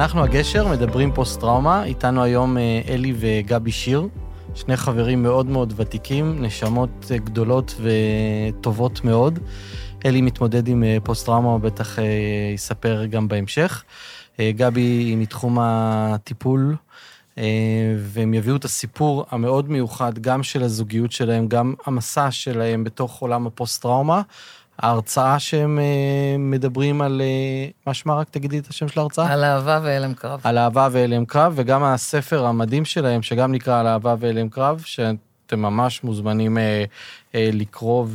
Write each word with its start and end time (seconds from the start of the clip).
אנחנו 0.00 0.22
הגשר, 0.24 0.68
מדברים 0.68 1.12
פוסט-טראומה, 1.12 1.84
איתנו 1.84 2.22
היום 2.22 2.58
אה, 2.58 2.80
אלי 2.88 3.12
וגבי 3.16 3.72
שיר, 3.72 4.08
שני 4.54 4.76
חברים 4.76 5.22
מאוד 5.22 5.46
מאוד 5.46 5.72
ותיקים, 5.76 6.42
נשמות 6.42 6.90
אה, 7.10 7.18
גדולות 7.18 7.80
וטובות 7.80 9.04
מאוד. 9.04 9.38
אלי 10.06 10.20
מתמודד 10.20 10.68
עם 10.68 10.84
אה, 10.84 10.96
פוסט-טראומה, 11.04 11.58
בטח 11.58 11.98
יספר 12.54 13.06
גם 13.06 13.28
בהמשך. 13.28 13.84
גבי 14.56 14.80
היא 14.80 15.16
מתחום 15.16 15.58
הטיפול, 15.60 16.76
והם 17.98 18.34
יביאו 18.34 18.56
את 18.56 18.64
הסיפור 18.64 19.26
המאוד 19.30 19.70
מיוחד, 19.70 20.18
גם 20.18 20.42
של 20.42 20.62
הזוגיות 20.62 21.12
שלהם, 21.12 21.48
גם 21.48 21.74
המסע 21.86 22.30
שלהם 22.30 22.84
בתוך 22.84 23.20
עולם 23.20 23.46
הפוסט-טראומה. 23.46 24.22
ההרצאה 24.82 25.38
שהם 25.38 25.78
אה, 25.78 26.36
מדברים 26.38 27.02
על, 27.02 27.22
אה, 27.24 27.68
מה 27.86 27.94
שמה 27.94 28.14
רק 28.14 28.28
תגידי 28.28 28.58
את 28.58 28.68
השם 28.68 28.88
של 28.88 29.00
ההרצאה? 29.00 29.32
על 29.32 29.44
אהבה 29.44 29.80
והלם 29.82 30.14
קרב. 30.14 30.40
על 30.44 30.58
אהבה 30.58 30.88
והלם 30.92 31.24
קרב, 31.24 31.52
וגם 31.56 31.84
הספר 31.84 32.46
המדהים 32.46 32.84
שלהם, 32.84 33.22
שגם 33.22 33.52
נקרא 33.52 33.80
על 33.80 33.86
אהבה 33.86 34.14
והלם 34.18 34.48
קרב, 34.48 34.82
שאתם 34.86 35.60
ממש 35.60 36.04
מוזמנים 36.04 36.58
אה, 36.58 36.84
לקרוא 37.34 38.06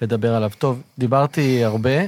ולדבר 0.00 0.34
עליו. 0.34 0.50
טוב, 0.58 0.82
דיברתי 0.98 1.64
הרבה. 1.64 2.00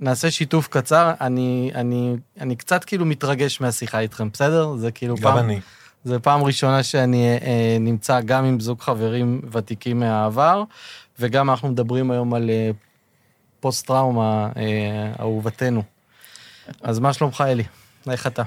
נעשה 0.00 0.30
שיתוף 0.30 0.68
קצר, 0.68 1.12
אני, 1.20 1.70
אני, 1.74 2.16
אני 2.40 2.56
קצת 2.56 2.84
כאילו 2.84 3.04
מתרגש 3.04 3.60
מהשיחה 3.60 4.00
איתכם, 4.00 4.28
בסדר? 4.32 4.76
זה 4.76 4.92
כאילו 4.92 5.16
גם 5.16 5.22
פעם... 5.22 5.38
גם 5.38 5.44
אני. 5.44 5.60
זו 6.04 6.22
פעם 6.22 6.42
ראשונה 6.42 6.82
שאני 6.82 7.38
אה, 7.42 7.76
נמצא 7.80 8.20
גם 8.20 8.44
עם 8.44 8.60
זוג 8.60 8.80
חברים 8.80 9.40
ותיקים 9.52 10.00
מהעבר, 10.00 10.62
וגם 11.18 11.50
אנחנו 11.50 11.68
מדברים 11.68 12.10
היום 12.10 12.34
על 12.34 12.50
אה, 12.50 12.70
פוסט-טראומה, 13.60 14.48
אה, 14.56 15.12
אהובתנו. 15.20 15.82
אז 16.82 16.98
מה 16.98 17.12
שלומך, 17.12 17.44
אלי? 17.46 17.64
איך 18.10 18.26
אתה? 18.26 18.42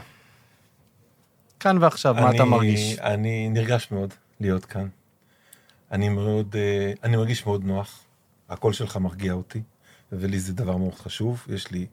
כאן 1.59 1.77
ועכשיו, 1.81 2.17
אני, 2.17 2.25
מה 2.25 2.31
אתה 2.31 2.45
מרגיש? 2.45 2.99
אני 2.99 3.49
נרגש 3.49 3.87
מאוד 3.91 4.13
להיות 4.39 4.65
כאן. 4.65 4.87
אני 5.91 6.09
מאוד, 6.09 6.55
אה, 6.55 6.93
אני 7.03 7.17
מרגיש 7.17 7.45
מאוד 7.45 7.63
נוח. 7.63 7.99
הקול 8.49 8.73
שלך 8.73 8.97
מרגיע 8.97 9.33
אותי, 9.33 9.61
ולי 10.11 10.39
זה 10.39 10.53
דבר 10.53 10.77
מאוד 10.77 10.95
חשוב. 10.95 11.45
יש 11.49 11.71
לי 11.71 11.85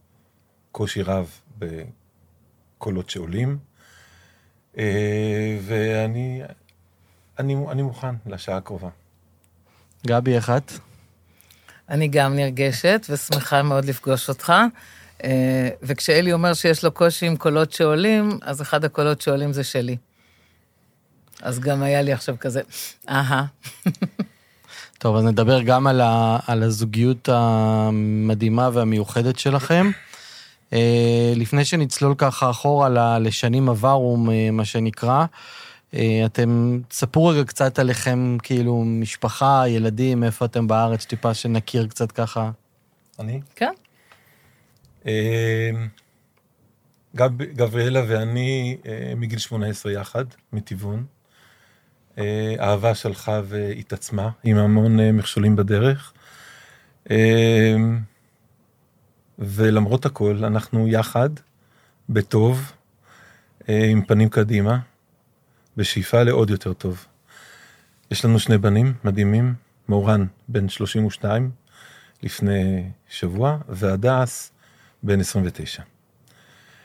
קושי 0.73 1.03
רב 1.03 1.41
בקולות 1.59 3.11
שעולים, 3.11 3.59
ואני 5.63 6.43
אני, 7.39 7.57
אני 7.71 7.83
מוכן 7.83 8.15
לשעה 8.27 8.57
הקרובה. 8.57 8.89
גבי, 10.07 10.37
איך 10.37 10.51
את? 10.51 10.73
אני 11.89 12.09
גם 12.09 12.37
נרגשת 12.37 13.07
ושמחה 13.11 13.63
מאוד 13.63 13.85
לפגוש 13.85 14.29
אותך. 14.29 14.53
אה, 15.25 15.69
וכשאלי 15.83 16.33
אומר 16.33 16.55
שיש 16.55 16.85
לו 16.85 16.93
קושי 16.93 17.27
עם 17.27 17.37
קולות 17.37 17.73
שעולים, 17.73 18.39
אז 18.43 18.63
אחד 18.63 18.85
הקולות 18.85 19.21
שעולים 19.21 19.53
זה 19.53 19.65
שלי. 19.65 19.97
אז 21.43 21.61
גם 21.61 21.83
היה 21.83 22.03
לי 22.03 22.13
עכשיו 22.13 22.37
כזה, 22.41 22.61
אהה. 23.09 23.45
טוב, 25.03 25.17
אז 25.17 25.25
נדבר 25.25 25.63
גם 25.63 25.87
על, 25.87 26.01
ה, 26.01 26.39
על 26.47 26.63
הזוגיות 26.63 27.29
המדהימה 27.33 28.71
והמיוחדת 28.73 29.39
שלכם. 29.39 29.91
אה, 30.73 31.33
לפני 31.37 31.65
שנצלול 31.65 32.15
ככה 32.19 32.51
אחורה 32.51 33.19
לשנים 33.19 33.69
עברו, 33.69 34.17
מה 34.53 34.65
שנקרא, 34.65 35.25
אה, 35.95 36.23
אתם, 36.27 36.81
תספרו 36.89 37.27
רגע 37.27 37.45
קצת 37.45 37.79
עליכם, 37.79 38.37
כאילו, 38.43 38.85
משפחה, 38.85 39.65
ילדים, 39.69 40.25
איפה 40.25 40.45
אתם 40.45 40.67
בארץ, 40.67 41.05
טיפה 41.05 41.35
שנכיר 41.35 41.87
קצת 41.87 42.13
ככה. 42.13 42.51
אני? 43.19 43.41
כן. 43.57 43.73
אה, 45.07 45.71
גב, 47.17 47.43
גבריאלה 47.43 48.03
ואני 48.09 48.77
מגיל 49.17 49.39
18 49.39 49.93
יחד, 49.93 50.25
מטבעון. 50.53 51.05
אהבה 52.61 52.95
שלחה 52.95 53.41
והתעצמה, 53.45 54.31
עם 54.45 54.57
המון 54.57 55.01
מכשולים 55.01 55.57
בדרך. 55.57 56.13
ולמרות 59.39 60.07
הכל, 60.07 60.45
אנחנו 60.45 60.89
יחד, 60.89 61.31
בטוב, 62.09 62.73
עם 63.69 64.05
פנים 64.05 64.29
קדימה. 64.29 64.79
בשאיפה 65.77 66.23
לעוד 66.23 66.51
יותר 66.51 66.73
טוב. 66.73 67.07
יש 68.11 68.25
לנו 68.25 68.39
שני 68.39 68.59
בנים 68.59 68.95
מדהימים, 69.05 69.55
מורן 69.89 70.27
בן 70.49 70.69
32 70.69 71.51
לפני 72.23 72.91
שבוע, 73.09 73.59
והדס 73.69 74.53
בן 75.03 75.21
29. 75.21 75.83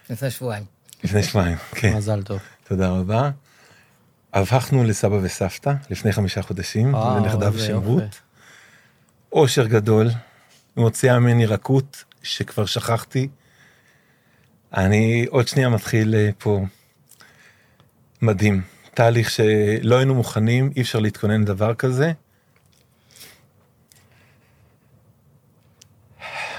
לפני 0.10 0.32
שבועיים. 0.32 0.64
לפני 1.04 1.24
שבועיים, 1.24 1.58
כן. 1.72 1.94
מזל 1.98 2.24
טוב. 2.24 2.40
תודה 2.64 2.90
רבה. 2.90 3.32
הפכנו 4.34 4.84
לסבא 4.84 5.16
וסבתא 5.22 5.74
לפני 5.90 6.12
חמישה 6.12 6.42
חודשים, 6.42 6.96
לנכדה 6.96 7.50
ושמרות. 7.54 8.22
אושר 9.32 9.68
גדול, 9.68 10.08
מוציאה 10.78 11.20
ממני 11.20 11.46
רכות 11.46 12.04
שכבר 12.24 12.66
שכחתי. 12.66 13.28
אני 14.74 15.26
עוד 15.30 15.48
שנייה 15.48 15.70
מתחיל 15.70 16.16
אה, 16.16 16.30
פה 16.38 16.66
מדהים. 18.22 18.62
תהליך 18.94 19.30
שלא 19.30 19.96
היינו 19.96 20.16
מוכנים, 20.16 20.72
אי 20.76 20.82
אפשר 20.82 21.00
להתכונן 21.00 21.42
לדבר 21.42 21.74
כזה. 21.74 22.12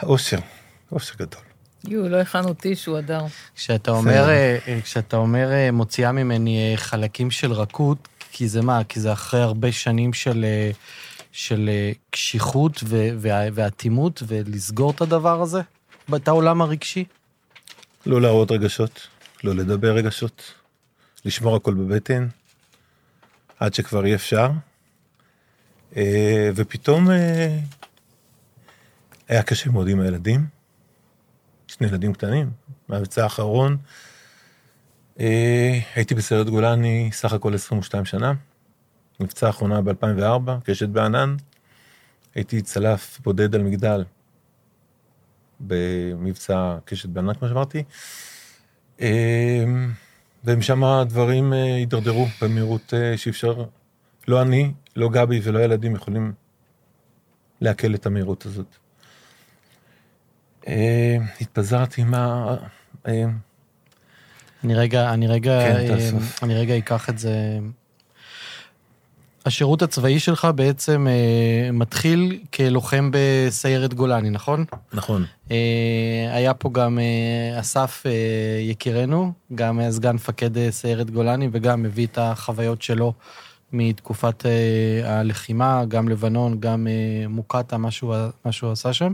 אושר, 0.02 0.38
אושר 0.92 1.14
גדול. 1.14 1.47
יו, 1.84 2.08
לא 2.08 2.16
הכנו 2.16 2.54
טישו, 2.54 2.98
אדר. 2.98 3.24
כשאתה 3.56 3.90
אומר, 3.90 4.28
אה, 4.28 4.58
כשאתה 4.84 5.16
אומר 5.16 5.52
אה, 5.52 5.70
מוציאה 5.70 6.12
ממני 6.12 6.72
אה, 6.72 6.76
חלקים 6.76 7.30
של 7.30 7.52
רכות, 7.52 8.08
כי 8.32 8.48
זה 8.48 8.62
מה? 8.62 8.84
כי 8.84 9.00
זה 9.00 9.12
אחרי 9.12 9.40
הרבה 9.40 9.72
שנים 9.72 10.12
של, 10.12 10.44
של 11.32 11.70
קשיחות 12.10 12.84
ואטימות, 13.54 14.22
ולסגור 14.26 14.90
את 14.90 15.00
הדבר 15.00 15.42
הזה? 15.42 15.60
את 16.16 16.28
העולם 16.28 16.62
הרגשי? 16.62 17.04
לא 18.06 18.20
להראות 18.20 18.50
רגשות, 18.50 19.06
לא 19.44 19.54
לדבר 19.54 19.94
רגשות, 19.94 20.42
לשמור 21.24 21.56
הכל 21.56 21.74
בבטן, 21.74 22.28
עד 23.60 23.74
שכבר 23.74 24.04
אי 24.04 24.14
אפשר. 24.14 24.50
אה, 25.96 26.50
ופתאום 26.54 27.10
אה, 27.10 27.58
היה 29.28 29.42
קשה 29.42 29.70
מאוד 29.70 29.88
עם 29.88 30.00
הילדים, 30.00 30.46
שני 31.68 31.86
ילדים 31.86 32.12
קטנים, 32.12 32.50
מהמבצע 32.88 33.22
האחרון. 33.22 33.76
אה, 35.20 35.78
הייתי 35.94 36.14
בסיירת 36.14 36.50
גולני 36.50 37.10
סך 37.12 37.32
הכל 37.32 37.54
22 37.54 38.04
שנה. 38.04 38.32
מבצע 39.20 39.46
האחרונה 39.46 39.80
ב-2004, 39.80 40.50
קשת 40.64 40.88
בענן. 40.88 41.36
הייתי 42.34 42.62
צלף 42.62 43.20
בודד 43.24 43.54
על 43.54 43.62
מגדל 43.62 44.04
במבצע 45.60 46.78
קשת 46.84 47.08
בענן, 47.08 47.34
כמו 47.34 47.48
שאמרתי. 47.48 47.84
ומשם 50.44 50.84
הדברים 50.84 51.52
אה, 51.52 51.74
הידרדרו 51.74 52.26
במהירות 52.42 52.94
אה, 52.94 53.16
שאי 53.16 53.30
אפשר, 53.30 53.64
לא 54.28 54.42
אני, 54.42 54.72
לא 54.96 55.08
גבי 55.08 55.40
ולא 55.42 55.58
הילדים 55.58 55.94
יכולים 55.94 56.32
לעכל 57.60 57.94
את 57.94 58.06
המהירות 58.06 58.46
הזאת. 58.46 58.76
אה, 60.68 61.16
התפזרתי 61.40 62.04
מה... 62.04 62.56
אני 64.64 64.74
רגע, 64.74 65.12
אני 65.12 65.26
רגע, 65.26 65.60
כן, 65.60 66.16
אני 66.42 66.54
רגע 66.54 66.78
אקח 66.78 67.08
את 67.08 67.18
זה 67.18 67.58
השירות 69.46 69.82
הצבאי 69.82 70.20
שלך 70.20 70.48
בעצם 70.54 71.06
אה, 71.08 71.72
מתחיל 71.72 72.38
כלוחם 72.54 73.10
בסיירת 73.12 73.94
גולני, 73.94 74.30
נכון? 74.30 74.64
נכון. 74.92 75.24
אה, 75.50 75.56
היה 76.30 76.54
פה 76.54 76.70
גם 76.72 76.98
אה, 76.98 77.60
אסף 77.60 78.02
אה, 78.06 78.12
יקירנו, 78.60 79.32
גם 79.54 79.78
היה 79.78 79.92
סגן 79.92 80.14
מפקד 80.14 80.58
אה, 80.58 80.70
סיירת 80.70 81.10
גולני, 81.10 81.48
וגם 81.52 81.82
מביא 81.82 82.06
את 82.06 82.18
החוויות 82.18 82.82
שלו 82.82 83.12
מתקופת 83.72 84.46
אה, 84.46 85.18
הלחימה, 85.18 85.84
גם 85.88 86.08
לבנון, 86.08 86.60
גם 86.60 86.86
אה, 86.86 87.28
מוקטעה, 87.28 87.78
מה 87.78 87.90
שהוא 88.52 88.72
עשה 88.72 88.92
שם. 88.92 89.06
אה, 89.06 89.12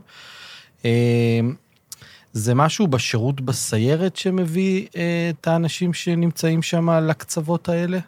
זה 2.34 2.54
משהו 2.54 2.86
בשירות 2.86 3.40
בסיירת 3.40 4.16
שמביא 4.16 4.88
אה, 4.96 5.30
את 5.30 5.46
האנשים 5.46 5.92
שנמצאים 5.92 6.62
שם 6.62 6.90
לקצוות 6.90 7.68
האלה? 7.68 7.98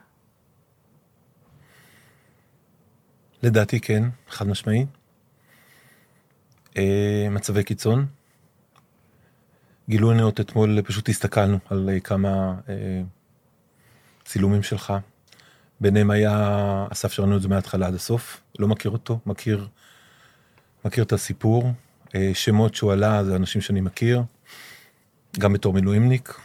לדעתי 3.43 3.81
כן, 3.81 4.05
חד 4.29 4.49
משמעי. 4.49 4.87
אה, 6.77 7.29
מצבי 7.31 7.65
קיצון. 7.65 8.07
גילוי 9.89 10.15
נאות 10.15 10.41
אתמול 10.41 10.83
פשוט 10.83 11.09
הסתכלנו 11.09 11.59
על 11.71 11.91
כמה 12.05 12.55
אה, 12.69 13.03
צילומים 14.25 14.63
שלך. 14.63 14.93
ביניהם 15.81 16.11
היה 16.11 16.87
אסף 16.93 17.13
שראינו 17.13 17.37
את 17.37 17.43
זה 17.43 17.49
מההתחלה 17.49 17.87
עד 17.87 17.95
הסוף, 17.95 18.41
לא 18.59 18.69
מכיר 18.69 18.91
אותו, 18.91 19.19
מכיר, 19.27 19.69
מכיר 20.85 21.05
את 21.05 21.13
הסיפור. 21.13 21.73
אה, 22.15 22.31
שמות 22.35 22.75
שהוא 22.75 22.93
עלה 22.93 23.25
זה 23.25 23.37
אנשים 23.37 23.61
שאני 23.61 23.81
מכיר, 23.81 24.23
גם 25.39 25.53
בתור 25.53 25.73
מילואימניק. 25.73 26.41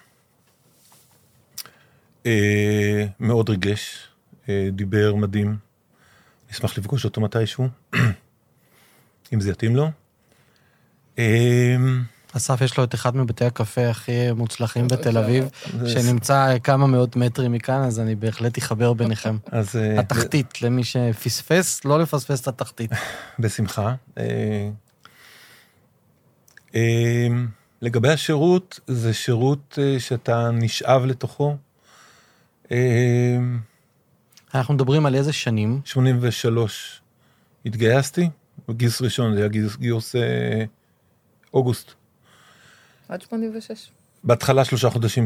אה, 2.25 3.05
מאוד 3.19 3.49
ריגש, 3.49 4.07
אה, 4.49 4.69
דיבר 4.71 5.15
מדהים. 5.15 5.57
נשמח 6.51 6.77
לפגוש 6.77 7.05
אותו 7.05 7.21
מתישהו, 7.21 7.67
אם 9.33 9.41
זה 9.41 9.51
יתאים 9.51 9.75
לו. 9.75 9.89
אסף 12.37 12.61
יש 12.61 12.77
לו 12.77 12.83
את 12.83 12.95
אחד 12.95 13.15
מבתי 13.15 13.45
הקפה 13.45 13.89
הכי 13.89 14.31
מוצלחים 14.31 14.87
בתל 14.87 15.17
אביב, 15.17 15.49
שנמצא 15.87 16.57
כמה 16.63 16.87
מאות 16.87 17.15
מטרים 17.15 17.51
מכאן, 17.51 17.81
אז 17.81 17.99
אני 17.99 18.15
בהחלט 18.15 18.57
אחבר 18.57 18.93
ביניכם. 18.93 19.37
אז... 19.51 19.75
התחתית, 19.99 20.61
למי 20.61 20.83
שפספס, 20.83 21.85
לא 21.85 21.99
לפספס 21.99 22.41
את 22.41 22.47
התחתית. 22.47 22.91
בשמחה. 23.39 23.95
לגבי 27.81 28.09
השירות, 28.09 28.79
זה 28.87 29.13
שירות 29.13 29.79
שאתה 29.99 30.51
נשאב 30.51 31.05
לתוכו. 31.05 31.57
אנחנו 34.53 34.73
מדברים 34.73 35.05
על 35.05 35.15
איזה 35.15 35.33
שנים? 35.33 35.81
83 35.85 37.01
התגייסתי, 37.65 38.29
גיוס 38.71 39.01
ראשון, 39.01 39.33
זה 39.33 39.39
היה 39.39 39.47
גיוס, 39.47 39.75
גיוס 39.75 40.15
אה, 40.15 40.63
אוגוסט. 41.53 41.91
עד 43.09 43.21
86. 43.21 43.91
בהתחלה 44.23 44.65
שלושה 44.65 44.89
חודשים 44.89 45.25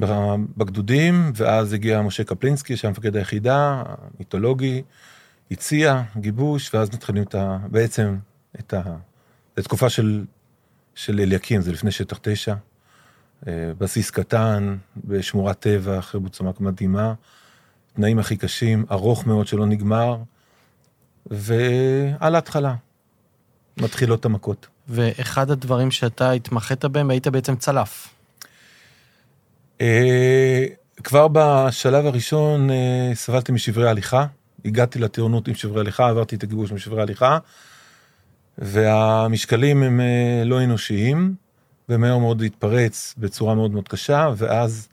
בגדודים, 0.58 1.32
ואז 1.36 1.74
הגיע 1.74 2.02
משה 2.02 2.24
קפלינסקי, 2.24 2.78
שהיה 2.78 2.92
מפקד 2.92 3.16
היחידה, 3.16 3.84
מיתולוגי, 4.20 4.82
הציע 5.52 6.02
גיבוש, 6.18 6.74
ואז 6.74 6.90
מתחילים 6.94 7.24
את 7.24 7.36
ה... 7.36 7.58
בעצם 7.72 8.18
את 8.60 8.74
ה... 8.74 8.82
זו 9.58 9.64
תקופה 9.64 9.90
של, 9.90 10.26
של 10.96 11.20
אליקים, 11.20 11.62
זה 11.62 11.72
לפני 11.72 11.92
שטח 11.92 12.20
תשע. 12.22 12.56
אה, 13.48 13.72
בסיס 13.78 14.12
קטן, 14.12 14.78
בשמורת 15.06 15.60
טבע, 15.60 16.00
אחרי 16.00 16.22
בוצמק 16.22 16.60
מדהימה, 16.60 17.14
תנאים 17.96 18.20
הכי 18.20 18.38
קשים, 18.38 18.86
ארוך 18.92 19.28
מאוד 19.28 19.48
שלא 19.48 19.66
נגמר, 19.66 20.18
ועל 21.26 22.36
ההתחלה 22.36 22.76
מתחילות 23.78 24.26
המכות. 24.26 24.68
ואחד 24.88 25.52
הדברים 25.52 25.92
שאתה 25.92 26.32
התמחית 26.32 26.86
בהם, 26.86 27.10
היית 27.10 27.28
בעצם 27.28 27.56
צלף. 27.56 28.10
אה, 29.82 30.66
כבר 31.04 31.28
בשלב 31.32 32.06
הראשון 32.06 32.70
אה, 32.70 33.12
סבלתי 33.14 33.52
משברי 33.52 33.90
הליכה, 33.90 34.26
הגעתי 34.66 35.00
לטירונות 35.00 35.48
עם 35.48 35.56
שברי 35.56 35.82
הליכה, 35.82 36.10
עברתי 36.10 36.36
את 36.36 36.44
הגיבוש 36.44 36.72
עם 36.72 36.78
שברי 36.78 37.02
הליכה, 37.02 37.38
והמשקלים 38.58 39.84
הם 39.84 40.00
אה, 40.00 40.44
לא 40.46 40.64
אנושיים, 40.64 41.36
ומהר 41.90 42.18
מאוד 42.18 42.42
התפרץ 42.42 43.16
בצורה 43.18 43.56
מאוד 43.56 43.72
מאוד 43.72 43.88
קשה, 43.88 44.30
ואז 44.38 44.88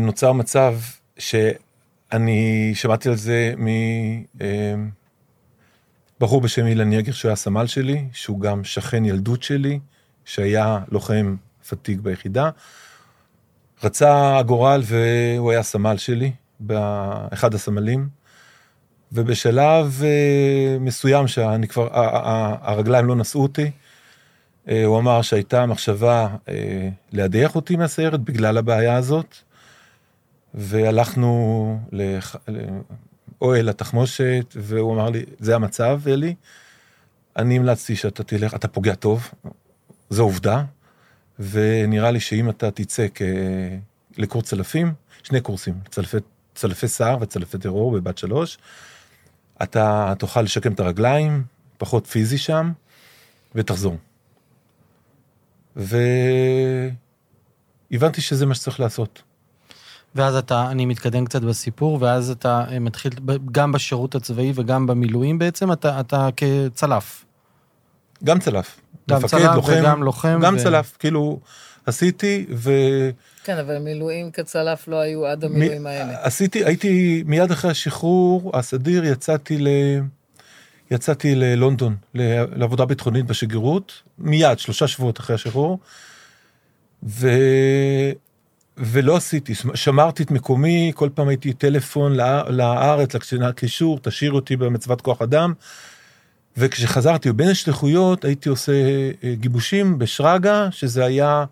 נוצר 0.00 0.32
מצב 0.32 0.74
שאני 1.18 2.72
שמעתי 2.74 3.08
על 3.08 3.14
זה 3.14 3.54
מ... 3.58 3.66
בחור 6.20 6.40
בשם 6.40 6.66
אילן 6.66 6.92
יגר, 6.92 7.12
שהוא 7.12 7.28
היה 7.28 7.36
סמל 7.36 7.66
שלי, 7.66 8.08
שהוא 8.12 8.40
גם 8.40 8.64
שכן 8.64 9.04
ילדות 9.04 9.42
שלי, 9.42 9.80
שהיה 10.24 10.78
לוחם 10.88 11.36
פתיג 11.68 12.00
ביחידה. 12.00 12.50
רצה 13.84 14.38
הגורל 14.38 14.82
והוא 14.84 15.50
היה 15.50 15.62
סמל 15.62 15.96
שלי, 15.96 16.32
באחד 16.60 17.54
הסמלים, 17.54 18.08
ובשלב 19.12 20.02
אה, 20.04 20.78
מסוים 20.80 21.28
שאני 21.28 21.68
כבר, 21.68 21.88
הרגליים 22.62 23.06
לא 23.06 23.16
נשאו 23.16 23.42
אותי, 23.42 23.70
אה, 24.68 24.84
הוא 24.84 24.98
אמר 24.98 25.22
שהייתה 25.22 25.66
מחשבה 25.66 26.28
אה, 26.48 26.88
להדיח 27.12 27.56
אותי 27.56 27.76
מהסיירת 27.76 28.20
בגלל 28.20 28.58
הבעיה 28.58 28.96
הזאת, 28.96 29.36
והלכנו 30.54 31.78
אוהל 33.40 33.68
התחמושת, 33.68 34.54
והוא 34.56 34.94
אמר 34.94 35.10
לי, 35.10 35.24
זה 35.38 35.54
המצב, 35.54 36.00
אלי, 36.06 36.34
אני 37.36 37.56
המלצתי 37.56 37.96
שאתה 37.96 38.24
תלך, 38.24 38.54
אתה 38.54 38.68
פוגע 38.68 38.94
טוב, 38.94 39.30
זו 40.10 40.22
עובדה, 40.22 40.62
ונראה 41.38 42.10
לי 42.10 42.20
שאם 42.20 42.50
אתה 42.50 42.70
תצא 42.70 43.06
כ... 43.14 43.22
לקורס 44.18 44.44
צלפים, 44.44 44.92
שני 45.22 45.40
קורסים, 45.40 45.74
צלפי, 45.90 46.16
צלפי 46.54 46.88
שיער 46.88 47.16
וצלפי 47.20 47.58
טרור 47.58 47.92
בבת 47.92 48.18
שלוש, 48.18 48.58
אתה 49.62 50.12
תוכל 50.18 50.42
לשקם 50.42 50.72
את 50.72 50.80
הרגליים, 50.80 51.44
פחות 51.78 52.06
פיזי 52.06 52.38
שם, 52.38 52.72
ותחזור. 53.54 53.96
והבנתי 55.76 56.90
שזה 58.20 58.46
מה 58.46 58.54
שצריך 58.54 58.80
לעשות. 58.80 59.22
ואז 60.14 60.36
אתה, 60.36 60.70
אני 60.70 60.86
מתקדם 60.86 61.24
קצת 61.24 61.42
בסיפור, 61.42 61.98
ואז 62.00 62.30
אתה 62.30 62.64
אה, 62.70 62.78
מתחיל, 62.78 63.12
גם 63.52 63.72
בשירות 63.72 64.14
הצבאי 64.14 64.52
וגם 64.54 64.86
במילואים 64.86 65.38
בעצם, 65.38 65.72
אתה, 65.72 66.00
אתה 66.00 66.28
כצלף. 66.36 67.24
גם 68.24 68.38
צלף. 68.38 68.80
גם 69.10 69.16
מפקד, 69.16 69.28
צלף 69.28 69.54
לוחם, 69.54 69.72
וגם 69.80 70.02
לוחם. 70.02 70.40
גם 70.42 70.54
ו... 70.54 70.62
צלף, 70.62 70.96
כאילו, 70.98 71.40
עשיתי 71.86 72.46
ו... 72.54 72.70
כן, 73.44 73.58
אבל 73.58 73.78
מילואים 73.78 74.30
כצלף 74.30 74.88
לא 74.88 74.96
היו 74.96 75.26
עד 75.26 75.44
המילואים 75.44 75.82
מ... 75.82 75.86
האלה. 75.86 76.14
עשיתי, 76.22 76.64
הייתי, 76.64 77.22
מיד 77.26 77.50
אחרי 77.50 77.70
השחרור 77.70 78.50
הסדיר, 78.54 79.04
יצאתי 79.04 79.58
ל... 79.58 79.68
יצאתי 80.90 81.34
ללונדון, 81.34 81.96
לעבודה 82.14 82.84
ביטחונית 82.84 83.26
בשגרירות, 83.26 83.92
מיד, 84.18 84.58
שלושה 84.58 84.88
שבועות 84.88 85.20
אחרי 85.20 85.34
השחרור, 85.34 85.78
ו... 87.02 87.28
ולא 88.76 89.16
עשיתי, 89.16 89.54
שמרתי 89.74 90.22
את 90.22 90.30
מקומי, 90.30 90.92
כל 90.94 91.08
פעם 91.14 91.28
הייתי 91.28 91.52
טלפון 91.52 92.16
לארץ, 92.48 93.14
לקצינת 93.14 93.54
קישור, 93.54 93.98
תשאיר 94.02 94.32
אותי 94.32 94.56
במצוות 94.56 95.00
כוח 95.00 95.22
אדם. 95.22 95.52
וכשחזרתי 96.56 97.32
בין 97.32 97.48
השליחויות 97.48 98.24
הייתי 98.24 98.48
עושה 98.48 98.72
אה, 99.24 99.34
גיבושים 99.34 99.98
בשרגא, 99.98 100.68
שזה 100.70 101.04
היה, 101.04 101.44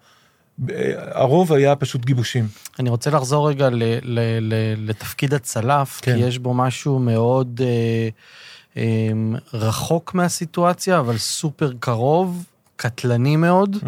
הרוב 1.13 1.53
היה 1.53 1.77
פשוט 1.77 2.05
גיבושים. 2.05 2.49
אני 2.79 2.91
רוצה 2.91 3.11
לחזור 3.11 3.49
רגע 3.49 3.71
ל, 3.71 3.83
ל, 4.03 4.21
ל, 4.41 4.55
לתפקיד 4.91 5.35
הצלף, 5.35 6.01
כן. 6.03 6.15
כי 6.15 6.21
יש 6.21 6.39
בו 6.39 6.55
משהו 6.55 6.99
מאוד 6.99 7.61
אה, 7.65 8.09
אה, 8.77 9.13
רחוק 9.53 10.15
מהסיטואציה, 10.15 10.99
אבל 10.99 11.19
סופר 11.19 11.73
קרוב, 11.81 12.45
קטלני 12.77 13.37
מאוד. 13.37 13.77
Mm. 13.77 13.87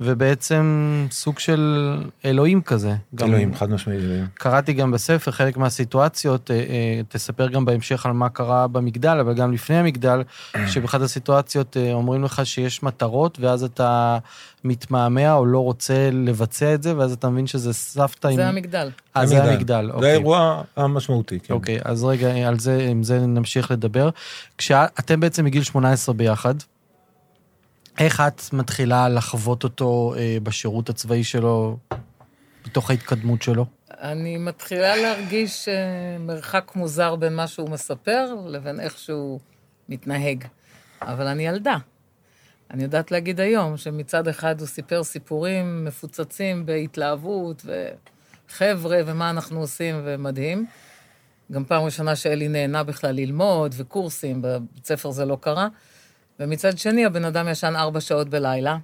ובעצם 0.00 1.06
סוג 1.10 1.38
של 1.38 1.92
אלוהים 2.24 2.62
כזה. 2.62 2.94
אלוהים, 3.22 3.54
חד 3.54 3.70
משמעי 3.70 3.96
אלוהים. 3.96 4.26
קראתי 4.34 4.72
גם 4.72 4.90
בספר, 4.90 5.30
חלק 5.30 5.56
מהסיטואציות, 5.56 6.50
אה, 6.50 6.56
אה, 6.56 7.00
תספר 7.08 7.48
גם 7.48 7.64
בהמשך 7.64 8.06
על 8.06 8.12
מה 8.12 8.28
קרה 8.28 8.66
במגדל, 8.66 9.18
אבל 9.20 9.34
גם 9.34 9.52
לפני 9.52 9.76
המגדל, 9.76 10.22
שבאחת 10.72 11.00
הסיטואציות 11.00 11.76
אה, 11.76 11.92
אומרים 11.92 12.24
לך 12.24 12.46
שיש 12.46 12.82
מטרות, 12.82 13.38
ואז 13.40 13.64
אתה 13.64 14.18
מתמהמה 14.64 15.32
או 15.32 15.46
לא 15.46 15.58
רוצה 15.58 16.10
לבצע 16.12 16.74
את 16.74 16.82
זה, 16.82 16.96
ואז 16.96 17.12
אתה 17.12 17.28
מבין 17.28 17.46
שזה 17.46 17.72
סבתא 17.72 18.28
עם... 18.28 18.36
זה 18.36 18.48
המגדל. 18.48 18.90
אה, 19.16 19.26
זה 19.26 19.44
המגדל, 19.44 19.90
אוקיי. 19.90 20.00
זה 20.00 20.08
האירוע 20.08 20.62
המשמעותי, 20.76 21.40
כן. 21.40 21.54
אוקיי, 21.54 21.78
אז 21.84 22.04
רגע, 22.04 22.48
על 22.48 22.58
זה, 22.58 22.86
עם 22.90 23.02
זה 23.02 23.26
נמשיך 23.26 23.70
לדבר. 23.70 24.10
כשאתם 24.58 25.20
בעצם 25.20 25.44
מגיל 25.44 25.62
18 25.62 26.14
ביחד, 26.14 26.54
איך 27.98 28.20
את 28.20 28.52
מתחילה 28.52 29.08
לחוות 29.08 29.64
אותו 29.64 30.14
אה, 30.16 30.36
בשירות 30.42 30.88
הצבאי 30.88 31.24
שלו, 31.24 31.78
בתוך 32.64 32.90
ההתקדמות 32.90 33.42
שלו? 33.42 33.66
אני 33.90 34.36
מתחילה 34.36 34.96
להרגיש 34.96 35.68
אה, 35.68 36.18
מרחק 36.18 36.72
מוזר 36.74 37.16
בין 37.16 37.36
מה 37.36 37.46
שהוא 37.46 37.70
מספר 37.70 38.34
לבין 38.46 38.80
איך 38.80 38.98
שהוא 38.98 39.40
מתנהג. 39.88 40.44
אבל 41.02 41.26
אני 41.26 41.46
ילדה. 41.46 41.76
אני 42.70 42.82
יודעת 42.82 43.10
להגיד 43.10 43.40
היום 43.40 43.76
שמצד 43.76 44.28
אחד 44.28 44.60
הוא 44.60 44.68
סיפר 44.68 45.04
סיפורים 45.04 45.84
מפוצצים 45.84 46.66
בהתלהבות, 46.66 47.66
וחבר'ה, 47.66 48.98
ומה 49.06 49.30
אנחנו 49.30 49.60
עושים, 49.60 50.00
ומדהים. 50.04 50.66
גם 51.52 51.64
פעם 51.64 51.84
ראשונה 51.84 52.16
שאלי 52.16 52.48
נהנה 52.48 52.82
בכלל 52.82 53.10
ללמוד, 53.10 53.74
וקורסים, 53.76 54.42
בבית 54.42 54.86
ספר 54.86 55.10
זה 55.10 55.24
לא 55.24 55.38
קרה. 55.40 55.68
ומצד 56.40 56.78
שני, 56.78 57.04
הבן 57.04 57.24
אדם 57.24 57.48
ישן 57.48 57.76
ארבע 57.76 58.00
שעות 58.00 58.28
בלילה, 58.28 58.76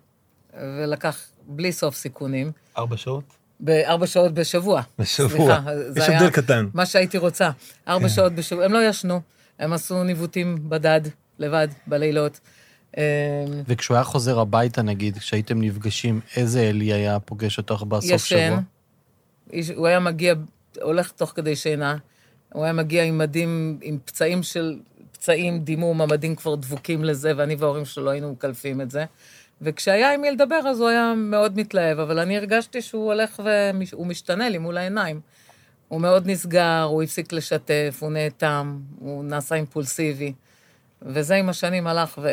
ולקח 0.61 1.18
בלי 1.47 1.73
סוף 1.73 1.94
סיכונים. 1.94 2.52
ארבע 2.78 2.97
שעות? 2.97 3.25
בארבע 3.61 4.06
שעות 4.06 4.35
בשבוע. 4.35 4.82
בשבוע. 4.99 5.61
סליחה, 5.92 6.02
יש 6.02 6.09
הבדל 6.09 6.30
קטן. 6.30 6.66
מה 6.75 6.87
שהייתי 6.87 7.18
רוצה. 7.18 7.50
ארבע 7.88 8.09
כן. 8.09 8.14
שעות 8.14 8.32
בשבוע. 8.32 8.64
הם 8.64 8.73
לא 8.73 8.88
ישנו, 8.88 9.21
הם 9.59 9.73
עשו 9.73 10.04
ניווטים 10.04 10.59
בדד, 10.68 11.00
לבד, 11.38 11.68
בלילות. 11.87 12.40
וכשהוא 13.66 13.94
היה 13.94 14.04
חוזר 14.04 14.40
הביתה, 14.40 14.82
נגיד, 14.82 15.18
כשהייתם 15.18 15.61
נפגשים, 15.61 16.21
איזה 16.37 16.61
אלי 16.61 16.92
היה 16.92 17.21
פוגש 17.21 17.59
אותך 17.59 17.82
בסוף 17.82 18.11
ישן. 18.11 18.56
שבוע? 19.50 19.76
הוא 19.76 19.87
היה 19.87 20.00
מגיע, 20.00 20.35
הולך 20.82 21.11
תוך 21.11 21.32
כדי 21.37 21.56
שינה, 21.56 21.97
הוא 22.52 22.64
היה 22.64 22.73
מגיע 22.73 23.02
עם 23.02 23.18
מדים, 23.18 23.78
עם 23.82 23.99
פצעים 24.04 24.42
של, 24.42 24.78
פצעים, 25.22 25.58
דימום, 25.58 26.00
המדים 26.00 26.36
כבר 26.36 26.54
דבוקים 26.54 27.04
לזה, 27.04 27.32
ואני 27.36 27.54
וההורים 27.54 27.84
שלו 27.84 28.10
היינו 28.10 28.32
מקלפים 28.32 28.80
את 28.80 28.90
זה. 28.90 29.04
וכשהיה 29.60 30.14
עם 30.14 30.20
מי 30.20 30.30
לדבר, 30.30 30.60
אז 30.68 30.80
הוא 30.80 30.88
היה 30.88 31.14
מאוד 31.16 31.58
מתלהב, 31.58 31.98
אבל 31.98 32.18
אני 32.18 32.36
הרגשתי 32.36 32.82
שהוא 32.82 33.04
הולך 33.04 33.42
והוא 33.92 34.06
משתנה 34.06 34.48
לי 34.48 34.58
מול 34.58 34.76
העיניים. 34.76 35.20
הוא 35.88 36.00
מאוד 36.00 36.26
נסגר, 36.26 36.82
הוא 36.82 37.02
הפסיק 37.02 37.32
לשתף, 37.32 37.98
הוא 38.00 38.12
נאטם, 38.12 38.78
הוא 38.98 39.24
נעשה 39.24 39.54
אימפולסיבי. 39.54 40.32
וזה 41.02 41.34
עם 41.34 41.48
השנים 41.48 41.86
הלך 41.86 42.18
ו... 42.22 42.28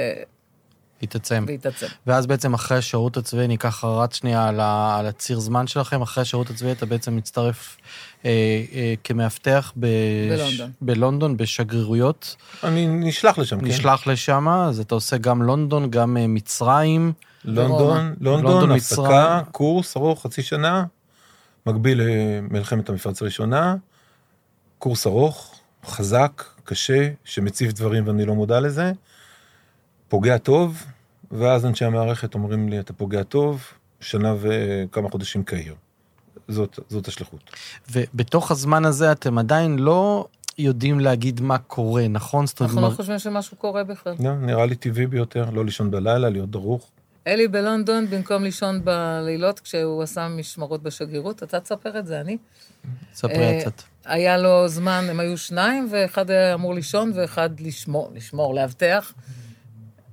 התעצם. 1.04 1.46
והתעצם. 1.48 1.88
ואז 2.08 2.28
בעצם 2.28 2.54
אחרי 2.54 2.78
השירות 2.78 3.18
הצבאי, 3.18 3.46
אני 3.46 3.58
ככה 3.58 3.88
רץ 3.88 4.16
שנייה 4.16 4.48
על, 4.48 4.60
ה, 4.60 4.98
על 5.00 5.06
הציר 5.06 5.40
זמן 5.40 5.68
שלכם, 5.68 6.02
אחרי 6.02 6.22
השירות 6.22 6.50
הצבאי 6.50 6.72
אתה 6.72 6.86
בעצם 6.86 7.16
מצטרף 7.16 7.78
אה, 8.26 8.30
אה, 8.74 8.94
כמאבטח 9.04 9.74
ב... 9.80 9.88
בלונדון. 10.30 10.72
בלונדון, 10.82 11.38
בשגרירויות. 11.38 12.36
אני 12.64 12.88
נשלח 12.88 13.38
לשם, 13.38 13.60
כן. 13.60 13.66
נשלח 13.66 14.08
לשם, 14.08 14.48
אז 14.50 14.80
אתה 14.80 14.96
עושה 14.96 15.18
גם 15.18 15.42
לונדון, 15.42 15.92
גם 15.92 16.18
אה, 16.18 16.28
מצרים. 16.28 17.14
לונדון, 17.46 18.16
לונדון, 18.20 18.52
לונדון, 18.52 18.72
הפסקה. 18.72 19.42
קורס 19.52 19.98
ארוך, 19.98 20.24
חצי 20.24 20.42
שנה, 20.42 20.84
מקביל 21.66 22.02
למלחמת 22.02 22.90
המפרץ 22.90 23.22
הראשונה, 23.22 23.76
קורס 24.80 25.08
ארוך, 25.08 25.60
חזק, 25.86 26.44
קשה, 26.64 27.10
שמציב 27.24 27.72
דברים 27.72 28.08
ואני 28.08 28.26
לא 28.26 28.36
מודע 28.36 28.60
לזה, 28.60 28.92
פוגע 30.10 30.38
טוב, 30.38 30.86
ואז 31.32 31.66
אנשי 31.66 31.86
המערכת 31.86 32.34
אומרים 32.34 32.70
לי, 32.70 32.80
אתה 32.80 32.94
פוגע 32.94 33.24
טוב, 33.24 33.64
שנה 34.00 34.36
וכמה 34.40 35.10
חודשים 35.10 35.44
קהיר. 35.44 35.76
זאת, 36.48 36.80
זאת 36.90 37.08
השליחות. 37.08 37.52
ובתוך 37.92 38.52
הזמן 38.52 38.86
הזה 38.86 39.12
אתם 39.12 39.38
עדיין 39.38 39.80
לא 39.80 40.28
יודעים 40.58 41.00
להגיד 41.00 41.42
מה 41.42 41.58
קורה, 41.58 42.08
נכון? 42.08 42.46
אנחנו 42.62 42.82
לא 42.82 42.90
חושבים 42.90 43.20
שמשהו 43.20 43.58
קורה 43.58 43.84
בכלל. 43.84 44.14
לא, 44.20 44.36
נראה 44.36 44.66
לי 44.66 44.76
טבעי 44.76 45.08
ביותר, 45.08 45.50
לא 45.50 45.66
לישון 45.66 45.92
בלילה, 45.92 46.30
להיות 46.30 46.52
דרוך. 46.52 46.90
אלי 47.28 47.48
בלונדון, 47.48 48.10
במקום 48.10 48.44
לישון 48.44 48.82
בלילות 48.84 49.60
כשהוא 49.60 50.04
עשה 50.04 50.28
משמרות 50.28 50.84
בשגרירות, 50.84 51.44
אתה 51.44 51.60
תספר 51.60 52.00
את 52.00 52.08
זה, 52.08 52.22
אני. 52.22 52.38
ספרי 53.14 53.38
אה, 53.38 53.60
קצת. 53.62 53.82
היה 54.06 54.38
לו 54.38 54.68
זמן, 54.68 55.06
הם 55.10 55.20
היו 55.20 55.38
שניים, 55.38 55.88
ואחד 55.92 56.30
היה 56.30 56.54
אמור 56.54 56.74
לישון 56.74 57.12
ואחד 57.16 57.60
לשמור, 57.60 58.12
לשמור, 58.16 58.56
לאבטח. 58.56 59.14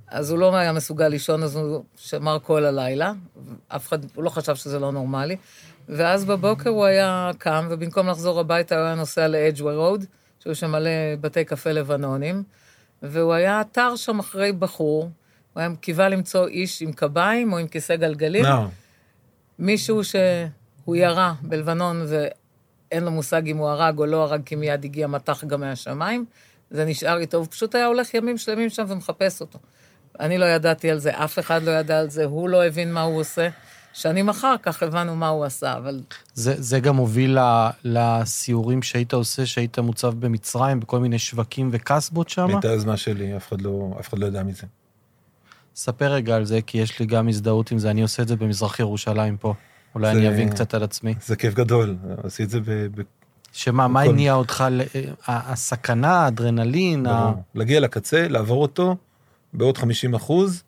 אז 0.07 0.31
הוא 0.31 0.39
לא 0.39 0.55
היה 0.55 0.73
מסוגל 0.73 1.07
לישון, 1.07 1.43
אז 1.43 1.55
הוא 1.55 1.83
שמר 1.95 2.37
כל 2.39 2.65
הלילה. 2.65 3.11
אף 3.67 3.87
אחד, 3.87 3.99
הוא 4.15 4.23
לא 4.23 4.29
חשב 4.29 4.55
שזה 4.55 4.79
לא 4.79 4.91
נורמלי. 4.91 5.35
ואז 5.89 6.25
בבוקר 6.25 6.69
הוא 6.69 6.85
היה 6.85 7.31
קם, 7.37 7.67
ובמקום 7.69 8.07
לחזור 8.07 8.39
הביתה 8.39 8.75
הוא 8.75 8.85
היה 8.85 8.95
נוסע 8.95 9.27
לאדג'ווי 9.27 9.75
רוד, 9.75 10.05
שהיו 10.39 10.55
שם 10.55 10.71
מלא 10.71 10.89
בתי 11.21 11.45
קפה 11.45 11.71
לבנונים, 11.71 12.43
והוא 13.03 13.33
היה 13.33 13.59
עתר 13.59 13.95
שם 13.95 14.19
אחרי 14.19 14.51
בחור, 14.51 15.01
הוא 15.53 15.61
היה 15.61 15.69
קיווה 15.81 16.09
למצוא 16.09 16.47
איש 16.47 16.81
עם 16.81 16.93
קביים 16.93 17.53
או 17.53 17.57
עם 17.57 17.67
כיסא 17.67 17.95
גלגלים. 17.95 18.43
נער. 18.43 18.67
מישהו 19.59 20.01
שהוא 20.03 20.95
ירה 20.95 21.33
בלבנון 21.41 22.05
ואין 22.07 23.03
לו 23.03 23.11
מושג 23.11 23.47
אם 23.47 23.57
הוא 23.57 23.69
הרג 23.69 23.99
או 23.99 24.05
לא 24.05 24.23
הרג, 24.23 24.41
כי 24.45 24.55
מיד 24.55 24.85
הגיע 24.85 25.07
מטח 25.07 25.43
גם 25.43 25.59
מהשמיים. 25.59 26.25
זה 26.71 26.85
נשאר 26.85 27.17
איתו, 27.17 27.37
הוא 27.37 27.47
פשוט 27.49 27.75
היה 27.75 27.85
הולך 27.85 28.13
ימים 28.13 28.37
שלמים 28.37 28.69
שם 28.69 28.85
ומחפש 28.87 29.41
אותו. 29.41 29.59
אני 30.19 30.37
לא 30.37 30.45
ידעתי 30.45 30.91
על 30.91 30.99
זה, 30.99 31.11
אף 31.23 31.39
אחד 31.39 31.63
לא 31.63 31.71
ידע 31.71 31.99
על 31.99 32.09
זה, 32.09 32.25
הוא 32.25 32.49
לא 32.49 32.65
הבין 32.65 32.93
מה 32.93 33.01
הוא 33.01 33.19
עושה. 33.19 33.49
שנים 33.93 34.29
אחר 34.29 34.55
כך 34.63 34.83
הבנו 34.83 35.15
מה 35.15 35.27
הוא 35.27 35.45
עשה, 35.45 35.77
אבל 35.77 36.01
זה, 36.33 36.53
זה 36.57 36.79
גם 36.79 36.95
הוביל 36.95 37.39
ל- 37.39 37.69
לסיורים 37.83 38.81
שהיית 38.81 39.13
עושה, 39.13 39.45
שהיית 39.45 39.79
מוצב 39.79 40.13
במצרים, 40.19 40.79
בכל 40.79 40.99
מיני 40.99 41.19
שווקים 41.19 41.69
וקסבות 41.71 42.29
שם? 42.29 42.47
הייתה 42.47 42.67
יוזמה 42.67 42.97
שלי, 42.97 43.37
אף 43.37 43.47
אחד 43.49 43.61
לא, 43.61 43.91
אף 43.99 44.09
אחד 44.09 44.19
לא 44.19 44.25
ידע 44.25 44.43
מזה. 44.43 44.63
ספר 45.75 46.11
רגע 46.11 46.35
על 46.35 46.45
זה, 46.45 46.59
כי 46.61 46.77
יש 46.77 46.99
לי 46.99 47.05
גם 47.05 47.27
הזדהות 47.27 47.71
עם 47.71 47.79
זה, 47.79 47.91
אני 47.91 48.01
עושה 48.01 48.23
את 48.23 48.27
זה 48.27 48.35
במזרח 48.35 48.79
ירושלים 48.79 49.37
פה. 49.37 49.53
אולי 49.95 50.13
זה- 50.13 50.19
אני 50.19 50.29
אבין 50.29 50.49
קצת 50.49 50.73
על 50.73 50.83
עצמי. 50.83 51.13
זה 51.25 51.35
כיף 51.35 51.53
גדול, 51.53 51.95
עשיתי 52.23 52.43
את 52.43 52.49
זה 52.49 52.59
ב... 52.59 52.71
ב- 52.71 53.03
שמה, 53.51 53.87
מה 53.87 54.01
הכל. 54.01 54.09
הניע 54.09 54.33
אותך, 54.33 54.61
ה- 55.27 55.51
הסכנה, 55.53 56.13
האדרנלין, 56.13 57.05
ה... 57.07 57.21
ברור. 57.31 57.43
להגיע 57.55 57.79
לקצה, 57.79 58.27
לעבור 58.27 58.61
אותו 58.61 58.95
בעוד 59.53 59.77
50 59.77 60.13
אחוז, 60.13 60.63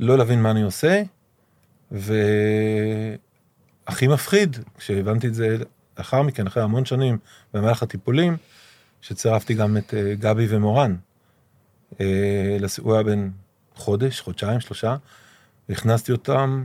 לא 0.00 0.18
להבין 0.18 0.42
מה 0.42 0.50
אני 0.50 0.62
עושה, 0.62 1.02
והכי 1.90 3.16
מפחיד, 4.08 4.56
כשהבנתי 4.78 5.26
את 5.26 5.34
זה 5.34 5.56
לאחר 5.98 6.22
מכן, 6.22 6.46
אחרי 6.46 6.62
המון 6.62 6.84
שנים, 6.84 7.18
במהלך 7.54 7.82
הטיפולים, 7.82 8.36
שצירפתי 9.00 9.54
גם 9.54 9.76
את 9.76 9.94
אה, 9.94 10.14
גבי 10.14 10.46
ומורן. 10.48 10.96
אה, 12.00 12.56
הוא 12.78 12.94
היה 12.94 13.02
בן 13.02 13.30
חודש, 13.74 14.20
חודשיים, 14.20 14.60
שלושה, 14.60 14.96
והכנסתי 15.68 16.12
אותם 16.12 16.64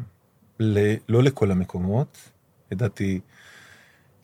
ל... 0.60 0.94
לא 1.10 1.24
לכל 1.24 1.52
המקומות, 1.52 2.18
ידעתי 2.72 3.20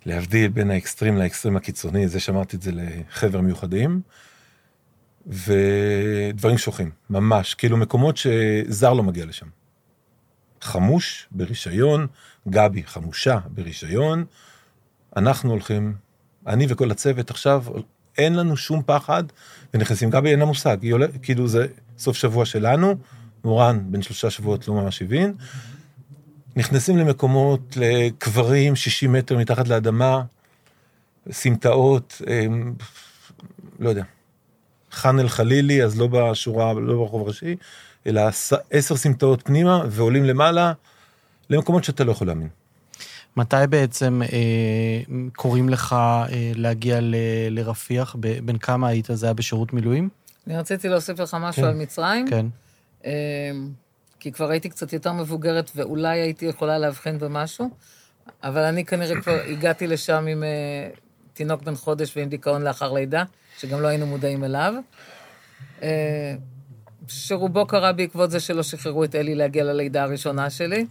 להבדיל 0.06 0.52
בין 0.52 0.72
האקסטרים 0.72 1.18
לאקסטרים 1.18 1.58
הקיצוני, 1.58 2.08
זה 2.08 2.20
שאמרתי 2.20 2.56
את 2.56 2.62
זה 2.62 2.72
לחבר 2.74 3.42
מיוחדים, 3.42 4.02
ודברים 5.28 6.58
שוחים, 6.58 6.92
ממש, 7.10 7.54
כאילו 7.54 7.78
מקומות 7.78 8.18
שזר 8.18 8.94
לא 8.94 9.04
מגיע 9.04 9.26
לשם. 9.26 9.48
חמוש 10.62 11.28
ברישיון, 11.32 12.08
גבי 12.50 12.84
חמושה 12.84 13.40
ברישיון, 13.48 14.26
אנחנו 15.16 15.52
הולכים, 15.52 15.96
אני 16.48 16.66
וכל 16.70 16.92
הצוות 16.92 17.30
עכשיו, 17.30 17.64
אין 18.18 18.36
לנו 18.36 18.58
שום 18.58 18.82
פחד, 18.86 19.24
ונכנסים, 19.74 20.10
גבי 20.10 20.30
אין 20.30 20.40
לה 20.40 20.46
מושג, 20.46 20.78
היא 20.82 20.94
עולה, 20.94 21.08
כאילו 21.22 21.48
זה 21.48 21.68
סוף 21.98 22.18
שבוע 22.18 22.46
שלנו, 22.46 22.96
מורן 23.44 23.92
בן 23.92 24.02
שלושה 24.02 24.30
שבועות 24.30 24.68
לא 24.68 24.74
ממש 24.74 25.02
הבין, 25.02 25.34
נכנסים 26.56 26.98
למקומות, 26.98 27.78
לקברים 27.80 28.76
60 28.76 29.14
מטר 29.14 29.38
מתחת 29.38 29.68
לאדמה, 29.68 30.24
סמטאות, 31.32 32.22
הם, 32.28 32.76
לא 33.80 33.90
יודע, 33.90 34.04
חאן 34.94 35.20
אל-חלילי, 35.20 35.84
אז 35.84 36.00
לא 36.00 36.08
בשורה, 36.08 36.74
לא 36.74 36.96
ברחוב 36.96 37.22
הראשי, 37.22 37.56
אלא 38.08 38.22
עשר 38.72 38.96
סמטאות 38.96 39.42
פנימה, 39.46 39.84
ועולים 39.90 40.24
למעלה, 40.24 40.74
למקומות 41.50 41.84
שאתה 41.84 42.04
לא 42.04 42.12
יכול 42.12 42.28
להאמין. 42.28 42.48
מתי 43.38 43.56
בעצם 43.70 44.22
אה, 44.22 45.02
קוראים 45.36 45.70
לך 45.70 45.94
אה, 45.94 46.26
להגיע 46.56 47.00
ל- 47.02 47.16
לרפיח? 47.50 48.16
ב- 48.20 48.40
בן 48.46 48.58
כמה 48.58 48.88
היית? 48.88 49.08
זה 49.14 49.26
היה 49.26 49.34
בשירות 49.34 49.74
מילואים? 49.74 50.10
אני 50.48 50.58
רציתי 50.58 50.90
להוסיף 50.90 51.20
לך 51.20 51.38
משהו 51.40 51.62
כן. 51.62 51.68
על 51.68 51.76
מצרים. 51.76 52.28
כן. 52.28 52.46
אמ, 53.06 53.12
כי 54.20 54.32
כבר 54.32 54.50
הייתי 54.50 54.70
קצת 54.70 54.94
יותר 54.94 55.12
מבוגרת 55.14 55.72
ואולי 55.76 56.20
הייתי 56.20 56.46
יכולה 56.46 56.78
להבחין 56.78 57.20
במשהו, 57.20 57.70
אבל 58.44 58.62
אני 58.62 58.86
כנראה 58.86 59.22
כבר 59.22 59.40
הגעתי 59.48 59.88
לשם 59.88 60.26
עם 60.28 60.44
אה, 60.44 60.90
תינוק 61.34 61.62
בן 61.62 61.76
חודש 61.76 62.18
ועם 62.18 62.30
דיכאון 62.30 62.62
לאחר 62.62 62.94
לידה, 62.94 63.24
שגם 63.58 63.82
לא 63.82 63.88
היינו 63.88 64.06
מודעים 64.06 64.44
אליו. 64.44 64.74
אה, 65.84 66.36
שרובו 67.08 67.68
קרה 67.68 67.94
בעקבות 67.94 68.32
זה 68.32 68.40
שלא 68.40 68.64
שחררו 68.64 69.04
את 69.04 69.16
אלי 69.16 69.36
להגיע 69.36 69.64
ללידה 69.64 70.04
הראשונה 70.04 70.50
שלי. 70.50 70.86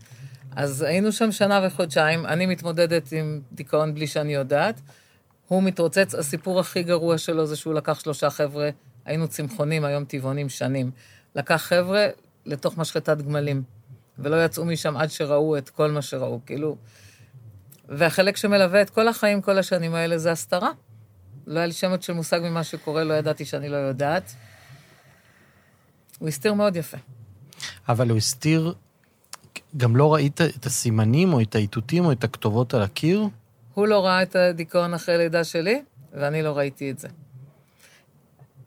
אז 0.57 0.83
היינו 0.83 1.13
שם 1.13 1.33
שנה 1.33 1.61
וחודשיים, 1.67 2.27
אני 2.27 2.47
מתמודדת 2.47 3.13
עם 3.13 3.41
דיכאון 3.53 3.95
בלי 3.95 4.07
שאני 4.07 4.35
יודעת. 4.35 4.81
הוא 5.49 5.63
מתרוצץ, 5.63 6.15
הסיפור 6.15 6.61
הכי 6.61 6.83
גרוע 6.83 7.19
שלו 7.19 7.47
זה 7.47 7.57
שהוא 7.57 7.75
לקח 7.75 8.01
שלושה 8.01 8.31
חבר'ה, 8.31 8.71
היינו 9.05 9.29
צמחונים, 9.29 9.85
היום 9.85 10.05
טבעונים 10.05 10.49
שנים. 10.49 10.91
לקח 11.37 11.57
חבר'ה 11.57 12.07
לתוך 12.47 12.79
משחטת 12.79 13.23
גמלים, 13.23 13.63
ולא 14.19 14.45
יצאו 14.45 14.65
משם 14.65 14.97
עד 14.97 15.11
שראו 15.11 15.57
את 15.57 15.71
כל 15.71 15.91
מה 15.91 16.03
שראו, 16.03 16.41
כאילו... 16.47 16.77
והחלק 17.89 18.37
שמלווה 18.37 18.83
את 18.83 18.91
כל 18.91 19.09
החיים, 19.09 19.43
כל 19.43 19.59
השנים 19.59 19.95
האלה, 19.95 20.19
זה 20.19 20.33
הסתרה. 20.33 20.71
לא 21.47 21.59
היה 21.59 21.67
לי 21.67 21.73
שמץ 21.73 22.07
של 22.07 22.13
מושג 22.13 22.41
ממה 22.45 22.65
שקורה, 22.65 23.05
לא 23.05 23.15
ידעתי 23.15 23.45
שאני 23.45 23.69
לא 23.69 23.77
יודעת. 23.77 24.35
הוא 26.19 26.29
הסתיר 26.29 26.55
מאוד 26.55 26.77
יפה. 26.77 26.97
אבל 27.89 28.11
הוא 28.11 28.17
הסתיר, 28.17 28.75
גם 29.77 29.97
לא 29.97 30.15
ראית 30.15 30.41
את 30.41 30.67
הסימנים 30.67 31.33
או 31.33 31.41
את 31.41 31.55
האיתותים 31.55 32.05
או 32.05 32.13
את 32.13 32.25
הכתובות 32.25 32.75
על 32.75 32.83
הקיר? 32.83 33.29
הוא 33.75 33.87
לא 33.87 34.07
ראה 34.07 34.23
את 34.23 34.37
הדיכאון 34.37 34.95
אחרי 34.95 35.19
לידה 35.19 35.45
שלי, 35.45 35.83
ואני 36.13 36.43
לא 36.43 36.59
ראיתי 36.59 36.91
את 36.91 36.99
זה. 36.99 37.09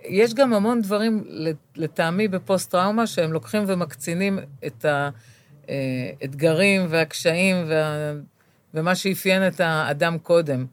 יש 0.03 0.33
גם 0.33 0.53
המון 0.53 0.81
דברים, 0.81 1.23
לטעמי, 1.75 2.27
בפוסט-טראומה, 2.27 3.07
שהם 3.07 3.33
לוקחים 3.33 3.63
ומקצינים 3.67 4.39
את 4.65 4.85
האתגרים 5.67 6.85
והקשיים 6.89 7.65
וה... 7.69 8.13
ומה 8.73 8.95
שאפיין 8.95 9.47
את 9.47 9.59
האדם 9.59 10.17
קודם. 10.17 10.65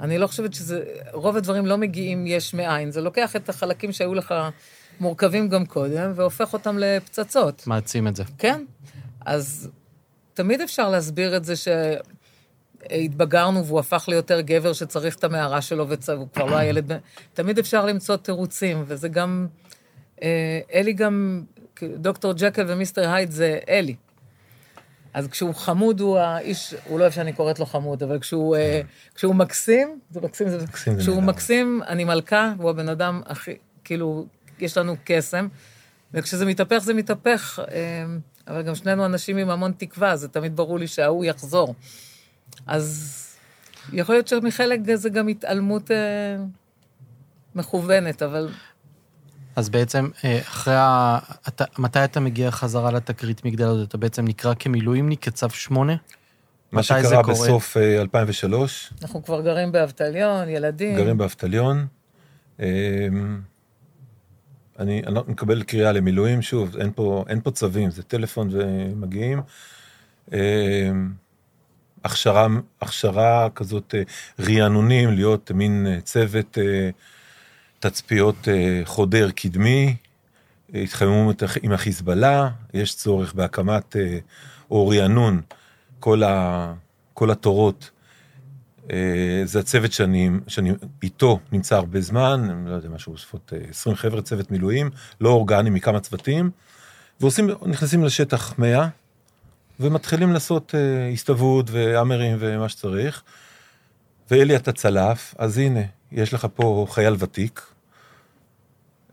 אני 0.00 0.18
לא 0.18 0.26
חושבת 0.26 0.54
שזה... 0.54 0.84
רוב 1.12 1.36
הדברים 1.36 1.66
לא 1.66 1.78
מגיעים 1.78 2.26
יש 2.26 2.54
מאין. 2.54 2.90
זה 2.90 3.00
לוקח 3.00 3.36
את 3.36 3.48
החלקים 3.48 3.92
שהיו 3.92 4.14
לך 4.14 4.34
מורכבים 5.00 5.48
גם 5.48 5.66
קודם, 5.66 6.12
והופך 6.14 6.52
אותם 6.52 6.78
לפצצות. 6.78 7.66
מעצים 7.66 8.08
את 8.08 8.16
זה. 8.16 8.24
כן. 8.38 8.64
אז 9.26 9.68
תמיד 10.34 10.60
אפשר 10.60 10.88
להסביר 10.90 11.36
את 11.36 11.44
זה 11.44 11.54
שהתבגרנו 12.86 13.66
והוא 13.66 13.80
הפך 13.80 14.04
ליותר 14.08 14.40
גבר 14.40 14.72
שצריך 14.72 15.16
את 15.16 15.24
המערה 15.24 15.62
שלו 15.62 15.88
והוא 15.88 16.28
כבר 16.34 16.44
לא 16.44 16.56
הילד. 16.56 16.92
תמיד 17.34 17.58
אפשר 17.58 17.86
למצוא 17.86 18.16
תירוצים, 18.16 18.84
וזה 18.86 19.08
גם... 19.08 19.46
אה, 20.22 20.60
אלי 20.74 20.92
גם, 20.92 21.42
דוקטור 21.82 22.32
ג'קל 22.36 22.64
ומיסטר 22.68 23.10
הייד 23.10 23.30
זה 23.30 23.58
אלי. 23.68 23.94
אז 25.16 25.28
כשהוא 25.28 25.54
חמוד 25.54 26.00
הוא 26.00 26.18
האיש, 26.18 26.74
הוא 26.84 26.98
לא 26.98 27.04
אוהב 27.04 27.12
שאני 27.12 27.32
קוראת 27.32 27.58
לו 27.58 27.66
חמוד, 27.66 28.02
אבל 28.02 28.18
כשהוא, 28.18 28.56
אה, 28.56 28.80
כשהוא 29.14 29.34
מקסים, 29.34 29.98
זה 30.10 30.20
מקסים, 30.20 30.48
זה, 30.48 30.58
מקסים 30.62 30.98
כשהוא 30.98 31.22
מקסים, 31.22 31.82
אני 31.88 32.04
מלכה, 32.04 32.52
הוא 32.58 32.70
הבן 32.70 32.88
אדם 32.88 33.20
הכי, 33.26 33.56
כאילו, 33.84 34.26
יש 34.58 34.76
לנו 34.76 34.96
קסם, 35.04 35.48
וכשזה 36.14 36.46
מתהפך, 36.46 36.78
זה 36.78 36.94
מתהפך, 36.94 37.58
אה, 37.70 38.04
אבל 38.48 38.62
גם 38.62 38.74
שנינו 38.74 39.04
אנשים 39.04 39.36
עם 39.36 39.50
המון 39.50 39.72
תקווה, 39.76 40.16
זה 40.16 40.28
תמיד 40.28 40.56
ברור 40.56 40.78
לי 40.78 40.86
שההוא 40.86 41.24
יחזור. 41.24 41.74
אז 42.66 43.22
יכול 43.92 44.14
להיות 44.14 44.28
שמחלק 44.28 44.80
זה 44.94 45.08
גם 45.08 45.28
התעלמות 45.28 45.90
אה, 45.90 45.96
מכוונת, 47.54 48.22
אבל... 48.22 48.48
אז 49.56 49.68
בעצם, 49.68 50.08
אה, 50.24 50.40
אחרי 50.40 50.74
ה... 50.76 51.18
אתה, 51.48 51.64
מתי 51.78 52.04
אתה 52.04 52.20
מגיע 52.20 52.50
חזרה 52.50 52.90
לתקרית 52.90 53.44
מגדל 53.44 53.66
הזאת? 53.66 53.88
אתה 53.88 53.98
בעצם 53.98 54.24
נקרא 54.24 54.54
כמילואימניק, 54.58 55.24
כצו 55.24 55.50
שמונה? 55.50 55.96
מה 56.72 56.82
שקרה 56.82 57.22
בסוף 57.22 57.76
2003. 57.76 58.92
אה, 58.92 58.98
אנחנו 59.02 59.24
כבר 59.24 59.40
גרים 59.40 59.72
באבטליון, 59.72 60.48
ילדים. 60.48 60.96
גרים 60.96 61.18
באבטליון. 61.18 61.86
אמ, 62.60 62.64
אני, 64.78 65.02
אני 65.06 65.14
לא 65.14 65.24
מקבל 65.26 65.62
קריאה 65.62 65.92
למילואים, 65.92 66.42
שוב, 66.42 66.76
אין 66.76 66.90
פה, 66.94 67.24
אין 67.28 67.40
פה 67.40 67.50
צווים, 67.50 67.90
זה 67.90 68.02
טלפון 68.02 68.48
ומגיעים. 68.52 69.42
אמ, 70.32 70.38
הכשרה, 72.04 72.46
הכשרה 72.80 73.48
כזאת, 73.54 73.94
אה, 73.94 74.02
רענונים, 74.44 75.10
להיות 75.10 75.50
מין 75.50 75.86
צוות 76.04 76.58
תצפיות 77.90 78.48
אה, 78.48 78.80
חודר 78.84 79.30
קדמי, 79.30 79.96
התחממות 80.74 81.42
עם 81.62 81.72
החיזבאללה, 81.72 82.50
יש 82.74 82.94
צורך 82.94 83.34
בהקמת 83.34 83.96
אה, 83.96 84.18
או 84.70 84.88
רענון 84.88 85.40
כל, 86.00 86.22
ה, 86.22 86.72
כל 87.14 87.30
התורות. 87.30 87.90
אה, 88.92 89.42
זה 89.44 89.60
הצוות 89.60 89.92
שאני, 89.92 90.30
שאני 90.48 90.72
איתו 91.02 91.38
נמצא 91.52 91.76
הרבה 91.76 92.00
זמן, 92.00 92.48
אני 92.50 92.70
לא 92.70 92.74
יודע, 92.74 92.88
משהו 92.88 93.12
בסביבות 93.12 93.52
20 93.70 93.96
חבר'ה, 93.96 94.22
צוות 94.22 94.50
מילואים, 94.50 94.90
לא 95.20 95.30
אורגני 95.30 95.70
מכמה 95.70 96.00
צוותים, 96.00 96.50
ועושים, 97.20 97.50
נכנסים 97.66 98.04
לשטח 98.04 98.58
100, 98.58 98.88
ומתחילים 99.80 100.32
לעשות 100.32 100.74
הסתוות 101.12 101.70
והאמרים 101.70 102.36
ומה 102.40 102.68
שצריך. 102.68 103.22
ואלי, 104.30 104.56
אתה 104.56 104.72
צלף, 104.72 105.34
אז 105.38 105.58
הנה, 105.58 105.80
יש 106.12 106.34
לך 106.34 106.46
פה 106.54 106.86
חייל 106.90 107.16
ותיק, 107.18 107.75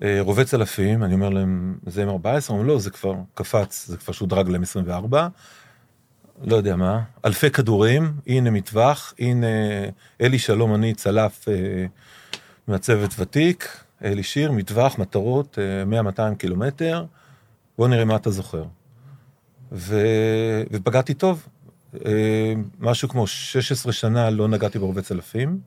אה, 0.04 0.18
רובץ 0.22 0.54
אלפים, 0.54 1.04
אני 1.04 1.14
אומר 1.14 1.30
להם, 1.30 1.78
זה 1.86 2.06
M14? 2.06 2.50
אומרים, 2.50 2.68
לא, 2.68 2.80
זה 2.80 2.90
כבר 2.90 3.14
קפץ, 3.34 3.86
זה 3.88 3.98
כבר 3.98 4.14
שודרג 4.14 4.50
להם 4.50 4.62
24, 4.62 5.28
לא 6.44 6.56
יודע 6.56 6.76
מה, 6.76 7.02
אלפי 7.26 7.50
כדורים, 7.50 8.14
הנה 8.28 8.50
מטווח, 8.50 9.14
הנה 9.20 9.48
אלי 10.22 10.40
שלום, 10.40 10.76
אני 10.76 10.94
צלף 10.94 11.48
אה, 11.50 11.86
מהצוות 12.68 13.12
ותיק, 13.20 13.78
אלי 14.04 14.24
שיר, 14.24 14.52
מטווח, 14.52 15.00
מטרות, 15.00 15.58
100-200 16.18 16.20
אה, 16.20 16.36
קילומטר, 16.36 17.06
בוא 17.78 17.88
נראה 17.88 18.06
מה 18.06 18.16
אתה 18.16 18.30
זוכר. 18.30 18.64
ו... 19.72 20.02
ופגעתי 20.72 21.14
טוב, 21.14 21.48
משהו 22.80 23.10
כמו 23.10 23.28
16 23.28 23.94
שנה 23.94 24.30
לא 24.30 24.48
נגעתי 24.48 24.80
ברובץ 24.80 25.12
אלפים. 25.12 25.60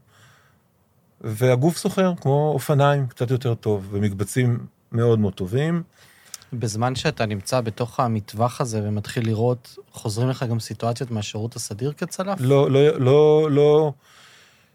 והגוף 1.20 1.76
סוחר, 1.76 2.12
כמו 2.20 2.50
אופניים, 2.54 3.06
קצת 3.06 3.30
יותר 3.30 3.54
טוב, 3.54 3.88
ומקבצים 3.90 4.66
מאוד 4.92 5.18
מאוד 5.18 5.34
טובים. 5.34 5.82
בזמן 6.52 6.94
שאתה 6.94 7.26
נמצא 7.26 7.60
בתוך 7.60 8.00
המטווח 8.00 8.60
הזה 8.60 8.80
ומתחיל 8.84 9.26
לראות, 9.26 9.78
חוזרים 9.92 10.28
לך 10.28 10.44
גם 10.50 10.60
סיטואציות 10.60 11.10
מהשירות 11.10 11.56
הסדיר 11.56 11.92
כצלף? 11.92 12.38
לא, 12.40 12.70
לא, 12.70 13.00
לא, 13.00 13.48
לא, 13.50 13.92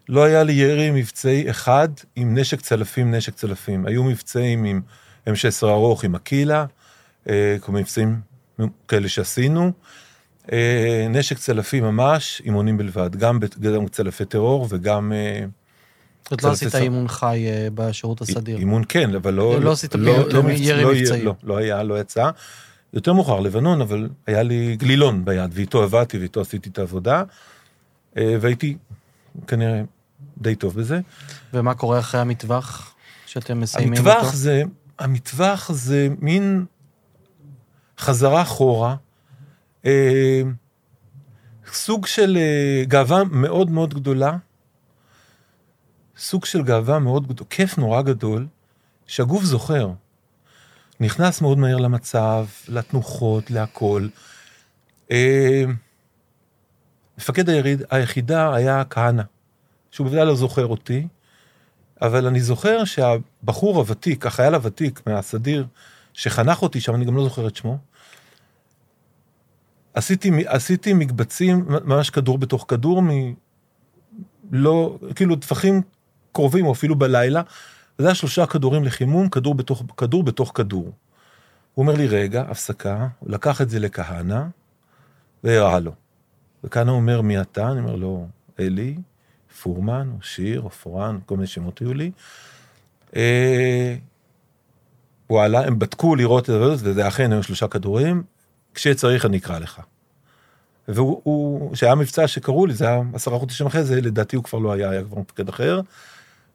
לא 0.08 0.24
היה 0.24 0.42
לי 0.42 0.52
ירי 0.52 0.90
מבצעי 0.90 1.50
אחד 1.50 1.88
עם 2.16 2.38
נשק 2.38 2.60
צלפים, 2.60 3.14
נשק 3.14 3.34
צלפים. 3.34 3.86
היו 3.86 4.04
מבצעים 4.04 4.64
עם 4.64 4.80
M16 5.28 5.66
ארוך, 5.66 6.04
עם 6.04 6.14
הקילה, 6.14 6.66
אה, 7.28 7.56
כל 7.60 7.72
מיני 7.72 7.82
מבצעים 7.82 8.20
כאלה 8.88 9.08
שעשינו. 9.08 9.72
אה, 10.52 11.06
נשק 11.10 11.38
צלפים 11.38 11.84
ממש, 11.84 12.42
אימונים 12.44 12.76
בלבד, 12.76 13.16
גם 13.16 13.38
צלפי 13.90 14.24
טרור 14.24 14.66
וגם... 14.70 15.12
זאת 16.30 16.42
לא 16.42 16.50
עשית 16.50 16.74
אימון 16.74 17.08
חי 17.08 17.44
אה, 17.46 17.68
בשירות 17.74 18.20
הסדיר. 18.20 18.58
אימון 18.58 18.82
כן, 18.88 19.14
אבל 19.14 19.34
לא... 19.34 19.60
לא 19.60 19.72
עשית 19.72 19.94
לא, 19.94 20.28
לא 20.28 20.50
ירי 20.50 20.82
לא 20.82 20.92
מבצעי. 20.92 21.22
לא, 21.22 21.34
לא 21.42 21.56
היה, 21.56 21.82
לא 21.82 22.00
יצא. 22.00 22.30
יותר 22.92 23.12
מאוחר, 23.12 23.40
לבנון, 23.40 23.80
אבל 23.80 24.08
היה 24.26 24.42
לי 24.42 24.76
גלילון 24.76 25.24
ביד, 25.24 25.50
ואיתו 25.54 25.82
עבדתי 25.82 26.18
ואיתו 26.18 26.40
עשיתי 26.40 26.68
את 26.68 26.78
העבודה, 26.78 27.22
אה, 28.16 28.36
והייתי 28.40 28.76
כנראה 29.46 29.82
די 30.38 30.54
טוב 30.54 30.74
בזה. 30.74 31.00
ומה 31.54 31.74
קורה 31.74 31.98
אחרי 31.98 32.20
המטווח 32.20 32.94
שאתם 33.26 33.60
מסיימים 33.60 33.92
המטווח 33.92 34.24
אותו? 34.24 34.36
זה, 34.36 34.62
המטווח 34.98 35.72
זה 35.72 36.08
מין 36.20 36.64
חזרה 37.98 38.42
אחורה, 38.42 38.96
אה, 39.84 40.42
סוג 41.72 42.06
של 42.06 42.38
גאווה 42.88 43.24
מאוד 43.24 43.70
מאוד 43.70 43.94
גדולה. 43.94 44.36
סוג 46.22 46.44
של 46.44 46.62
גאווה 46.62 46.98
מאוד 46.98 47.26
גדול, 47.26 47.46
כיף 47.50 47.78
נורא 47.78 48.02
גדול, 48.02 48.46
שהגוף 49.06 49.44
זוכר. 49.44 49.90
נכנס 51.00 51.40
מאוד 51.40 51.58
מהר 51.58 51.76
למצב, 51.76 52.46
לתנוחות, 52.68 53.50
להכל. 53.50 54.08
אה, 55.10 55.64
מפקד 57.18 57.48
היריד, 57.48 57.82
היחידה 57.90 58.54
היה 58.54 58.84
כהנא, 58.90 59.22
שהוא 59.90 60.06
בוודאי 60.06 60.26
לא 60.26 60.34
זוכר 60.34 60.66
אותי, 60.66 61.08
אבל 62.02 62.26
אני 62.26 62.40
זוכר 62.40 62.84
שהבחור 62.84 63.78
הוותיק, 63.78 64.26
החייל 64.26 64.54
הוותיק 64.54 65.00
מהסדיר, 65.06 65.66
שחנך 66.12 66.62
אותי 66.62 66.80
שם, 66.80 66.94
אני 66.94 67.04
גם 67.04 67.16
לא 67.16 67.24
זוכר 67.24 67.48
את 67.48 67.56
שמו, 67.56 67.78
עשיתי, 69.94 70.30
עשיתי 70.46 70.92
מקבצים, 70.92 71.64
ממש 71.68 72.10
כדור 72.10 72.38
בתוך 72.38 72.64
כדור, 72.68 73.02
מ... 73.02 73.34
לא, 74.52 74.98
כאילו 75.14 75.36
טווחים 75.36 75.82
קרובים 76.32 76.66
או 76.66 76.72
אפילו 76.72 76.96
בלילה, 76.96 77.42
זה 77.98 78.06
היה 78.06 78.14
שלושה 78.14 78.46
כדורים 78.46 78.84
לחימום, 78.84 79.28
כדור 79.28 79.54
בתוך 79.54 79.82
כדור 79.96 80.22
בתוך 80.22 80.52
כדור. 80.54 80.92
הוא 81.74 81.82
אומר 81.82 81.94
לי, 81.94 82.06
רגע, 82.06 82.44
הפסקה, 82.48 83.08
הוא 83.18 83.30
לקח 83.30 83.60
את 83.60 83.70
זה 83.70 83.78
לכהנא, 83.78 84.42
והראה 85.44 85.80
לו. 85.80 85.92
וכהנא 86.64 86.90
אומר, 86.90 87.20
מי 87.20 87.40
אתה? 87.40 87.68
אני 87.68 87.80
אומר 87.80 87.96
לו, 87.96 88.26
אלי, 88.60 88.96
פורמן, 89.62 90.10
או 90.16 90.22
שיר, 90.22 90.60
או 90.60 90.70
פורן, 90.70 91.18
כל 91.26 91.36
מיני 91.36 91.46
שמות 91.46 91.78
היו 91.78 91.94
לי. 91.94 92.10
אה, 93.16 93.96
וואלה, 95.30 95.66
הם 95.66 95.78
בדקו 95.78 96.16
לראות 96.16 96.50
את 96.50 96.54
זה, 96.78 96.90
וזה 96.90 97.08
אכן 97.08 97.32
היו 97.32 97.42
שלושה 97.42 97.68
כדורים, 97.68 98.22
כשצריך 98.74 99.26
אני 99.26 99.38
אקרא 99.38 99.58
לך. 99.58 99.80
והוא, 100.88 101.74
שהיה 101.74 101.94
מבצע 101.94 102.28
שקראו 102.28 102.66
לי, 102.66 102.74
זה 102.74 102.88
היה 102.88 103.02
עשרה 103.14 103.38
חודשים 103.38 103.66
אחרי 103.66 103.84
זה, 103.84 104.00
לדעתי 104.00 104.36
הוא 104.36 104.44
כבר 104.44 104.58
לא 104.58 104.72
היה, 104.72 104.90
היה 104.90 105.04
כבר 105.04 105.18
מפקד 105.18 105.48
אחר. 105.48 105.80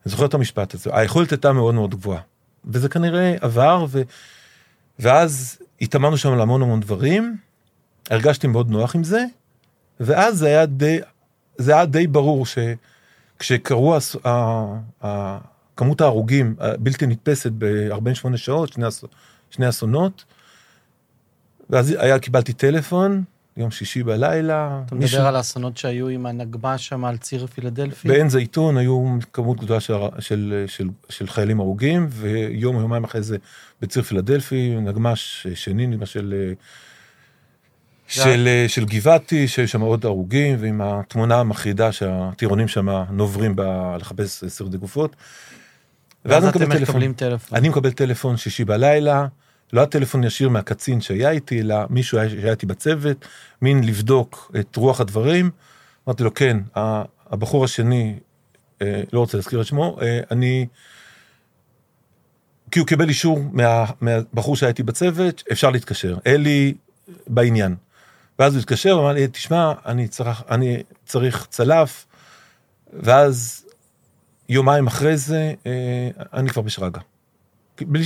אני 0.08 0.12
זוכר 0.12 0.26
את 0.26 0.34
המשפט 0.34 0.74
הזה, 0.74 0.90
היכולת 0.94 1.32
הייתה 1.32 1.54
מאוד 1.54 1.76
מאוד 1.76 1.96
גבוהה. 1.96 2.22
וזה 2.66 2.90
כנראה 2.90 3.36
עבר, 3.42 3.86
ו... 3.90 4.02
ואז 5.00 5.60
התאמנו 5.82 6.18
שם 6.18 6.34
על 6.34 6.42
המון 6.42 6.62
המון 6.62 6.80
דברים, 6.80 7.38
הרגשתי 8.10 8.48
מאוד 8.48 8.70
נוח 8.70 8.96
עם 8.96 9.04
זה, 9.04 9.26
ואז 10.00 10.38
זה 10.38 10.48
היה 10.48 10.66
די, 10.66 11.00
זה 11.58 11.74
היה 11.74 11.86
די 11.86 12.08
ברור 12.08 12.46
שכשקרו 12.46 13.96
הס... 13.96 14.16
ה... 14.26 14.30
ה... 15.06 15.38
כמות 15.76 16.02
ההרוגים 16.02 16.56
הבלתי 16.60 17.08
נתפסת 17.08 17.52
ב-48 17.58 18.38
שעות, 18.38 18.74
שני, 18.74 18.88
אס... 18.88 19.04
שני 19.50 19.70
אסונות, 19.70 20.26
ואז 21.70 21.90
היה, 21.90 22.20
קיבלתי 22.20 22.54
טלפון, 22.54 23.24
יום 23.58 23.72
שישי 23.72 24.04
בלילה. 24.04 24.82
אתה 24.86 24.96
מדבר 24.96 25.28
על 25.28 25.36
האסונות 25.36 25.78
שהיו 25.78 26.08
עם 26.08 26.26
הנגמ"ש 26.26 26.88
שם 26.88 27.06
על 27.06 27.18
ציר 27.18 27.48
פילדלפי? 27.48 28.08
בעין 28.08 28.30
זייתון 28.30 28.78
היו 28.78 29.18
כמות 29.34 29.60
גדולה 29.60 29.80
של, 29.80 29.94
של, 30.20 30.64
של, 30.68 30.88
של 31.10 31.28
חיילים 31.28 31.60
הרוגים, 31.60 32.08
ויום 32.12 32.76
או 32.76 32.82
יומיים 32.82 33.04
אחרי 33.04 33.22
זה 33.22 33.38
בציר 33.82 34.04
פילדלפי, 34.04 34.76
נגמ"ש 34.82 35.48
שני, 35.48 35.88
נגמ"ש 35.88 36.14
של... 36.14 36.54
של, 38.08 38.66
של 38.68 38.86
גבעתי, 38.86 39.48
שיש 39.48 39.72
שם 39.72 39.82
עוד 39.82 40.06
הרוגים, 40.06 40.58
ועם 40.60 40.82
התמונה 40.82 41.40
המחרידה 41.40 41.92
שהטירונים 41.92 42.68
שם 42.68 42.88
נוברים 43.10 43.56
ב, 43.56 43.62
לחפש 44.00 44.44
שרידי 44.44 44.78
גופות. 44.78 45.16
ואז 46.26 46.46
אתם 46.46 46.70
מקבלים 46.70 47.14
טלפון. 47.14 47.58
אני 47.58 47.70
מקבל 47.70 47.92
טלפון 47.92 48.38
שישי 48.38 48.66
בלילה, 48.66 49.28
לא 49.74 49.82
הטלפון 49.82 50.24
ישיר 50.24 50.50
מהקצין 50.50 51.02
שהיה 51.02 51.30
איתי, 51.30 51.62
אלא 51.62 51.76
מישהו 51.90 52.18
שהיה 52.30 52.52
איתי 52.52 52.66
בצוות, 52.66 53.26
מין 53.62 53.84
לבדוק 53.84 54.52
את 54.60 54.76
רוח 54.76 55.02
הדברים. 55.02 55.52
אמרתי 56.08 56.24
לו, 56.24 56.34
כן, 56.34 56.58
הבחור 57.30 57.64
השני, 57.64 58.20
אה, 58.82 59.04
לא 59.14 59.20
רוצה 59.20 59.38
להזכיר 59.38 59.62
את 59.62 59.66
שמו, 59.66 59.98
אה, 60.02 60.20
אני... 60.32 60.68
כי 62.72 62.80
הוא 62.80 62.88
קיבל 62.88 63.10
אישור 63.10 63.40
מה, 63.52 63.86
מהבחור 64.02 64.56
שהיה 64.56 64.70
איתי 64.70 64.84
בצוות, 64.84 65.44
אפשר 65.52 65.70
להתקשר. 65.70 66.18
אלי 66.28 66.74
בעניין. 67.28 67.76
ואז 68.40 68.54
הוא 68.54 68.60
התקשר, 68.60 68.98
אמר 69.00 69.14
לי, 69.14 69.28
תשמע, 69.28 69.74
אני 69.86 70.08
צריך, 70.08 70.44
אני 70.50 70.84
צריך 71.06 71.48
צלף, 71.50 72.06
ואז 72.94 73.66
יומיים 74.50 74.88
אחרי 74.88 75.18
זה, 75.18 75.54
אה, 75.66 76.10
אני 76.34 76.50
כבר 76.50 76.62
בשרגא. 76.62 77.00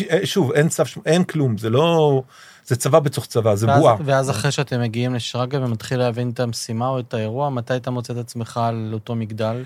אה, 0.10 0.26
שוב, 0.26 0.52
אין 0.52 0.70
צו, 0.70 0.84
אין 1.06 1.24
כלום, 1.24 1.58
זה 1.58 1.70
לא... 1.70 2.24
זה 2.66 2.76
צבא 2.76 3.00
בתוך 3.00 3.26
צבא, 3.26 3.56
זה 3.56 3.68
ואז, 3.68 3.80
בועה. 3.80 3.96
ואז 4.06 4.30
אחרי 4.30 4.52
שאתם 4.52 4.82
מגיעים 4.82 5.14
לשרגא 5.14 5.58
ומתחיל 5.58 6.00
להבין 6.00 6.30
את 6.30 6.40
המשימה 6.40 6.88
או 6.88 7.00
את 7.00 7.14
האירוע, 7.14 7.50
מתי 7.50 7.76
אתה 7.76 7.92
מוצא 7.92 8.14
את 8.14 8.18
עצמך 8.18 8.60
על 8.64 8.90
אותו 8.94 9.16
מגדל? 9.16 9.64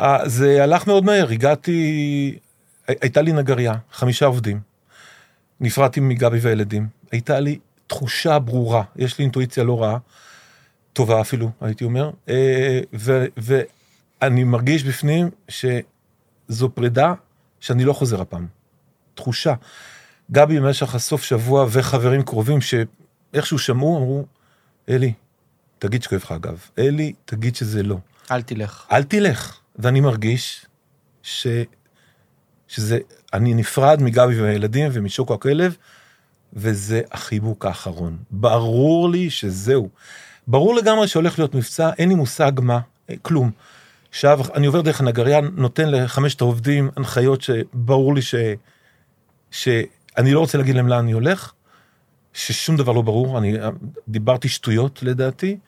אה, 0.00 0.28
זה 0.28 0.62
הלך 0.62 0.86
מאוד 0.86 1.04
מהר, 1.04 1.28
הגעתי, 1.28 2.38
הייתה 2.88 3.22
לי 3.22 3.32
נגריה, 3.32 3.74
חמישה 3.92 4.26
עובדים. 4.26 4.60
נפרדתי 5.60 6.00
מגבי 6.00 6.38
והילדים. 6.40 6.88
הייתה 7.12 7.40
לי 7.40 7.58
תחושה 7.86 8.38
ברורה, 8.38 8.82
יש 8.96 9.18
לי 9.18 9.22
אינטואיציה 9.22 9.64
לא 9.64 9.82
רעה, 9.82 9.98
טובה 10.92 11.20
אפילו, 11.20 11.50
הייתי 11.60 11.84
אומר, 11.84 12.10
ו, 12.94 13.24
ואני 13.36 14.44
מרגיש 14.44 14.84
בפנים 14.84 15.30
שזו 15.48 16.68
פרידה 16.74 17.14
שאני 17.60 17.84
לא 17.84 17.92
חוזר 17.92 18.20
הפעם. 18.20 18.46
תחושה. 19.14 19.54
גבי 20.30 20.60
במשך 20.60 20.94
הסוף 20.94 21.22
שבוע 21.22 21.66
וחברים 21.70 22.22
קרובים 22.22 22.58
שאיכשהו 22.60 23.58
שמעו, 23.58 23.98
אמרו, 23.98 24.26
אלי, 24.88 25.12
תגיד 25.78 26.02
שכואב 26.02 26.20
לך 26.24 26.32
אגב. 26.32 26.58
אלי, 26.78 27.12
תגיד 27.24 27.56
שזה 27.56 27.82
לא. 27.82 27.96
אל 28.30 28.42
תלך. 28.42 28.86
אל 28.92 29.02
תלך. 29.02 29.58
ואני 29.78 30.00
מרגיש 30.00 30.66
ש... 31.22 31.46
שזה, 32.68 32.98
אני 33.32 33.54
נפרד 33.54 34.02
מגבי 34.02 34.40
והילדים 34.40 34.90
ומשוקו 34.92 35.34
הכלב, 35.34 35.76
וזה 36.52 37.00
החיבוק 37.10 37.66
האחרון. 37.66 38.16
ברור 38.30 39.10
לי 39.10 39.30
שזהו. 39.30 39.88
ברור 40.46 40.74
לגמרי 40.74 41.08
שהולך 41.08 41.38
להיות 41.38 41.54
מבצע, 41.54 41.90
אין 41.98 42.08
לי 42.08 42.14
מושג 42.14 42.52
מה, 42.62 42.80
כלום. 43.22 43.50
עכשיו 44.10 44.40
אני 44.54 44.66
עובר 44.66 44.80
דרך 44.80 45.00
הנגריה, 45.00 45.40
נותן 45.40 45.90
לחמשת 45.90 46.40
העובדים 46.40 46.90
הנחיות 46.96 47.42
שברור 47.42 48.14
לי 48.14 48.22
ש... 48.22 48.34
שאני 49.50 50.32
לא 50.32 50.40
רוצה 50.40 50.58
להגיד 50.58 50.76
להם 50.76 50.88
לאן 50.88 50.98
אני 50.98 51.12
הולך, 51.12 51.52
ששום 52.32 52.76
דבר 52.76 52.92
לא 52.92 53.02
ברור, 53.02 53.38
אני 53.38 53.56
דיברתי 54.08 54.48
שטויות 54.48 55.02
לדעתי, 55.02 55.58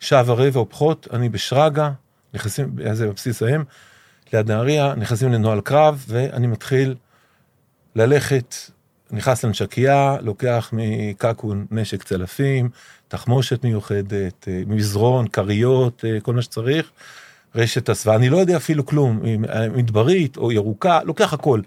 שעה 0.00 0.22
ורבע 0.26 0.60
או 0.60 0.68
פחות, 0.68 1.08
אני 1.12 1.28
בשרגא, 1.28 1.90
נכנסים, 2.34 2.76
זה 2.92 3.06
בבסיס 3.06 3.42
האם, 3.42 3.64
ליד 4.32 4.50
נהריה, 4.50 4.94
נכנסים 4.94 5.32
לנוהל 5.32 5.60
קרב, 5.60 6.04
ואני 6.08 6.46
מתחיל 6.46 6.94
ללכת, 7.96 8.54
נכנס 9.10 9.44
לנשקייה, 9.44 10.16
לוקח 10.20 10.70
מקקון 10.72 11.66
נשק 11.70 12.02
צלפים, 12.02 12.70
תחמושת 13.08 13.64
מיוחדת, 13.64 14.48
אה, 14.48 14.62
מזרון, 14.66 15.28
כריות, 15.28 16.04
אה, 16.04 16.20
כל 16.20 16.34
מה 16.34 16.42
שצריך. 16.42 16.90
רשת 17.54 17.88
הסוואה, 17.88 18.16
אני 18.16 18.28
לא 18.28 18.36
יודע 18.36 18.56
אפילו 18.56 18.86
כלום, 18.86 19.20
מדברית 19.76 20.36
או 20.36 20.52
ירוקה, 20.52 21.02
לוקח 21.02 21.32
הכל, 21.32 21.60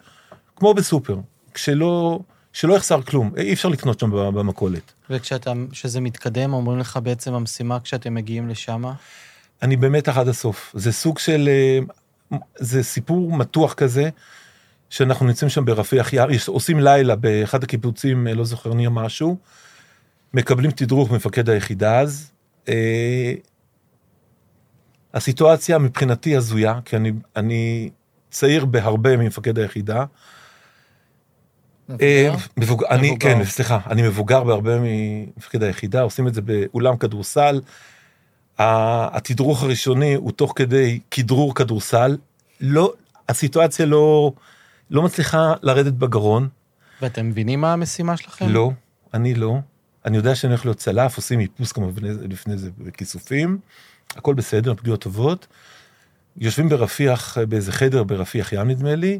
כמו 0.56 0.74
בסופר, 0.74 1.18
כשלא, 1.54 2.20
שלא 2.54 2.74
יחסר 2.74 3.02
כלום, 3.02 3.32
אי 3.38 3.54
אפשר 3.54 3.70
לקנות 3.70 4.00
שם 4.00 4.12
במכולת. 4.12 4.94
וכשזה 5.10 6.02
מתקדם, 6.02 6.54
אומרים 6.54 6.80
לך 6.80 7.00
בעצם 7.04 7.34
המשימה 7.34 7.80
כשאתם 7.80 8.14
מגיעים 8.14 8.50
לשם? 8.50 8.84
אני 9.62 9.76
באמת 9.76 10.08
עד 10.08 10.28
הסוף, 10.28 10.72
זה 10.78 10.92
סוג 10.92 11.20
של, 11.20 11.50
אה, 11.52 11.80
זה 12.56 12.84
סיפור 12.84 13.32
מתוח 13.32 13.74
כזה, 13.74 14.10
שאנחנו 14.90 15.26
נמצאים 15.26 15.50
שם 15.50 15.66
ברפיח 15.66 16.14
יער, 16.14 16.28
עושים 16.48 16.80
לילה 16.80 17.16
באחד 17.16 17.64
הקיבוצים, 17.64 18.28
אה, 18.28 18.34
לא 18.34 18.46
זוכר 18.46 18.74
נהיה 18.74 18.90
משהו, 18.90 19.38
מקבלים 20.34 20.72
תדרוך 20.72 21.12
מפקד 21.12 21.50
היחידה 21.50 22.00
אז, 22.00 22.32
אה, 22.70 23.34
הסיטואציה 25.16 25.78
מבחינתי 25.78 26.36
הזויה, 26.36 26.80
כי 26.86 26.96
אני, 26.96 27.12
אני 27.36 27.90
צעיר 28.30 28.66
בהרבה 28.66 29.18
ממפקד 29.18 29.60
היחידה. 29.60 30.06
מבוגר? 31.90 32.36
מבוגר, 32.58 32.88
אני, 32.90 33.12
מבוגר. 33.12 33.36
כן, 33.36 33.46
סליחה, 33.46 33.80
אני 33.88 34.02
מבוגר 34.02 34.44
בהרבה 34.44 34.72
ממפקד 34.82 35.64
היחידה, 35.64 36.02
עושים 36.02 36.28
את 36.28 36.34
זה 36.34 36.42
באולם 36.42 36.98
כדורסל. 36.98 37.62
התדרוך 38.60 39.64
הראשוני 39.64 40.14
הוא 40.14 40.32
תוך 40.32 40.54
כדי 40.56 41.00
כדרור 41.12 41.56
כדורסל, 41.56 42.18
לא, 42.62 42.94
הסיטואציה 43.30 43.86
לא, 43.86 44.32
לא 44.92 45.02
מצליחה 45.04 45.54
לרדת 45.62 45.94
בגרון. 45.94 46.50
ואתם 47.02 47.30
מבינים 47.30 47.62
מה 47.62 47.74
המשימה 47.74 48.18
שלכם? 48.18 48.50
לא, 48.50 48.72
אני 49.14 49.34
לא. 49.34 49.58
אני 50.06 50.18
יודע 50.18 50.36
שאני 50.36 50.54
הולך 50.54 50.66
להיות 50.66 50.78
צלף, 50.78 51.18
עושים 51.18 51.40
איפוס 51.40 51.72
כמובן 51.72 52.04
לפני 52.04 52.58
זה 52.58 52.70
בכיסופים. 52.78 53.58
הכל 54.16 54.34
בסדר, 54.34 54.74
פגיעות 54.74 55.02
טובות. 55.02 55.48
יושבים 56.38 56.70
ברפיח, 56.70 57.38
באיזה 57.38 57.72
חדר 57.72 58.04
ברפיח 58.04 58.54
ים 58.54 58.68
נדמה 58.68 58.96
לי, 58.96 59.20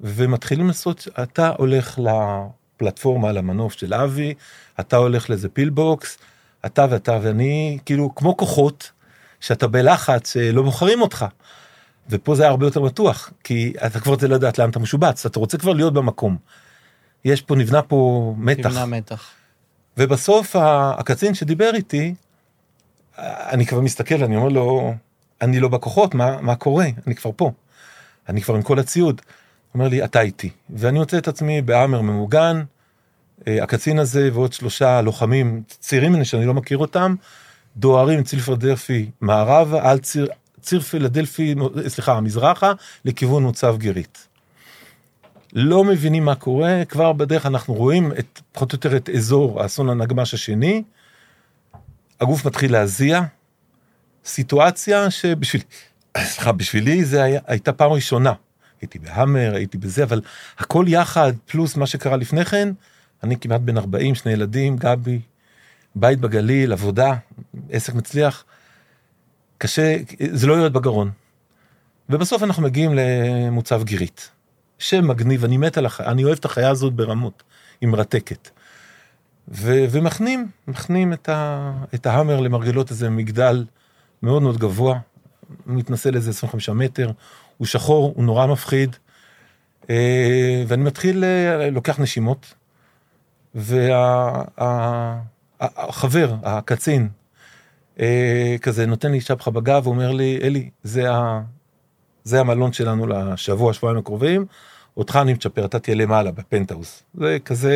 ומתחילים 0.00 0.66
לעשות, 0.66 1.08
אתה 1.22 1.52
הולך 1.58 1.98
לפלטפורמה, 1.98 3.32
למנוף 3.32 3.72
של 3.72 3.94
אבי, 3.94 4.34
אתה 4.80 4.96
הולך 4.96 5.30
לאיזה 5.30 5.48
פילבוקס, 5.48 6.18
אתה 6.66 6.86
ואתה 6.90 7.18
ואני, 7.22 7.78
כאילו, 7.84 8.14
כמו 8.14 8.36
כוחות, 8.36 8.90
שאתה 9.40 9.66
בלחץ, 9.66 10.36
לא 10.36 10.62
בוחרים 10.62 11.02
אותך. 11.02 11.26
ופה 12.10 12.34
זה 12.34 12.42
היה 12.42 12.50
הרבה 12.50 12.66
יותר 12.66 12.80
בטוח, 12.80 13.30
כי 13.44 13.72
אתה 13.86 14.00
כבר 14.00 14.12
רוצה 14.12 14.26
לדעת 14.26 14.58
לאן 14.58 14.70
אתה 14.70 14.78
משובץ, 14.78 15.26
אתה 15.26 15.38
רוצה 15.38 15.58
כבר 15.58 15.72
להיות 15.72 15.92
במקום. 15.92 16.36
יש 17.24 17.42
פה, 17.42 17.56
נבנה 17.56 17.82
פה 17.82 18.34
מתח. 18.38 18.70
נבנה 18.70 18.86
מתח. 18.86 19.30
ובסוף 19.96 20.56
הקצין 20.58 21.34
שדיבר 21.34 21.70
איתי, 21.74 22.14
אני 23.22 23.66
כבר 23.66 23.80
מסתכל, 23.80 24.24
אני 24.24 24.36
אומר 24.36 24.48
לו, 24.48 24.94
אני 25.42 25.60
לא 25.60 25.68
בכוחות, 25.68 26.14
מה, 26.14 26.40
מה 26.40 26.56
קורה? 26.56 26.86
אני 27.06 27.14
כבר 27.14 27.30
פה. 27.36 27.52
אני 28.28 28.42
כבר 28.42 28.54
עם 28.54 28.62
כל 28.62 28.78
הציוד. 28.78 29.20
הוא 29.72 29.78
אומר 29.78 29.88
לי, 29.88 30.04
אתה 30.04 30.20
איתי. 30.20 30.50
ואני 30.70 30.98
מוצא 30.98 31.18
את 31.18 31.28
עצמי 31.28 31.62
באמר 31.62 32.00
ממוגן, 32.00 32.62
אה, 33.48 33.62
הקצין 33.62 33.98
הזה 33.98 34.30
ועוד 34.32 34.52
שלושה 34.52 35.00
לוחמים 35.00 35.62
צעירים 35.68 36.12
ממני 36.12 36.24
שאני 36.24 36.46
לא 36.46 36.54
מכיר 36.54 36.78
אותם, 36.78 37.14
דוהרים 37.76 38.22
ציר 38.22 38.40
פילדלפי 38.40 39.10
מערבה 39.20 39.90
על 39.90 39.98
ציר, 39.98 40.28
ציר 40.60 40.80
פילדלפי, 40.80 41.54
סליחה, 41.88 42.20
מזרחה, 42.20 42.72
לכיוון 43.04 43.42
מוצב 43.42 43.76
גירית. 43.78 44.26
לא 45.52 45.84
מבינים 45.84 46.24
מה 46.24 46.34
קורה, 46.34 46.84
כבר 46.88 47.12
בדרך 47.12 47.46
אנחנו 47.46 47.74
רואים 47.74 48.12
את, 48.18 48.40
פחות 48.52 48.72
או 48.72 48.76
יותר 48.76 48.96
את 48.96 49.08
אזור 49.08 49.62
האסון 49.62 49.90
הנגמ"ש 49.90 50.34
השני, 50.34 50.82
הגוף 52.20 52.46
מתחיל 52.46 52.72
להזיע, 52.72 53.20
סיטואציה 54.24 55.10
שבשביל, 55.10 55.62
סליחה, 56.18 56.52
בשבילי 56.52 57.04
זה 57.04 57.22
היה, 57.22 57.40
הייתה 57.46 57.72
פעם 57.72 57.92
ראשונה. 57.92 58.32
הייתי 58.80 58.98
בהאמר, 58.98 59.54
הייתי 59.54 59.78
בזה, 59.78 60.04
אבל 60.04 60.20
הכל 60.58 60.84
יחד, 60.88 61.32
פלוס 61.46 61.76
מה 61.76 61.86
שקרה 61.86 62.16
לפני 62.16 62.44
כן, 62.44 62.72
אני 63.22 63.36
כמעט 63.36 63.60
בן 63.60 63.78
40, 63.78 64.14
שני 64.14 64.32
ילדים, 64.32 64.76
גבי, 64.76 65.20
בית 65.94 66.20
בגליל, 66.20 66.72
עבודה, 66.72 67.14
עסק 67.70 67.94
מצליח. 67.94 68.44
קשה, 69.58 69.96
זה 70.30 70.46
לא 70.46 70.54
יורד 70.54 70.72
בגרון. 70.72 71.10
ובסוף 72.08 72.42
אנחנו 72.42 72.62
מגיעים 72.62 72.90
למוצב 72.94 73.82
גירית. 73.84 74.30
שם 74.78 75.08
מגניב, 75.08 75.44
אני 75.44 75.56
מת 75.56 75.78
על 75.78 75.86
החיה, 75.86 76.06
אני 76.06 76.24
אוהב 76.24 76.38
את 76.38 76.44
החיה 76.44 76.70
הזאת 76.70 76.92
ברמות, 76.92 77.42
היא 77.80 77.88
מרתקת. 77.88 78.50
ו- 79.50 79.84
ומכנים, 79.90 80.48
מכנים 80.68 81.12
את, 81.12 81.28
ה- 81.28 81.72
את 81.94 82.06
ההאמר 82.06 82.40
למרגלות 82.40 82.90
איזה 82.90 83.10
מגדל 83.10 83.64
מאוד 84.22 84.42
מאוד 84.42 84.58
גבוה, 84.58 84.98
הוא 85.66 85.76
מתנסה 85.76 86.10
לאיזה 86.10 86.30
25 86.30 86.68
מטר, 86.68 87.10
הוא 87.58 87.66
שחור, 87.66 88.12
הוא 88.16 88.24
נורא 88.24 88.46
מפחיד, 88.46 88.96
אה, 89.90 90.64
ואני 90.66 90.82
מתחיל, 90.84 91.24
אה, 91.24 91.70
לוקח 91.70 92.00
נשימות, 92.00 92.54
והחבר, 93.54 93.94
וה- 96.42 96.58
הקצין, 96.58 97.08
אה, 98.00 98.56
כזה 98.62 98.86
נותן 98.86 99.12
לי 99.12 99.20
שבחה 99.20 99.50
בגב, 99.50 99.86
ואומר 99.86 100.12
לי, 100.12 100.38
אלי, 100.42 100.70
זה, 100.82 101.10
ה- 101.12 101.40
זה 102.24 102.40
המלון 102.40 102.72
שלנו 102.72 103.06
לשבוע, 103.06 103.72
שבועיים 103.72 103.98
הקרובים, 103.98 104.46
אותך 104.96 105.18
אני 105.22 105.32
מצ'פר, 105.32 105.64
אתה 105.64 105.78
תהיה 105.78 105.96
למעלה 105.96 106.30
בפנטהאוס. 106.32 107.02
זה 107.14 107.36
כזה... 107.44 107.74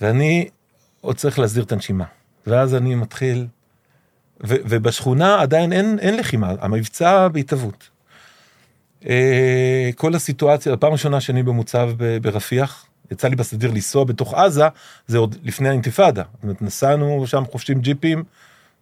ואני 0.00 0.48
עוד 1.00 1.16
צריך 1.16 1.38
להסדיר 1.38 1.64
את 1.64 1.72
הנשימה. 1.72 2.04
ואז 2.46 2.74
אני 2.74 2.94
מתחיל, 2.94 3.46
ו, 4.46 4.54
ובשכונה 4.64 5.40
עדיין 5.40 5.72
אין, 5.72 5.98
אין 5.98 6.16
לחימה, 6.16 6.52
המבצע 6.60 7.28
בהתהוות. 7.28 7.88
אה, 9.08 9.90
כל 9.96 10.14
הסיטואציה, 10.14 10.72
הפעם 10.72 10.90
הראשונה 10.90 11.20
שאני 11.20 11.42
במוצב 11.42 11.90
ברפיח, 12.22 12.86
יצא 13.10 13.28
לי 13.28 13.36
בסדיר 13.36 13.70
לנסוע 13.70 14.04
בתוך 14.04 14.34
עזה, 14.34 14.64
זה 15.06 15.18
עוד 15.18 15.36
לפני 15.42 15.68
האינתיפאדה. 15.68 16.22
זאת 16.34 16.42
אומרת, 16.42 16.62
נסענו 16.62 17.26
שם 17.26 17.44
חופשים 17.50 17.80
ג'יפים, 17.80 18.24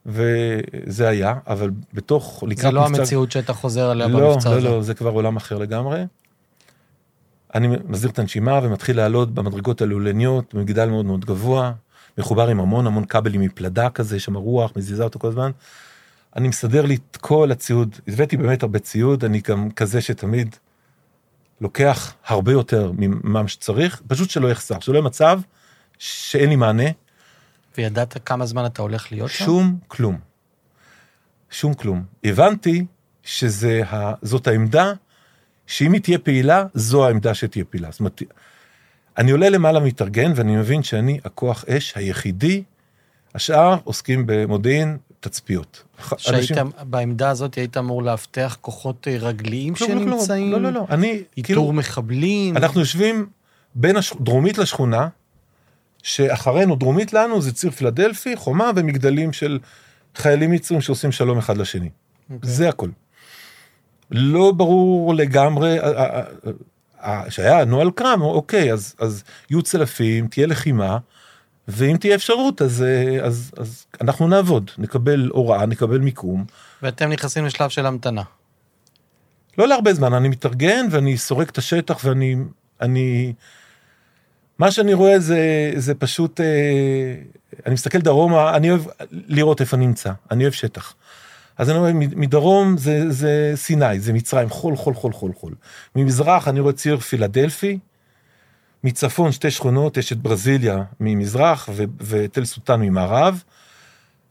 וזה 0.07 1.09
היה, 1.09 1.35
אבל 1.47 1.71
בתוך. 1.95 2.45
זה 2.57 2.71
לא. 2.71 2.87
המציאות 2.87 3.33
שאתה 3.33 3.53
חוזר 3.53 3.91
עליה 3.91 4.07
לא, 4.07 4.31
במבצע 4.31 4.51
לא, 4.51 4.57
הזה. 4.57 4.69
לא, 4.69 4.77
לא, 4.77 4.83
זה 4.83 4.95
כבר 4.95 5.11
עולם 5.11 5.37
אחר 5.37 5.59
לגמרי. 5.59 6.05
אני 7.55 7.69
מסדיר 7.89 8.11
את 8.11 8.19
הנשימה 8.19 8.61
ומתחיל 8.63 8.97
לעלות 8.97 9.35
במדרגות 9.35 9.83
הלולניות, 9.83 10.55
מגדל 10.55 10.89
מאוד 10.89 11.07
מאוד 11.07 11.25
גבוה, 11.25 11.73
מחובר 12.19 12.49
עם 12.49 12.61
המון 12.61 12.87
המון 12.87 13.05
כבלים 13.05 13.41
מפלדה 13.41 13.91
כזה, 13.91 14.17
יש 14.17 14.25
שם 14.25 14.37
רוח, 14.37 14.73
מזיזה 14.77 15.05
אותו 15.05 15.19
כל 15.19 15.29
הזמן. 15.29 15.51
אני 16.37 16.49
מסדר 16.49 16.87
לי 16.87 16.95
את 16.95 17.17
כל 17.17 17.53
הציוד, 17.53 17.97
הבאתי 18.09 18.37
באמת 18.37 18.63
הרבה 18.63 18.79
ציוד, 18.79 19.25
אני 19.25 19.41
גם 19.49 19.71
כזה 19.71 20.01
שתמיד 20.01 20.57
לוקח 21.61 22.15
הרבה 22.27 22.53
יותר 22.53 22.93
ממה 22.95 23.49
שצריך, 23.49 24.03
פשוט 24.07 24.31
שלא 24.31 24.49
יחסר, 24.49 24.81
שלא 24.81 24.95
יהיה 24.95 25.05
מצב 25.05 25.41
שאין 25.99 26.49
לי 26.49 26.57
מענה. 26.57 26.91
וידעת 27.79 28.17
כמה 28.25 28.47
זמן 28.47 28.67
אתה 28.67 28.83
הולך 28.83 29.13
להיות 29.13 29.31
שם? 29.31 29.45
שום 29.45 29.79
כלום. 29.89 30.19
שום 31.51 31.75
כלום. 31.75 32.05
הבנתי 32.25 32.85
שזאת 33.23 34.47
העמדה, 34.47 34.93
שאם 35.73 35.93
היא 35.93 36.01
תהיה 36.01 36.19
פעילה, 36.19 36.65
זו 36.75 37.07
העמדה 37.07 37.35
שתהיה 37.35 37.65
פעילה. 37.65 37.91
זאת 37.91 38.01
אומרת, 38.01 38.23
אני 39.19 39.31
עולה 39.31 39.49
למעלה 39.49 39.81
מתארגן 39.81 40.33
ואני 40.37 40.57
מבין 40.57 40.83
שאני 40.83 41.19
הכוח 41.25 41.65
אש 41.69 41.93
היחידי, 41.97 42.63
השאר 43.35 43.77
עוסקים 43.85 44.23
במודיעין, 44.27 44.99
תצפיות. 45.21 45.83
שהיית, 46.17 46.51
אנשים... 46.51 46.73
בעמדה 46.83 47.31
הזאת 47.31 47.55
היית 47.55 47.77
אמור 47.77 48.03
לאבטח 48.03 48.57
כוחות 48.61 49.09
אה, 49.09 49.17
רגליים 49.21 49.73
לא, 49.81 49.87
שנמצאים? 49.87 50.53
לא, 50.53 50.61
לא, 50.61 50.73
לא, 50.73 50.87
אני... 50.91 51.13
איתור 51.13 51.43
כאילו, 51.43 51.73
מחבלים? 51.73 52.57
אנחנו 52.57 52.81
יושבים 52.81 53.27
בין 53.75 53.97
הש... 53.97 54.13
דרומית 54.21 54.59
לשכונה, 54.59 55.09
שאחרינו, 56.03 56.77
דרומית 56.77 57.13
לנו, 57.13 57.43
זה 57.43 57.53
ציר 57.53 57.71
פילדלפי, 57.71 58.37
חומה 58.37 58.71
ומגדלים 58.77 59.33
של 59.33 59.59
חיילים 60.15 60.51
מצרים 60.51 60.81
שעושים 60.81 61.13
שלום 61.13 61.39
אחד 61.39 61.57
לשני. 61.57 61.89
Okay. 61.89 62.35
אוקיי. 62.35 62.51
זה 62.51 62.69
הכל. 62.69 62.89
לא 64.13 64.53
ברור 64.53 65.15
לגמרי, 65.15 65.79
שהיה 67.29 67.65
נוהל 67.65 67.91
קרם, 67.91 68.23
אוקיי, 68.23 68.73
אז, 68.73 68.95
אז 68.99 69.25
יהיו 69.51 69.63
צלפים, 69.63 70.29
תהיה 70.29 70.47
לחימה, 70.47 70.99
ואם 71.69 71.97
תהיה 71.97 72.15
אפשרות, 72.15 72.63
אז, 72.63 72.85
אז, 73.23 73.53
אז 73.57 73.87
אנחנו 74.01 74.29
נעבוד, 74.29 74.71
נקבל 74.79 75.31
הוראה, 75.33 75.67
נקבל 75.67 75.99
מיקום. 75.99 76.45
ואתם 76.83 77.09
נכנסים 77.09 77.45
לשלב 77.45 77.71
של 77.71 77.87
המתנה. 77.87 78.23
לא 79.59 79.69
להרבה 79.69 79.95
זמן, 79.95 80.15
אני 80.15 80.29
מתארגן 80.29 80.87
ואני 80.91 81.19
סורק 81.19 81.51
את 81.51 81.59
השטח 81.59 82.05
ואני, 82.05 82.37
אני, 82.81 83.33
מה 84.59 84.71
שאני 84.71 84.95
רואה 84.95 85.19
זה, 85.19 85.73
זה 85.77 85.95
פשוט, 85.95 86.41
אה, 86.41 87.15
אני 87.67 87.75
מסתכל 87.75 87.99
דרומה, 87.99 88.57
אני 88.57 88.71
אוהב 88.71 88.83
לראות 89.11 89.61
איפה 89.61 89.77
אני 89.77 89.87
נמצא, 89.87 90.13
אני 90.31 90.45
אוהב 90.45 90.53
שטח. 90.53 90.95
אז 91.59 91.71
אני 91.71 91.79
רואה, 91.79 91.93
מדרום 91.95 92.77
זה, 92.79 93.11
זה 93.11 93.53
סיני, 93.55 94.01
זה 94.01 94.13
מצרים, 94.13 94.51
חול, 94.51 94.77
חול, 94.77 94.95
חול, 94.95 95.13
חול, 95.13 95.33
חול. 95.33 95.55
ממזרח 95.97 96.49
אני 96.49 96.61
רואה 96.61 96.73
ציר 96.73 96.99
פילדלפי, 96.99 97.79
מצפון 98.85 99.33
שתי 99.33 99.51
שכונות, 99.51 99.97
יש 99.97 100.13
את 100.13 100.19
ברזיליה 100.19 100.85
ממזרח 101.01 101.69
ו- 101.73 101.85
ותל 102.01 102.45
סולטן 102.45 102.81
ממערב. 102.81 103.43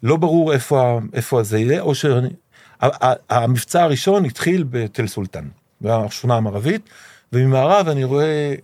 לא 0.03 0.17
ברור 0.17 0.53
איפה, 0.53 0.99
איפה 1.13 1.43
זה 1.43 1.60
יהיה, 1.60 1.81
או 1.81 1.93
שהמבצע 1.95 3.84
הראשון 3.84 4.25
התחיל 4.25 4.63
בתל 4.69 5.07
סולטן, 5.07 5.47
בשכונה 5.81 6.36
המערבית, 6.36 6.89
וממערב 7.34 7.88
אני 7.88 8.03
רואה 8.03 8.55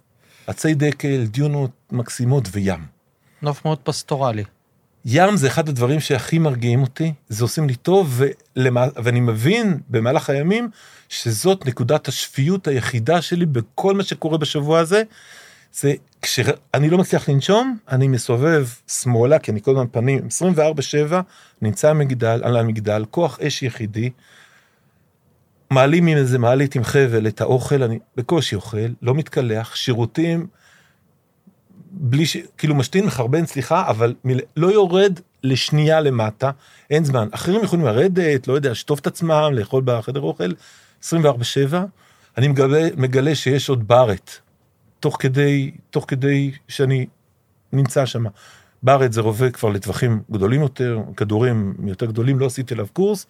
עצי 0.48 0.74
דקל, 0.74 1.26
דיונות 1.26 1.72
מקסימות 1.92 2.48
וים. 2.52 2.86
נוף 3.42 3.66
מאוד 3.66 3.78
פסטורלי. 3.78 4.44
ים 5.10 5.38
זה 5.38 5.48
אחד 5.48 5.70
הדברים 5.70 6.00
שהכי 6.00 6.40
מרגיעים 6.40 6.82
אותי, 6.82 7.14
זה 7.30 7.44
עושים 7.44 7.68
לי 7.68 7.76
טוב, 7.76 8.22
ולמה, 8.56 8.86
ואני 8.96 9.20
מבין 9.20 9.80
במהלך 9.90 10.30
הימים 10.30 10.70
שזאת 11.10 11.66
נקודת 11.66 12.08
השפיות 12.08 12.68
היחידה 12.68 13.22
שלי 13.22 13.46
בכל 13.46 13.94
מה 13.94 14.04
שקורה 14.04 14.38
בשבוע 14.38 14.80
הזה. 14.80 15.04
זה 15.74 15.94
כשאני 16.22 16.90
לא 16.90 16.98
מצליח 16.98 17.30
לנשום, 17.30 17.78
אני 17.90 18.08
מסובב 18.08 18.68
שמאלה, 18.88 19.40
כי 19.40 19.52
אני 19.52 19.62
כל 19.62 19.72
הזמן 19.72 19.86
פנים, 19.92 20.28
24-7, 21.10 21.14
נמצא 21.62 21.90
המגדל, 21.90 22.42
על 22.44 22.58
המגדל, 22.58 23.06
כוח 23.12 23.40
אש 23.40 23.64
יחידי, 23.64 24.10
מעלים 25.72 26.08
עם 26.08 26.18
איזה 26.18 26.40
מעלית 26.40 26.76
עם 26.76 26.84
חבל 26.84 27.28
את 27.28 27.42
האוכל, 27.42 27.84
אני 27.84 28.00
בקושי 28.16 28.56
אוכל, 28.56 28.88
לא 29.02 29.16
מתקלח, 29.16 29.76
שירותים, 29.76 30.48
בלי 32.00 32.26
ש... 32.26 32.38
כאילו 32.58 32.76
משתין, 32.76 33.06
מחרבן, 33.06 33.46
סליחה, 33.46 33.88
אבל 33.88 34.14
מ... 34.28 34.30
לא 34.58 34.68
יורד 34.68 35.20
לשנייה 35.44 36.00
למטה, 36.02 36.52
אין 36.90 37.04
זמן. 37.06 37.28
אחרים 37.32 37.64
יכולים 37.64 37.86
לרדת, 37.86 38.48
לא 38.48 38.54
יודע, 38.54 38.72
לשטוף 38.72 39.00
את 39.00 39.08
עצמם, 39.08 39.50
לאכול 39.54 39.82
בחדר 39.86 40.22
אוכל, 40.22 40.52
24-7. 41.04 41.06
אני 42.38 42.48
מגלה, 42.48 42.88
מגלה 42.98 43.36
שיש 43.36 43.70
עוד 43.70 43.88
בארט, 43.88 44.32
תוך 45.00 45.18
כדי, 45.20 45.72
תוך 45.90 46.06
כדי 46.08 46.52
שאני 46.68 47.06
נמצא 47.74 48.06
שם. 48.06 48.24
בארץ 48.84 49.14
זה 49.14 49.22
רובה 49.22 49.52
כבר 49.52 49.70
לטווחים 49.70 50.22
גדולים 50.32 50.62
יותר, 50.62 51.00
כדורים 51.18 51.76
יותר 51.86 52.06
גדולים, 52.06 52.40
לא 52.40 52.46
עשיתי 52.46 52.74
עליו 52.74 52.88
קורס. 52.94 53.26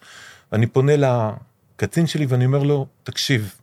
אני 0.52 0.66
פונה 0.66 0.92
לקצין 0.96 2.06
שלי 2.06 2.26
ואני 2.26 2.46
אומר 2.46 2.62
לו, 2.62 2.86
תקשיב, 3.02 3.54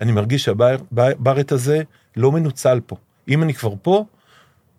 אני 0.00 0.12
מרגיש 0.12 0.44
שהבארט 0.44 1.52
הזה 1.52 1.82
לא 2.16 2.32
מנוצל 2.32 2.80
פה. 2.86 2.96
אם 3.28 3.42
אני 3.42 3.54
כבר 3.54 3.74
פה, 3.82 4.04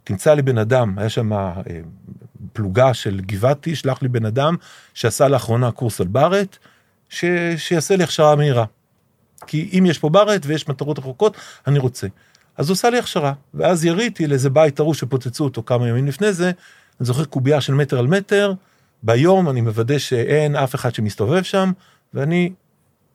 תמצא 0.03 0.33
לי 0.33 0.41
בן 0.41 0.57
אדם, 0.57 0.93
היה 0.97 1.09
שם 1.09 1.33
אה, 1.33 1.61
פלוגה 2.53 2.93
של 2.93 3.21
גבעתי, 3.25 3.75
שלח 3.75 4.01
לי 4.01 4.07
בן 4.07 4.25
אדם 4.25 4.55
שעשה 4.93 5.27
לאחרונה 5.27 5.71
קורס 5.71 6.01
על 6.01 6.07
בארט, 6.07 6.57
ש... 7.09 7.25
שיעשה 7.57 7.95
לי 7.95 8.03
הכשרה 8.03 8.35
מהירה. 8.35 8.65
כי 9.47 9.69
אם 9.73 9.85
יש 9.85 9.99
פה 9.99 10.09
בארט 10.09 10.41
ויש 10.45 10.67
מטרות 10.67 10.99
רחוקות, 10.99 11.37
אני 11.67 11.79
רוצה. 11.79 12.07
אז 12.57 12.69
הוא 12.69 12.73
עושה 12.73 12.89
לי 12.89 12.99
הכשרה, 12.99 13.33
ואז 13.53 13.85
יריתי 13.85 14.27
לאיזה 14.27 14.49
בית 14.49 14.79
ארוש 14.79 14.99
שפוצצו 14.99 15.43
אותו 15.43 15.63
כמה 15.63 15.87
ימים 15.87 16.07
לפני 16.07 16.33
זה, 16.33 16.45
אני 16.45 17.05
זוכר 17.05 17.25
קובייה 17.25 17.61
של 17.61 17.73
מטר 17.73 17.99
על 17.99 18.07
מטר, 18.07 18.53
ביום 19.03 19.49
אני 19.49 19.61
מוודא 19.61 19.97
שאין 19.97 20.55
אף 20.55 20.75
אחד 20.75 20.95
שמסתובב 20.95 21.43
שם, 21.43 21.71
ואני 22.13 22.51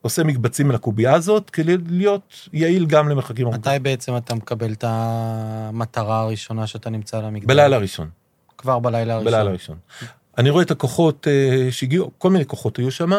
עושה 0.01 0.23
מקבצים 0.23 0.71
לקובייה 0.71 1.13
הזאת, 1.13 1.49
כדי 1.49 1.75
להיות 1.89 2.49
יעיל 2.53 2.85
גם 2.85 3.09
למרחקים 3.09 3.45
ארוכים. 3.45 3.61
מתי 3.61 3.79
בעצם 3.79 4.17
אתה 4.17 4.35
מקבל 4.35 4.71
את 4.71 4.83
המטרה 4.87 6.19
הראשונה 6.19 6.67
שאתה 6.67 6.89
נמצא 6.89 7.17
על 7.17 7.25
המגדל? 7.25 7.47
בלילה 7.47 7.75
הראשון. 7.75 8.09
כבר 8.57 8.79
בלילה 8.79 9.13
הראשון. 9.13 9.31
בלילה 9.31 9.49
הראשון. 9.49 9.77
אני 10.37 10.49
רואה 10.49 10.63
את 10.63 10.71
הכוחות 10.71 11.27
uh, 11.27 11.71
שהגיעו, 11.71 12.11
כל 12.17 12.29
מיני 12.29 12.45
כוחות 12.45 12.77
היו 12.77 12.91
שם, 12.91 13.11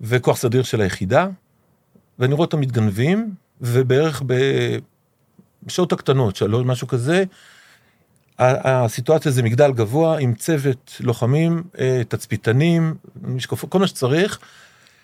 וכוח 0.00 0.36
סדיר 0.36 0.62
של 0.62 0.80
היחידה, 0.80 1.26
ואני 2.18 2.34
רואה 2.34 2.44
אותם 2.44 2.60
מתגנבים, 2.60 3.34
ובערך 3.60 4.22
בשעות 5.66 5.92
הקטנות, 5.92 6.36
שלוש, 6.36 6.66
משהו 6.66 6.88
כזה, 6.88 7.24
הסיטואציה 8.38 9.32
זה 9.32 9.42
מגדל 9.42 9.72
גבוה 9.72 10.18
עם 10.18 10.34
צוות 10.34 10.96
לוחמים, 11.00 11.62
אה, 11.78 12.02
תצפיתנים, 12.08 12.94
משקפות, 13.22 13.70
כל 13.70 13.78
מה 13.78 13.86
שצריך. 13.86 14.38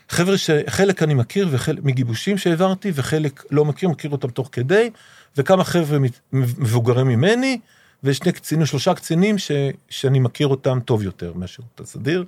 חבר'ה 0.09 0.39
שחלק 0.39 1.03
אני 1.03 1.15
מכיר 1.15 1.49
וחלק 1.51 1.85
מגיבושים 1.85 2.39
שהעברתי 2.39 2.93
וחלק 2.95 3.45
לא 3.51 3.65
מכיר, 3.65 3.89
מכיר 3.89 4.11
אותם 4.11 4.29
תוך 4.29 4.49
כדי, 4.53 4.91
וכמה 5.37 5.65
חבר'ה 5.65 5.99
מבוגרים 6.33 7.07
ממני, 7.07 7.59
ושני 8.05 8.33
קצינים, 8.33 8.67
שלושה 8.67 8.95
קצינים 8.95 9.39
ש, 9.39 9.51
שאני 9.89 10.19
מכיר 10.19 10.47
אותם 10.47 10.79
טוב 10.85 11.03
יותר 11.03 11.33
מהשירות 11.35 11.81
הסדיר, 11.81 12.25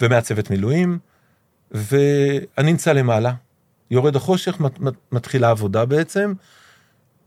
ומהצוות 0.00 0.50
מילואים, 0.50 0.98
ואני 1.70 2.72
נמצא 2.72 2.92
למעלה, 2.92 3.32
יורד 3.90 4.16
החושך, 4.16 4.58
מתחילה 5.12 5.50
עבודה 5.50 5.84
בעצם, 5.84 6.32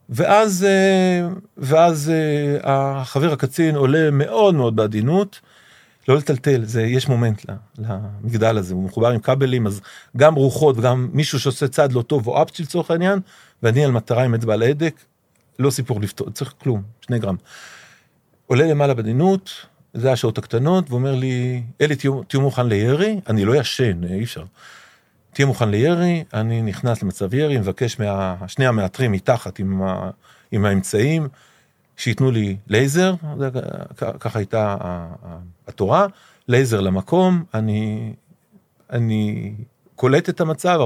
ואז, 0.10 0.66
אה, 0.70 1.28
ואז 1.58 2.10
אה, 2.10 2.58
החבר 2.64 3.34
הקצין 3.34 3.76
עולה 3.76 4.12
מאוד 4.12 4.56
מאוד 4.56 4.76
בעדינות, 4.76 5.40
לא 6.10 6.18
לטלטל, 6.18 6.66
זה, 6.66 6.84
יש 6.84 7.08
מומנט 7.08 7.46
למגדל 7.78 8.58
הזה, 8.58 8.74
הוא 8.74 8.84
מחובר 8.84 9.10
עם 9.10 9.20
כבלים, 9.20 9.68
אז 9.68 9.82
גם 10.18 10.36
רוחות 10.36 10.78
וגם 10.78 11.10
מישהו 11.14 11.40
שעושה 11.40 11.68
צעד 11.68 11.94
לא 11.94 12.02
טוב, 12.02 12.28
או 12.28 12.42
אפצ'י 12.42 12.64
לצורך 12.64 12.92
העניין, 12.92 13.20
ואני 13.64 13.86
על 13.86 13.92
מטרה 13.92 14.24
עם 14.24 14.34
אצבע 14.34 14.54
על 14.54 14.62
ההדק, 14.62 14.96
לא 15.60 15.70
סיפור 15.70 16.02
לפתור, 16.02 16.30
צריך 16.30 16.54
כלום, 16.58 16.84
שני 17.02 17.20
גרם. 17.20 17.36
עולה 18.48 18.68
למעלה 18.68 18.94
בעדינות, 18.94 19.52
זה 19.94 20.12
השעות 20.12 20.38
הקטנות, 20.38 20.92
ואומר 20.92 21.16
לי, 21.16 21.64
אלי, 21.82 21.96
תהיו, 21.96 22.42
מוכן 22.42 22.68
לירי, 22.68 23.20
אני 23.28 23.46
לא 23.46 23.56
ישן, 23.56 24.04
אי 24.04 24.24
אפשר. 24.24 24.44
תהיה 25.34 25.46
מוכן 25.46 25.70
לירי, 25.70 26.24
אני 26.34 26.62
נכנס 26.62 27.04
למצב 27.04 27.34
ירי, 27.34 27.58
מבקש 27.58 27.98
משני 28.42 28.68
המאתרים 28.68 29.12
מתחת 29.12 29.60
עם, 29.60 29.82
ה, 29.82 30.10
עם 30.52 30.66
האמצעים, 30.66 31.28
שייתנו 32.00 32.32
לי 32.32 32.58
לייזר, 32.68 33.14
ככה 34.20 34.40
הייתה 34.40 34.78
התורה, 35.68 36.08
לייזר 36.48 36.82
למקום, 36.82 37.44
אני, 37.54 38.14
אני 38.92 39.54
קולט 39.96 40.30
את 40.30 40.42
המצב, 40.42 40.80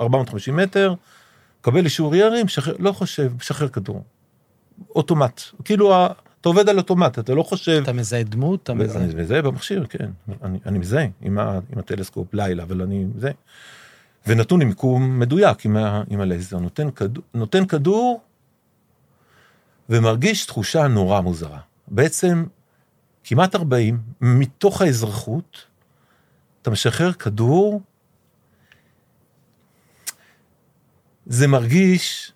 450 0.00 0.56
מטר, 0.56 0.94
קבל 1.60 1.84
אישור 1.84 2.16
ירי, 2.16 2.42
משחרר, 2.42 2.74
לא 2.78 2.92
חושב, 2.92 3.32
משחרר 3.36 3.68
כדור. 3.68 4.02
אוטומט. 4.94 5.40
כאילו, 5.64 6.06
אתה 6.40 6.48
עובד 6.48 6.68
על 6.68 6.78
אוטומט, 6.78 7.18
אתה 7.18 7.34
לא 7.34 7.42
חושב... 7.42 7.80
אתה 7.82 7.92
מזהה 7.92 8.22
דמות? 8.22 8.62
אתה 8.62 8.74
מזהה? 8.74 9.04
אני 9.04 9.14
מזהה 9.14 9.42
במכשיר, 9.42 9.86
כן. 9.88 10.10
אני, 10.42 10.58
אני 10.66 10.78
מזהה 10.78 11.06
עם, 11.22 11.38
ה, 11.38 11.58
עם 11.72 11.78
הטלסקופ 11.78 12.34
לילה, 12.34 12.62
אבל 12.62 12.82
אני 12.82 13.04
מזהה. 13.16 13.32
ונתון 14.26 14.62
עם 14.62 14.68
מיקום 14.68 15.18
מדויק 15.18 15.64
עם, 15.64 15.76
ה, 15.76 16.02
עם 16.10 16.20
הלייזר. 16.20 16.58
נותן, 16.58 16.90
כדור, 16.90 17.24
נותן 17.34 17.66
כדור 17.66 18.20
ומרגיש 19.88 20.46
תחושה 20.46 20.88
נורא 20.88 21.20
מוזרה. 21.20 21.58
בעצם, 21.88 22.44
כמעט 23.24 23.54
40, 23.54 23.98
מתוך 24.20 24.82
האזרחות, 24.82 25.64
אתה 26.62 26.70
משחרר 26.70 27.12
כדור, 27.12 27.80
זה 31.26 31.46
מרגיש 31.46 32.32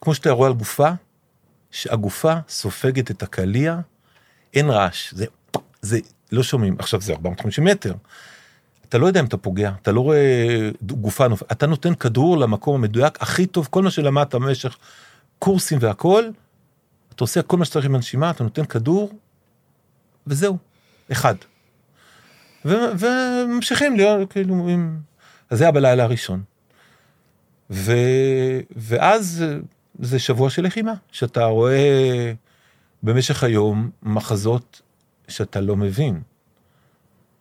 כמו 0.00 0.14
שאתה 0.14 0.30
רואה 0.30 0.48
על 0.48 0.54
גופה, 0.54 0.90
שהגופה 1.70 2.34
סופגת 2.48 3.10
את 3.10 3.22
הקליע, 3.22 3.78
אין 4.54 4.70
רעש, 4.70 5.14
זה, 5.14 5.26
זה, 5.82 5.98
לא 6.32 6.42
שומעים. 6.42 6.76
עכשיו 6.78 7.00
זה 7.00 7.12
450 7.12 7.64
מטר. 7.64 7.94
אתה 8.88 8.98
לא 8.98 9.06
יודע 9.06 9.20
אם 9.20 9.24
אתה 9.24 9.36
פוגע, 9.36 9.72
אתה 9.82 9.92
לא 9.92 10.00
רואה 10.00 10.70
גופה 10.82 11.28
נופלת, 11.28 11.52
אתה 11.52 11.66
נותן 11.66 11.94
כדור 11.94 12.38
למקום 12.38 12.74
המדויק 12.74 13.22
הכי 13.22 13.46
טוב, 13.46 13.68
כל 13.70 13.82
מה 13.82 13.90
שלמדת 13.90 14.34
במשך 14.34 14.76
קורסים 15.38 15.78
והכל, 15.80 16.24
אתה 17.14 17.24
עושה 17.24 17.42
כל 17.42 17.56
מה 17.56 17.64
שצריך 17.64 17.86
עם 17.86 17.94
הנשימה, 17.94 18.30
אתה 18.30 18.44
נותן 18.44 18.64
כדור, 18.64 19.12
וזהו, 20.26 20.58
אחד. 21.12 21.34
ו- 22.64 22.98
וממשיכים 22.98 23.96
להיות 23.96 24.32
כאילו 24.32 24.68
עם... 24.68 24.98
אז 25.50 25.58
זה 25.58 25.64
היה 25.64 25.72
בלילה 25.72 26.04
הראשון. 26.04 26.42
ו... 27.70 27.92
ואז 28.76 29.44
זה 29.98 30.18
שבוע 30.18 30.50
של 30.50 30.62
לחימה, 30.64 30.94
שאתה 31.12 31.44
רואה 31.44 32.32
במשך 33.02 33.44
היום 33.44 33.90
מחזות 34.02 34.82
שאתה 35.28 35.60
לא 35.60 35.76
מבין. 35.76 36.22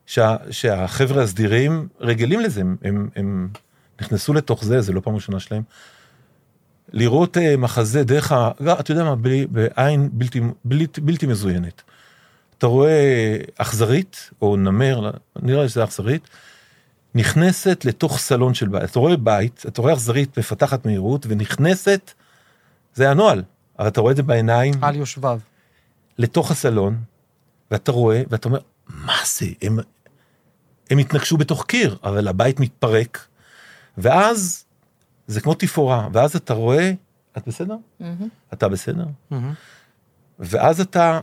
שה, 0.05 0.35
שהחבר'ה 0.51 1.23
הסדירים 1.23 1.87
רגילים 1.99 2.39
לזה, 2.39 2.61
הם, 2.61 2.77
הם, 2.83 3.09
הם 3.15 3.49
נכנסו 4.01 4.33
לתוך 4.33 4.63
זה, 4.63 4.81
זה 4.81 4.93
לא 4.93 4.99
פעם 4.99 5.15
ראשונה 5.15 5.39
שלהם. 5.39 5.63
לראות 6.93 7.37
uh, 7.37 7.57
מחזה 7.57 8.03
דרך 8.03 8.31
ה... 8.31 8.51
אתה 8.79 8.91
יודע 8.91 9.03
מה, 9.03 9.15
בלי, 9.15 9.47
בעין 9.47 10.09
בלתי, 10.13 10.41
בלתי, 10.65 11.01
בלתי 11.01 11.25
מזוינת. 11.25 11.81
אתה 12.57 12.67
רואה 12.67 13.37
אכזרית, 13.57 14.29
או 14.41 14.55
נמר, 14.57 15.11
נראה 15.41 15.63
לי 15.63 15.69
שזה 15.69 15.83
אכזרית, 15.83 16.27
נכנסת 17.15 17.85
לתוך 17.85 18.17
סלון 18.17 18.53
של 18.53 18.67
בית. 18.67 18.83
אתה 18.83 18.99
רואה 18.99 19.17
בית, 19.17 19.63
אתה 19.67 19.81
רואה 19.81 19.93
אכזרית 19.93 20.39
מפתחת 20.39 20.85
מהירות, 20.85 21.25
ונכנסת 21.29 22.11
זה 22.93 23.09
הנוהל, 23.09 23.43
אבל 23.79 23.87
אתה 23.87 24.01
רואה 24.01 24.11
את 24.11 24.17
זה 24.17 24.23
בעיניים. 24.23 24.73
על 24.81 24.95
יושביו. 24.95 25.39
לתוך 26.17 26.51
הסלון, 26.51 26.97
ואתה 27.71 27.91
רואה, 27.91 28.23
ואתה 28.29 28.49
אומר, 28.49 28.59
מה 28.87 29.17
זה? 29.25 29.45
הם, 29.61 29.79
הם 30.89 30.97
התנגשו 30.97 31.37
בתוך 31.37 31.65
קיר, 31.65 31.97
אבל 32.03 32.27
הבית 32.27 32.59
מתפרק, 32.59 33.27
ואז 33.97 34.65
זה 35.27 35.41
כמו 35.41 35.53
תפאורה, 35.53 36.07
ואז 36.13 36.35
אתה 36.35 36.53
רואה, 36.53 36.91
את 37.37 37.47
בסדר? 37.47 37.75
Mm-hmm. 38.01 38.03
אתה 38.53 38.69
בסדר? 38.69 39.05
Mm-hmm. 39.31 39.35
ואז 40.39 40.81
אתה 40.81 41.19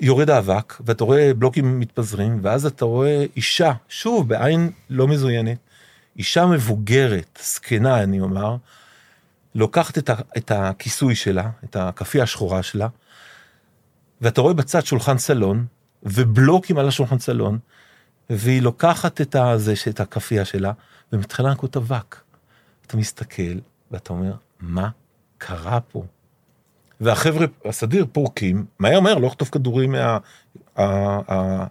יורד 0.00 0.30
האבק, 0.30 0.74
ואתה 0.80 1.04
רואה 1.04 1.34
בלוקים 1.34 1.80
מתפזרים, 1.80 2.40
ואז 2.42 2.66
אתה 2.66 2.84
רואה 2.84 3.24
אישה, 3.36 3.72
שוב, 3.88 4.28
בעין 4.28 4.70
לא 4.90 5.08
מזוינת, 5.08 5.58
אישה 6.18 6.46
מבוגרת, 6.46 7.38
זקנה, 7.42 8.02
אני 8.02 8.20
אומר, 8.20 8.56
לוקחת 9.54 9.98
את, 9.98 10.10
ה, 10.10 10.14
את 10.36 10.50
הכיסוי 10.50 11.14
שלה, 11.14 11.50
את 11.64 11.76
הכאפיה 11.76 12.22
השחורה 12.22 12.62
שלה, 12.62 12.88
ואתה 14.20 14.40
רואה 14.40 14.54
בצד 14.54 14.86
שולחן 14.86 15.18
סלון, 15.18 15.66
ובלוקים 16.02 16.78
על 16.78 16.88
השולחן 16.88 17.18
סלון, 17.18 17.58
והיא 18.30 18.62
לוקחת 18.62 19.20
את 19.20 19.34
הזה, 19.34 19.74
את 19.88 20.00
הכאפיה 20.00 20.44
שלה, 20.44 20.72
ומתחילה 21.12 21.48
לנקות 21.48 21.76
אבק. 21.76 22.16
אתה 22.86 22.96
מסתכל, 22.96 23.58
ואתה 23.90 24.12
אומר, 24.12 24.32
מה 24.60 24.88
קרה 25.38 25.80
פה? 25.80 26.04
והחבר'ה, 27.00 27.46
הסדיר 27.64 28.06
פורקים, 28.12 28.66
מהר 28.78 29.00
מהר, 29.00 29.18
לא 29.18 29.26
לחטוף 29.26 29.48
כדורים 29.48 29.92
מה... 29.92 30.18
ה, 30.76 30.82
ה, 31.32 31.66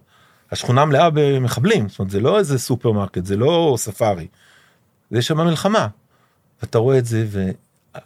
השכונה 0.51 0.85
מלאה 0.85 1.09
במחבלים, 1.13 1.89
זאת 1.89 1.99
אומרת, 1.99 2.11
זה 2.11 2.19
לא 2.19 2.39
איזה 2.39 2.59
סופרמרקט, 2.59 3.25
זה 3.25 3.37
לא 3.37 3.75
ספארי. 3.77 4.27
זה 5.11 5.21
שם 5.21 5.37
מלחמה. 5.37 5.87
ואתה 6.61 6.77
רואה 6.77 6.97
את 6.97 7.05
זה, 7.05 7.51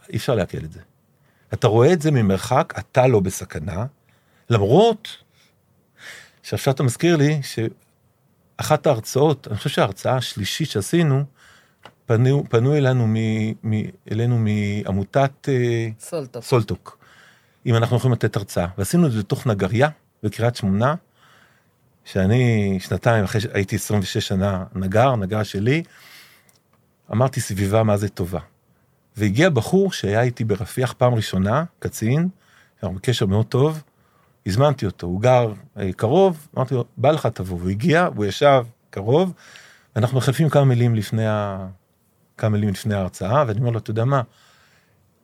אי 0.09 0.17
אפשר 0.17 0.35
לעכל 0.35 0.57
את 0.57 0.71
זה. 0.71 0.79
אתה 1.53 1.67
רואה 1.67 1.93
את 1.93 2.01
זה 2.01 2.11
ממרחק, 2.11 2.73
אתה 2.79 3.07
לא 3.07 3.19
בסכנה, 3.19 3.85
למרות 4.49 5.07
שעכשיו 6.43 6.73
אתה 6.73 6.83
מזכיר 6.83 7.15
לי 7.15 7.41
שאחת 7.43 8.87
ההרצאות, 8.87 9.47
אני 9.47 9.57
חושב 9.57 9.69
שההרצאה 9.69 10.15
השלישית 10.15 10.69
שעשינו, 10.69 11.23
פנו, 12.09 12.43
פנו 12.49 12.75
אלינו, 12.75 13.07
מ, 13.07 13.15
מ, 13.63 13.81
אלינו 14.11 14.37
מעמותת 14.37 15.49
אה, 15.49 15.89
סולטוק. 15.99 16.43
סולטוק, 16.43 16.97
אם 17.65 17.75
אנחנו 17.75 17.97
יכולים 17.97 18.13
לתת 18.13 18.35
הרצאה, 18.35 18.67
ועשינו 18.77 19.07
את 19.07 19.11
זה 19.11 19.19
בתוך 19.19 19.47
נגריה 19.47 19.89
בקריית 20.23 20.55
שמונה, 20.55 20.95
שאני 22.05 22.77
שנתיים 22.79 23.23
אחרי 23.23 23.41
שהייתי 23.41 23.75
26 23.75 24.17
שנה 24.17 24.63
נגר, 24.75 25.15
נגר 25.15 25.43
שלי, 25.43 25.83
אמרתי 27.11 27.41
סביבה 27.41 27.83
מה 27.83 27.97
זה 27.97 28.09
טובה. 28.09 28.39
והגיע 29.17 29.49
בחור 29.49 29.91
שהיה 29.91 30.21
איתי 30.21 30.43
ברפיח 30.43 30.93
פעם 30.93 31.13
ראשונה, 31.13 31.63
קצין, 31.79 32.27
אנחנו 32.83 32.95
בקשר 32.95 33.25
מאוד 33.25 33.45
טוב, 33.45 33.83
הזמנתי 34.45 34.85
אותו, 34.85 35.07
הוא 35.07 35.21
גר 35.21 35.53
אה, 35.77 35.93
קרוב, 35.93 36.47
אמרתי 36.57 36.75
לו, 36.75 36.85
בא 36.97 37.11
לך 37.11 37.25
תבוא, 37.25 37.59
הוא 37.61 37.69
הגיע, 37.69 38.09
הוא 38.15 38.25
ישב 38.25 38.63
קרוב, 38.89 39.33
ואנחנו 39.95 40.17
מחלפים 40.17 40.49
כמה 40.49 40.65
מילים 40.65 40.95
לפני, 40.95 41.27
ה... 41.27 41.67
כמה 42.39 42.49
מילים 42.49 42.69
לפני 42.69 42.95
ההרצאה, 42.95 43.43
ואני 43.47 43.59
אומר 43.59 43.69
לו, 43.69 43.77
אתה 43.77 43.91
יודע 43.91 44.05
מה, 44.05 44.21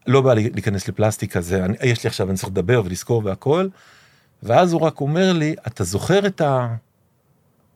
לא 0.07 0.21
בא 0.21 0.33
לי 0.33 0.49
להיכנס 0.49 0.87
לפלסטיקה, 0.87 1.41
זה, 1.41 1.65
אני, 1.65 1.77
יש 1.83 2.03
לי 2.03 2.07
עכשיו, 2.07 2.29
אני 2.29 2.37
צריך 2.37 2.49
לדבר 2.49 2.81
ולזכור 2.85 3.21
והכל, 3.25 3.67
ואז 4.43 4.73
הוא 4.73 4.81
רק 4.81 5.01
אומר 5.01 5.33
לי, 5.33 5.55
אתה 5.67 5.83
זוכר 5.83 6.27
את 6.27 6.41
ה... 6.41 6.75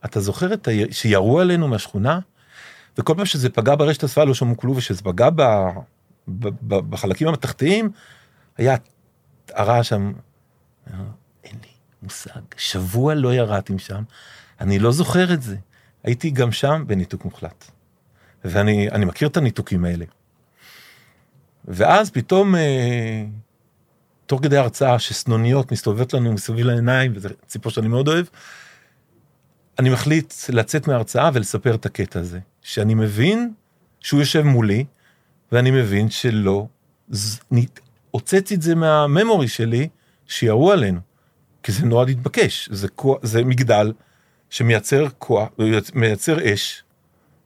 אתה 0.05 0.19
זוכר 0.19 0.53
את 0.53 0.67
ה... 0.67 0.71
שירו 0.91 1.39
עלינו 1.39 1.67
מהשכונה? 1.67 2.19
וכל 2.97 3.13
פעם 3.17 3.25
שזה 3.25 3.49
פגע 3.49 3.75
ברשת 3.75 4.03
הספל 4.03 4.23
לא 4.23 4.33
שמעו 4.33 4.57
כלום, 4.57 4.77
ושזה 4.77 5.01
פגע 5.01 5.29
ב... 5.35 5.41
בחלקים 6.67 7.27
המתכתיים, 7.27 7.91
היה 8.57 8.75
הרעש 9.53 9.89
שם, 9.89 10.13
אין 11.43 11.55
לי 11.63 11.69
מושג, 12.03 12.41
שבוע 12.57 13.13
לא 13.13 13.33
ירדתי 13.33 13.73
משם, 13.73 14.03
אני 14.61 14.79
לא 14.79 14.91
זוכר 14.91 15.33
את 15.33 15.41
זה. 15.41 15.57
הייתי 16.03 16.29
גם 16.29 16.51
שם 16.51 16.83
בניתוק 16.87 17.25
מוחלט. 17.25 17.71
ואני 18.45 19.05
מכיר 19.05 19.27
את 19.27 19.37
הניתוקים 19.37 19.85
האלה. 19.85 20.05
ואז 21.65 22.09
פתאום, 22.09 22.55
אה, 22.55 23.25
תוך 24.25 24.43
כדי 24.43 24.57
הרצאה 24.57 24.99
שסנוניות 24.99 25.71
מסתובבות 25.71 26.13
לנו 26.13 26.33
מסביב 26.33 26.65
לעיניים, 26.65 27.11
וזה 27.15 27.29
ציפור 27.47 27.71
שאני 27.71 27.87
מאוד 27.87 28.07
אוהב, 28.07 28.25
אני 29.79 29.89
מחליט 29.89 30.33
לצאת 30.49 30.87
מההרצאה 30.87 31.29
ולספר 31.33 31.75
את 31.75 31.85
הקטע 31.85 32.19
הזה, 32.19 32.39
שאני 32.61 32.93
מבין 32.93 33.53
שהוא 33.99 34.19
יושב 34.19 34.41
מולי, 34.41 34.85
ואני 35.51 35.71
מבין 35.71 36.09
שלא, 36.09 36.67
הוצאתי 38.11 38.55
את 38.55 38.61
זה 38.61 38.75
מהממורי 38.75 39.47
שלי, 39.47 39.87
שירו 40.27 40.71
עלינו, 40.71 40.99
כי 41.63 41.71
זה 41.71 41.85
נורא 41.85 42.05
להתבקש, 42.05 42.69
זה, 42.71 42.87
זה 43.21 43.43
מגדל 43.43 43.93
שמייצר 44.49 45.07
כוח, 45.17 45.49
מייצר 45.93 46.53
אש, 46.53 46.83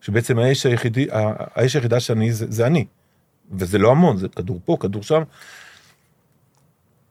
שבעצם 0.04 0.39
האש 0.39 0.66
היחידי, 0.66 1.08
האש 1.12 1.76
היחידה 1.76 2.00
שאני 2.00 2.34
זה, 2.34 2.46
זה 2.50 2.68
אני, 2.68 2.86
וזה 3.52 3.78
לא 3.78 3.92
המון, 3.92 4.18
זה 4.18 4.28
כדור 4.30 4.60
פה, 4.66 4.78
כדור 4.80 5.04
שם, 5.04 5.24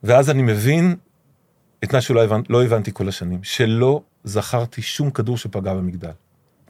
ואז 0.03 0.29
אני 0.29 0.41
מבין 0.41 0.95
את 1.83 1.93
מה 1.93 2.01
שלא 2.01 2.23
הבנ, 2.23 2.41
לא 2.49 2.63
הבנתי 2.63 2.91
כל 2.93 3.07
השנים, 3.09 3.43
שלא 3.43 4.01
זכרתי 4.23 4.81
שום 4.81 5.11
כדור 5.11 5.37
שפגע 5.37 5.73
במגדל, 5.73 6.11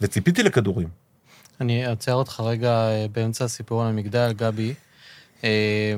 וציפיתי 0.02 0.44
לכדורים. 0.44 0.88
אני 1.62 1.88
אעצר 1.88 2.14
אותך 2.14 2.40
רגע 2.46 2.72
אה, 2.72 3.06
באמצע 3.12 3.46
הסיפור 3.46 3.84
על 3.84 3.88
המגדל, 3.88 4.34
גבי. 4.34 4.74
אה, 5.44 5.96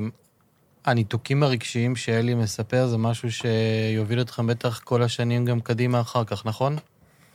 הניתוקים 0.84 1.42
הרגשיים 1.42 1.96
שאלי 1.96 2.34
מספר 2.34 2.86
זה 2.86 2.96
משהו 2.96 3.28
שיוביל 3.32 4.20
אתכם 4.20 4.46
בטח 4.46 4.80
כל 4.84 5.02
השנים 5.02 5.44
גם 5.44 5.60
קדימה 5.60 6.00
אחר 6.00 6.24
כך, 6.24 6.46
נכון? 6.46 6.76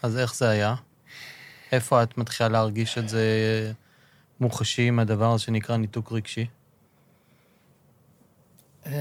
אז 0.02 0.18
איך 0.18 0.36
זה 0.36 0.50
היה? 0.50 0.76
איפה 1.72 2.04
את 2.04 2.18
מתחילה 2.18 2.50
להרגיש 2.50 2.98
את 2.98 3.10
זה 3.10 3.26
מוחשי 4.40 4.88
עם 4.88 5.00
הדבר 5.00 5.32
הזה 5.34 5.44
שנקרא 5.44 5.78
ניתוק 5.78 6.12
רגשי? 6.12 6.46
אמ, 8.86 8.92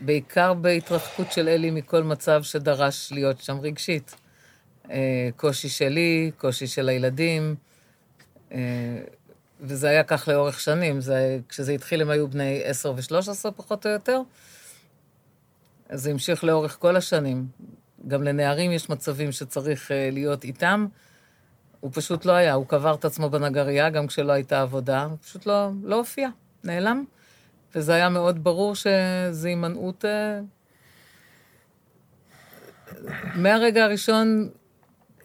בעיקר 0.00 0.54
בהתרחקות 0.54 1.32
של 1.32 1.48
אלי 1.48 1.70
מכל 1.70 2.02
מצב 2.02 2.42
שדרש 2.42 3.12
להיות 3.12 3.40
שם 3.40 3.60
רגשית. 3.60 4.14
אה, 4.90 5.28
קושי 5.36 5.68
שלי, 5.68 6.30
קושי 6.38 6.66
של 6.66 6.88
הילדים, 6.88 7.54
וזה 9.60 9.88
היה 9.88 10.04
כך 10.04 10.28
לאורך 10.28 10.60
שנים. 10.60 11.00
זה, 11.00 11.38
כשזה 11.48 11.72
התחיל 11.72 12.02
הם 12.02 12.10
היו 12.10 12.28
בני 12.28 12.62
10 12.64 12.92
ו-13 12.96 13.50
פחות 13.56 13.86
או 13.86 13.90
יותר. 13.90 14.20
זה 15.92 16.10
המשיך 16.10 16.44
לאורך 16.44 16.76
כל 16.80 16.96
השנים. 16.96 17.46
גם 18.08 18.22
לנערים 18.22 18.72
יש 18.72 18.90
מצבים 18.90 19.32
שצריך 19.32 19.90
להיות 20.12 20.44
איתם. 20.44 20.86
הוא 21.80 21.90
פשוט 21.94 22.24
לא 22.24 22.32
היה, 22.32 22.54
הוא 22.54 22.66
קבר 22.66 22.94
את 22.94 23.04
עצמו 23.04 23.30
בנגרייה 23.30 23.90
גם 23.90 24.06
כשלא 24.06 24.32
הייתה 24.32 24.62
עבודה, 24.62 25.04
הוא 25.04 25.18
פשוט 25.22 25.46
לא, 25.46 25.70
לא 25.82 25.96
הופיע, 25.96 26.28
נעלם. 26.64 27.04
וזה 27.74 27.94
היה 27.94 28.08
מאוד 28.08 28.44
ברור 28.44 28.74
שזו 28.74 29.48
הימנעות... 29.48 30.04
אה, 30.04 30.40
מהרגע 33.34 33.84
הראשון, 33.84 34.48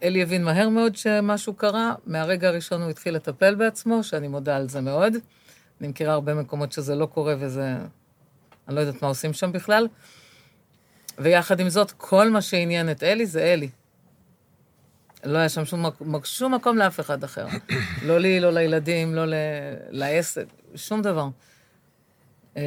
אלי 0.03 0.21
הבין 0.21 0.43
מהר 0.43 0.69
מאוד 0.69 0.95
שמשהו 0.95 1.53
קרה, 1.53 1.93
מהרגע 2.05 2.47
הראשון 2.47 2.81
הוא 2.81 2.89
התחיל 2.89 3.15
לטפל 3.15 3.55
בעצמו, 3.55 4.03
שאני 4.03 4.27
מודה 4.27 4.57
על 4.57 4.69
זה 4.69 4.81
מאוד. 4.81 5.13
אני 5.81 5.87
מכירה 5.87 6.13
הרבה 6.13 6.33
מקומות 6.33 6.71
שזה 6.71 6.95
לא 6.95 7.05
קורה 7.05 7.35
וזה... 7.39 7.75
אני 8.67 8.75
לא 8.75 8.79
יודעת 8.79 9.01
מה 9.01 9.07
עושים 9.07 9.33
שם 9.33 9.51
בכלל. 9.51 9.87
ויחד 11.17 11.59
עם 11.59 11.69
זאת, 11.69 11.91
כל 11.91 12.29
מה 12.29 12.41
שעניין 12.41 12.91
את 12.91 13.03
אלי 13.03 13.25
זה 13.25 13.43
אלי. 13.53 13.69
לא 15.23 15.37
היה 15.37 15.49
שם 15.49 15.65
שום, 15.65 15.85
שום 16.23 16.53
מקום 16.53 16.77
לאף 16.77 16.99
אחד 16.99 17.23
אחר. 17.23 17.45
לא 18.07 18.19
לי, 18.19 18.39
לא 18.39 18.53
לילדים, 18.53 19.15
לא 19.15 19.23
לעסק, 19.89 20.45
שום 20.75 21.01
דבר. 21.01 21.27
אה, 22.57 22.63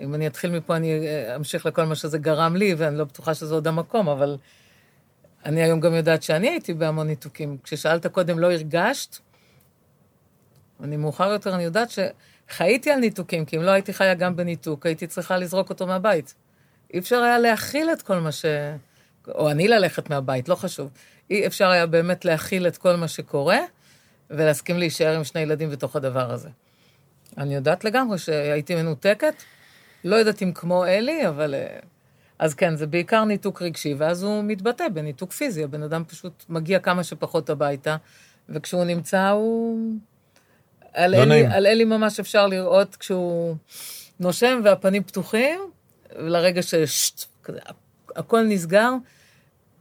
אם 0.00 0.14
אני 0.14 0.26
אתחיל 0.26 0.50
מפה, 0.50 0.76
אני 0.76 1.06
אה, 1.06 1.36
אמשיך 1.36 1.66
לכל 1.66 1.84
מה 1.84 1.94
שזה 1.94 2.18
גרם 2.18 2.56
לי, 2.56 2.74
ואני 2.74 2.98
לא 2.98 3.04
בטוחה 3.04 3.34
שזה 3.34 3.54
עוד 3.54 3.66
המקום, 3.66 4.08
אבל 4.08 4.36
אני 5.44 5.62
היום 5.62 5.80
גם 5.80 5.94
יודעת 5.94 6.22
שאני 6.22 6.48
הייתי 6.48 6.74
בהמון 6.74 7.06
ניתוקים. 7.06 7.56
כששאלת 7.64 8.06
קודם, 8.06 8.38
לא 8.38 8.52
הרגשת? 8.52 9.16
אני 10.82 10.96
מאוחר 10.96 11.30
יותר, 11.30 11.54
אני 11.54 11.64
יודעת 11.64 11.88
שחייתי 11.90 12.90
על 12.90 12.98
ניתוקים, 12.98 13.44
כי 13.44 13.56
אם 13.56 13.62
לא 13.62 13.70
הייתי 13.70 13.92
חיה 13.92 14.14
גם 14.14 14.36
בניתוק, 14.36 14.86
הייתי 14.86 15.06
צריכה 15.06 15.38
לזרוק 15.38 15.70
אותו 15.70 15.86
מהבית. 15.86 16.34
אי 16.94 16.98
אפשר 16.98 17.16
היה 17.16 17.38
להכיל 17.38 17.92
את 17.92 18.02
כל 18.02 18.18
מה 18.18 18.32
ש... 18.32 18.44
או 19.28 19.50
אני 19.50 19.68
ללכת 19.68 20.10
מהבית, 20.10 20.48
לא 20.48 20.54
חשוב. 20.54 20.90
אי 21.30 21.46
אפשר 21.46 21.68
היה 21.68 21.86
באמת 21.86 22.24
להכיל 22.24 22.66
את 22.66 22.76
כל 22.76 22.96
מה 22.96 23.08
שקורה, 23.08 23.58
ולהסכים 24.30 24.78
להישאר 24.78 25.16
עם 25.16 25.24
שני 25.24 25.40
ילדים 25.40 25.70
בתוך 25.70 25.96
הדבר 25.96 26.32
הזה. 26.32 26.48
אני 27.38 27.54
יודעת 27.54 27.84
לגמרי 27.84 28.18
שהייתי 28.18 28.74
מנותקת, 28.74 29.34
לא 30.04 30.16
יודעת 30.16 30.42
אם 30.42 30.52
כמו 30.52 30.84
אלי, 30.84 31.28
אבל... 31.28 31.54
אה, 31.54 31.78
אז 32.38 32.54
כן, 32.54 32.76
זה 32.76 32.86
בעיקר 32.86 33.24
ניתוק 33.24 33.62
רגשי, 33.62 33.94
ואז 33.98 34.22
הוא 34.22 34.44
מתבטא 34.44 34.88
בניתוק 34.88 35.32
פיזי. 35.32 35.64
הבן 35.64 35.82
אדם 35.82 36.04
פשוט 36.04 36.44
מגיע 36.48 36.78
כמה 36.78 37.04
שפחות 37.04 37.50
הביתה, 37.50 37.96
וכשהוא 38.48 38.84
נמצא, 38.84 39.28
הוא... 39.28 39.78
על, 40.92 41.10
לא 41.16 41.22
אלי, 41.22 41.46
על 41.46 41.66
אלי 41.66 41.84
ממש 41.84 42.20
אפשר 42.20 42.46
לראות 42.46 42.96
כשהוא 42.96 43.56
נושם 44.20 44.60
והפנים 44.64 45.02
פתוחים, 45.02 45.60
לרגע 46.16 46.62
ששט, 46.62 47.24
נסגר, 48.48 48.90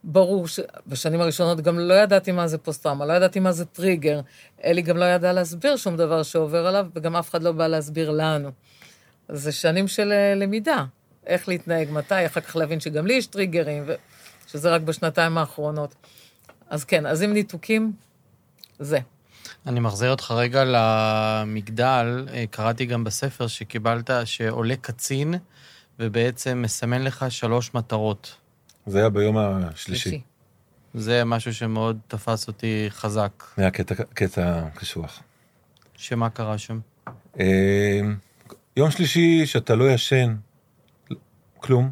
ברור 0.04 0.48
שבשנים 0.48 1.22
הראשונות 1.22 1.62
גם 1.62 1.80
לא 1.80 1.94
ידעתי 1.94 2.32
מה 2.32 2.48
זה 2.48 2.58
פוסט-טראומה, 2.58 3.06
לא 3.06 3.14
ידעתי 3.14 3.40
מה 3.40 3.52
זה 3.52 3.66
טריגר. 3.66 4.22
אלי 4.64 4.82
גם 4.82 4.98
לא 4.98 5.06
ידע 5.06 5.34
להסביר 5.34 5.76
שום 5.76 5.98
דבר 5.98 6.24
שעובר 6.24 6.68
עליו, 6.68 6.88
וגם 6.96 7.16
אף 7.16 7.30
אחד 7.30 7.44
לא 7.44 7.52
בא 7.52 7.68
להסביר 7.68 8.12
לנו. 8.12 8.52
זה 9.30 9.52
שנים 9.52 9.88
של 9.88 10.12
אה, 10.12 10.36
למידה, 10.36 10.86
איך 11.26 11.48
להתנהג, 11.48 11.88
מתי, 11.92 12.26
אחר 12.26 12.42
כך 12.42 12.56
להבין 12.56 12.80
שגם 12.80 13.08
לי 13.08 13.14
יש 13.14 13.26
טריגרים, 13.26 13.86
שזה 14.48 14.70
רק 14.70 14.82
בשנתיים 14.82 15.38
האחרונות. 15.38 15.96
אז 16.70 16.84
כן, 16.84 17.06
אז 17.06 17.22
עם 17.22 17.34
ניתוקים, 17.34 17.92
זה. 18.80 19.00
אני 19.68 19.80
מחזיר 19.80 20.12
אותך 20.12 20.32
רגע 20.32 20.64
למגדל, 20.66 22.28
אה, 22.34 22.46
קראתי 22.52 22.86
גם 22.86 23.04
בספר 23.04 23.48
שקיבלת, 23.48 24.10
שעולה 24.26 24.76
קצין, 24.76 25.34
ובעצם 26.00 26.62
מסמן 26.62 27.02
לך 27.02 27.26
שלוש 27.30 27.74
מטרות. 27.74 28.36
זה 28.86 29.00
היה 29.00 29.10
ביום 29.10 29.38
השלישי. 29.38 30.22
זה 30.94 31.24
משהו 31.26 31.54
שמאוד 31.54 32.00
תפס 32.08 32.48
אותי 32.48 32.86
חזק. 32.90 33.44
זה 33.58 33.62
היה 33.62 33.72
קטע, 33.72 33.96
קטע 34.14 34.70
קשוח. 34.76 35.24
שמה 35.96 36.30
קרה 36.30 36.58
שם? 36.58 36.80
אה, 37.40 38.02
יום 38.78 38.92
שלישי 38.92 39.46
שאתה 39.46 39.76
לא 39.76 39.92
ישן 39.92 40.36
כלום, 41.58 41.92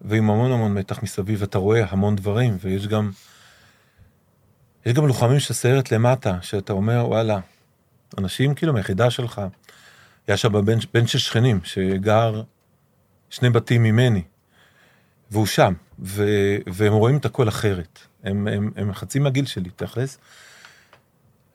ועם 0.00 0.30
המון 0.30 0.52
המון 0.52 0.74
מתח 0.74 1.02
מסביב, 1.02 1.42
אתה 1.42 1.58
רואה 1.58 1.84
המון 1.90 2.16
דברים, 2.16 2.56
ויש 2.60 2.86
גם, 2.86 3.10
יש 4.86 4.92
גם 4.92 5.06
לוחמים 5.06 5.40
של 5.40 5.54
סיירת 5.54 5.92
למטה, 5.92 6.38
שאתה 6.42 6.72
אומר, 6.72 7.04
וואלה, 7.08 7.40
אנשים 8.18 8.54
כאילו 8.54 8.72
מהיחידה 8.72 9.10
שלך, 9.10 9.42
היה 10.26 10.36
שם 10.36 10.64
בן, 10.64 10.78
בן 10.94 11.06
של 11.06 11.18
שכנים, 11.18 11.60
שגר 11.64 12.42
שני 13.30 13.50
בתים 13.50 13.82
ממני, 13.82 14.22
והוא 15.30 15.46
שם, 15.46 15.72
ו, 15.98 16.24
והם 16.66 16.92
רואים 16.92 17.16
את 17.16 17.24
הכל 17.24 17.48
אחרת. 17.48 17.98
הם, 18.24 18.48
הם, 18.48 18.70
הם 18.76 18.92
חצי 18.92 19.18
מהגיל 19.18 19.46
שלי, 19.46 19.70
תכלס. 19.76 20.18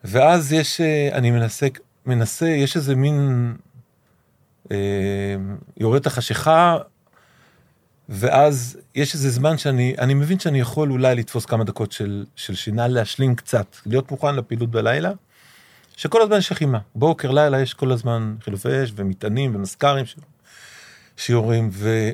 ואז 0.03 0.53
יש, 0.53 0.81
אה, 0.81 1.09
אני 1.13 1.31
מנסה, 1.31 1.67
מנסה, 2.05 2.47
יש 2.47 2.75
איזה 2.75 2.95
מין, 2.95 3.53
אה, 4.71 5.35
יורד 5.77 6.01
את 6.01 6.07
החשיכה, 6.07 6.77
ואז 8.09 8.77
יש 8.95 9.13
איזה 9.13 9.29
זמן 9.29 9.57
שאני, 9.57 9.95
אני 9.99 10.13
מבין 10.13 10.39
שאני 10.39 10.59
יכול 10.59 10.91
אולי 10.91 11.15
לתפוס 11.15 11.45
כמה 11.45 11.63
דקות 11.63 11.91
של, 11.91 12.25
של 12.35 12.55
שינה, 12.55 12.87
להשלים 12.87 13.35
קצת, 13.35 13.75
להיות 13.85 14.11
מוכן 14.11 14.35
לפעילות 14.35 14.71
בלילה, 14.71 15.11
שכל 15.97 16.21
הזמן 16.21 16.37
יש 16.37 16.51
לחימה. 16.51 16.79
בוקר, 16.95 17.31
לילה, 17.31 17.61
יש 17.61 17.73
כל 17.73 17.91
הזמן 17.91 18.35
חילופי 18.41 18.83
אש 18.83 18.91
ומטענים 18.95 19.55
ומזכרים 19.55 20.05
שיורים, 20.05 20.32
ו... 21.71 22.09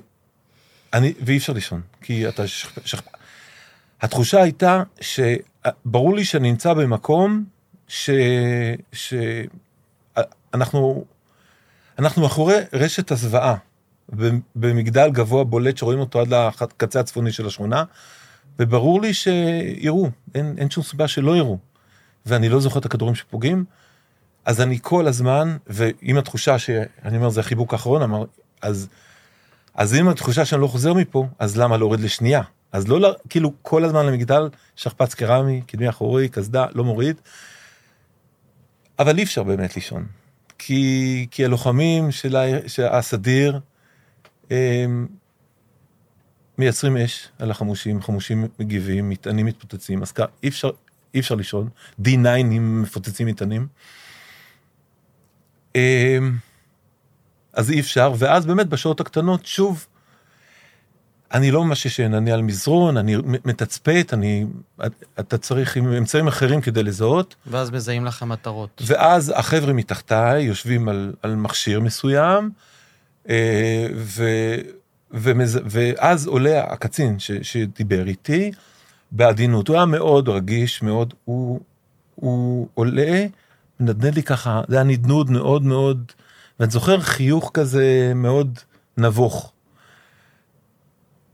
אני, 0.94 1.14
ואי 1.22 1.38
אפשר 1.38 1.54
לישון, 1.54 1.82
כי 2.02 2.28
אתה... 2.28 2.48
שכ... 2.48 2.88
שכ... 2.88 3.02
התחושה 4.02 4.42
הייתה 4.42 4.84
שברור 5.02 6.16
לי 6.16 6.26
שאני 6.26 6.52
נמצא 6.52 6.74
במקום 6.74 7.46
ש... 7.88 8.10
ש... 8.94 9.14
אנחנו, 10.54 11.06
אנחנו 12.00 12.22
מאחורי 12.22 12.56
רשת 12.74 13.12
הזוועה, 13.12 13.56
במגדל 14.56 15.10
גבוה 15.12 15.44
בולט 15.44 15.78
שרואים 15.78 16.00
אותו 16.00 16.22
עד 16.22 16.34
לקצה 16.62 17.00
הצפוני 17.00 17.32
של 17.32 17.48
השכונה, 17.48 17.84
וברור 18.60 19.02
לי 19.02 19.14
שיראו, 19.14 20.10
אין, 20.36 20.56
אין 20.58 20.70
שום 20.70 20.84
סיבה 20.84 21.08
שלא 21.08 21.38
יראו. 21.38 21.58
ואני 22.26 22.50
לא 22.50 22.60
זוכר 22.60 22.80
את 22.80 22.86
הכדורים 22.86 23.16
שפוגעים, 23.16 23.66
אז 24.46 24.62
אני 24.62 24.80
כל 24.82 25.08
הזמן, 25.08 25.58
ועם 25.68 26.18
התחושה 26.18 26.60
שאני 26.60 27.18
אומר, 27.18 27.30
זה 27.30 27.40
החיבוק 27.40 27.74
האחרון, 27.74 28.02
אמר, 28.02 28.26
אז 28.62 28.90
אז 29.74 29.96
אם 29.96 30.10
התחושה 30.10 30.46
שאני 30.46 30.62
לא 30.62 30.68
חוזר 30.68 30.94
מפה, 30.94 31.28
אז 31.40 31.58
למה 31.58 31.78
להוריד 31.78 32.00
לשנייה? 32.00 32.42
אז 32.72 32.88
לא, 32.88 33.16
כאילו, 33.30 33.54
כל 33.62 33.86
הזמן 33.86 34.06
למגדל, 34.06 34.50
שכפ"ץ 34.76 35.14
קרמי, 35.14 35.62
קדמי 35.68 35.90
אחורי, 35.90 36.30
קסדה, 36.30 36.66
לא 36.74 36.84
מוריד. 36.84 37.22
אבל 39.00 39.18
אי 39.18 39.24
אפשר 39.24 39.44
באמת 39.44 39.76
לישון. 39.76 40.06
כי, 40.58 41.28
כי 41.32 41.46
הלוחמים 41.46 42.12
של, 42.12 42.36
הסדיר, 42.92 43.60
הם 44.50 45.08
מייצרים 46.58 46.98
אש 46.98 47.28
על 47.40 47.52
החמושים, 47.52 48.02
חמושים 48.02 48.48
מגיבים, 48.60 49.10
מטענים 49.10 49.46
מתפוצצים, 49.46 50.02
אז 50.02 50.14
אי 50.44 50.48
אפשר, 50.48 50.70
אי 51.14 51.20
אפשר 51.20 51.36
לישון. 51.36 51.70
D9 52.02 52.28
אם 52.38 52.82
מפוצצים 52.82 53.28
מטענים. 53.28 53.68
אז 57.54 57.72
אי 57.72 57.80
אפשר, 57.80 58.14
ואז 58.18 58.46
באמת 58.46 58.68
בשעות 58.68 59.00
הקטנות, 59.00 59.46
שוב, 59.46 59.88
אני 61.34 61.52
לא 61.52 61.66
ממש 61.66 61.86
ישן, 61.86 62.14
אני 62.14 62.32
על 62.32 62.42
מזרון, 62.42 62.98
אני 62.98 63.16
מתצפת, 63.46 64.10
אני, 64.14 64.46
אתה 65.20 65.38
צריך 65.38 65.78
עם 65.78 65.94
אמצעים 65.94 66.28
אחרים 66.28 66.62
כדי 66.62 66.84
לזהות. 66.84 67.36
ואז 67.48 67.72
מזהים 67.72 68.06
לכם 68.06 68.30
מטרות. 68.30 68.82
ואז 68.86 69.34
החבר'ה 69.36 69.74
מתחתיי 69.74 70.44
יושבים 70.44 70.90
על, 70.90 71.14
על 71.22 71.36
מכשיר 71.36 71.80
מסוים, 71.80 72.50
אה, 73.30 73.88
ו, 73.96 74.24
ומז, 75.12 75.60
ואז 75.66 76.28
עולה 76.28 76.64
הקצין 76.64 77.20
ש, 77.20 77.32
שדיבר 77.32 78.08
איתי 78.08 78.52
בעדינות, 79.12 79.68
הוא 79.68 79.76
היה 79.76 79.86
מאוד 79.86 80.30
רגיש, 80.30 80.82
מאוד, 80.82 81.14
הוא, 81.26 81.60
הוא 82.16 82.68
עולה, 82.74 83.26
מנדנד 83.80 84.16
לי 84.16 84.24
ככה, 84.24 84.62
זה 84.68 84.76
היה 84.76 84.84
נדנוד 84.84 85.32
מאוד 85.32 85.64
מאוד, 85.64 86.12
ואני 86.60 86.72
זוכר 86.72 87.00
חיוך 87.00 87.52
כזה 87.54 88.12
מאוד 88.16 88.60
נבוך. 88.98 89.52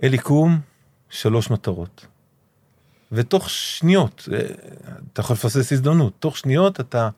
אלי 0.04 0.18
קום, 0.18 0.60
שלוש 1.10 1.52
מטרות. 1.52 2.06
ותוך 3.12 3.50
שניות, 3.50 4.30
אה, 4.34 4.40
אתה 5.14 5.22
יכול 5.22 5.34
לפסס 5.34 5.72
הזדמנות, 5.72 6.14
תוך 6.20 6.38
שניות 6.38 6.80
אתה 6.80 7.10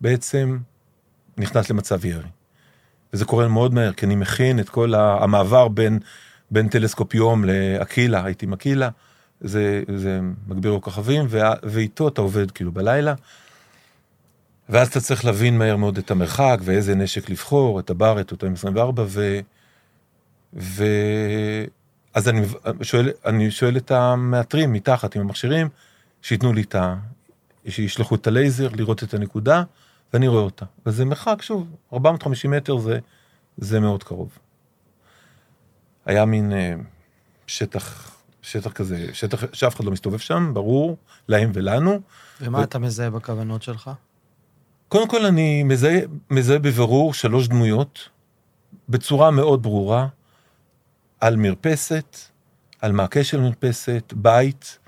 בעצם 0.00 0.58
נכנס 1.38 1.70
למצב 1.70 2.04
ירי. 2.04 2.28
וזה 3.12 3.24
קורה 3.24 3.48
מאוד 3.48 3.74
מהר, 3.74 3.92
כי 3.92 4.06
אני 4.06 4.16
מכין 4.16 4.60
את 4.60 4.68
כל 4.68 4.94
המעבר 4.94 5.68
בין, 5.68 5.98
בין 6.50 6.68
טלסקופ 6.68 7.14
יום 7.14 7.44
לאקילה, 7.44 8.24
הייתי 8.24 8.46
עם 8.46 8.52
אקילה, 8.52 8.88
זה, 9.40 9.82
זה 9.96 10.20
מגביר 10.46 10.72
לו 10.72 10.82
כוכבים, 10.82 11.26
ואיתו 11.62 12.08
אתה 12.08 12.20
עובד 12.20 12.50
כאילו 12.50 12.72
בלילה. 12.72 13.14
ואז 14.68 14.88
אתה 14.88 15.00
צריך 15.00 15.24
להבין 15.24 15.58
מהר 15.58 15.76
מאוד 15.76 15.98
את 15.98 16.10
המרחק 16.10 16.58
ואיזה 16.62 16.94
נשק 16.94 17.30
לבחור, 17.30 17.80
את 17.80 17.90
הברט, 17.90 18.32
את 18.32 18.42
ה-M24, 18.42 19.00
ו... 19.06 19.40
ו... 20.54 20.84
אז 22.14 22.28
אני 22.28 22.46
שואל, 22.82 23.10
אני 23.26 23.50
שואל 23.50 23.76
את 23.76 23.90
המאתרים 23.90 24.72
מתחת 24.72 25.16
עם 25.16 25.22
המכשירים, 25.22 25.68
שייתנו 26.22 26.52
לי 26.52 26.62
את 26.62 26.74
ה... 26.74 26.94
שישלחו 27.68 28.14
את 28.14 28.26
הלייזר, 28.26 28.68
לראות 28.76 29.02
את 29.02 29.14
הנקודה, 29.14 29.62
ואני 30.12 30.28
רואה 30.28 30.42
אותה. 30.42 30.64
וזה 30.86 31.04
מרחק, 31.04 31.42
שוב, 31.42 31.66
450 31.92 32.50
מטר 32.50 32.78
זה, 32.78 32.98
זה 33.56 33.80
מאוד 33.80 34.04
קרוב. 34.04 34.38
היה 36.06 36.24
מין 36.24 36.52
אה, 36.52 36.74
שטח, 37.46 38.16
שטח 38.42 38.72
כזה, 38.72 39.06
שטח 39.12 39.44
שאף 39.52 39.76
אחד 39.76 39.84
לא 39.84 39.90
מסתובב 39.90 40.18
שם, 40.18 40.50
ברור, 40.54 40.96
להם 41.28 41.50
ולנו. 41.54 42.00
ומה 42.40 42.58
ו... 42.58 42.62
אתה 42.62 42.78
מזהה 42.78 43.10
בכוונות 43.10 43.62
שלך? 43.62 43.90
קודם 44.88 45.08
כל 45.08 45.26
אני 45.26 45.62
מזהה, 45.62 45.98
מזהה 46.30 46.58
בבירור 46.58 47.14
שלוש 47.14 47.48
דמויות, 47.48 48.08
בצורה 48.88 49.30
מאוד 49.30 49.62
ברורה, 49.62 50.06
על 51.20 51.36
מרפסת, 51.36 52.16
על 52.80 52.92
מעקה 52.92 53.24
של 53.24 53.40
מרפסת, 53.40 54.12
בית, 54.16 54.78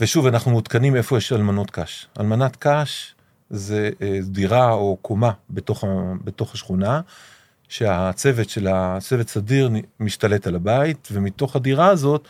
ושוב, 0.00 0.26
אנחנו 0.26 0.50
מעודכנים 0.50 0.96
איפה 0.96 1.18
יש 1.18 1.32
אלמנות 1.32 1.70
קש. 1.70 2.08
אלמנת 2.20 2.56
קש 2.58 3.14
זה 3.50 3.90
אה, 4.02 4.18
דירה 4.22 4.72
או 4.72 4.96
קומה 5.02 5.32
בתוך, 5.50 5.84
בתוך 6.24 6.54
השכונה, 6.54 7.00
שהצוות 7.68 8.48
של 8.48 8.68
הצוות 8.68 9.28
סדיר 9.28 9.70
משתלט 10.00 10.46
על 10.46 10.54
הבית, 10.54 11.08
ומתוך 11.12 11.56
הדירה 11.56 11.86
הזאת 11.86 12.28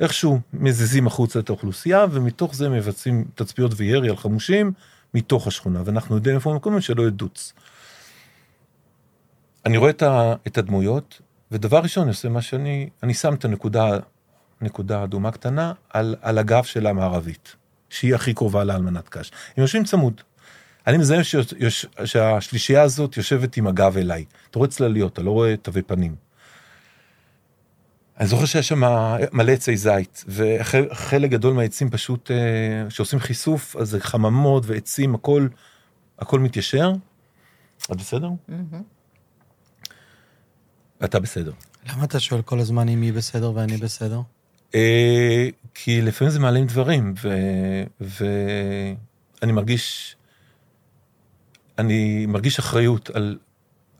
איכשהו 0.00 0.40
מזיזים 0.52 1.06
החוצה 1.06 1.38
את 1.38 1.48
האוכלוסייה, 1.48 2.06
ומתוך 2.10 2.54
זה 2.54 2.68
מבצעים 2.68 3.24
תצפיות 3.34 3.72
וירי 3.76 4.08
על 4.08 4.16
חמושים 4.16 4.72
מתוך 5.14 5.46
השכונה, 5.46 5.82
ואנחנו 5.84 6.14
יודעים 6.14 6.36
איפה 6.36 6.50
המקומות 6.50 6.82
שלא 6.82 7.02
ידוץ. 7.02 7.52
אני 9.66 9.76
רואה 9.76 9.90
את 10.46 10.58
הדמויות, 10.58 11.20
ודבר 11.50 11.78
ראשון, 11.78 12.02
אני 12.02 12.10
עושה 12.10 12.28
מה 12.28 12.42
שאני, 12.42 12.88
אני 13.02 13.14
שם 13.14 13.34
את 13.34 13.44
הנקודה, 13.44 13.98
נקודה 14.60 15.04
אדומה 15.04 15.30
קטנה, 15.30 15.72
על, 15.90 16.16
על 16.22 16.38
הגב 16.38 16.64
של 16.64 16.86
המערבית, 16.86 17.56
שהיא 17.90 18.14
הכי 18.14 18.34
קרובה 18.34 18.64
לאלמנת 18.64 19.08
קש. 19.08 19.30
הם 19.56 19.62
יושבים 19.62 19.84
צמוד. 19.84 20.20
אני 20.86 20.98
מזהה 20.98 21.20
שהשלישייה 22.04 22.82
הזאת 22.82 23.16
יושבת 23.16 23.56
עם 23.56 23.66
הגב 23.66 23.96
אליי. 23.96 24.24
אתה 24.50 24.58
רואה 24.58 24.68
צלליות, 24.68 25.12
אתה 25.12 25.22
לא 25.22 25.30
רואה 25.30 25.56
תווי 25.56 25.82
פנים. 25.82 26.29
אני 28.20 28.28
זוכר 28.28 28.44
שיש 28.44 28.68
שם 28.68 28.82
מלא 29.32 29.52
עצי 29.52 29.76
זית, 29.76 30.24
וחלק 30.28 31.30
גדול 31.30 31.54
מהעצים 31.54 31.90
פשוט, 31.90 32.30
אה, 32.30 32.90
שעושים 32.90 33.18
חיסוף, 33.18 33.76
אז 33.76 33.90
זה 33.90 34.00
חממות 34.00 34.62
ועצים, 34.66 35.14
הכל, 35.14 35.48
הכל 36.18 36.40
מתיישר. 36.40 36.92
את 37.92 37.96
בסדר? 37.96 38.28
Mm-hmm. 38.28 39.92
אתה 41.04 41.20
בסדר. 41.20 41.52
למה 41.88 42.04
אתה 42.04 42.20
שואל 42.20 42.42
כל 42.42 42.60
הזמן 42.60 42.88
אם 42.88 43.02
היא 43.02 43.12
בסדר 43.12 43.52
ואני 43.54 43.76
בסדר? 43.76 44.20
אה, 44.74 45.48
כי 45.74 46.02
לפעמים 46.02 46.32
זה 46.32 46.38
מעלים 46.38 46.66
דברים, 46.66 47.14
ואני 48.00 49.52
מרגיש, 49.52 50.16
אני 51.78 52.26
מרגיש 52.26 52.58
אחריות 52.58 53.10
על, 53.10 53.38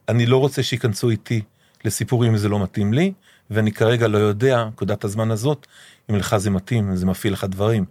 אני 0.09 0.27
לא 0.27 0.37
רוצה 0.37 0.63
שייכנסו 0.63 1.11
איתי 1.11 1.43
לסיפורים 1.85 2.33
אם 2.33 2.39
זה 2.39 2.49
לא 2.49 2.63
מתאים 2.63 2.93
לי, 2.93 3.13
ואני 3.51 3.73
כרגע 3.73 4.09
לא 4.09 4.19
יודע, 4.19 4.65
נקודת 4.65 5.05
הזמן 5.05 5.31
הזאת, 5.31 5.67
אם 6.11 6.17
לך 6.17 6.37
זה 6.37 6.51
מתאים, 6.51 6.97
זה 6.97 7.07
מפעיל 7.07 7.33
לך 7.33 7.45
דברים. 7.45 7.85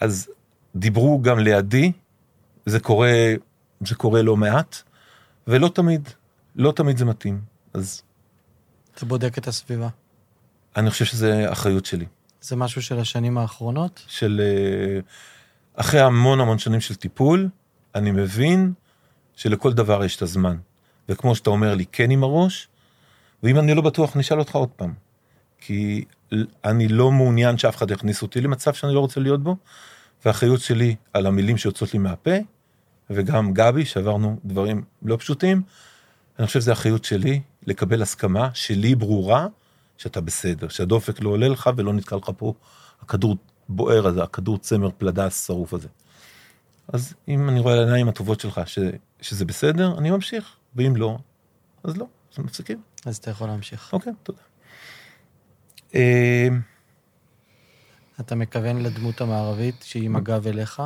אז 0.00 0.28
דיברו 0.76 1.22
גם 1.22 1.38
לידי, 1.38 1.92
זה 2.66 2.80
קורה, 2.80 3.34
זה 3.80 3.94
קורה 3.94 4.22
לא 4.22 4.36
מעט, 4.36 4.82
ולא 5.46 5.68
תמיד, 5.68 6.08
לא 6.56 6.72
תמיד 6.72 6.96
זה 6.96 7.04
מתאים. 7.04 7.40
אז 7.74 8.02
אתה 8.94 9.06
בודק 9.06 9.38
את 9.38 9.48
הסביבה. 9.48 9.88
אני 10.76 10.90
חושב 10.90 11.04
שזה 11.04 11.52
אחריות 11.52 11.86
שלי. 11.86 12.06
זה 12.40 12.56
משהו 12.56 12.82
של 12.82 12.98
השנים 12.98 13.38
האחרונות? 13.38 14.04
של... 14.06 14.40
אה, 14.44 15.00
אחרי 15.74 16.00
המון 16.00 16.40
המון 16.40 16.58
שנים 16.58 16.80
של 16.80 16.94
טיפול, 16.94 17.48
אני 17.94 18.10
מבין 18.10 18.72
שלכל 19.36 19.72
דבר 19.72 20.04
יש 20.04 20.16
את 20.16 20.22
הזמן. 20.22 20.56
וכמו 21.08 21.34
שאתה 21.34 21.50
אומר 21.50 21.74
לי, 21.74 21.84
כן 21.92 22.10
עם 22.10 22.22
הראש, 22.22 22.68
ואם 23.42 23.58
אני 23.58 23.74
לא 23.74 23.82
בטוח, 23.82 24.14
אני 24.14 24.20
אשאל 24.20 24.38
אותך 24.38 24.54
עוד 24.54 24.68
פעם. 24.68 24.94
כי 25.60 26.04
אני 26.64 26.88
לא 26.88 27.10
מעוניין 27.10 27.58
שאף 27.58 27.76
אחד 27.76 27.90
יכניס 27.90 28.22
אותי 28.22 28.40
למצב 28.40 28.74
שאני 28.74 28.94
לא 28.94 29.00
רוצה 29.00 29.20
להיות 29.20 29.42
בו, 29.42 29.56
והאחריות 30.24 30.60
שלי 30.60 30.96
על 31.12 31.26
המילים 31.26 31.56
שיוצאות 31.56 31.92
לי 31.92 31.98
מהפה, 31.98 32.36
וגם 33.10 33.52
גבי, 33.52 33.84
שעברנו 33.84 34.38
דברים 34.44 34.84
לא 35.02 35.16
פשוטים, 35.16 35.62
אני 36.38 36.46
חושב 36.46 36.60
שזו 36.60 36.72
אחריות 36.72 37.04
שלי 37.04 37.40
לקבל 37.66 38.02
הסכמה 38.02 38.50
שלי 38.54 38.94
ברורה 38.94 39.46
שאתה 39.98 40.20
בסדר, 40.20 40.68
שהדופק 40.68 41.20
לא 41.20 41.30
עולה 41.30 41.48
לך 41.48 41.70
ולא 41.76 41.92
נתקע 41.92 42.16
לך 42.16 42.30
פה 42.36 42.54
הכדור 43.02 43.36
בוער 43.68 44.06
הזה, 44.06 44.22
הכדור 44.22 44.58
צמר 44.58 44.90
פלדה 44.98 45.26
השרוף 45.26 45.74
הזה. 45.74 45.88
אז 46.88 47.14
אם 47.28 47.48
אני 47.48 47.60
רואה 47.60 47.74
על 47.74 47.78
העיניים 47.78 48.08
הטובות 48.08 48.40
שלך 48.40 48.60
ש, 48.66 48.78
שזה 49.20 49.44
בסדר, 49.44 49.98
אני 49.98 50.10
ממשיך, 50.10 50.56
ואם 50.76 50.96
לא, 50.96 51.18
אז 51.84 51.96
לא, 51.96 52.06
אז 52.32 52.38
מפסיקים. 52.38 52.91
אז 53.06 53.16
אתה 53.16 53.30
יכול 53.30 53.48
להמשיך. 53.48 53.92
אוקיי, 53.92 54.12
תודה. 54.22 54.42
אה, 55.94 56.48
אתה 58.20 58.34
מכוון 58.34 58.82
לדמות 58.82 59.20
המערבית 59.20 59.82
שהיא 59.82 60.04
עם 60.04 60.16
הגב 60.16 60.46
אליך? 60.46 60.82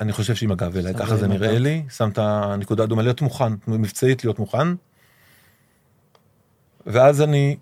אני 0.00 0.12
חושב 0.12 0.34
שעם 0.34 0.52
הגב 0.52 0.76
אליי, 0.76 0.94
ככה 0.94 1.16
זה 1.16 1.28
נראה 1.28 1.58
לי, 1.58 1.84
שם 1.90 2.08
את 2.08 2.18
הנקודה 2.18 2.84
אדומה, 2.84 3.02
להיות 3.02 3.20
מוכן, 3.20 3.52
מבצעית 3.66 4.24
להיות 4.24 4.38
מוכן. 4.38 4.68
ואז 6.86 7.22
אני, 7.22 7.56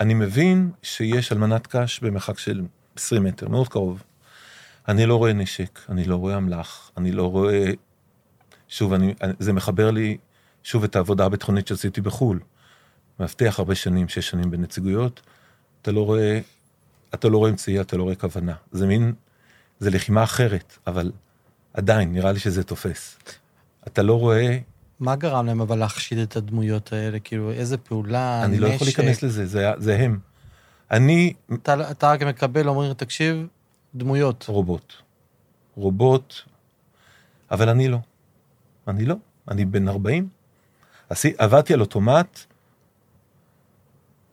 אני 0.00 0.14
מבין 0.14 0.70
שיש 0.82 1.32
אלמנת 1.32 1.66
קש 1.66 2.00
במרחק 2.00 2.38
של 2.38 2.62
20 2.96 3.24
מטר, 3.24 3.48
מאוד 3.48 3.68
קרוב. 3.68 4.02
אני 4.88 5.06
לא 5.06 5.16
רואה 5.16 5.32
נשק, 5.32 5.80
אני 5.88 6.04
לא 6.04 6.16
רואה 6.16 6.36
אמל"ח, 6.36 6.90
אני 6.96 7.12
לא 7.12 7.30
רואה... 7.30 7.70
שוב, 8.68 8.92
אני, 8.92 9.14
זה 9.38 9.52
מחבר 9.52 9.90
לי 9.90 10.16
שוב 10.62 10.84
את 10.84 10.96
העבודה 10.96 11.24
הביטחונית 11.24 11.66
שעשיתי 11.66 12.00
בחו"ל. 12.00 12.40
מאבטח 13.20 13.58
הרבה 13.58 13.74
שנים, 13.74 14.08
שש 14.08 14.30
שנים 14.30 14.50
בנציגויות, 14.50 15.20
אתה 15.82 15.92
לא 15.92 16.06
רואה, 16.06 16.40
אתה 17.14 17.28
לא 17.28 17.38
רואה 17.38 17.50
אמצעי, 17.50 17.80
אתה 17.80 17.96
לא 17.96 18.02
רואה 18.02 18.14
כוונה. 18.14 18.54
זה 18.72 18.86
מין, 18.86 19.12
זה 19.78 19.90
לחימה 19.90 20.24
אחרת, 20.24 20.78
אבל 20.86 21.12
עדיין, 21.74 22.12
נראה 22.12 22.32
לי 22.32 22.38
שזה 22.38 22.64
תופס. 22.64 23.18
אתה 23.86 24.02
לא 24.02 24.20
רואה... 24.20 24.58
מה 25.00 25.16
גרם 25.16 25.46
להם 25.46 25.60
אבל 25.60 25.78
להחשיד 25.78 26.18
את 26.18 26.36
הדמויות 26.36 26.92
האלה? 26.92 27.18
כאילו, 27.18 27.52
איזה 27.52 27.78
פעולה, 27.78 28.44
אני 28.44 28.56
נשק... 28.56 28.62
לא 28.62 28.68
יכול 28.68 28.86
להיכנס 28.86 29.22
לזה, 29.22 29.46
זה, 29.46 29.70
זה 29.78 29.96
הם. 29.96 30.18
אני... 30.90 31.32
אתה, 31.54 31.90
אתה 31.90 32.10
רק 32.10 32.22
מקבל, 32.22 32.68
אומרים, 32.68 32.92
תקשיב, 32.92 33.46
דמויות. 33.94 34.44
רובוט. 34.48 34.92
רובוט, 35.76 36.34
אבל 37.50 37.68
אני 37.68 37.88
לא. 37.88 37.98
אני 38.88 39.04
לא. 39.04 39.14
אני 39.48 39.64
בן 39.64 39.88
40. 39.88 40.28
עשי, 41.10 41.32
עבדתי 41.38 41.74
על 41.74 41.80
אוטומט 41.80 42.38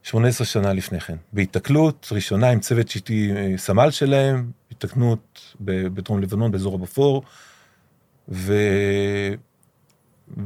18 0.04 0.48
שנה 0.48 0.74
לפני 0.74 1.00
כן. 1.00 1.18
בהיתקלות 1.34 2.08
ראשונה 2.12 2.50
עם 2.50 2.60
צוות 2.60 2.88
שהייתי 2.88 3.32
אה, 3.36 3.58
סמל 3.58 3.92
שלהם, 3.92 4.52
התקנות 4.72 5.56
בדרום 5.60 6.22
לבנון, 6.22 6.52
באזור 6.52 6.76
הבפור, 6.76 7.24
ו... 8.30 8.54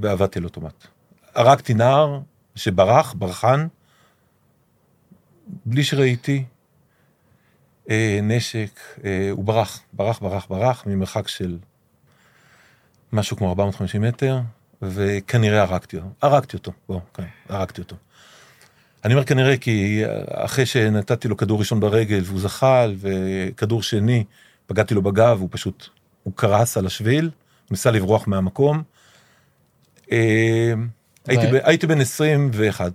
ועבדתי 0.01 0.39
על 0.39 0.45
אוטומט. 0.45 0.87
הרגתי 1.35 1.73
נער 1.73 2.19
שברח, 2.55 3.13
ברחן, 3.13 3.67
בלי 5.65 5.83
שראיתי 5.83 6.43
אה, 7.89 8.19
נשק, 8.23 8.79
אה, 9.05 9.29
הוא 9.31 9.43
ברח, 9.43 9.81
ברח, 9.93 10.19
ברח, 10.19 10.45
ברח, 10.49 10.83
ממרחק 10.85 11.27
של 11.27 11.57
משהו 13.13 13.37
כמו 13.37 13.49
450 13.49 14.01
מטר, 14.01 14.39
וכנראה 14.81 15.61
הרגתי 15.61 15.97
אותו. 15.97 16.07
הרגתי 16.21 16.57
אותו, 16.57 16.71
בוא, 16.87 16.99
כן, 17.13 17.25
הרגתי 17.49 17.81
אותו. 17.81 17.95
אני 19.05 19.13
אומר 19.13 19.25
כנראה 19.25 19.57
כי 19.57 20.03
אחרי 20.31 20.65
שנתתי 20.65 21.27
לו 21.27 21.37
כדור 21.37 21.59
ראשון 21.59 21.79
ברגל 21.79 22.21
והוא 22.25 22.39
זחל, 22.39 22.95
וכדור 22.99 23.83
שני, 23.83 24.23
פגעתי 24.67 24.93
לו 24.93 25.01
בגב, 25.01 25.37
הוא 25.41 25.49
פשוט, 25.51 25.89
הוא 26.23 26.33
קרס 26.35 26.77
על 26.77 26.85
השביל, 26.85 27.29
ניסה 27.71 27.91
לברוח 27.91 28.27
מהמקום. 28.27 28.83
אה, 30.11 30.73
הייתי, 31.27 31.47
ב, 31.47 31.55
הייתי 31.63 31.87
בן 31.87 32.01
21, 32.01 32.91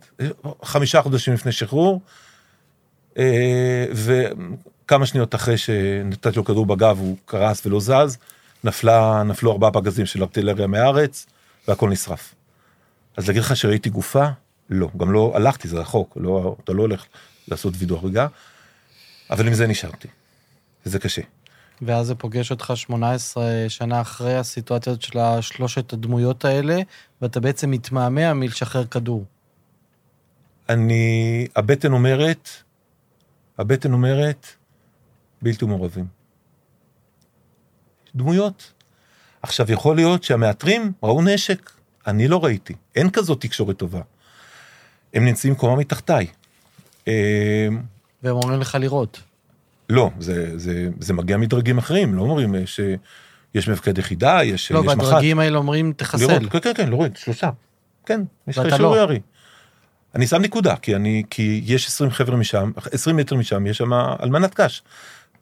חמישה 0.62 1.02
חודשים 1.02 1.34
לפני 1.34 1.52
שחרור, 1.52 2.00
אה, 3.18 3.86
וכמה 3.92 5.06
שניות 5.06 5.34
אחרי 5.34 5.58
שנתתי 5.58 6.36
לו 6.36 6.44
כדור 6.44 6.66
בגב, 6.66 6.98
הוא 6.98 7.16
קרס 7.24 7.66
ולא 7.66 7.80
זז, 7.80 8.18
נפלה, 8.64 9.22
נפלו 9.22 9.52
ארבעה 9.52 9.70
פגזים 9.70 10.06
של 10.06 10.22
ארטילריה 10.22 10.66
מהארץ, 10.66 11.26
והכל 11.68 11.90
נשרף. 11.90 12.34
אז 13.16 13.28
להגיד 13.28 13.42
לך 13.42 13.56
שראיתי 13.56 13.90
גופה? 13.90 14.26
לא, 14.70 14.88
גם 14.96 15.12
לא 15.12 15.32
הלכתי, 15.34 15.68
זה 15.68 15.78
רחוק, 15.78 16.16
לא, 16.20 16.56
אתה 16.64 16.72
לא 16.72 16.82
הולך 16.82 17.04
לעשות 17.48 17.74
וידוא 17.78 17.98
הריגה, 17.98 18.26
אבל 19.30 19.46
עם 19.46 19.54
זה 19.54 19.66
נשארתי, 19.66 20.08
וזה 20.86 20.98
קשה. 20.98 21.22
ואז 21.82 22.06
זה 22.06 22.14
פוגש 22.14 22.50
אותך 22.50 22.72
18 22.74 23.44
שנה 23.68 24.00
אחרי 24.00 24.36
הסיטואציות 24.36 25.02
של 25.02 25.18
השלושת 25.18 25.92
הדמויות 25.92 26.44
האלה, 26.44 26.80
ואתה 27.22 27.40
בעצם 27.40 27.70
מתמהמה 27.70 28.34
מלשחרר 28.34 28.84
כדור. 28.84 29.24
אני, 30.68 31.46
הבטן 31.56 31.92
אומרת, 31.92 32.48
הבטן 33.58 33.92
אומרת, 33.92 34.46
בלתי 35.42 35.64
מעורבים. 35.64 36.06
דמויות. 38.14 38.72
עכשיו, 39.42 39.72
יכול 39.72 39.96
להיות 39.96 40.24
שהמאתרים 40.24 40.92
ראו 41.02 41.22
נשק, 41.22 41.70
אני 42.06 42.28
לא 42.28 42.44
ראיתי, 42.44 42.74
אין 42.96 43.10
כזאת 43.10 43.40
תקשורת 43.40 43.76
טובה. 43.76 44.00
הם 45.14 45.24
נמצאים 45.24 45.54
קומה 45.54 45.76
מתחתיי. 45.76 46.26
אה, 47.08 47.68
והם 48.22 48.36
אומרים 48.36 48.60
לך 48.60 48.76
לראות. 48.80 49.20
לא, 49.88 50.10
זה, 50.18 50.58
זה, 50.58 50.88
זה 51.00 51.12
מגיע 51.12 51.36
מדרגים 51.36 51.78
אחרים, 51.78 52.14
לא 52.14 52.22
אומרים 52.22 52.54
אה, 52.54 52.62
שיש 52.66 53.68
מפקד 53.68 53.98
יחידה, 53.98 54.44
יש, 54.44 54.72
לא, 54.72 54.78
יש 54.78 54.86
מח"ט. 54.86 54.98
לא, 54.98 55.04
והדרגים 55.04 55.38
האלה 55.38 55.58
אומרים 55.58 55.92
תחסל. 55.96 56.26
לראות, 56.38 56.52
כן, 56.52 56.58
כן, 56.60 56.72
כן, 56.74 56.88
לראות, 56.88 57.16
שלושה. 57.16 57.50
כן, 58.06 58.20
יש 58.48 58.58
לך 58.58 58.66
אישור 58.66 58.94
לא. 58.94 59.00
ירי. 59.00 59.20
אני 60.14 60.26
שם 60.26 60.36
נקודה, 60.42 60.76
כי, 60.76 60.96
אני, 60.96 61.22
כי 61.30 61.62
יש 61.64 61.86
20 61.86 62.10
חבר'ה 62.10 62.36
משם, 62.36 62.70
20 62.92 63.16
מטר 63.16 63.36
משם, 63.36 63.66
יש 63.66 63.78
שם 63.78 63.92
אלמנת 63.92 64.54
קש. 64.54 64.82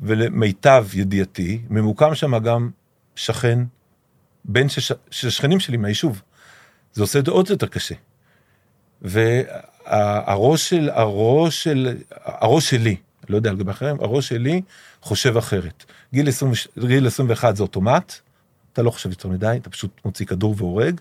ולמיטב 0.01 0.87
ידיעתי, 0.95 1.61
ממוקם 1.71 2.15
שם 2.15 2.39
גם 2.39 2.71
שכן, 3.15 3.59
בן 4.45 4.69
של 4.69 5.31
שכנים 5.31 5.61
שלי 5.61 5.77
מהיישוב. 5.77 6.23
זה 6.93 7.03
עושה 7.03 7.19
את 7.19 7.25
זה 7.25 7.31
עוד 7.31 7.51
יותר 7.51 7.67
קשה. 7.67 7.95
והראש 9.03 10.69
של, 10.71 10.91
הראש 10.91 11.65
של, 11.65 11.97
הראש 12.11 12.71
שלי, 12.71 12.97
לא 13.29 13.37
יודע 13.37 13.53
לגבי 13.53 13.71
אחרים, 13.71 13.97
הראש 14.01 14.29
שלי 14.29 14.63
חושב 15.03 15.37
אחרת. 15.37 15.85
גיל, 16.15 16.29
20, 16.29 16.53
גיל 16.87 17.07
21 17.07 17.57
זה 17.57 17.63
אוטומט, 17.63 18.15
אתה 18.73 18.83
לא 18.83 18.91
חושב 18.91 19.11
יותר 19.11 19.29
מדי, 19.29 19.59
אתה 19.61 19.71
פשוט 19.71 20.01
מוציא 20.05 20.27
כדור 20.27 20.55
והורג. 20.59 21.01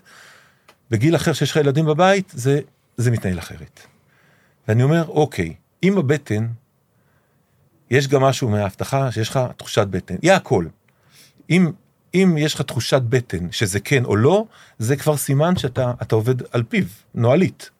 בגיל 0.90 1.16
אחר 1.16 1.32
שיש 1.32 1.50
לך 1.50 1.56
ילדים 1.56 1.86
בבית, 1.86 2.32
זה, 2.34 2.60
זה 2.96 3.10
מתנהל 3.10 3.38
אחרת. 3.38 3.80
ואני 4.68 4.82
אומר, 4.82 5.04
אוקיי, 5.08 5.54
אם 5.82 5.98
הבטן, 5.98 6.46
יש 7.90 8.08
גם 8.08 8.22
משהו 8.22 8.48
מההבטחה 8.48 9.12
שיש 9.12 9.28
לך 9.28 9.40
תחושת 9.56 9.86
בטן, 9.86 10.14
יהיה 10.22 10.36
הכל. 10.36 10.66
אם, 11.50 11.72
אם 12.14 12.36
יש 12.38 12.54
לך 12.54 12.62
תחושת 12.62 13.02
בטן 13.08 13.52
שזה 13.52 13.80
כן 13.80 14.04
או 14.04 14.16
לא, 14.16 14.44
זה 14.78 14.96
כבר 14.96 15.16
סימן 15.16 15.56
שאתה 15.56 15.92
עובד 16.10 16.34
על 16.52 16.62
פיו, 16.62 16.84
נוהלית. 17.14 17.70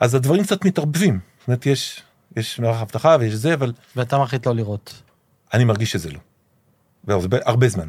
אז 0.00 0.14
הדברים 0.14 0.44
קצת 0.44 0.64
מתערבבים. 0.64 1.18
זאת 1.38 1.48
אומרת, 1.48 1.66
יש, 1.66 2.02
יש 2.36 2.58
מערך 2.58 2.80
אבטחה 2.80 3.16
ויש 3.20 3.34
זה, 3.34 3.54
אבל... 3.54 3.72
ואתה 3.96 4.18
מחליט 4.18 4.46
לא 4.46 4.54
לראות. 4.54 5.02
אני 5.54 5.64
מרגיש 5.64 5.92
שזה 5.92 6.10
לא. 6.10 6.18
והרבה, 7.04 7.38
הרבה 7.44 7.68
זמן. 7.68 7.88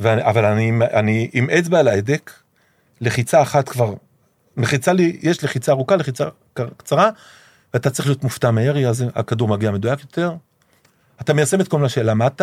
ואני, 0.00 0.24
אבל 0.24 0.44
אני, 0.44 0.72
אני 0.92 1.30
עם 1.32 1.50
אצבע 1.50 1.78
על 1.78 1.88
ההדק, 1.88 2.32
לחיצה 3.00 3.42
אחת 3.42 3.68
כבר, 3.68 3.94
לחיצה 4.56 4.92
לי, 4.92 5.18
יש 5.22 5.44
לחיצה 5.44 5.72
ארוכה, 5.72 5.96
לחיצה 5.96 6.24
קצרה, 6.76 7.10
ואתה 7.74 7.90
צריך 7.90 8.08
להיות 8.08 8.22
מופתע 8.24 8.50
מהירי, 8.50 8.88
אז 8.88 9.04
הכדור 9.14 9.48
מגיע 9.48 9.70
מדויק 9.70 10.00
יותר. 10.00 10.34
אתה 11.20 11.34
מיישם 11.34 11.60
את 11.60 11.68
כל 11.68 11.78
מה 11.78 11.88
שלמדת, 11.88 12.42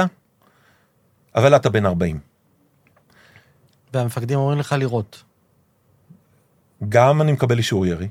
אבל 1.36 1.56
אתה 1.56 1.70
בן 1.70 1.86
40. 1.86 2.20
והמפקדים 3.94 4.40
אומרים 4.40 4.60
לך 4.60 4.76
לראות. 4.80 5.24
גם 6.90 7.22
אני 7.22 7.32
מקבל 7.32 7.58
אישור 7.58 7.86
ירי, 7.86 8.08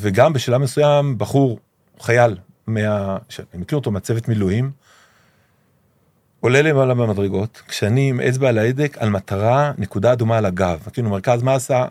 וגם 0.00 0.32
בשלב 0.32 0.60
מסוים 0.60 1.18
בחור, 1.18 1.58
חייל, 2.00 2.36
מה... 2.66 3.16
שאני 3.28 3.46
מכיר 3.54 3.78
אותו 3.78 3.90
מהצוות 3.90 4.28
מילואים, 4.28 4.70
עולה 6.40 6.62
למעלה 6.62 6.94
במדרגות, 6.94 7.62
כשאני 7.68 8.08
עם 8.08 8.20
אצבע 8.20 8.48
על 8.48 8.58
ההדק, 8.58 8.96
על 8.98 9.10
מטרה, 9.10 9.72
נקודה 9.78 10.12
אדומה 10.12 10.38
על 10.38 10.46
הגב. 10.46 10.88
כאילו 10.92 11.10
מרכז 11.10 11.42
מסה, 11.42 11.84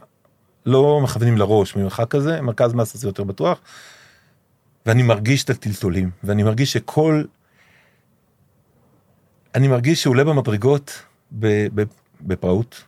לא 0.66 1.02
מכוונים 1.04 1.38
לראש 1.38 1.76
ממרחק 1.76 2.08
כזה, 2.08 2.42
מרכז 2.42 2.74
מסה 2.74 2.98
זה 2.98 3.08
יותר 3.08 3.24
בטוח. 3.24 3.62
ואני 4.86 5.04
מרגיש 5.04 5.44
את 5.44 5.50
הטלטולים, 5.50 6.10
ואני 6.24 6.44
מרגיש 6.44 6.74
שכל... 6.74 7.24
אני 9.56 9.68
מרגיש 9.68 10.04
שעולה 10.04 10.24
במדרגות 10.24 11.04
בפראות, 12.22 12.84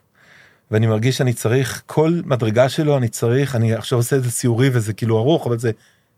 ואני 0.71 0.87
מרגיש 0.87 1.17
שאני 1.17 1.33
צריך, 1.33 1.83
כל 1.85 2.21
מדרגה 2.25 2.69
שלו 2.69 2.97
אני 2.97 3.07
צריך, 3.07 3.55
אני 3.55 3.73
עכשיו 3.73 3.99
עושה 3.99 4.15
את 4.15 4.23
זה 4.23 4.31
ציורי 4.31 4.69
וזה 4.73 4.93
כאילו 4.93 5.19
ארוך, 5.19 5.47
אבל 5.47 5.59
זה 5.59 5.71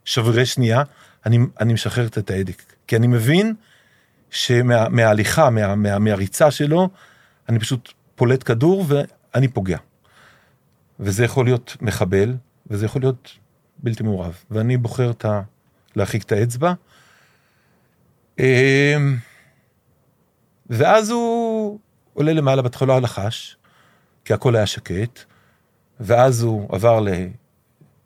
שברי 0.05 0.45
שנייה, 0.45 0.83
אני, 1.25 1.39
אני 1.59 1.73
משחרר 1.73 2.05
את 2.05 2.31
ההדק. 2.31 2.63
כי 2.87 2.95
אני 2.95 3.07
מבין 3.07 3.53
שמההליכה, 4.29 5.49
מה, 5.49 5.67
מה, 5.67 5.75
מה, 5.75 5.99
מהריצה 5.99 6.51
שלו, 6.51 6.89
אני 7.49 7.59
פשוט 7.59 7.93
פולט 8.15 8.43
כדור 8.47 8.85
ואני 8.87 9.47
פוגע. 9.47 9.77
וזה 10.99 11.25
יכול 11.25 11.45
להיות 11.45 11.77
מחבל, 11.81 12.35
וזה 12.67 12.85
יכול 12.85 13.01
להיות 13.01 13.31
בלתי 13.77 14.03
מעורב. 14.03 14.43
ואני 14.51 14.77
בוחר 14.77 15.11
את 15.11 15.25
ה... 15.25 15.41
להרחיק 15.95 16.23
את 16.23 16.31
האצבע. 16.31 16.73
אמ, 18.39 19.17
ואז 20.69 21.09
הוא 21.09 21.79
עולה 22.13 22.33
למעלה, 22.33 22.61
בהתחלה 22.61 22.95
על 22.95 23.03
החש, 23.03 23.57
כי 24.25 24.33
הכל 24.33 24.55
היה 24.55 24.65
שקט, 24.65 25.19
ואז 25.99 26.41
הוא 26.41 26.75
עבר. 26.75 26.99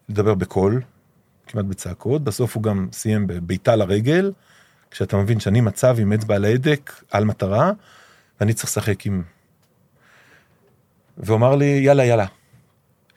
לדבר 0.09 0.33
בקול, 0.33 0.81
כמעט 1.47 1.65
בצעקות, 1.65 2.23
בסוף 2.23 2.55
הוא 2.55 2.63
גם 2.63 2.87
סיים 2.91 3.27
בביתה 3.27 3.75
לרגל, 3.75 4.31
כשאתה 4.91 5.17
מבין 5.17 5.39
שאני 5.39 5.61
מצב 5.61 5.97
עם 5.99 6.13
אצבע 6.13 6.35
על 6.35 6.45
ההדק, 6.45 7.03
על 7.11 7.25
מטרה, 7.25 7.71
ואני 8.39 8.53
צריך 8.53 8.69
לשחק 8.69 9.05
עם... 9.05 9.23
והוא 11.17 11.37
אמר 11.37 11.55
לי, 11.55 11.65
יאללה, 11.65 12.05
יאללה, 12.05 12.25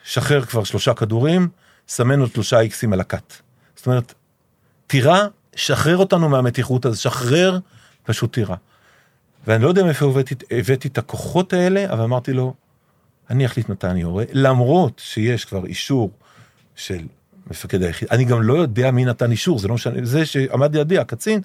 שחרר 0.05 0.45
כבר 0.45 0.65
שלושה 0.65 0.95
כדורים, 0.95 1.49
סמן 1.89 2.21
עוד 2.21 2.31
שלושה 2.33 2.61
איקסים 2.61 2.93
על 2.93 3.01
הכת. 3.01 3.35
זאת 3.77 3.87
אומרת, 3.87 4.15
טירה, 4.87 5.27
שחרר 5.57 5.97
אותנו 5.97 6.29
מהמתיחות, 6.29 6.87
אז 6.87 6.99
שחרר, 6.99 7.59
פשוט 8.03 8.35
טירה. 8.35 8.57
ואני 9.47 9.63
לא 9.63 9.69
יודע 9.69 9.85
מאיפה 9.85 10.07
הבאתי, 10.07 10.35
הבאתי 10.51 10.89
את 10.89 10.99
הכוחות 10.99 11.53
האלה, 11.53 11.93
אבל 11.93 12.03
אמרתי 12.03 12.33
לו, 12.33 12.55
אני 13.31 13.47
אחליט 13.47 13.69
מתי 13.69 13.87
אני 13.87 14.01
יורה, 14.01 14.25
למרות 14.33 14.99
שיש 15.05 15.45
כבר 15.45 15.67
אישור 15.67 16.11
של 16.75 17.07
מפקד 17.51 17.83
היחיד, 17.83 18.09
אני 18.11 18.25
גם 18.25 18.43
לא 18.43 18.55
יודע 18.55 18.91
מי 18.91 19.05
נתן 19.05 19.31
אישור, 19.31 19.59
זה 19.59 19.69
לא 19.69 19.75
משנה, 19.75 20.05
זה 20.05 20.27
שעמד 20.27 20.77
לידי, 20.77 20.99
הקצין, 20.99 21.41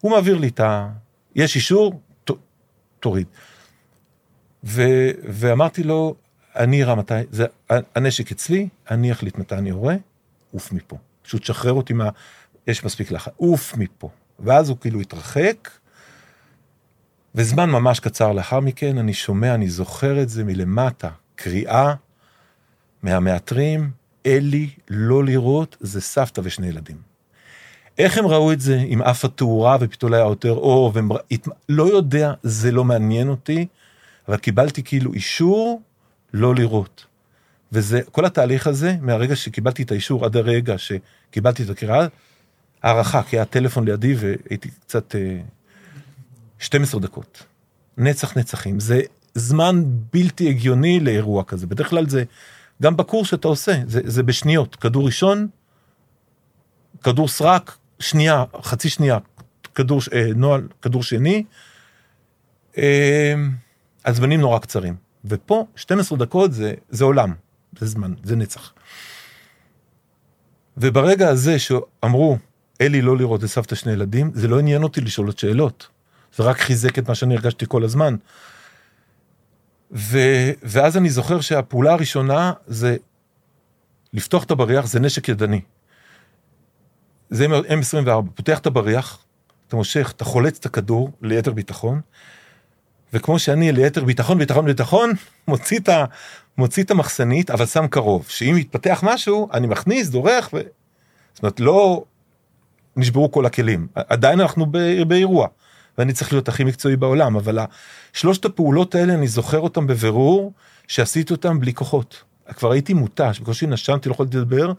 הוא 0.00 0.10
מעביר 0.10 0.38
לי 0.38 0.48
את 0.48 0.60
ה... 0.60 0.88
יש 1.34 1.56
אישור, 1.56 2.00
ת, 2.24 2.30
תוריד. 3.00 3.26
ו, 4.64 4.82
ואמרתי 5.24 5.82
לו, 5.82 6.14
אני 6.56 6.82
אראה 6.82 6.94
מתי, 6.94 7.14
זה, 7.30 7.46
הנשק 7.70 8.32
אצלי, 8.32 8.68
אני 8.90 9.12
אחליט 9.12 9.38
מתי 9.38 9.54
אני 9.54 9.68
יורה, 9.68 9.94
עוף 10.52 10.72
מפה. 10.72 10.96
פשוט 11.22 11.44
שחרר 11.44 11.72
אותי 11.72 11.92
מה... 11.92 12.08
יש 12.66 12.84
מספיק 12.84 13.10
לחץ, 13.10 13.32
עוף 13.36 13.76
מפה. 13.76 14.10
ואז 14.38 14.68
הוא 14.68 14.76
כאילו 14.80 15.00
התרחק, 15.00 15.70
וזמן 17.34 17.70
ממש 17.70 18.00
קצר 18.00 18.32
לאחר 18.32 18.60
מכן, 18.60 18.98
אני 18.98 19.14
שומע, 19.14 19.54
אני 19.54 19.68
זוכר 19.68 20.22
את 20.22 20.28
זה 20.28 20.44
מלמטה, 20.44 21.10
קריאה 21.36 21.94
מהמאתרים, 23.02 23.90
אלי, 24.26 24.70
לא 24.90 25.24
לראות, 25.24 25.76
זה 25.80 26.00
סבתא 26.00 26.40
ושני 26.44 26.66
ילדים. 26.66 26.96
איך 27.98 28.18
הם 28.18 28.26
ראו 28.26 28.52
את 28.52 28.60
זה 28.60 28.82
עם 28.86 29.02
אף 29.02 29.24
התאורה 29.24 29.76
ופתאום 29.80 30.12
היה 30.12 30.22
יותר 30.22 30.52
אור, 30.52 30.92
והם... 30.94 31.08
לא 31.68 31.82
יודע, 31.82 32.32
זה 32.42 32.72
לא 32.72 32.84
מעניין 32.84 33.28
אותי, 33.28 33.66
אבל 34.28 34.36
קיבלתי 34.36 34.82
כאילו 34.82 35.12
אישור 35.12 35.82
לא 36.32 36.54
לראות. 36.54 37.06
וזה, 37.72 38.00
כל 38.12 38.24
התהליך 38.24 38.66
הזה, 38.66 38.96
מהרגע 39.00 39.36
שקיבלתי 39.36 39.82
את 39.82 39.90
האישור 39.90 40.24
עד 40.24 40.36
הרגע 40.36 40.74
שקיבלתי 40.78 41.62
את 41.62 41.70
הקריאה, 41.70 42.06
הערכה, 42.82 43.22
כי 43.22 43.36
היה 43.36 43.44
טלפון 43.44 43.84
לידי 43.84 44.14
והייתי 44.14 44.70
קצת... 44.70 45.14
12 46.58 47.00
אה, 47.00 47.06
דקות. 47.06 47.42
נצח 47.98 48.36
נצחים. 48.36 48.80
זה 48.80 49.00
זמן 49.36 49.84
בלתי 50.12 50.48
הגיוני 50.48 51.00
לאירוע 51.00 51.44
כזה. 51.44 51.66
בדרך 51.66 51.90
כלל 51.90 52.08
זה, 52.08 52.24
גם 52.82 52.96
בקורס 52.96 53.28
שאתה 53.28 53.48
עושה, 53.48 53.72
זה, 53.86 54.00
זה 54.04 54.22
בשניות. 54.22 54.76
כדור 54.76 55.06
ראשון, 55.06 55.48
כדור 57.02 57.28
סרק, 57.28 57.76
שנייה, 58.00 58.44
חצי 58.62 58.88
שנייה, 58.88 59.18
כדור, 59.74 60.00
אה, 60.12 60.26
נועל, 60.34 60.68
כדור 60.82 61.02
שני. 61.02 61.44
אה, 62.78 63.34
הזמנים 64.04 64.40
נורא 64.40 64.58
קצרים. 64.58 64.96
ופה 65.24 65.66
12 65.76 66.18
דקות 66.18 66.52
זה, 66.52 66.74
זה 66.90 67.04
עולם, 67.04 67.34
זה 67.78 67.86
זמן, 67.86 68.14
זה 68.22 68.36
נצח. 68.36 68.72
וברגע 70.76 71.28
הזה 71.28 71.58
שאמרו, 71.58 72.38
אלי 72.80 73.02
לא 73.02 73.16
לראות 73.16 73.44
את 73.44 73.48
סבתא 73.48 73.74
שני 73.74 73.92
ילדים, 73.92 74.30
זה 74.34 74.48
לא 74.48 74.58
עניין 74.58 74.82
אותי 74.82 75.00
לשאול 75.00 75.26
עוד 75.26 75.38
שאלות. 75.38 75.88
זה 76.36 76.42
רק 76.42 76.58
חיזק 76.58 76.98
את 76.98 77.08
מה 77.08 77.14
שאני 77.14 77.34
הרגשתי 77.34 77.64
כל 77.68 77.84
הזמן. 77.84 78.16
ו, 79.96 80.18
ואז 80.62 80.96
אני 80.96 81.10
זוכר 81.10 81.40
שהפעולה 81.40 81.92
הראשונה 81.92 82.52
זה 82.66 82.96
לפתוח 84.12 84.44
את 84.44 84.50
הבריח, 84.50 84.86
זה 84.86 85.00
נשק 85.00 85.28
ידני. 85.28 85.60
זה 87.30 87.46
M24, 87.46 88.08
פותח 88.34 88.58
את 88.58 88.66
הבריח, 88.66 89.18
אתה 89.68 89.76
מושך, 89.76 90.12
אתה 90.16 90.24
חולץ 90.24 90.58
את 90.58 90.66
הכדור 90.66 91.10
ליתר 91.22 91.52
ביטחון, 91.52 92.00
וכמו 93.12 93.38
שאני 93.38 93.72
ליתר 93.72 94.04
ביטחון, 94.04 94.38
ביטחון, 94.38 94.66
ביטחון, 94.66 95.12
מוציא 95.48 95.78
את, 95.78 95.88
ה, 95.88 96.04
מוציא 96.58 96.82
את 96.82 96.90
המחסנית, 96.90 97.50
אבל 97.50 97.66
שם 97.66 97.86
קרוב, 97.86 98.26
שאם 98.28 98.56
יתפתח 98.58 99.00
משהו, 99.02 99.48
אני 99.52 99.66
מכניס, 99.66 100.08
דורך, 100.08 100.50
ו... 100.54 100.60
זאת 101.34 101.42
אומרת, 101.42 101.60
לא 101.60 102.04
נשברו 102.96 103.30
כל 103.30 103.46
הכלים, 103.46 103.86
עדיין 103.94 104.40
אנחנו 104.40 104.66
באירוע, 105.06 105.46
ואני 105.98 106.12
צריך 106.12 106.32
להיות 106.32 106.48
הכי 106.48 106.64
מקצועי 106.64 106.96
בעולם, 106.96 107.36
אבל 107.36 107.58
שלושת 108.12 108.44
הפעולות 108.44 108.94
האלה, 108.94 109.14
אני 109.14 109.28
זוכר 109.28 109.58
אותם 109.58 109.86
בבירור, 109.86 110.52
שעשיתי 110.88 111.32
אותם 111.32 111.60
בלי 111.60 111.74
כוחות. 111.74 112.22
כבר 112.54 112.72
הייתי 112.72 112.94
מותש, 112.94 113.40
בקושי 113.40 113.66
נשמתי, 113.66 114.08
לא 114.08 114.14
יכולתי 114.14 114.36
לדבר, 114.36 114.72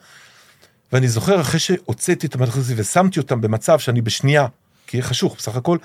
ואני 0.94 1.08
זוכר 1.08 1.42
אחרי 1.42 1.60
שהוצאתי 1.60 2.28
את 2.28 2.36
המדריכים 2.36 2.64
ושמתי 2.76 3.20
אותם 3.20 3.42
במצב 3.42 3.80
שאני 3.80 4.02
בשנייה, 4.02 4.48
כי 4.88 5.02
חשוך 5.02 5.36
בסך 5.38 5.56
הכל, 5.56 5.78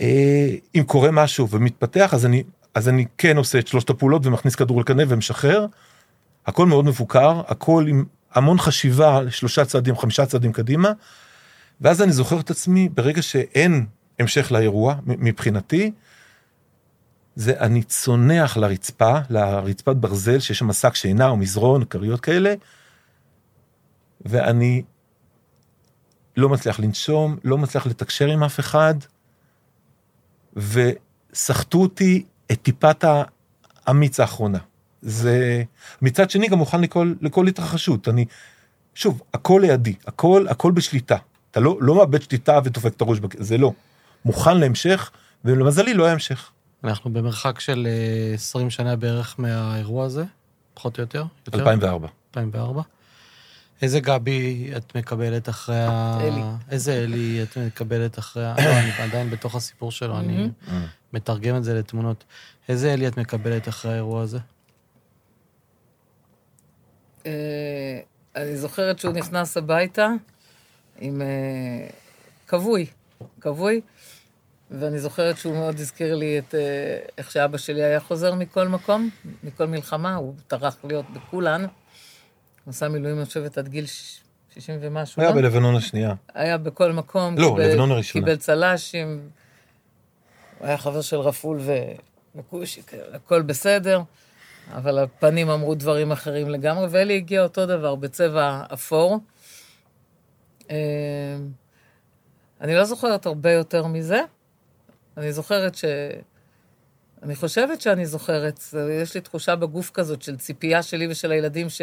אה, 0.00 0.54
אם 0.74 0.82
קורה 0.86 1.10
משהו 1.10 1.48
ומתפתח, 1.50 2.14
אז 2.14 2.26
אני, 2.26 2.42
אז 2.74 2.88
אני 2.88 3.04
כן 3.18 3.36
עושה 3.36 3.58
את 3.58 3.66
שלושת 3.66 3.90
הפעולות 3.90 4.26
ומכניס 4.26 4.54
כדור 4.54 4.80
לקנה 4.80 5.02
ומשחרר. 5.08 5.66
הכל 6.46 6.66
מאוד 6.66 6.84
מבוקר, 6.84 7.42
הכל 7.48 7.84
עם 7.88 8.04
המון 8.34 8.58
חשיבה, 8.58 9.20
שלושה 9.30 9.64
צעדים, 9.64 9.96
חמישה 9.96 10.26
צעדים 10.26 10.52
קדימה. 10.52 10.92
ואז 11.80 12.02
אני 12.02 12.12
זוכר 12.12 12.40
את 12.40 12.50
עצמי, 12.50 12.88
ברגע 12.88 13.22
שאין 13.22 13.86
המשך 14.18 14.52
לאירוע, 14.52 14.94
מבחינתי, 15.06 15.90
זה 17.36 17.60
אני 17.60 17.82
צונח 17.82 18.56
לרצפה, 18.56 19.18
לרצפת 19.30 19.96
ברזל, 19.96 20.38
שיש 20.38 20.58
שם 20.58 20.72
שק 20.72 20.94
שינה 20.94 21.28
או 21.28 21.36
מזרון, 21.36 21.84
כריות 21.84 22.20
כאלה, 22.20 22.54
ואני 24.20 24.82
לא 26.36 26.48
מצליח 26.48 26.80
לנשום, 26.80 27.36
לא 27.44 27.58
מצליח 27.58 27.86
לתקשר 27.86 28.28
עם 28.28 28.44
אף 28.44 28.60
אחד, 28.60 28.94
וסחטו 30.56 31.78
אותי 31.78 32.24
את 32.52 32.62
טיפת 32.62 33.04
האמיץ 33.86 34.20
האחרונה. 34.20 34.58
זה... 35.02 35.62
מצד 36.02 36.30
שני 36.30 36.48
גם 36.48 36.58
מוכן 36.58 36.80
לכל, 36.80 37.14
לכל 37.20 37.46
התרחשות. 37.46 38.08
אני, 38.08 38.24
שוב, 38.94 39.22
הכל 39.34 39.60
לידי, 39.64 39.94
הכל, 40.06 40.46
הכל 40.48 40.72
בשליטה. 40.72 41.16
אתה 41.50 41.60
לא, 41.60 41.78
לא 41.80 41.94
מאבד 41.94 42.22
שליטה 42.22 42.58
ודופק 42.64 42.92
את 42.96 43.00
הראש, 43.00 43.18
זה 43.38 43.58
לא. 43.58 43.72
מוכן 44.24 44.58
להמשך, 44.58 45.10
ולמזלי 45.44 45.94
לא 45.94 46.04
היה 46.04 46.12
המשך. 46.12 46.50
אנחנו 46.84 47.12
במרחק 47.12 47.60
של 47.60 47.88
20 48.34 48.66
אה, 48.66 48.70
שנה 48.70 48.96
בערך 48.96 49.34
מהאירוע 49.38 50.04
הזה, 50.04 50.24
פחות 50.74 50.98
או 50.98 51.02
יותר. 51.02 51.24
יותר? 51.46 51.58
2004. 51.58 52.08
2004. 52.36 52.82
איזה 53.82 54.00
גבי 54.00 54.70
את 54.76 54.96
מקבלת 54.96 55.48
אחרי 55.48 55.80
ה... 55.80 56.18
אלי. 56.20 56.42
איזה 56.70 56.92
אלי 56.92 57.42
את 57.42 57.58
מקבלת 57.58 58.18
אחרי 58.18 58.46
ה... 58.46 58.54
לא, 58.58 58.70
אני 58.80 58.90
עדיין 58.90 59.30
בתוך 59.30 59.54
הסיפור 59.54 59.92
שלו, 59.92 60.18
אני 60.18 60.48
מתרגם 61.12 61.56
את 61.56 61.64
זה 61.64 61.74
לתמונות. 61.74 62.24
איזה 62.68 62.94
אלי 62.94 63.08
את 63.08 63.18
מקבלת 63.18 63.68
אחרי 63.68 63.92
האירוע 63.92 64.22
הזה? 64.22 64.38
אה, 67.26 68.00
אני 68.36 68.56
זוכרת 68.56 68.98
שהוא 68.98 69.12
נכנס 69.12 69.56
הביתה 69.56 70.08
עם 70.98 71.22
אה, 71.22 71.86
כבוי, 72.46 72.86
כבוי, 73.40 73.80
ואני 74.70 74.98
זוכרת 74.98 75.38
שהוא 75.38 75.54
מאוד 75.54 75.78
הזכיר 75.78 76.14
לי 76.14 76.38
את 76.38 76.54
אה, 76.54 76.98
איך 77.18 77.30
שאבא 77.30 77.58
שלי 77.58 77.82
היה 77.82 78.00
חוזר 78.00 78.34
מכל 78.34 78.68
מקום, 78.68 79.10
מכל 79.42 79.66
מלחמה, 79.66 80.14
הוא 80.14 80.34
טרח 80.46 80.76
להיות 80.84 81.04
בכולן. 81.10 81.60
הוא 82.64 82.70
עשה 82.70 82.88
מילואים 82.88 83.18
יושבת 83.18 83.58
עד 83.58 83.68
גיל 83.68 83.86
60 83.86 84.78
ומשהו. 84.80 85.22
היה 85.22 85.30
לא? 85.30 85.36
בלבנון 85.36 85.76
השנייה. 85.76 86.14
היה 86.34 86.58
בכל 86.58 86.92
מקום. 86.92 87.38
לא, 87.38 87.48
קיבל, 87.56 87.70
לבנון 87.70 87.90
הראשונה. 87.90 88.24
קיבל 88.24 88.36
צל"שים, 88.36 89.28
הוא 90.58 90.66
היה 90.66 90.78
חבר 90.78 91.00
של 91.00 91.16
רפול 91.16 91.60
וכושי, 92.36 92.82
הכל 93.12 93.42
בסדר, 93.42 94.02
אבל 94.72 94.98
הפנים 94.98 95.50
אמרו 95.50 95.74
דברים 95.74 96.12
אחרים 96.12 96.50
לגמרי, 96.50 96.86
ואלי 96.90 97.16
הגיע 97.16 97.42
אותו 97.42 97.66
דבר, 97.66 97.94
בצבע 97.94 98.62
אפור. 98.72 99.18
אה, 100.70 100.76
אני 102.60 102.74
לא 102.74 102.84
זוכרת 102.84 103.26
הרבה 103.26 103.52
יותר 103.52 103.86
מזה. 103.86 104.20
אני 105.16 105.32
זוכרת 105.32 105.74
ש... 105.74 105.84
אני 107.22 107.36
חושבת 107.36 107.80
שאני 107.80 108.06
זוכרת, 108.06 108.60
יש 109.02 109.14
לי 109.14 109.20
תחושה 109.20 109.56
בגוף 109.56 109.90
כזאת 109.90 110.22
של 110.22 110.36
ציפייה 110.36 110.82
שלי 110.82 111.08
ושל 111.08 111.32
הילדים 111.32 111.68
ש... 111.68 111.82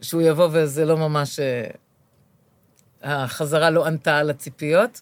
שהוא 0.00 0.22
יבוא 0.22 0.48
וזה 0.52 0.84
לא 0.84 0.96
ממש... 0.96 1.40
אה, 1.40 1.64
החזרה 3.02 3.70
לא 3.70 3.86
ענתה 3.86 4.18
על 4.18 4.30
הציפיות, 4.30 5.00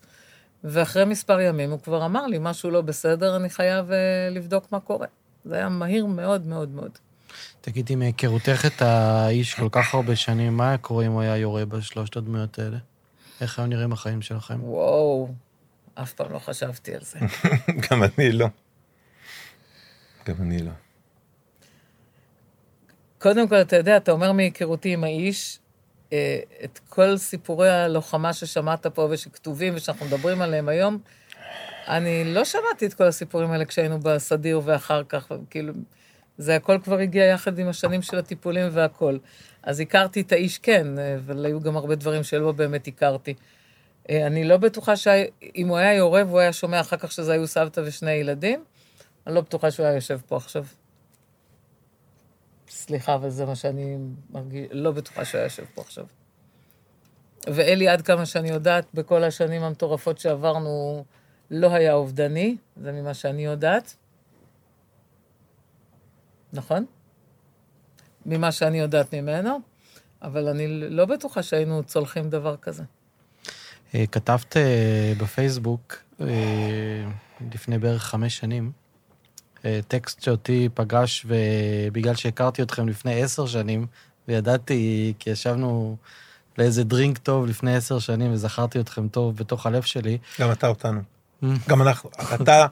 ואחרי 0.65 1.05
מספר 1.05 1.41
ימים 1.41 1.71
הוא 1.71 1.81
כבר 1.81 2.07
אמר 2.07 2.27
לי, 2.27 2.39
משהו 2.41 2.71
לא 2.71 2.81
בסדר, 2.81 3.37
אני 3.37 3.51
חייב 3.51 3.93
אה, 3.93 4.29
לבדוק 4.31 4.73
מה 4.73 4.81
קורה. 4.81 5.07
זה 5.45 5.55
היה 5.55 5.69
מהיר 5.69 6.07
מאוד 6.07 6.47
מאוד 6.47 6.69
מאוד. 6.69 6.91
תגידי, 7.61 7.95
מהיכרותך 7.95 8.67
את 8.67 8.83
האיש 8.83 9.55
כל 9.55 9.69
כך 9.73 9.95
הרבה 9.95 10.17
שנים, 10.17 10.57
מה 10.57 10.69
היה 10.69 10.79
קורה 10.79 11.07
אם 11.07 11.13
הוא 11.13 11.21
היה 11.21 11.37
יורה 11.37 11.65
בשלושת 11.65 12.17
הדמויות 12.17 12.59
האלה? 12.59 12.77
איך 13.41 13.59
היו 13.59 13.67
נראים 13.67 13.93
החיים 13.93 14.23
שלכם? 14.23 14.65
וואו, 14.65 15.29
אף 15.95 16.13
פעם 16.13 16.33
לא 16.33 16.39
חשבתי 16.39 16.95
על 16.95 17.01
זה. 17.01 17.19
גם 17.91 18.03
אני 18.03 18.33
לא. 18.33 18.47
גם 20.27 20.35
אני 20.41 20.63
לא. 20.63 20.71
קודם 23.19 23.49
כל, 23.49 23.55
אתה 23.55 23.77
יודע, 23.77 23.97
אתה 23.97 24.13
אומר 24.13 24.33
מהיכרותי 24.33 24.93
עם 24.93 25.05
האיש, 25.05 25.59
אה, 26.13 26.41
את 26.65 26.81
כל 26.89 27.17
סיפורי 27.17 27.71
הלוחמה 27.71 28.33
ששמעת 28.33 28.87
פה 28.87 29.09
ושכתובים 29.11 29.75
ושאנחנו 29.77 30.07
מדברים 30.07 30.43
עליהם 30.43 30.69
היום, 30.69 30.99
אני 31.89 32.35
לא 32.35 32.45
שמעתי 32.45 32.87
את 32.87 32.95
כל 32.95 33.05
הסיפורים 33.05 33.51
האלה 33.51 33.65
כשהיינו 33.65 34.01
בסדיר 34.01 34.61
ואחר 34.65 35.03
כך, 35.09 35.33
כאילו, 35.51 35.73
זה 36.39 36.57
הכל 36.57 36.79
כבר 36.85 36.99
הגיע 36.99 37.25
יחד 37.25 37.59
עם 37.59 37.69
השנים 37.69 38.03
של 38.03 38.19
הטיפולים 38.19 38.69
והכל. 38.73 39.19
אז 39.63 39.81
הכרתי 39.81 40.21
את 40.21 40.33
האיש, 40.33 40.59
כן, 40.59 40.87
אבל 40.99 41.45
היו 41.47 41.61
גם 41.61 41.77
הרבה 41.77 41.95
דברים 41.95 42.23
שלא 42.23 42.53
באמת 42.53 42.87
הכרתי. 42.87 43.35
אה, 44.11 44.27
אני 44.27 44.45
לא 44.45 44.57
בטוחה 44.57 44.97
שאם 44.97 45.69
הוא 45.69 45.77
היה 45.77 45.95
יורה 45.95 46.23
והוא 46.27 46.39
היה 46.39 46.53
שומע 46.53 46.81
אחר 46.81 46.97
כך 46.97 47.13
שזה 47.13 47.33
היו 47.33 47.47
סבתא 47.47 47.81
ושני 47.85 48.13
ילדים, 48.13 48.65
אני 49.27 49.35
לא 49.35 49.41
בטוחה 49.41 49.71
שהוא 49.71 49.87
היה 49.87 49.95
יושב 49.95 50.21
פה 50.27 50.37
עכשיו. 50.37 50.65
סליחה, 52.69 53.15
אבל 53.15 53.31
זה 53.31 53.47
מה 53.47 53.57
שאני 53.57 53.97
מרגיש, 54.31 54.69
לא 54.71 54.91
בטוחה 54.91 55.25
שהוא 55.25 55.39
היה 55.39 55.47
יושב 55.47 55.65
פה 55.75 55.83
עכשיו. 55.83 56.07
ואלי, 57.47 57.89
עד 57.89 58.03
כמה 58.03 58.27
שאני 58.27 58.49
יודעת, 58.49 58.85
בכל 58.95 59.25
השנים 59.25 59.63
המטורפות 59.63 60.19
שעברנו, 60.19 61.05
לא 61.51 61.71
היה 61.71 61.93
אובדני, 61.95 62.57
זה 62.77 62.93
ממה 62.93 63.15
שאני 63.15 63.45
יודעת. 63.45 63.97
נכון? 66.53 66.87
ממה 68.27 68.53
שאני 68.53 68.79
יודעת 68.79 69.15
ממנו, 69.15 69.59
אבל 70.23 70.49
אני 70.49 70.67
לא 70.69 71.05
בטוחה 71.05 71.43
שהיינו 71.43 71.83
צולחים 71.83 72.31
דבר 72.31 72.57
כזה. 72.57 72.83
אה, 73.95 74.05
כתבת 74.13 74.57
אה, 74.57 75.13
בפייסבוק 75.19 75.97
אה, 76.21 76.27
לפני 77.55 77.79
בערך 77.79 78.03
חמש 78.03 78.37
שנים, 78.37 78.73
טקסט 79.89 80.23
שאותי 80.23 80.69
פגש, 80.75 81.27
ובגלל 81.27 82.15
שהכרתי 82.15 82.63
אתכם 82.63 82.89
לפני 82.89 83.23
עשר 83.23 83.47
שנים, 83.47 83.87
וידעתי, 84.29 85.13
כי 85.19 85.31
ישבנו 85.31 85.97
לאיזה 86.59 86.85
דרינק 86.85 87.19
טוב 87.19 87.47
לפני 87.47 87.77
עשר 87.77 87.99
שנים, 87.99 88.33
וזכרתי 88.33 88.81
אתכם 88.81 89.09
טוב 89.09 89.37
בתוך 89.37 89.67
הלב 89.67 89.83
שלי. 89.83 90.19
גם 90.41 90.53
אתה 90.53 90.69
אותנו. 90.69 91.01
גם 91.69 91.83
אנחנו. 91.83 92.11
אתה, 92.35 92.67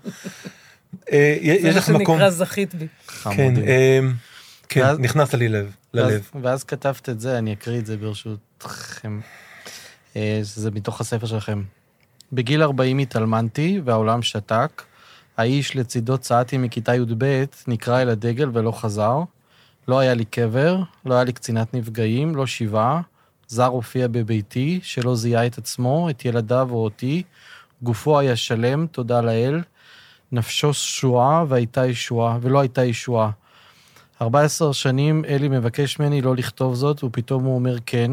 יש 1.12 1.76
לך 1.76 1.88
מקום... 1.88 2.18
זה 2.18 2.24
מה 2.24 2.30
שנקרא 2.30 2.30
זכית 2.30 2.74
בי. 2.74 2.86
כן, 3.06 3.54
כן, 4.68 4.86
נכנסת 4.98 5.34
לי 5.34 5.48
לב, 5.48 5.74
ללב. 5.94 6.30
ואז 6.42 6.64
כתבת 6.64 7.08
את 7.08 7.20
זה, 7.20 7.38
אני 7.38 7.52
אקריא 7.52 7.78
את 7.78 7.86
זה 7.86 7.96
ברשותכם. 7.96 9.20
זה 10.42 10.70
מתוך 10.70 11.00
הספר 11.00 11.26
שלכם. 11.26 11.62
בגיל 12.32 12.62
40 12.62 12.98
התאלמנתי, 12.98 13.80
והעולם 13.84 14.22
שתק. 14.22 14.82
האיש 15.36 15.76
לצידו 15.76 16.18
צעדתי 16.18 16.58
מכיתה 16.58 16.94
י"ב, 16.94 17.44
נקרא 17.66 18.02
אל 18.02 18.08
הדגל 18.08 18.50
ולא 18.52 18.72
חזר. 18.72 19.18
לא 19.88 19.98
היה 19.98 20.14
לי 20.14 20.24
קבר, 20.24 20.82
לא 21.06 21.14
היה 21.14 21.24
לי 21.24 21.32
קצינת 21.32 21.74
נפגעים, 21.74 22.34
לא 22.34 22.46
שבעה. 22.46 23.00
זר 23.48 23.66
הופיע 23.66 24.08
בביתי, 24.08 24.80
שלא 24.82 25.16
זיהה 25.16 25.46
את 25.46 25.58
עצמו, 25.58 26.10
את 26.10 26.24
ילדיו 26.24 26.68
או 26.70 26.84
אותי. 26.84 27.22
גופו 27.82 28.18
היה 28.18 28.36
שלם, 28.36 28.86
תודה 28.86 29.20
לאל. 29.20 29.62
נפשו 30.32 30.74
שועה 30.74 31.44
והייתה 31.48 31.86
ישועה, 31.86 32.38
ולא 32.42 32.60
הייתה 32.60 32.84
ישועה. 32.84 33.30
14 34.22 34.72
שנים 34.72 35.24
אלי 35.24 35.48
מבקש 35.48 35.98
ממני 35.98 36.22
לא 36.22 36.36
לכתוב 36.36 36.74
זאת, 36.74 37.04
ופתאום 37.04 37.44
הוא 37.44 37.54
אומר 37.54 37.76
כן, 37.86 38.10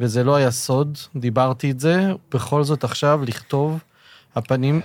וזה 0.00 0.24
לא 0.24 0.36
היה 0.36 0.50
סוד, 0.50 0.98
דיברתי 1.16 1.70
את 1.70 1.80
זה, 1.80 2.12
בכל 2.34 2.64
זאת 2.64 2.84
עכשיו 2.84 3.20
לכתוב, 3.26 3.78
הפנים, 4.34 4.80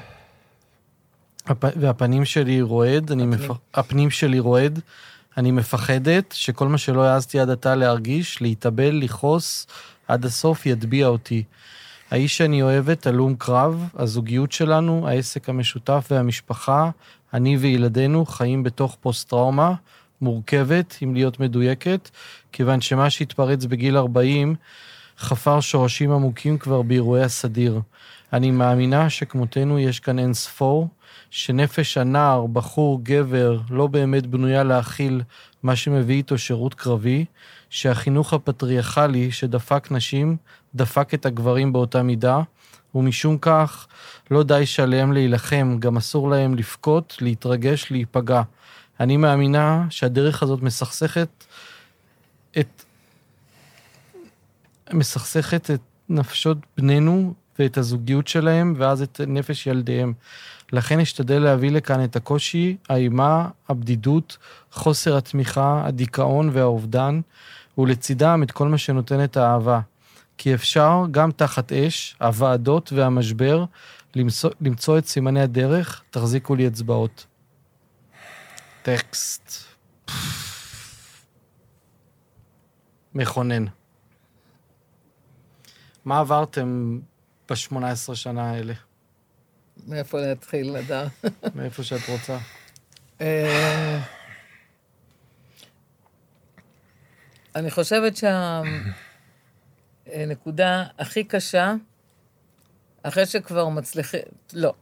הפ, 1.45 1.63
והפנים 1.75 2.25
שלי 2.25 2.61
רועד, 2.61 3.11
אני 3.11 3.25
מפ... 3.25 3.49
הפנים 3.73 4.09
שלי 4.09 4.39
רועד, 4.39 4.79
אני 5.37 5.51
מפחדת 5.51 6.33
שכל 6.37 6.67
מה 6.67 6.77
שלא 6.77 7.03
העזתי 7.03 7.39
עד 7.39 7.49
עתה 7.49 7.75
להרגיש, 7.75 8.41
להתאבל, 8.41 8.95
לכעוס, 8.95 9.67
עד 10.07 10.25
הסוף 10.25 10.65
יטביע 10.65 11.07
אותי. 11.07 11.43
האיש 12.11 12.37
שאני 12.37 12.61
אוהבת, 12.61 13.07
הלום 13.07 13.35
קרב, 13.35 13.89
הזוגיות 13.95 14.51
שלנו, 14.51 15.07
העסק 15.07 15.49
המשותף 15.49 16.07
והמשפחה, 16.11 16.89
אני 17.33 17.57
וילדינו 17.57 18.25
חיים 18.25 18.63
בתוך 18.63 18.97
פוסט-טראומה 19.01 19.73
מורכבת, 20.21 20.95
אם 21.03 21.13
להיות 21.13 21.39
מדויקת, 21.39 22.09
כיוון 22.51 22.81
שמה 22.81 23.09
שהתפרץ 23.09 23.65
בגיל 23.65 23.97
40 23.97 24.55
חפר 25.19 25.59
שורשים 25.59 26.11
עמוקים 26.11 26.57
כבר 26.57 26.81
באירועי 26.81 27.23
הסדיר. 27.23 27.81
אני 28.33 28.51
מאמינה 28.51 29.09
שכמותנו 29.09 29.79
יש 29.79 29.99
כאן 29.99 30.19
אין 30.19 30.33
ספור, 30.33 30.87
שנפש 31.29 31.97
הנער, 31.97 32.45
בחור, 32.45 32.99
גבר, 33.03 33.59
לא 33.69 33.87
באמת 33.87 34.27
בנויה 34.27 34.63
להכיל 34.63 35.21
מה 35.63 35.75
שמביא 35.75 36.15
איתו 36.15 36.37
שירות 36.37 36.73
קרבי, 36.73 37.25
שהחינוך 37.69 38.33
הפטריארכלי 38.33 39.31
שדפק 39.31 39.87
נשים, 39.91 40.37
דפק 40.75 41.13
את 41.13 41.25
הגברים 41.25 41.73
באותה 41.73 42.03
מידה, 42.03 42.41
ומשום 42.95 43.37
כך 43.37 43.87
לא 44.31 44.43
די 44.43 44.65
שעליהם 44.65 45.13
להילחם, 45.13 45.77
גם 45.79 45.97
אסור 45.97 46.29
להם 46.29 46.55
לבכות, 46.55 47.17
להתרגש, 47.21 47.91
להיפגע. 47.91 48.41
אני 48.99 49.17
מאמינה 49.17 49.85
שהדרך 49.89 50.43
הזאת 50.43 50.61
מסכסכת 50.61 51.29
את... 52.59 52.83
מסכסכת 54.93 55.71
את 55.71 55.81
נפשות 56.09 56.57
בנינו 56.77 57.33
ואת 57.59 57.77
הזוגיות 57.77 58.27
שלהם, 58.27 58.73
ואז 58.77 59.01
את 59.01 59.21
נפש 59.27 59.67
ילדיהם. 59.67 60.13
לכן 60.71 60.99
אשתדל 60.99 61.39
להביא 61.39 61.71
לכאן 61.71 62.03
את 62.03 62.15
הקושי, 62.15 62.77
האימה, 62.89 63.49
הבדידות, 63.69 64.37
חוסר 64.71 65.17
התמיכה, 65.17 65.81
הדיכאון 65.85 66.49
והאובדן, 66.53 67.21
ולצידם 67.77 68.43
את 68.43 68.51
כל 68.51 68.67
מה 68.67 68.77
שנותן 68.77 69.23
את 69.23 69.37
האהבה. 69.37 69.79
כי 70.37 70.53
אפשר, 70.53 71.03
גם 71.11 71.31
תחת 71.31 71.71
אש, 71.71 72.15
הוועדות 72.21 72.93
והמשבר, 72.93 73.65
למצוא, 74.15 74.49
למצוא 74.61 74.97
את 74.97 75.07
סימני 75.07 75.41
הדרך, 75.41 76.01
תחזיקו 76.09 76.55
לי 76.55 76.67
אצבעות. 76.67 77.25
טקסט. 78.81 79.53
מכונן. 83.15 83.65
מה 86.05 86.19
עברתם 86.19 86.99
ב-18 87.49 88.15
שנה 88.15 88.51
האלה? 88.51 88.73
מאיפה 89.87 90.19
להתחיל, 90.19 90.77
נדב? 90.77 91.07
מאיפה 91.55 91.83
שאת 91.83 92.09
רוצה. 92.09 92.37
אה, 93.21 93.99
אני 97.55 97.71
חושבת 97.71 98.13
שהנקודה 100.07 100.85
הכי 100.99 101.23
קשה, 101.23 101.73
אחרי 103.03 103.25
שכבר 103.25 103.69
מצליחים, 103.69 104.21
לא, 104.53 104.73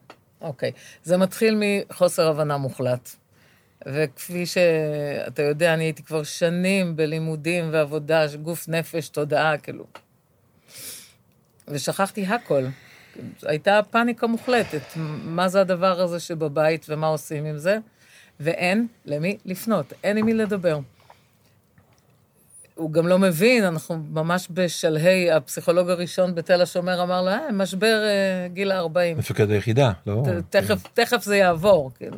אוקיי. 0.41 0.71
זה 1.03 1.17
מתחיל 1.17 1.59
מחוסר 1.59 2.27
הבנה 2.27 2.57
מוחלט. 2.57 3.09
וכפי 3.85 4.45
שאתה 4.45 5.41
יודע, 5.41 5.73
אני 5.73 5.83
הייתי 5.83 6.03
כבר 6.03 6.23
שנים 6.23 6.95
בלימודים 6.95 7.69
ועבודה, 7.71 8.25
גוף, 8.41 8.69
נפש, 8.69 9.09
תודעה, 9.09 9.57
כאילו. 9.57 9.85
ושכחתי 11.67 12.25
הכל. 12.25 12.63
הייתה 13.43 13.79
פאניקה 13.91 14.27
מוחלטת, 14.27 14.81
מה 15.23 15.47
זה 15.49 15.61
הדבר 15.61 16.01
הזה 16.01 16.19
שבבית 16.19 16.85
ומה 16.89 17.07
עושים 17.07 17.45
עם 17.45 17.57
זה, 17.57 17.77
ואין 18.39 18.87
למי 19.05 19.37
לפנות, 19.45 19.93
אין 20.03 20.17
עם 20.17 20.25
מי 20.25 20.33
לדבר. 20.33 20.79
הוא 22.75 22.91
גם 22.91 23.07
לא 23.07 23.19
מבין, 23.19 23.63
אנחנו 23.63 23.97
ממש 24.11 24.47
בשלהי, 24.51 25.31
הפסיכולוג 25.31 25.89
הראשון 25.89 26.35
בתל 26.35 26.61
השומר 26.61 27.03
אמר 27.03 27.21
לו, 27.21 27.27
אה, 27.27 27.51
משבר 27.53 28.03
אה, 28.03 28.47
גיל 28.47 28.71
ה-40. 28.71 29.17
מפקד 29.17 29.51
היחידה, 29.51 29.91
לא? 30.07 30.23
תכף, 30.49 30.83
כן. 30.83 31.03
תכף 31.03 31.23
זה 31.23 31.37
יעבור, 31.37 31.91
כאילו. 31.97 32.17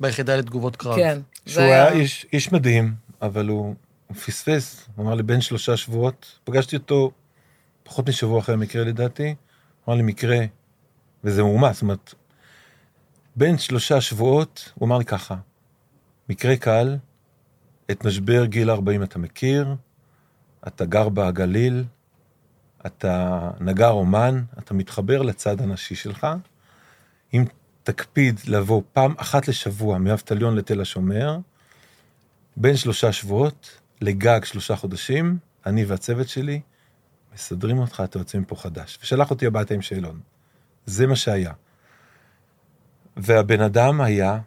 ביחידה 0.00 0.36
לתגובות 0.36 0.76
קרב. 0.76 0.96
כן. 0.96 1.18
שהוא 1.46 1.64
היה 1.64 1.92
איש, 1.92 2.26
איש 2.32 2.52
מדהים, 2.52 2.94
אבל 3.22 3.48
הוא, 3.48 3.74
הוא 4.06 4.16
פספס, 4.16 4.88
הוא 4.96 5.06
אמר 5.06 5.14
לי, 5.14 5.22
בין 5.22 5.40
שלושה 5.40 5.76
שבועות, 5.76 6.38
פגשתי 6.44 6.76
אותו 6.76 7.10
פחות 7.84 8.08
משבוע 8.08 8.40
אחרי 8.40 8.54
המקרה 8.54 8.84
לדעתי, 8.84 9.34
אמר 9.88 9.96
לי 9.96 10.02
מקרה, 10.02 10.38
וזה 11.24 11.42
מאומץ, 11.42 11.74
זאת 11.74 11.82
אומרת, 11.82 12.14
בין 13.36 13.58
שלושה 13.58 14.00
שבועות, 14.00 14.72
הוא 14.74 14.86
אמר 14.86 14.98
לי 14.98 15.04
ככה, 15.04 15.36
מקרה 16.28 16.56
קל, 16.56 16.96
את 17.90 18.04
משבר 18.04 18.44
גיל 18.44 18.70
40 18.70 19.02
אתה 19.02 19.18
מכיר, 19.18 19.74
אתה 20.66 20.84
גר 20.84 21.08
בגליל, 21.08 21.84
אתה 22.86 23.50
נגר 23.60 23.90
אומן, 23.90 24.42
אתה 24.58 24.74
מתחבר 24.74 25.22
לצד 25.22 25.60
הנשי 25.60 25.94
שלך. 25.94 26.26
אם 27.34 27.44
תקפיד 27.82 28.40
לבוא 28.46 28.82
פעם 28.92 29.14
אחת 29.16 29.48
לשבוע 29.48 29.98
מאבטליון 29.98 30.56
לתל 30.56 30.80
השומר, 30.80 31.38
בין 32.56 32.76
שלושה 32.76 33.12
שבועות 33.12 33.78
לגג 34.00 34.44
שלושה 34.44 34.76
חודשים, 34.76 35.38
אני 35.66 35.84
והצוות 35.84 36.28
שלי 36.28 36.60
מסדרים 37.34 37.78
אותך, 37.78 38.02
אתה 38.04 38.18
יוצא 38.18 38.38
מפה 38.38 38.56
חדש. 38.56 38.98
ושלח 39.02 39.30
אותי 39.30 39.46
הביתה 39.46 39.74
עם 39.74 39.82
שאלון. 39.82 40.20
זה 40.86 41.06
מה 41.06 41.16
שהיה. 41.16 41.52
והבן 43.16 43.60
אדם 43.60 44.00
היה, 44.00 44.38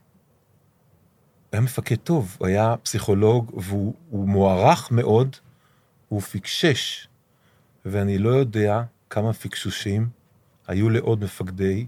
היה 1.51 1.61
מפקד 1.61 1.95
טוב, 1.95 2.35
הוא 2.39 2.47
היה 2.47 2.75
פסיכולוג, 2.83 3.51
והוא 3.57 3.93
מוערך 4.27 4.91
מאוד, 4.91 5.35
הוא 6.09 6.21
פיקשש. 6.21 7.07
ואני 7.85 8.17
לא 8.17 8.29
יודע 8.29 8.83
כמה 9.09 9.33
פיקשושים 9.33 10.09
היו 10.67 10.89
לעוד 10.89 11.23
מפקדי 11.23 11.87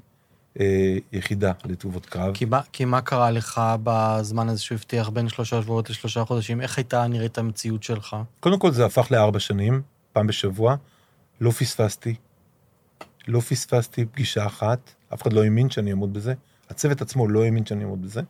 אה, 0.59 0.97
יחידה 1.11 1.51
לתגובות 1.65 2.05
קרב. 2.05 2.33
כי 2.35 2.45
מה, 2.45 2.61
כי 2.71 2.85
מה 2.85 3.01
קרה 3.01 3.31
לך 3.31 3.61
בזמן 3.83 4.49
הזה 4.49 4.61
שהוא 4.61 4.75
הבטיח 4.75 5.09
בין 5.09 5.29
שלושה 5.29 5.61
שבועות 5.61 5.89
לשלושה 5.89 6.25
חודשים? 6.25 6.61
איך 6.61 6.77
הייתה 6.77 7.07
נראית 7.07 7.37
המציאות 7.37 7.83
שלך? 7.83 8.15
קודם 8.39 8.59
כל 8.59 8.71
זה 8.71 8.85
הפך 8.85 9.11
לארבע 9.11 9.39
שנים, 9.39 9.81
פעם 10.19 10.27
בשבוע. 10.27 10.75
לא 11.41 11.51
פספסתי. 11.51 12.15
לא 13.27 13.39
פספסתי 13.39 14.05
פגישה 14.05 14.45
אחת, 14.45 14.93
אף 15.13 15.21
אחד 15.21 15.33
לא 15.33 15.43
האמין 15.43 15.69
שאני 15.69 15.91
אעמוד 15.91 16.13
בזה. 16.13 16.33
הצוות 16.69 17.01
עצמו 17.01 17.27
לא 17.27 17.43
האמין 17.43 17.65
שאני 17.65 17.83
אעמוד 17.83 18.01
בזה. 18.01 18.21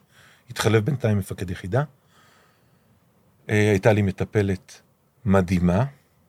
התחלף 0.50 0.84
בינתיים 0.84 1.18
מפקד 1.18 1.50
יחידה. 1.52 1.84
אה, 3.50 3.70
הייתה 3.70 3.94
לי 3.94 4.02
מטפלת 4.02 4.82
מדהימה, 5.26 5.86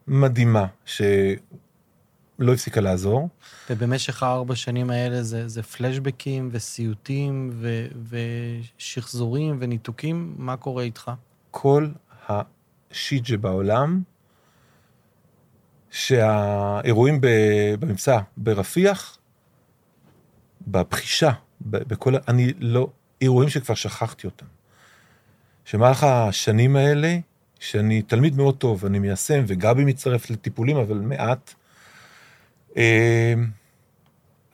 מדהימה, 0.07 0.65
שלא 0.85 2.53
הפסיקה 2.53 2.81
לעזור. 2.81 3.29
ובמשך 3.69 4.23
הארבע 4.23 4.55
שנים 4.55 4.89
האלה 4.89 5.23
זה, 5.23 5.47
זה 5.47 5.63
פלשבקים 5.63 6.49
וסיוטים 6.51 7.49
ו, 7.53 7.87
ושחזורים 8.77 9.57
וניתוקים, 9.59 10.35
מה 10.37 10.57
קורה 10.57 10.83
איתך? 10.83 11.11
כל 11.51 11.89
השיט 12.29 13.25
שבעולם 13.25 14.01
שהאירועים 15.91 17.19
במבצע 17.21 18.19
ברפיח, 18.37 19.17
בפחישה, 20.67 21.31
בכל, 21.61 22.15
אני 22.27 22.53
לא, 22.59 22.87
אירועים 23.21 23.49
שכבר 23.49 23.75
שכחתי 23.75 24.27
אותם. 24.27 24.45
שמהלך 25.65 26.03
השנים 26.03 26.75
האלה, 26.75 27.17
שאני 27.59 28.01
תלמיד 28.01 28.37
מאוד 28.37 28.57
טוב, 28.57 28.85
אני 28.85 28.99
מיישם, 28.99 29.43
וגבי 29.47 29.85
מצטרף 29.85 30.29
לטיפולים, 30.29 30.77
אבל 30.77 30.97
מעט, 30.97 31.53
אה, 32.77 33.33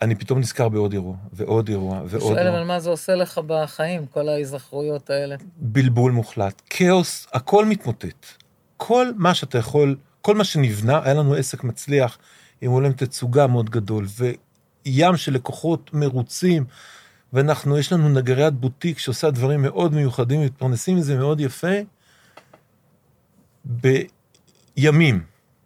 אני 0.02 0.14
פתאום 0.14 0.38
נזכר 0.38 0.68
בעוד 0.68 0.92
אירוע, 0.92 1.16
ועוד 1.32 1.68
אירוע, 1.68 1.96
ועוד 1.96 2.12
אירוע. 2.12 2.34
שואל, 2.34 2.48
אבל 2.48 2.64
מה 2.64 2.80
זה 2.80 2.90
עושה 2.90 3.14
לך 3.14 3.40
בחיים, 3.46 4.06
כל 4.06 4.28
ההיזכרויות 4.28 5.10
האלה? 5.10 5.36
בלבול 5.56 6.12
מוחלט, 6.12 6.62
כאוס, 6.70 7.26
הכל 7.32 7.64
מתמוטט. 7.64 8.26
כל 8.76 9.06
מה 9.16 9.34
שאתה 9.34 9.58
יכול 9.58 9.96
כל 10.28 10.34
מה 10.34 10.44
שנבנה, 10.44 11.00
היה 11.04 11.14
לנו 11.14 11.34
עסק 11.34 11.64
מצליח, 11.64 12.18
עם 12.60 12.70
עולם 12.70 12.92
תצוגה 12.92 13.46
מאוד 13.46 13.70
גדול, 13.70 14.06
וים 14.16 15.16
של 15.16 15.34
לקוחות 15.34 15.90
מרוצים, 15.94 16.64
ואנחנו, 17.32 17.78
יש 17.78 17.92
לנו 17.92 18.08
נגריית 18.08 18.54
בוטיק 18.54 18.98
שעושה 18.98 19.30
דברים 19.30 19.62
מאוד 19.62 19.94
מיוחדים, 19.94 20.44
מתפרנסים 20.44 20.96
מזה 20.96 21.16
מאוד 21.16 21.40
יפה. 21.40 21.76
בימים 23.64 25.24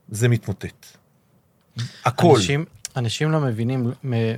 זה 0.08 0.28
מתמוטט. 0.28 0.86
הכל. 2.04 2.34
אנשים, 2.36 2.64
אנשים 2.96 3.30
לא 3.30 3.40
מבינים, 3.40 3.92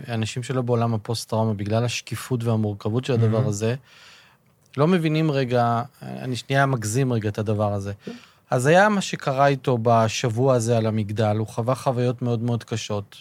אנשים 0.09 0.43
שלא 0.43 0.63
בעולם 0.63 0.95
הפוסט-טראומה, 0.95 1.55
בגלל 1.55 1.85
השקיפות 1.85 2.45
והמורכבות 2.45 3.05
של 3.05 3.13
הדבר 3.13 3.45
mm-hmm. 3.45 3.49
הזה, 3.49 3.75
לא 4.77 4.87
מבינים 4.87 5.31
רגע, 5.31 5.83
אני 6.03 6.37
שנייה 6.37 6.67
מגזים 6.67 7.13
רגע 7.13 7.29
את 7.29 7.39
הדבר 7.39 7.73
הזה. 7.73 7.93
אז 8.51 8.67
היה 8.67 8.89
מה 8.89 9.01
שקרה 9.01 9.47
איתו 9.47 9.79
בשבוע 9.83 10.55
הזה 10.55 10.77
על 10.77 10.87
המגדל, 10.87 11.37
הוא 11.37 11.47
חווה 11.47 11.75
חוויות 11.75 12.23
מאוד 12.23 12.43
מאוד 12.43 12.65
קשות. 12.65 13.17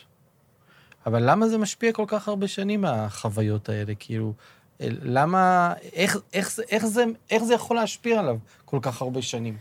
אבל 1.06 1.32
למה 1.32 1.48
זה 1.48 1.58
משפיע 1.58 1.92
כל 1.92 2.06
כך 2.08 2.28
הרבה 2.28 2.48
שנים, 2.48 2.86
החוויות 2.86 3.70
האלה? 3.70 3.94
כאילו, 4.00 4.34
למה, 4.80 5.74
איך, 5.94 6.18
איך, 6.34 6.60
איך, 6.70 6.86
זה, 6.86 7.04
איך 7.30 7.44
זה 7.44 7.54
יכול 7.54 7.76
להשפיע 7.76 8.20
עליו 8.20 8.38
כל 8.66 8.80
כך 8.82 9.02
הרבה 9.02 9.22
שנים? 9.22 9.58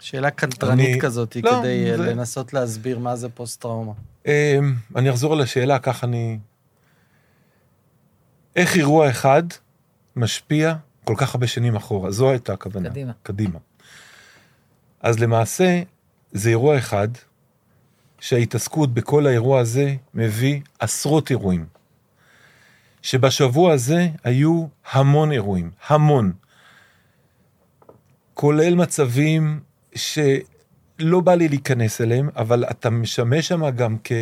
שאלה 0.00 0.30
קנטרנית 0.30 0.88
אני... 0.88 1.00
כזאת, 1.00 1.36
לא, 1.36 1.50
כדי 1.60 1.96
זה... 1.96 1.96
לנסות 1.96 2.52
להסביר 2.52 2.98
מה 2.98 3.16
זה 3.16 3.28
פוסט-טראומה. 3.28 3.92
אמ, 4.26 4.74
אני 4.96 5.10
אחזור 5.10 5.32
על 5.32 5.40
השאלה, 5.40 5.78
כך 5.78 6.04
אני... 6.04 6.38
איך 8.56 8.76
אירוע 8.76 9.10
אחד 9.10 9.42
משפיע 10.16 10.74
כל 11.04 11.14
כך 11.16 11.34
הרבה 11.34 11.46
שנים 11.46 11.76
אחורה? 11.76 12.10
זו 12.10 12.30
הייתה 12.30 12.52
הכוונה. 12.52 12.90
קדימה. 12.90 13.12
קדימה. 13.22 13.58
אז 15.00 15.18
למעשה, 15.18 15.82
זה 16.32 16.50
אירוע 16.50 16.78
אחד, 16.78 17.08
שההתעסקות 18.20 18.94
בכל 18.94 19.26
האירוע 19.26 19.60
הזה 19.60 19.94
מביא 20.14 20.60
עשרות 20.78 21.30
אירועים. 21.30 21.66
שבשבוע 23.02 23.72
הזה 23.72 24.08
היו 24.24 24.66
המון 24.92 25.32
אירועים, 25.32 25.70
המון. 25.86 26.32
כולל 28.34 28.74
מצבים 28.74 29.60
שלא 29.94 31.20
בא 31.24 31.34
לי 31.34 31.48
להיכנס 31.48 32.00
אליהם, 32.00 32.28
אבל 32.36 32.64
אתה 32.64 32.90
משמש 32.90 33.48
שם 33.48 33.70
גם 33.70 33.96
כ... 34.04 34.12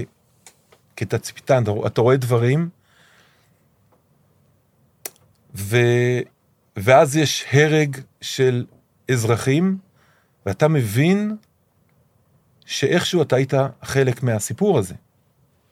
כתצפיתן, 0.97 1.63
אתה 1.87 2.01
רואה 2.01 2.17
דברים, 2.17 2.69
ו... 5.55 5.77
ואז 6.77 7.17
יש 7.17 7.45
הרג 7.53 7.97
של 8.21 8.65
אזרחים, 9.11 9.79
ואתה 10.47 10.69
מבין 10.69 11.37
שאיכשהו 12.67 13.23
אתה 13.23 13.37
היית 13.37 13.53
חלק 13.83 14.23
מהסיפור 14.23 14.79
הזה. 14.79 14.95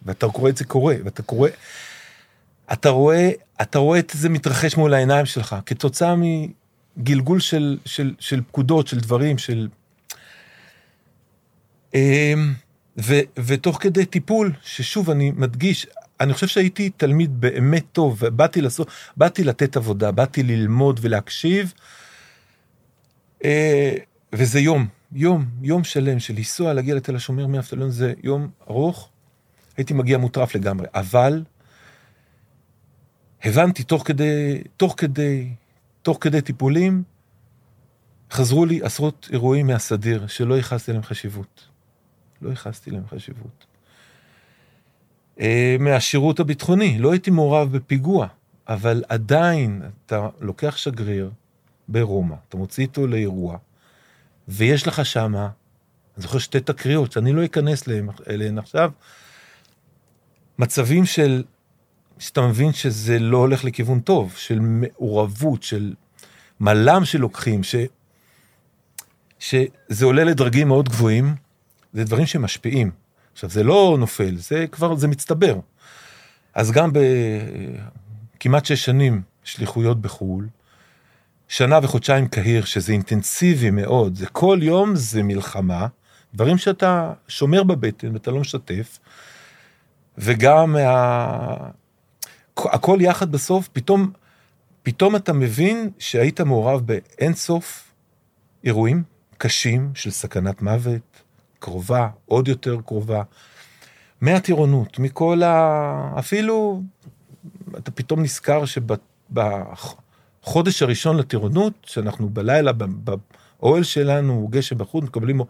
ואתה 0.02 0.28
קורא 0.28 0.50
את 0.50 0.56
זה 0.56 0.64
קורה, 0.64 0.94
ואתה 1.04 1.22
קורא, 1.22 1.48
אתה 2.72 2.88
רואה, 2.88 3.30
אתה 3.62 3.78
רואה 3.78 3.98
את 3.98 4.12
זה 4.14 4.28
מתרחש 4.28 4.76
מול 4.76 4.94
העיניים 4.94 5.26
שלך, 5.26 5.56
כתוצאה 5.66 6.14
מגלגול 6.96 7.40
של, 7.40 7.78
של, 7.84 8.14
של 8.18 8.42
פקודות, 8.42 8.86
של 8.86 9.00
דברים, 9.00 9.38
של... 9.38 9.68
אמ, 11.94 12.54
ו, 12.98 13.14
ותוך 13.46 13.78
כדי 13.82 14.06
טיפול, 14.06 14.52
ששוב, 14.62 15.10
אני 15.10 15.30
מדגיש, 15.30 15.86
אני 16.20 16.34
חושב 16.34 16.46
שהייתי 16.46 16.90
תלמיד 16.90 17.40
באמת 17.40 17.84
טוב, 17.92 18.18
ובאתי 18.20 18.60
לעשות, 18.60 18.88
באתי 19.16 19.44
לתת 19.44 19.76
עבודה, 19.76 20.10
באתי 20.10 20.42
ללמוד 20.42 21.00
ולהקשיב, 21.02 21.72
אה, 23.44 23.94
וזה 24.32 24.60
יום, 24.60 24.86
יום, 25.12 25.44
יום 25.62 25.84
שלם 25.84 26.18
של 26.18 26.34
לנסוע, 26.34 26.72
להגיע 26.72 26.94
לתל 26.94 27.16
השומר 27.16 27.46
מאבטליון, 27.46 27.90
זה 27.90 28.14
יום 28.22 28.50
ארוך, 28.70 29.10
הייתי 29.76 29.94
מגיע 29.94 30.18
מוטרף 30.18 30.54
לגמרי, 30.54 30.86
אבל 30.94 31.44
הבנתי 33.44 33.82
תוך 33.82 34.06
כדי, 34.06 34.62
תוך 34.76 34.94
כדי, 34.96 35.48
תוך 36.02 36.18
כדי 36.20 36.40
טיפולים, 36.40 37.02
חזרו 38.30 38.66
לי 38.66 38.80
עשרות 38.82 39.28
אירועים 39.32 39.66
מהסדיר 39.66 40.26
שלא 40.26 40.54
ייחסתי 40.54 40.92
להם 40.92 41.02
חשיבות. 41.02 41.68
לא 42.42 42.50
ייחסתי 42.50 42.90
להם 42.90 43.06
חשיבות. 43.06 43.67
אה, 45.40 45.76
מהשירות 45.80 46.40
הביטחוני, 46.40 46.98
לא 46.98 47.12
הייתי 47.12 47.30
מעורב 47.30 47.72
בפיגוע, 47.76 48.26
אבל 48.68 49.04
עדיין 49.08 49.82
אתה 50.06 50.28
לוקח 50.40 50.76
שגריר 50.76 51.30
ברומא, 51.88 52.34
אתה 52.48 52.56
מוציא 52.56 52.82
איתו 52.82 53.06
לאירוע, 53.06 53.58
ויש 54.48 54.86
לך 54.86 55.06
שמה, 55.06 55.48
אני 56.16 56.22
זוכר 56.22 56.38
שתי 56.38 56.60
תקריות, 56.60 57.12
שאני 57.12 57.32
לא 57.32 57.44
אכנס 57.44 57.88
אליהן 58.28 58.58
עכשיו, 58.58 58.90
מצבים 60.58 61.04
של, 61.04 61.44
שאתה 62.18 62.40
מבין 62.40 62.72
שזה 62.72 63.18
לא 63.18 63.36
הולך 63.36 63.64
לכיוון 63.64 64.00
טוב, 64.00 64.34
של 64.36 64.58
מעורבות, 64.60 65.62
של 65.62 65.94
מל"ם 66.60 67.04
שלוקחים, 67.04 67.62
ש, 67.62 67.74
שזה 69.38 70.04
עולה 70.04 70.24
לדרגים 70.24 70.68
מאוד 70.68 70.88
גבוהים, 70.88 71.34
זה 71.92 72.04
דברים 72.04 72.26
שמשפיעים. 72.26 72.90
עכשיו, 73.38 73.50
זה 73.50 73.62
לא 73.62 73.96
נופל, 73.98 74.36
זה 74.36 74.66
כבר, 74.72 74.96
זה 74.96 75.08
מצטבר. 75.08 75.58
אז 76.54 76.70
גם 76.70 76.90
בכמעט 78.36 78.64
שש 78.64 78.84
שנים 78.84 79.22
שליחויות 79.44 80.00
בחו"ל, 80.00 80.48
שנה 81.48 81.78
וחודשיים 81.82 82.28
קהיר, 82.28 82.64
שזה 82.64 82.92
אינטנסיבי 82.92 83.70
מאוד, 83.70 84.14
זה 84.14 84.26
כל 84.26 84.58
יום 84.62 84.96
זה 84.96 85.22
מלחמה, 85.22 85.86
דברים 86.34 86.58
שאתה 86.58 87.12
שומר 87.28 87.62
בבטן 87.62 88.12
ואתה 88.12 88.30
לא 88.30 88.40
משתף, 88.40 88.98
וגם 90.18 90.72
מה... 90.72 91.56
הכל 92.56 92.98
יחד 93.00 93.32
בסוף, 93.32 93.68
פתאום, 93.72 94.12
פתאום 94.82 95.16
אתה 95.16 95.32
מבין 95.32 95.90
שהיית 95.98 96.40
מעורב 96.40 96.86
באין 96.86 97.34
סוף 97.34 97.92
אירועים 98.64 99.02
קשים 99.36 99.90
של 99.94 100.10
סכנת 100.10 100.62
מוות, 100.62 101.07
קרובה, 101.58 102.08
עוד 102.26 102.48
יותר 102.48 102.76
קרובה, 102.86 103.22
מהטירונות, 104.20 104.98
מכל 104.98 105.42
ה... 105.42 106.14
אפילו, 106.18 106.82
אתה 107.78 107.90
פתאום 107.90 108.22
נזכר 108.22 108.62
שבחודש 108.64 110.82
הראשון 110.82 111.16
לטירונות, 111.16 111.72
שאנחנו 111.82 112.28
בלילה, 112.28 112.72
באוהל 112.72 113.82
שלנו, 113.82 114.48
גשם 114.50 114.78
בחוץ, 114.78 115.04
מקבלים 115.04 115.40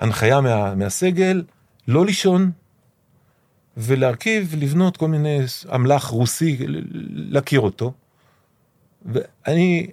הנחיה 0.00 0.40
מה, 0.40 0.74
מהסגל, 0.74 1.42
לא 1.88 2.06
לישון, 2.06 2.50
ולהרכיב, 3.76 4.54
לבנות 4.58 4.96
כל 4.96 5.08
מיני 5.08 5.38
אמל"ח 5.74 6.04
רוסי, 6.04 6.58
להכיר 7.10 7.60
אותו. 7.60 7.92
ואני, 9.04 9.90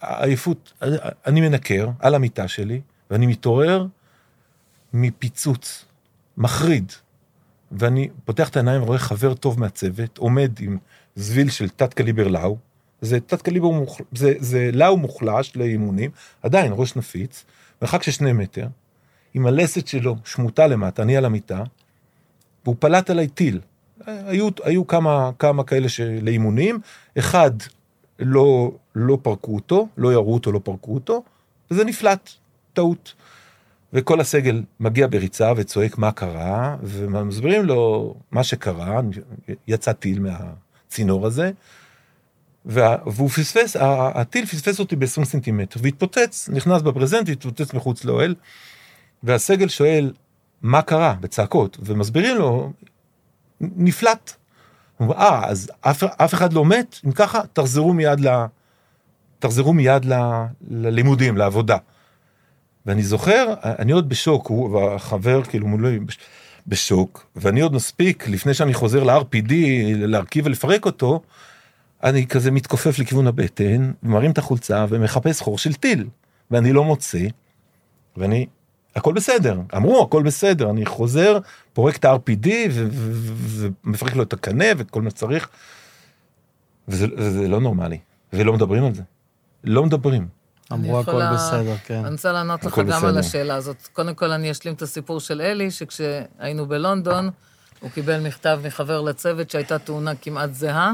עייפות, 0.00 0.72
אני 1.26 1.40
מנקר 1.40 1.88
על 1.98 2.14
המיטה 2.14 2.48
שלי, 2.48 2.80
ואני 3.10 3.26
מתעורר 3.26 3.86
מפיצוץ 4.92 5.84
מחריד. 6.36 6.92
ואני 7.72 8.08
פותח 8.24 8.48
את 8.48 8.56
העיניים 8.56 8.82
ורואה 8.82 8.98
חבר 8.98 9.34
טוב 9.34 9.60
מהצוות, 9.60 10.18
עומד 10.18 10.52
עם 10.60 10.78
זביל 11.16 11.50
של 11.50 11.68
תת 11.68 11.94
קליבר 11.94 12.28
לאו, 12.28 12.56
זה 13.00 13.20
תת 13.20 13.42
קליבר, 13.42 13.68
מוחל... 13.68 14.04
זה, 14.12 14.34
זה 14.38 14.70
לאו 14.72 14.96
מוחלש 14.96 15.56
לאימונים, 15.56 16.10
עדיין 16.42 16.72
ראש 16.76 16.96
נפיץ, 16.96 17.44
מרחק 17.82 18.02
של 18.02 18.12
שני 18.12 18.32
מטר, 18.32 18.66
עם 19.34 19.46
הלסת 19.46 19.86
שלו 19.86 20.16
שמוטה 20.24 20.66
למטה, 20.66 21.02
אני 21.02 21.16
על 21.16 21.24
המיטה, 21.24 21.62
והוא 22.64 22.76
פלט 22.78 23.10
עליי 23.10 23.28
טיל. 23.28 23.60
היו, 24.06 24.48
היו 24.62 24.86
כמה, 24.86 25.30
כמה 25.38 25.64
כאלה 25.64 25.86
לאימונים, 26.22 26.80
אחד 27.18 27.50
לא, 28.18 28.72
לא 28.94 29.18
פרקו 29.22 29.54
אותו, 29.54 29.88
לא 29.96 30.12
ירו 30.12 30.34
אותו, 30.34 30.52
לא 30.52 30.60
פרקו 30.64 30.94
אותו, 30.94 31.22
וזה 31.70 31.84
נפלט, 31.84 32.30
טעות. 32.72 33.14
וכל 33.92 34.20
הסגל 34.20 34.62
מגיע 34.80 35.06
בריצה 35.06 35.52
וצועק 35.56 35.98
מה 35.98 36.12
קרה, 36.12 36.76
ומסבירים 36.82 37.64
לו 37.64 38.14
מה 38.30 38.44
שקרה, 38.44 39.00
יצא 39.68 39.92
טיל 39.92 40.20
מהצינור 40.20 41.26
הזה, 41.26 41.50
והוא 42.66 43.28
פספס, 43.28 43.76
הטיל 44.14 44.46
פספס 44.46 44.80
אותי 44.80 44.96
ב-20 44.96 45.24
סנטימטר, 45.24 45.80
והתפוצץ, 45.82 46.48
נכנס 46.52 46.82
בברזנט 46.82 47.28
והתפוצץ 47.28 47.74
מחוץ 47.74 48.04
לאוהל, 48.04 48.34
והסגל 49.22 49.68
שואל, 49.68 50.12
מה 50.62 50.82
קרה? 50.82 51.14
בצעקות, 51.20 51.78
ומסבירים 51.80 52.36
לו, 52.36 52.72
נפלט. 53.60 54.32
הוא 54.96 55.08
אומר, 55.08 55.18
אה, 55.18 55.48
אז 55.48 55.70
אף, 55.80 56.02
אף 56.04 56.34
אחד 56.34 56.52
לא 56.52 56.64
מת? 56.64 56.96
אם 57.06 57.12
ככה, 57.12 57.40
תחזרו 57.52 57.92
מיד, 57.92 58.20
ל, 58.20 58.44
תחזרו 59.38 59.72
מיד 59.72 60.04
ל, 60.04 60.12
ללימודים, 60.70 61.36
לעבודה. 61.36 61.76
ואני 62.86 63.02
זוכר, 63.02 63.54
אני 63.62 63.92
עוד 63.92 64.08
בשוק, 64.08 64.46
הוא 64.46 64.70
והחבר 64.70 65.42
כאילו 65.42 65.66
מולי 65.66 65.98
בשוק, 66.66 67.26
ואני 67.36 67.60
עוד 67.60 67.74
מספיק, 67.74 68.28
לפני 68.28 68.54
שאני 68.54 68.74
חוזר 68.74 69.02
ל-RPD, 69.04 69.52
להרכיב 69.96 70.46
ולפרק 70.46 70.86
אותו, 70.86 71.22
אני 72.02 72.26
כזה 72.26 72.50
מתכופף 72.50 72.98
לכיוון 72.98 73.26
הבטן, 73.26 73.92
ומרים 74.02 74.30
את 74.30 74.38
החולצה 74.38 74.86
ומחפש 74.88 75.40
חור 75.40 75.58
של 75.58 75.74
טיל, 75.74 76.08
ואני 76.50 76.72
לא 76.72 76.84
מוצא, 76.84 77.26
ואני, 78.16 78.46
הכל 78.96 79.12
בסדר, 79.12 79.60
אמרו 79.76 80.02
הכל 80.02 80.22
בסדר, 80.22 80.70
אני 80.70 80.86
חוזר, 80.86 81.38
פורק 81.72 81.96
את 81.96 82.04
ה-RPD 82.04 82.48
ומפרק 83.84 84.14
לו 84.16 84.22
את 84.22 84.32
הקנה 84.32 84.64
וכל 84.76 85.02
מה 85.02 85.10
שצריך, 85.10 85.48
וזה, 86.88 87.06
וזה 87.16 87.48
לא 87.48 87.60
נורמלי, 87.60 87.98
ולא 88.32 88.52
מדברים 88.52 88.84
על 88.84 88.94
זה, 88.94 89.02
לא 89.64 89.86
מדברים. 89.86 90.41
אמרו 90.72 91.00
הכל 91.00 91.22
בסדר, 91.34 91.74
כן. 91.84 92.04
אני 92.04 92.12
רוצה 92.12 92.32
לענות 92.32 92.64
לך 92.64 92.78
גם 92.78 93.04
על 93.04 93.18
השאלה 93.18 93.54
הזאת. 93.54 93.88
קודם 93.92 94.14
כל, 94.14 94.30
אני 94.30 94.50
אשלים 94.50 94.74
את 94.74 94.82
הסיפור 94.82 95.20
של 95.20 95.40
אלי, 95.40 95.70
שכשהיינו 95.70 96.66
בלונדון, 96.66 97.30
הוא 97.80 97.90
קיבל 97.90 98.20
מכתב 98.20 98.60
מחבר 98.64 99.00
לצוות 99.00 99.50
שהייתה 99.50 99.78
תאונה 99.78 100.14
כמעט 100.14 100.54
זהה, 100.54 100.92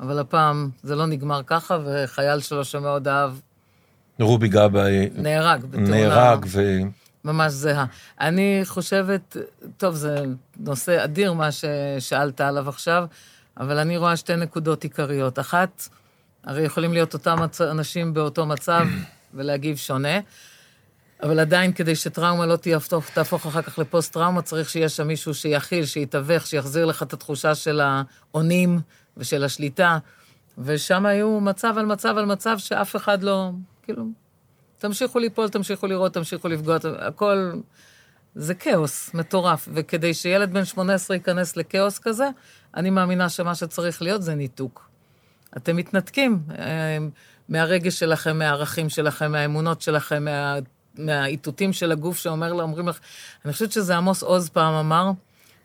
אבל 0.00 0.18
הפעם 0.18 0.70
זה 0.82 0.96
לא 0.96 1.06
נגמר 1.06 1.40
ככה, 1.46 1.78
וחייל 1.84 2.40
שלו 2.40 2.64
שמאוד 2.64 3.08
אהב... 3.08 3.32
רובי 4.20 4.48
גבאי... 4.48 5.10
נהרג 5.14 5.64
בתאונה. 5.64 5.88
נהרג 5.90 6.44
ו... 6.48 6.80
ממש 7.24 7.52
זהה. 7.52 7.84
אני 8.20 8.60
חושבת, 8.64 9.36
טוב, 9.76 9.94
זה 9.94 10.24
נושא 10.56 11.04
אדיר 11.04 11.32
מה 11.32 11.48
ששאלת 11.52 12.40
עליו 12.40 12.68
עכשיו, 12.68 13.04
אבל 13.60 13.78
אני 13.78 13.96
רואה 13.96 14.16
שתי 14.16 14.36
נקודות 14.36 14.82
עיקריות. 14.82 15.38
אחת, 15.38 15.88
הרי 16.44 16.62
יכולים 16.62 16.92
להיות 16.92 17.14
אותם 17.14 17.36
אנשים 17.60 18.14
באותו 18.14 18.46
מצב 18.46 18.86
ולהגיב 19.34 19.76
שונה. 19.76 20.18
אבל 21.22 21.40
עדיין, 21.40 21.72
כדי 21.72 21.96
שטראומה 21.96 22.46
לא 22.46 22.56
תהפוך, 22.56 23.10
תהפוך 23.10 23.46
אחר 23.46 23.62
כך 23.62 23.78
לפוסט-טראומה, 23.78 24.42
צריך 24.42 24.70
שיהיה 24.70 24.88
שם 24.88 25.06
מישהו 25.06 25.34
שיכיל, 25.34 25.86
שיתווך, 25.86 26.46
שיחזיר 26.46 26.86
לך 26.86 27.02
את 27.02 27.12
התחושה 27.12 27.54
של 27.54 27.80
האונים 27.80 28.80
ושל 29.16 29.44
השליטה. 29.44 29.98
ושם 30.58 31.06
היו 31.06 31.40
מצב 31.40 31.74
על 31.78 31.86
מצב 31.86 32.14
על 32.18 32.24
מצב 32.24 32.58
שאף 32.58 32.96
אחד 32.96 33.22
לא, 33.22 33.50
כאילו, 33.82 34.04
תמשיכו 34.78 35.18
ליפול, 35.18 35.48
תמשיכו 35.48 35.86
לראות, 35.86 36.14
תמשיכו 36.14 36.48
לפגוע, 36.48 36.76
הכל... 36.98 37.52
זה 38.34 38.54
כאוס 38.54 39.14
מטורף, 39.14 39.68
וכדי 39.74 40.14
שילד 40.14 40.52
בן 40.52 40.64
18 40.64 41.16
ייכנס 41.16 41.56
לכאוס 41.56 41.98
כזה, 41.98 42.28
אני 42.76 42.90
מאמינה 42.90 43.28
שמה 43.28 43.54
שצריך 43.54 44.02
להיות 44.02 44.22
זה 44.22 44.34
ניתוק. 44.34 44.93
אתם 45.56 45.76
מתנתקים 45.76 46.42
אה, 46.58 46.98
מהרגש 47.48 47.98
שלכם, 47.98 48.38
מהערכים 48.38 48.88
שלכם, 48.88 49.32
מהאמונות 49.32 49.82
שלכם, 49.82 50.24
מה... 50.24 50.58
מהאיתותים 50.98 51.72
של 51.72 51.92
הגוף 51.92 52.18
שאומר, 52.18 52.62
אומרים 52.62 52.88
לך, 52.88 52.98
אני 53.44 53.52
חושבת 53.52 53.72
שזה 53.72 53.96
עמוס 53.96 54.22
עוז 54.22 54.48
פעם 54.48 54.74
אמר, 54.74 55.10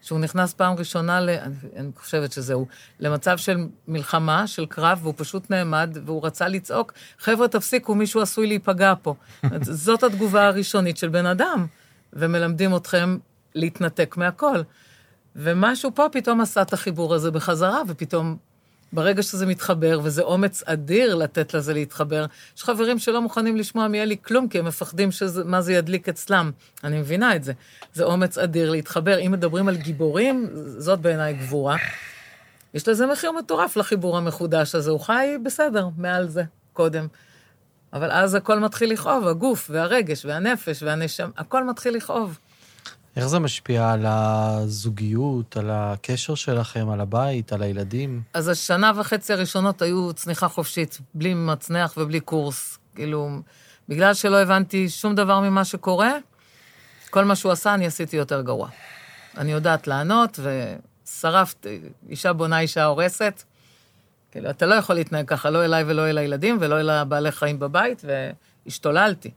שהוא 0.01 0.19
נכנס 0.19 0.53
פעם 0.53 0.75
ראשונה, 0.75 1.21
ל, 1.21 1.29
אני, 1.29 1.55
אני 1.75 1.91
חושבת 1.95 2.31
שזהו, 2.31 2.67
למצב 2.99 3.37
של 3.37 3.67
מלחמה, 3.87 4.47
של 4.47 4.65
קרב, 4.65 4.99
והוא 5.01 5.13
פשוט 5.17 5.51
נעמד, 5.51 5.97
והוא 6.05 6.25
רצה 6.25 6.47
לצעוק, 6.47 6.93
חבר'ה, 7.19 7.47
תפסיקו, 7.47 7.95
מישהו 7.95 8.21
עשוי 8.21 8.47
להיפגע 8.47 8.93
פה. 9.01 9.15
זאת 9.61 10.03
התגובה 10.03 10.47
הראשונית 10.47 10.97
של 10.97 11.09
בן 11.09 11.25
אדם, 11.25 11.65
ומלמדים 12.13 12.75
אתכם 12.75 13.17
להתנתק 13.55 14.17
מהכל. 14.17 14.61
ומשהו 15.35 15.91
פה 15.95 16.05
פתאום 16.11 16.41
עשה 16.41 16.61
את 16.61 16.73
החיבור 16.73 17.13
הזה 17.13 17.31
בחזרה, 17.31 17.81
ופתאום 17.87 18.37
ברגע 18.93 19.23
שזה 19.23 19.45
מתחבר, 19.45 19.99
וזה 20.03 20.21
אומץ 20.21 20.63
אדיר 20.65 21.15
לתת 21.15 21.53
לזה 21.53 21.73
להתחבר, 21.73 22.25
יש 22.57 22.63
חברים 22.63 22.99
שלא 22.99 23.21
מוכנים 23.21 23.57
לשמוע 23.57 23.87
מאלי 23.87 24.15
כלום, 24.21 24.47
כי 24.47 24.59
הם 24.59 24.65
מפחדים 24.65 25.11
שמה 25.11 25.61
זה 25.61 25.73
ידליק 25.73 26.09
אצלם. 26.09 26.51
אני 26.83 26.99
מבינה 26.99 27.35
את 27.35 27.43
זה. 27.43 27.53
זה 27.93 28.03
אומץ 28.03 28.37
אדיר 28.37 28.71
להתחבר. 28.71 29.19
אם 29.19 29.31
מדברים 29.31 29.67
על 29.67 29.75
גיבורים, 29.75 30.47
זאת 30.77 30.99
בעיניי 30.99 31.33
גבורה. 31.33 31.77
יש 32.73 32.87
לזה 32.87 33.05
מחיר 33.05 33.31
מטורף 33.31 33.77
לחיבור 33.77 34.17
המחודש 34.17 34.75
הזה. 34.75 34.91
הוא 34.91 34.99
חי 34.99 35.37
בסדר, 35.43 35.87
מעל 35.97 36.27
זה, 36.27 36.43
קודם. 36.73 37.07
אבל 37.93 38.11
אז 38.11 38.35
הכל 38.35 38.59
מתחיל 38.59 38.91
לכאוב, 38.91 39.27
הגוף 39.27 39.67
והרגש 39.73 40.25
והנפש 40.25 40.83
והנשם, 40.83 41.29
הכל 41.37 41.63
מתחיל 41.63 41.95
לכאוב. 41.95 42.39
איך 43.15 43.27
זה 43.27 43.39
משפיע 43.39 43.91
על 43.91 44.05
הזוגיות, 44.05 45.57
על 45.57 45.69
הקשר 45.71 46.35
שלכם, 46.35 46.89
על 46.89 47.01
הבית, 47.01 47.53
על 47.53 47.61
הילדים? 47.61 48.21
אז 48.33 48.47
השנה 48.47 48.91
וחצי 48.95 49.33
הראשונות 49.33 49.81
היו 49.81 50.13
צניחה 50.13 50.47
חופשית, 50.47 50.99
בלי 51.13 51.33
מצנח 51.33 51.93
ובלי 51.97 52.19
קורס. 52.19 52.77
כאילו, 52.95 53.29
בגלל 53.89 54.13
שלא 54.13 54.37
הבנתי 54.41 54.89
שום 54.89 55.15
דבר 55.15 55.39
ממה 55.39 55.65
שקורה, 55.65 56.11
כל 57.09 57.25
מה 57.25 57.35
שהוא 57.35 57.51
עשה, 57.51 57.73
אני 57.73 57.85
עשיתי 57.85 58.17
יותר 58.17 58.41
גרוע. 58.41 58.69
אני 59.37 59.51
יודעת 59.51 59.87
לענות, 59.87 60.39
ושרפת, 60.43 61.65
אישה 62.09 62.33
בונה, 62.33 62.59
אישה 62.59 62.85
הורסת. 62.85 63.43
כאילו, 64.31 64.49
אתה 64.49 64.65
לא 64.65 64.75
יכול 64.75 64.95
להתנהג 64.95 65.27
ככה, 65.27 65.49
לא 65.49 65.65
אליי 65.65 65.83
ולא 65.87 66.09
אל 66.09 66.17
הילדים 66.17 66.57
ולא 66.59 66.79
אל 66.79 66.89
הבעלי 66.89 67.31
חיים 67.31 67.59
בבית, 67.59 68.05
והשתוללתי. 68.65 69.31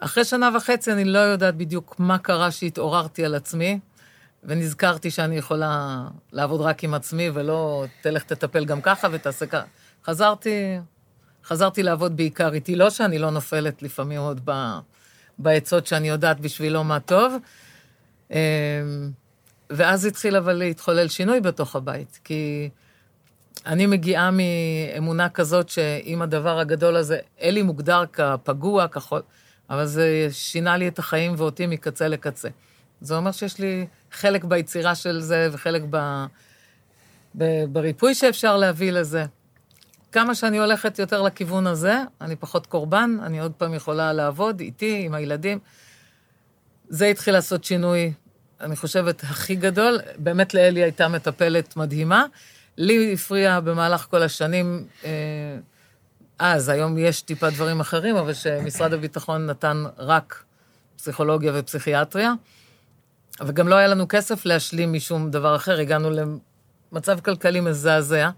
אחרי 0.00 0.24
שנה 0.24 0.50
וחצי 0.56 0.92
אני 0.92 1.04
לא 1.04 1.18
יודעת 1.18 1.56
בדיוק 1.56 1.94
מה 1.98 2.18
קרה 2.18 2.50
שהתעוררתי 2.50 3.24
על 3.24 3.34
עצמי, 3.34 3.78
ונזכרתי 4.44 5.10
שאני 5.10 5.36
יכולה 5.36 6.02
לעבוד 6.32 6.60
רק 6.60 6.84
עם 6.84 6.94
עצמי, 6.94 7.30
ולא 7.34 7.84
תלך 8.00 8.22
תטפל 8.24 8.64
גם 8.64 8.80
ככה 8.80 9.08
ותעשה 9.12 9.46
ככה. 9.46 9.64
חזרתי, 10.04 10.78
חזרתי 11.44 11.82
לעבוד 11.82 12.16
בעיקר 12.16 12.52
איתי, 12.52 12.76
לא 12.76 12.90
שאני 12.90 13.18
לא 13.18 13.30
נופלת 13.30 13.82
לפעמים 13.82 14.20
עוד 14.20 14.40
ב, 14.44 14.52
בעצות 15.38 15.86
שאני 15.86 16.08
יודעת 16.08 16.40
בשבילו 16.40 16.84
מה 16.84 17.00
טוב. 17.00 17.34
אמ, 18.30 18.36
ואז 19.70 20.04
התחיל 20.04 20.36
אבל 20.36 20.52
להתחולל 20.52 21.08
שינוי 21.08 21.40
בתוך 21.40 21.76
הבית, 21.76 22.20
כי 22.24 22.70
אני 23.66 23.86
מגיעה 23.86 24.30
מאמונה 24.30 25.28
כזאת 25.28 25.68
שאם 25.68 26.22
הדבר 26.22 26.58
הגדול 26.58 26.96
הזה, 26.96 27.18
אלי 27.42 27.62
מוגדר 27.62 28.04
כפגוע, 28.12 28.88
כחול... 28.88 29.20
אבל 29.70 29.86
זה 29.86 30.28
שינה 30.30 30.76
לי 30.76 30.88
את 30.88 30.98
החיים 30.98 31.34
ואותי 31.36 31.66
מקצה 31.66 32.08
לקצה. 32.08 32.48
זה 33.00 33.16
אומר 33.16 33.32
שיש 33.32 33.58
לי 33.58 33.86
חלק 34.12 34.44
ביצירה 34.44 34.94
של 34.94 35.20
זה 35.20 35.48
וחלק 35.52 35.82
ב... 35.90 36.24
ב... 37.38 37.64
בריפוי 37.72 38.14
שאפשר 38.14 38.56
להביא 38.56 38.92
לזה. 38.92 39.24
כמה 40.12 40.34
שאני 40.34 40.58
הולכת 40.58 40.98
יותר 40.98 41.22
לכיוון 41.22 41.66
הזה, 41.66 41.94
אני 42.20 42.36
פחות 42.36 42.66
קורבן, 42.66 43.16
אני 43.22 43.40
עוד 43.40 43.52
פעם 43.52 43.74
יכולה 43.74 44.12
לעבוד 44.12 44.60
איתי, 44.60 45.02
עם 45.04 45.14
הילדים. 45.14 45.58
זה 46.88 47.06
התחיל 47.06 47.34
לעשות 47.34 47.64
שינוי, 47.64 48.12
אני 48.60 48.76
חושבת, 48.76 49.22
הכי 49.22 49.54
גדול. 49.54 49.98
באמת 50.16 50.54
לאלי 50.54 50.82
הייתה 50.82 51.08
מטפלת 51.08 51.76
מדהימה. 51.76 52.24
לי 52.76 53.12
הפריע 53.12 53.60
במהלך 53.60 54.06
כל 54.10 54.22
השנים 54.22 54.84
אה, 55.04 55.10
אז, 56.42 56.68
היום 56.68 56.98
יש 56.98 57.22
טיפה 57.22 57.50
דברים 57.50 57.80
אחרים, 57.80 58.16
אבל 58.16 58.34
שמשרד 58.34 58.92
הביטחון 58.92 59.46
נתן 59.46 59.84
רק 59.98 60.44
פסיכולוגיה 60.96 61.52
ופסיכיאטריה, 61.54 62.32
וגם 63.46 63.68
לא 63.68 63.74
היה 63.74 63.88
לנו 63.88 64.06
כסף 64.08 64.44
להשלים 64.46 64.92
משום 64.92 65.30
דבר 65.30 65.56
אחר, 65.56 65.80
הגענו 65.80 66.10
למצב 66.92 67.20
כלכלי 67.20 67.60
מזעזע. 67.60 68.30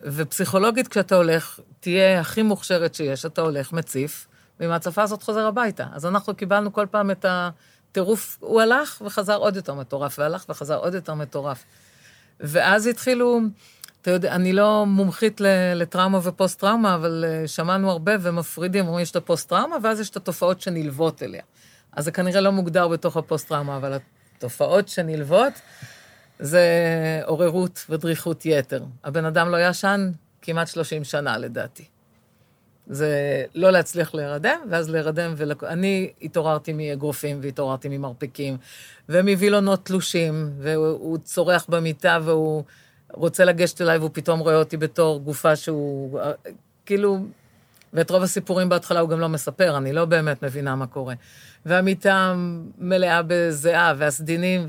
ופסיכולוגית, 0.00 0.88
כשאתה 0.88 1.16
הולך, 1.16 1.60
תהיה 1.80 2.20
הכי 2.20 2.42
מוכשרת 2.42 2.94
שיש, 2.94 3.26
אתה 3.26 3.40
הולך, 3.40 3.72
מציף, 3.72 4.26
ועם 4.60 4.70
ההצפה 4.70 5.02
הזאת 5.02 5.22
חוזר 5.22 5.46
הביתה. 5.46 5.86
אז 5.92 6.06
אנחנו 6.06 6.34
קיבלנו 6.34 6.72
כל 6.72 6.86
פעם 6.90 7.10
את 7.10 7.26
הטירוף, 7.28 8.38
הוא 8.40 8.60
הלך 8.60 9.02
וחזר 9.06 9.36
עוד 9.36 9.56
יותר 9.56 9.74
מטורף, 9.74 10.18
והלך 10.18 10.44
וחזר 10.48 10.78
עוד 10.78 10.94
יותר 10.94 11.14
מטורף. 11.14 11.64
ואז 12.40 12.86
התחילו... 12.86 13.40
אתה 14.02 14.10
יודע, 14.10 14.34
אני 14.34 14.52
לא 14.52 14.86
מומחית 14.86 15.40
לטראומה 15.74 16.18
ופוסט-טראומה, 16.22 16.94
אבל 16.94 17.24
אה, 17.28 17.48
שמענו 17.48 17.90
הרבה 17.90 18.12
ומפרידים, 18.20 18.86
אומרים, 18.86 19.02
יש 19.02 19.10
את 19.10 19.16
הפוסט-טראומה, 19.16 19.76
ואז 19.82 20.00
יש 20.00 20.10
את 20.10 20.16
התופעות 20.16 20.60
שנלוות 20.60 21.22
אליה. 21.22 21.42
אז 21.92 22.04
זה 22.04 22.12
כנראה 22.12 22.40
לא 22.40 22.52
מוגדר 22.52 22.88
בתוך 22.88 23.16
הפוסט-טראומה, 23.16 23.76
אבל 23.76 23.98
התופעות 24.36 24.88
שנלוות 24.88 25.52
זה 26.38 26.62
עוררות 27.24 27.86
ודריכות 27.90 28.46
יתר. 28.46 28.84
הבן 29.04 29.24
אדם 29.24 29.48
לא 29.48 29.68
ישן 29.68 30.10
כמעט 30.42 30.68
30 30.68 31.04
שנה, 31.04 31.38
לדעתי. 31.38 31.84
זה 32.86 33.44
לא 33.54 33.70
להצליח 33.70 34.14
להירדם, 34.14 34.60
ואז 34.70 34.90
להירדם 34.90 35.34
ולק... 35.36 35.64
אני 35.64 36.12
התעוררתי 36.22 36.72
מאגרופים 36.72 37.38
והתעוררתי 37.42 37.88
ממרפקים, 37.88 38.56
ומווילונות 39.08 39.84
תלושים, 39.84 40.50
והוא 40.58 41.18
צורח 41.18 41.66
במיטה 41.68 42.18
והוא... 42.24 42.64
רוצה 43.12 43.44
לגשת 43.44 43.80
אליי 43.80 43.98
והוא 43.98 44.10
פתאום 44.12 44.40
רואה 44.40 44.56
אותי 44.56 44.76
בתור 44.76 45.20
גופה 45.20 45.56
שהוא... 45.56 46.20
כאילו... 46.86 47.26
ואת 47.92 48.10
רוב 48.10 48.22
הסיפורים 48.22 48.68
בהתחלה 48.68 49.00
הוא 49.00 49.08
גם 49.08 49.20
לא 49.20 49.28
מספר, 49.28 49.76
אני 49.76 49.92
לא 49.92 50.04
באמת 50.04 50.42
מבינה 50.42 50.76
מה 50.76 50.86
קורה. 50.86 51.14
והמיטה 51.66 52.34
מלאה 52.78 53.20
בזיעה, 53.26 53.94
והסדינים, 53.96 54.66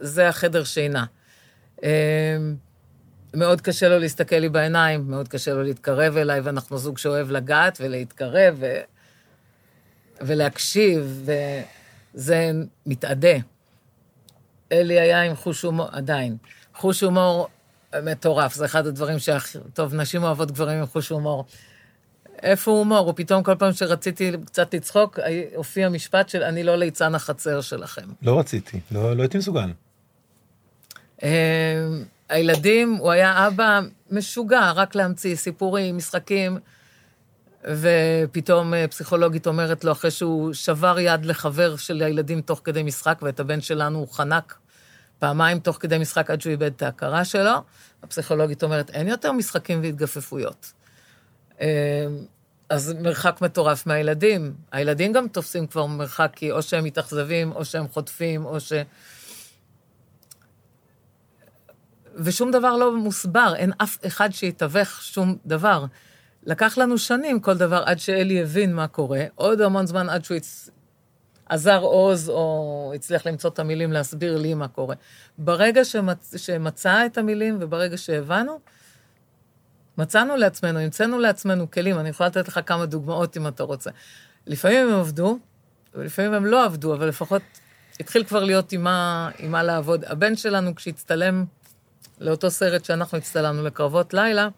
וזה 0.00 0.28
החדר 0.28 0.64
שינה. 0.64 1.04
אמ, 1.82 1.88
מאוד 3.34 3.60
קשה 3.60 3.88
לו 3.88 3.98
להסתכל 3.98 4.36
לי 4.36 4.48
בעיניים, 4.48 5.10
מאוד 5.10 5.28
קשה 5.28 5.54
לו 5.54 5.62
להתקרב 5.62 6.16
אליי, 6.16 6.40
ואנחנו 6.40 6.78
זוג 6.78 6.98
שאוהב 6.98 7.30
לגעת 7.30 7.78
ולהתקרב 7.80 8.56
ו... 8.58 8.66
ולהקשיב, 10.20 11.28
וזה 12.14 12.50
מתאדה. 12.86 13.36
אלי 14.72 15.00
היה 15.00 15.22
עם 15.22 15.36
חוש 15.36 15.62
הומור, 15.62 15.88
עדיין. 15.92 16.36
חוש 16.78 17.00
הומור 17.00 17.48
מטורף, 18.02 18.54
זה 18.54 18.64
אחד 18.64 18.86
הדברים 18.86 19.18
שהכי... 19.18 19.58
טוב, 19.74 19.94
נשים 19.94 20.22
אוהבות 20.22 20.50
גברים 20.50 20.78
עם 20.78 20.86
חוש 20.86 21.08
הומור. 21.08 21.44
איפה 22.42 22.70
הומור? 22.70 22.98
הוא 22.98 23.12
פתאום 23.16 23.42
כל 23.42 23.54
פעם 23.58 23.72
שרציתי 23.72 24.32
קצת 24.46 24.74
לצחוק, 24.74 25.18
הופיע 25.56 25.88
משפט 25.88 26.28
של 26.28 26.42
אני 26.42 26.62
לא 26.62 26.76
ליצן 26.76 27.14
החצר 27.14 27.60
שלכם. 27.60 28.02
לא 28.22 28.38
רציתי, 28.38 28.80
לא, 28.90 29.16
לא 29.16 29.22
הייתי 29.22 29.38
מסוגל. 29.38 29.72
אה, 31.22 31.88
הילדים, 32.28 32.94
הוא 32.94 33.10
היה 33.10 33.46
אבא 33.46 33.80
משוגע, 34.10 34.72
רק 34.72 34.94
להמציא 34.94 35.36
סיפורים, 35.36 35.96
משחקים, 35.96 36.58
ופתאום 37.64 38.74
אה, 38.74 38.88
פסיכולוגית 38.88 39.46
אומרת 39.46 39.84
לו, 39.84 39.92
אחרי 39.92 40.10
שהוא 40.10 40.52
שבר 40.52 40.98
יד 40.98 41.24
לחבר 41.24 41.76
של 41.76 42.02
הילדים 42.02 42.40
תוך 42.40 42.60
כדי 42.64 42.82
משחק, 42.82 43.18
ואת 43.22 43.40
הבן 43.40 43.60
שלנו 43.60 43.98
הוא 43.98 44.08
חנק 44.08 44.54
פעמיים 45.18 45.58
תוך 45.58 45.76
כדי 45.80 45.98
משחק 45.98 46.30
עד 46.30 46.40
שהוא 46.40 46.50
איבד 46.50 46.72
את 46.76 46.82
ההכרה 46.82 47.24
שלו. 47.24 47.52
הפסיכולוגית 48.02 48.62
אומרת, 48.62 48.90
אין 48.90 49.08
יותר 49.08 49.32
משחקים 49.32 49.82
והתגפפויות. 49.82 50.72
אמ, 51.60 51.66
אז 52.70 52.94
מרחק 53.00 53.38
מטורף 53.42 53.86
מהילדים. 53.86 54.54
הילדים 54.72 55.12
גם 55.12 55.28
תופסים 55.28 55.66
כבר 55.66 55.86
מרחק, 55.86 56.32
כי 56.36 56.50
או 56.50 56.62
שהם 56.62 56.84
מתאכזבים, 56.84 57.52
או 57.52 57.64
שהם 57.64 57.88
חוטפים, 57.88 58.44
או 58.44 58.60
ש... 58.60 58.72
ושום 62.14 62.50
דבר 62.50 62.76
לא 62.76 62.96
מוסבר, 62.96 63.52
אין 63.56 63.72
אף 63.78 63.98
אחד 64.06 64.30
שיתווך 64.32 65.02
שום 65.02 65.36
דבר. 65.46 65.84
לקח 66.42 66.78
לנו 66.78 66.98
שנים 66.98 67.40
כל 67.40 67.56
דבר 67.56 67.82
עד 67.86 67.98
שאלי 67.98 68.42
הבין 68.42 68.74
מה 68.74 68.86
קורה, 68.86 69.24
עוד 69.34 69.60
המון 69.60 69.86
זמן 69.86 70.08
עד 70.08 70.24
שהוא. 70.24 70.38
עזר 71.48 71.80
עוז 71.80 72.28
או 72.28 72.92
הצליח 72.94 73.26
למצוא 73.26 73.50
את 73.50 73.58
המילים 73.58 73.92
להסביר 73.92 74.38
לי 74.38 74.54
מה 74.54 74.68
קורה. 74.68 74.94
ברגע 75.38 75.84
שמצ... 75.84 76.34
שמצא 76.36 77.06
את 77.06 77.18
המילים 77.18 77.56
וברגע 77.60 77.96
שהבנו, 77.96 78.58
מצאנו 79.98 80.36
לעצמנו, 80.36 80.78
המצאנו 80.78 81.18
לעצמנו 81.18 81.70
כלים, 81.70 81.98
אני 81.98 82.08
יכולה 82.08 82.28
לתת 82.28 82.48
לך 82.48 82.60
כמה 82.66 82.86
דוגמאות 82.86 83.36
אם 83.36 83.48
אתה 83.48 83.62
רוצה. 83.62 83.90
לפעמים 84.46 84.88
הם 84.88 84.94
עבדו, 84.94 85.38
ולפעמים 85.94 86.32
הם 86.32 86.46
לא 86.46 86.64
עבדו, 86.64 86.94
אבל 86.94 87.08
לפחות 87.08 87.42
התחיל 88.00 88.24
כבר 88.24 88.44
להיות 88.44 88.72
עם 88.72 88.84
מה, 88.84 89.30
עם 89.38 89.50
מה 89.50 89.62
לעבוד. 89.62 90.04
הבן 90.04 90.36
שלנו, 90.36 90.74
כשהצטלם 90.74 91.44
לאותו 92.20 92.50
סרט 92.50 92.84
שאנחנו 92.84 93.18
הצטלמנו 93.18 93.64
לקרבות 93.64 94.14
לילה, 94.14 94.48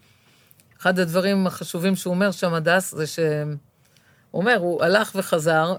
אחד 0.80 0.98
הדברים 0.98 1.46
החשובים 1.46 1.96
שהוא 1.96 2.14
אומר 2.14 2.30
שם, 2.30 2.54
הדס, 2.54 2.94
זה 2.94 3.06
שהוא 3.06 3.54
אומר, 4.34 4.56
הוא 4.56 4.82
הלך 4.82 5.12
וחזר, 5.14 5.76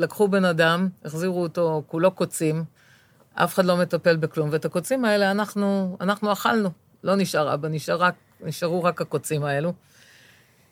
לקחו 0.00 0.28
בן 0.28 0.44
אדם, 0.44 0.88
החזירו 1.04 1.42
אותו 1.42 1.82
כולו 1.86 2.10
קוצים, 2.10 2.64
אף 3.34 3.54
אחד 3.54 3.64
לא 3.64 3.76
מטפל 3.76 4.16
בכלום, 4.16 4.48
ואת 4.52 4.64
הקוצים 4.64 5.04
האלה 5.04 5.30
אנחנו, 5.30 5.96
אנחנו 6.00 6.32
אכלנו. 6.32 6.70
לא 7.04 7.16
נשאר 7.16 7.54
אבא, 7.54 7.68
נשאר 7.68 7.96
רק, 7.96 8.14
נשארו 8.40 8.84
רק 8.84 9.00
הקוצים 9.00 9.44
האלו. 9.44 9.72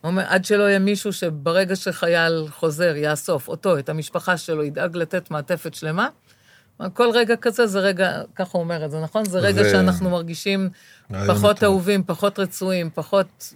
אומר, 0.05 0.25
עד 0.29 0.45
שלא 0.45 0.63
יהיה 0.63 0.79
מישהו 0.79 1.13
שברגע 1.13 1.77
שחייל 1.77 2.47
חוזר, 2.51 2.97
יאסוף 2.97 3.49
אותו, 3.49 3.79
את 3.79 3.89
המשפחה 3.89 4.37
שלו, 4.37 4.65
ידאג 4.65 4.97
לתת 4.97 5.31
מעטפת 5.31 5.75
שלמה, 5.75 6.09
כל 6.95 7.11
רגע 7.15 7.37
כזה 7.37 7.67
זה 7.67 7.81
רגע, 7.81 8.23
ככה 8.35 8.51
הוא 8.53 8.63
אומר 8.63 8.85
את 8.85 8.91
זה, 8.91 9.01
נכון? 9.01 9.25
זה 9.25 9.39
רגע 9.39 9.63
ו... 9.63 9.71
שאנחנו 9.71 10.11
מרגישים 10.11 10.71
פחות 11.27 11.65
אהובים, 11.65 12.05
פחות 12.05 12.39
רצויים, 12.39 12.91
פחות, 12.95 13.55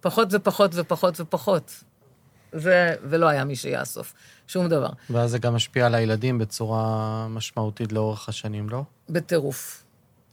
פחות 0.00 0.28
ופחות 0.30 0.70
ופחות 0.74 1.20
ופחות. 1.20 1.84
זה, 2.52 2.94
ולא 3.02 3.28
היה 3.28 3.44
מי 3.44 3.56
שיאסוף, 3.56 4.14
שום 4.46 4.68
דבר. 4.68 4.90
ואז 5.10 5.30
זה 5.30 5.38
גם 5.38 5.54
משפיע 5.54 5.86
על 5.86 5.94
הילדים 5.94 6.38
בצורה 6.38 7.26
משמעותית 7.30 7.92
לאורך 7.92 8.28
השנים, 8.28 8.68
לא? 8.68 8.82
בטירוף. 9.08 9.84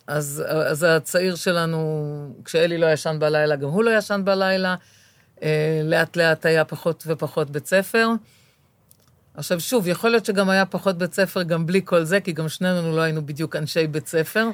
אז, 0.08 0.44
אז 0.48 0.84
הצעיר 0.84 1.36
שלנו, 1.36 2.34
כשאלי 2.46 2.78
לא 2.78 2.86
ישן 2.94 3.18
בלילה, 3.20 3.56
גם 3.56 3.70
הוא 3.70 3.84
לא 3.84 3.98
ישן 3.98 4.22
בלילה. 4.26 4.76
אה, 5.44 5.82
לאט 5.84 6.18
לאט 6.18 6.46
היה 6.46 6.66
פחות 6.66 7.04
ופחות 7.08 7.50
בית 7.50 7.66
ספר. 7.68 8.10
עכשיו 9.34 9.60
שוב, 9.60 9.88
יכול 9.88 10.10
להיות 10.10 10.26
שגם 10.26 10.50
היה 10.50 10.66
פחות 10.66 10.98
בית 10.98 11.14
ספר 11.14 11.44
גם 11.44 11.66
בלי 11.66 11.82
כל 11.86 12.04
זה, 12.04 12.22
כי 12.22 12.32
גם 12.32 12.50
שנינו 12.50 12.96
לא 12.96 13.02
היינו 13.02 13.26
בדיוק 13.26 13.56
אנשי 13.56 13.88
בית 13.88 14.08
ספר, 14.08 14.48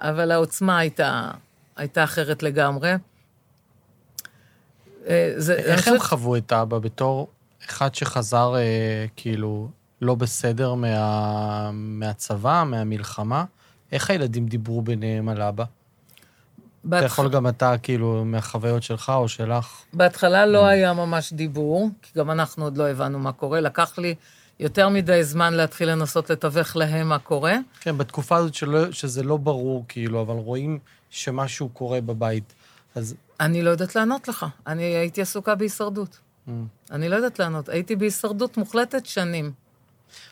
אבל 0.00 0.30
העוצמה 0.30 0.78
הייתה, 0.78 1.30
הייתה 1.76 2.04
אחרת 2.04 2.42
לגמרי. 2.42 2.94
אה, 5.08 5.32
זה, 5.36 5.54
איך 5.54 5.88
הם. 5.88 5.98
חוו 5.98 6.36
את 6.36 6.52
אבא 6.52 6.78
בתור 6.78 7.28
אחד 7.68 7.94
שחזר 7.94 8.54
אה, 8.56 9.06
כאילו 9.16 9.68
לא 10.00 10.14
בסדר 10.14 10.74
מה, 10.74 11.70
מהצבא, 11.72 12.64
מהמלחמה? 12.66 13.44
איך 13.92 14.10
הילדים 14.10 14.46
דיברו 14.46 14.82
ביניהם 14.82 15.28
על 15.28 15.42
אבא? 15.42 15.64
בהתח... 16.84 17.04
אתה 17.04 17.06
יכול 17.06 17.28
גם 17.28 17.48
אתה, 17.48 17.78
כאילו, 17.78 18.24
מהחוויות 18.24 18.82
שלך 18.82 19.12
או 19.16 19.28
שלך. 19.28 19.82
בהתחלה 19.92 20.46
לא 20.46 20.64
mm. 20.64 20.68
היה 20.68 20.92
ממש 20.92 21.32
דיבור, 21.32 21.90
כי 22.02 22.18
גם 22.18 22.30
אנחנו 22.30 22.64
עוד 22.64 22.76
לא 22.76 22.88
הבנו 22.88 23.18
מה 23.18 23.32
קורה. 23.32 23.60
לקח 23.60 23.98
לי 23.98 24.14
יותר 24.60 24.88
מדי 24.88 25.24
זמן 25.24 25.54
להתחיל 25.54 25.90
לנסות 25.90 26.30
לתווך 26.30 26.76
להם 26.76 27.08
מה 27.08 27.18
קורה. 27.18 27.54
כן, 27.80 27.98
בתקופה 27.98 28.36
הזאת 28.36 28.54
שלא, 28.54 28.92
שזה 28.92 29.22
לא 29.22 29.36
ברור, 29.36 29.84
כאילו, 29.88 30.20
אבל 30.22 30.34
רואים 30.34 30.78
שמשהו 31.10 31.68
קורה 31.68 32.00
בבית. 32.00 32.52
אז... 32.96 33.14
אני 33.40 33.62
לא 33.62 33.70
יודעת 33.70 33.96
לענות 33.96 34.28
לך. 34.28 34.46
אני 34.66 34.82
הייתי 34.82 35.22
עסוקה 35.22 35.54
בהישרדות. 35.54 36.18
Mm. 36.48 36.50
אני 36.90 37.08
לא 37.08 37.16
יודעת 37.16 37.38
לענות. 37.38 37.68
הייתי 37.68 37.96
בהישרדות 37.96 38.56
מוחלטת 38.56 39.06
שנים. 39.06 39.52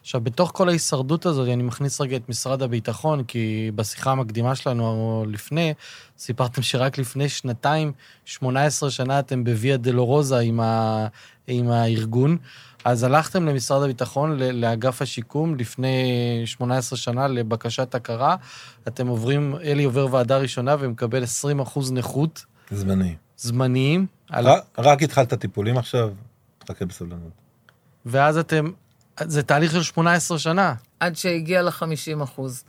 עכשיו, 0.01 0.21
בתוך 0.21 0.51
כל 0.55 0.69
ההישרדות 0.69 1.27
הזאת, 1.27 1.49
אני 1.49 1.63
מכניס 1.63 2.01
רגע 2.01 2.17
את 2.17 2.29
משרד 2.29 2.63
הביטחון, 2.63 3.25
כי 3.25 3.71
בשיחה 3.75 4.11
המקדימה 4.11 4.55
שלנו 4.55 5.25
לפני, 5.29 5.75
סיפרתם 6.19 6.63
שרק 6.63 6.99
לפני 6.99 7.29
שנתיים, 7.29 7.93
18 8.25 8.91
שנה 8.91 9.19
אתם 9.19 9.45
בוויה 9.45 9.77
דלורוזה 9.77 10.39
עם, 10.39 10.61
ה, 10.61 11.07
עם 11.47 11.71
הארגון. 11.71 12.37
אז 12.85 13.03
הלכתם 13.03 13.47
למשרד 13.47 13.83
הביטחון, 13.83 14.39
לאגף 14.39 15.03
השיקום, 15.03 15.55
לפני 15.55 16.43
18 16.45 16.97
שנה 16.97 17.29
לבקשת 17.29 17.95
הכרה. 17.95 18.37
אתם 18.89 19.07
עוברים, 19.07 19.57
אלי 19.63 19.85
עובר 19.85 20.07
ועדה 20.11 20.39
ראשונה 20.39 20.77
ומקבל 20.79 21.23
20 21.23 21.61
אחוז 21.61 21.93
נכות. 21.93 22.45
זמני. 22.71 23.15
זמניים. 23.37 24.07
רק, 24.31 24.65
על... 24.75 24.85
רק 24.85 25.03
התחלת 25.03 25.35
טיפולים 25.35 25.79
עכשיו, 25.79 26.11
תחכה 26.59 26.85
בסבלנות. 26.85 27.33
ואז 28.07 28.39
אתם 28.39 28.71
זה 29.21 29.43
תהליך 29.43 29.73
של 29.73 29.83
18 29.83 30.39
שנה. 30.39 30.75
עד 31.01 31.17
שהגיע 31.17 31.63
ל-50 31.63 32.23
אחוז. 32.23 32.65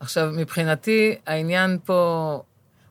עכשיו, 0.00 0.30
מבחינתי, 0.36 1.14
העניין 1.26 1.78
פה 1.84 2.42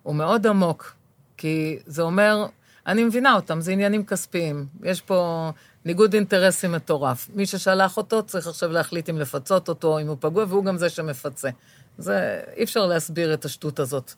הוא 0.03 0.15
מאוד 0.15 0.47
עמוק, 0.47 0.95
כי 1.37 1.79
זה 1.85 2.01
אומר, 2.01 2.45
אני 2.87 3.03
מבינה 3.03 3.35
אותם, 3.35 3.61
זה 3.61 3.71
עניינים 3.71 4.05
כספיים. 4.05 4.65
יש 4.83 5.01
פה 5.01 5.51
ניגוד 5.85 6.13
אינטרסים 6.13 6.71
מטורף. 6.71 7.29
מי 7.33 7.45
ששלח 7.45 7.97
אותו 7.97 8.23
צריך 8.23 8.47
עכשיו 8.47 8.69
להחליט 8.71 9.09
אם 9.09 9.17
לפצות 9.17 9.69
אותו, 9.69 9.99
אם 9.99 10.07
הוא 10.07 10.17
פגוע, 10.19 10.45
והוא 10.47 10.65
גם 10.65 10.77
זה 10.77 10.89
שמפצה. 10.89 11.49
זה, 11.97 12.41
אי 12.55 12.63
אפשר 12.63 12.85
להסביר 12.85 13.33
את 13.33 13.45
השטות 13.45 13.79
הזאת, 13.79 14.13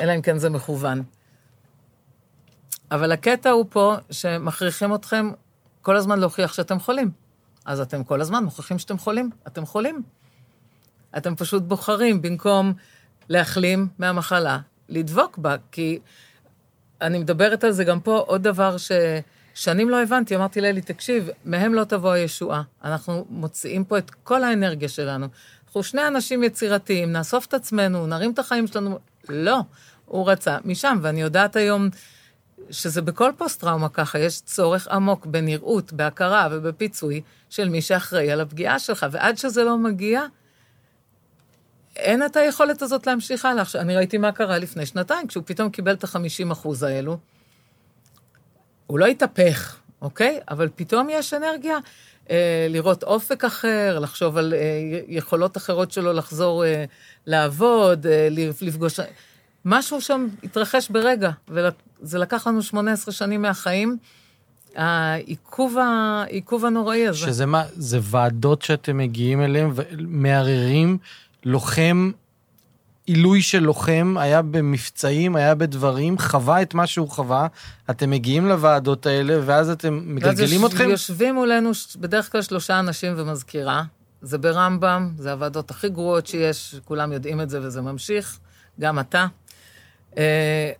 אלא 0.00 0.14
אם 0.14 0.22
כן 0.22 0.38
זה 0.38 0.50
מכוון. 0.50 1.02
אבל 2.90 3.12
הקטע 3.12 3.50
הוא 3.50 3.66
פה 3.70 3.96
שמכריחים 4.10 4.94
אתכם 4.94 5.30
כל 5.82 5.96
הזמן 5.96 6.18
להוכיח 6.18 6.52
שאתם 6.52 6.80
חולים. 6.80 7.10
אז 7.64 7.80
אתם 7.80 8.04
כל 8.04 8.20
הזמן 8.20 8.44
מוכיחים 8.44 8.78
שאתם 8.78 8.98
חולים. 8.98 9.30
אתם 9.46 9.66
חולים. 9.66 10.02
אתם 11.16 11.36
פשוט 11.36 11.62
בוחרים, 11.62 12.22
במקום 12.22 12.72
להחלים 13.28 13.88
מהמחלה, 13.98 14.58
לדבוק 14.88 15.38
בה, 15.38 15.56
כי 15.72 15.98
אני 17.00 17.18
מדברת 17.18 17.64
על 17.64 17.72
זה 17.72 17.84
גם 17.84 18.00
פה, 18.00 18.18
עוד 18.18 18.42
דבר 18.42 18.76
ששנים 18.78 19.90
לא 19.90 20.02
הבנתי, 20.02 20.36
אמרתי 20.36 20.60
לאלי, 20.60 20.80
תקשיב, 20.80 21.28
מהם 21.44 21.74
לא 21.74 21.84
תבוא 21.84 22.10
הישועה. 22.10 22.62
אנחנו 22.84 23.26
מוציאים 23.30 23.84
פה 23.84 23.98
את 23.98 24.10
כל 24.10 24.44
האנרגיה 24.44 24.88
שלנו. 24.88 25.26
אנחנו 25.66 25.82
שני 25.82 26.06
אנשים 26.06 26.44
יצירתיים, 26.44 27.12
נאסוף 27.12 27.46
את 27.46 27.54
עצמנו, 27.54 28.06
נרים 28.06 28.32
את 28.32 28.38
החיים 28.38 28.66
שלנו. 28.66 28.98
לא, 29.28 29.60
הוא 30.06 30.30
רצה 30.30 30.58
משם, 30.64 30.98
ואני 31.02 31.20
יודעת 31.20 31.56
היום 31.56 31.88
שזה 32.70 33.02
בכל 33.02 33.30
פוסט-טראומה 33.36 33.88
ככה, 33.88 34.18
יש 34.18 34.40
צורך 34.40 34.88
עמוק 34.88 35.26
בנראות, 35.26 35.92
בהכרה 35.92 36.48
ובפיצוי 36.50 37.20
של 37.50 37.68
מי 37.68 37.82
שאחראי 37.82 38.30
על 38.30 38.40
הפגיעה 38.40 38.78
שלך, 38.78 39.06
ועד 39.10 39.38
שזה 39.38 39.64
לא 39.64 39.78
מגיע, 39.78 40.22
אין 41.96 42.26
את 42.26 42.36
היכולת 42.36 42.82
הזאת 42.82 43.06
להמשיך 43.06 43.44
הלאה. 43.44 43.62
עכשיו, 43.62 43.80
אני 43.80 43.96
ראיתי 43.96 44.18
מה 44.18 44.32
קרה 44.32 44.58
לפני 44.58 44.86
שנתיים, 44.86 45.26
כשהוא 45.26 45.44
פתאום 45.46 45.70
קיבל 45.70 45.92
את 45.92 46.04
ה-50 46.04 46.52
אחוז 46.52 46.82
האלו. 46.82 47.18
הוא 48.86 48.98
לא 48.98 49.06
התהפך, 49.06 49.76
אוקיי? 50.02 50.40
אבל 50.50 50.68
פתאום 50.76 51.08
יש 51.10 51.34
אנרגיה 51.34 51.78
אה, 52.30 52.66
לראות 52.70 53.02
אופק 53.02 53.44
אחר, 53.44 53.98
לחשוב 53.98 54.36
על 54.36 54.54
אה, 54.54 54.60
יכולות 55.08 55.56
אחרות 55.56 55.92
שלו 55.92 56.12
לחזור 56.12 56.64
אה, 56.64 56.84
לעבוד, 57.26 58.06
אה, 58.06 58.28
לפגוש... 58.60 59.00
משהו 59.64 60.00
שם 60.00 60.26
התרחש 60.44 60.90
ברגע, 60.90 61.30
וזה 61.48 62.18
לקח 62.18 62.46
לנו 62.46 62.62
18 62.62 63.14
שנים 63.14 63.42
מהחיים. 63.42 63.96
העיכוב, 64.76 65.76
העיכוב 65.78 66.64
הנוראי 66.64 67.08
הזה. 67.08 67.18
שזה 67.18 67.46
מה, 67.46 67.64
זה 67.72 67.98
ועדות 68.02 68.62
שאתם 68.62 68.98
מגיעים 68.98 69.42
אליהן 69.42 69.70
ומערערים 69.74 70.98
לוחם, 71.44 72.10
עילוי 73.06 73.42
של 73.42 73.58
לוחם, 73.58 74.14
היה 74.18 74.42
במבצעים, 74.42 75.36
היה 75.36 75.54
בדברים, 75.54 76.18
חווה 76.18 76.62
את 76.62 76.74
מה 76.74 76.86
שהוא 76.86 77.10
חווה, 77.10 77.46
אתם 77.90 78.10
מגיעים 78.10 78.46
לוועדות 78.46 79.06
האלה, 79.06 79.38
ואז 79.44 79.70
אתם 79.70 80.00
מגלגלים 80.04 80.62
ואז 80.62 80.72
אתכם? 80.72 80.90
יושבים 80.90 81.34
מולנו 81.34 81.70
בדרך 81.96 82.32
כלל 82.32 82.42
שלושה 82.42 82.78
אנשים 82.78 83.12
ומזכירה. 83.16 83.82
זה 84.22 84.38
ברמב"ם, 84.38 85.10
זה 85.18 85.32
הוועדות 85.32 85.70
הכי 85.70 85.88
גרועות 85.88 86.26
שיש, 86.26 86.74
כולם 86.84 87.12
יודעים 87.12 87.40
את 87.40 87.50
זה 87.50 87.60
וזה 87.62 87.80
ממשיך, 87.80 88.38
גם 88.80 88.98
אתה. 88.98 89.26
אה, 90.18 90.72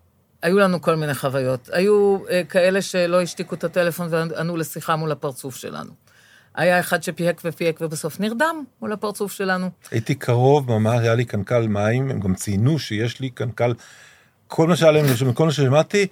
היו 0.42 0.58
לנו 0.58 0.82
כל 0.82 0.94
מיני 0.94 1.14
חוויות. 1.14 1.70
היו 1.72 2.18
אה, 2.30 2.42
כאלה 2.48 2.82
שלא 2.82 3.22
השתיקו 3.22 3.54
את 3.54 3.64
הטלפון 3.64 4.06
וענו 4.10 4.56
לשיחה 4.56 4.96
מול 4.96 5.12
הפרצוף 5.12 5.56
שלנו. 5.56 5.90
היה 6.54 6.80
אחד 6.80 7.02
שפיהק 7.02 7.40
ופיהק 7.44 7.80
ובסוף 7.80 8.20
נרדם 8.20 8.64
מול 8.80 8.92
הפרצוף 8.92 9.32
שלנו. 9.32 9.70
הייתי 9.90 10.14
קרוב, 10.14 10.72
ממש 10.72 11.00
היה 11.00 11.14
לי 11.14 11.24
קנקל 11.24 11.66
מים, 11.66 12.10
הם 12.10 12.20
גם 12.20 12.34
ציינו 12.34 12.78
שיש 12.78 13.20
לי 13.20 13.30
קנקל, 13.30 13.74
כל 14.48 14.68
מה 14.68 14.76
שהיה 14.76 14.92
להם, 14.92 15.32
כל 15.34 15.44
מה 15.44 15.52
ששמעתי, 15.52 16.06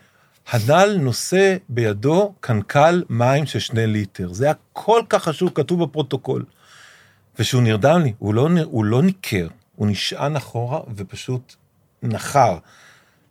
הנ"ל 0.52 0.96
נושא 1.00 1.56
בידו 1.68 2.34
קנקל 2.40 3.04
מים 3.08 3.46
של 3.46 3.58
שני 3.58 3.86
ליטר. 3.86 4.32
זה 4.32 4.44
היה 4.44 4.54
כל 4.72 5.02
כך 5.08 5.22
חשוב, 5.22 5.50
כתוב 5.54 5.82
בפרוטוקול. 5.82 6.44
ושהוא 7.38 7.62
נרדם 7.62 8.00
לי, 8.02 8.12
הוא 8.18 8.34
לא, 8.34 8.48
הוא 8.64 8.84
לא 8.84 9.02
ניכר, 9.02 9.48
הוא 9.76 9.86
נשען 9.86 10.36
אחורה 10.36 10.80
ופשוט 10.96 11.54
נחר. 12.02 12.58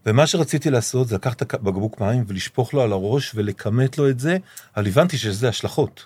ומה 0.06 0.28
שרציתי 0.28 0.70
לעשות 0.70 1.08
זה 1.08 1.16
לקחת 1.16 1.42
את 1.42 1.54
הבקבוק 1.54 2.02
מים 2.02 2.24
ולשפוך 2.28 2.74
לו 2.74 2.82
על 2.82 2.92
הראש 2.92 3.32
ולכמת 3.36 3.98
לו 3.98 4.10
את 4.10 4.20
זה, 4.20 4.38
אבל 4.78 4.88
הבנתי 4.88 5.18
שיש 5.18 5.30
לזה 5.30 5.50
השלכות. 5.50 6.06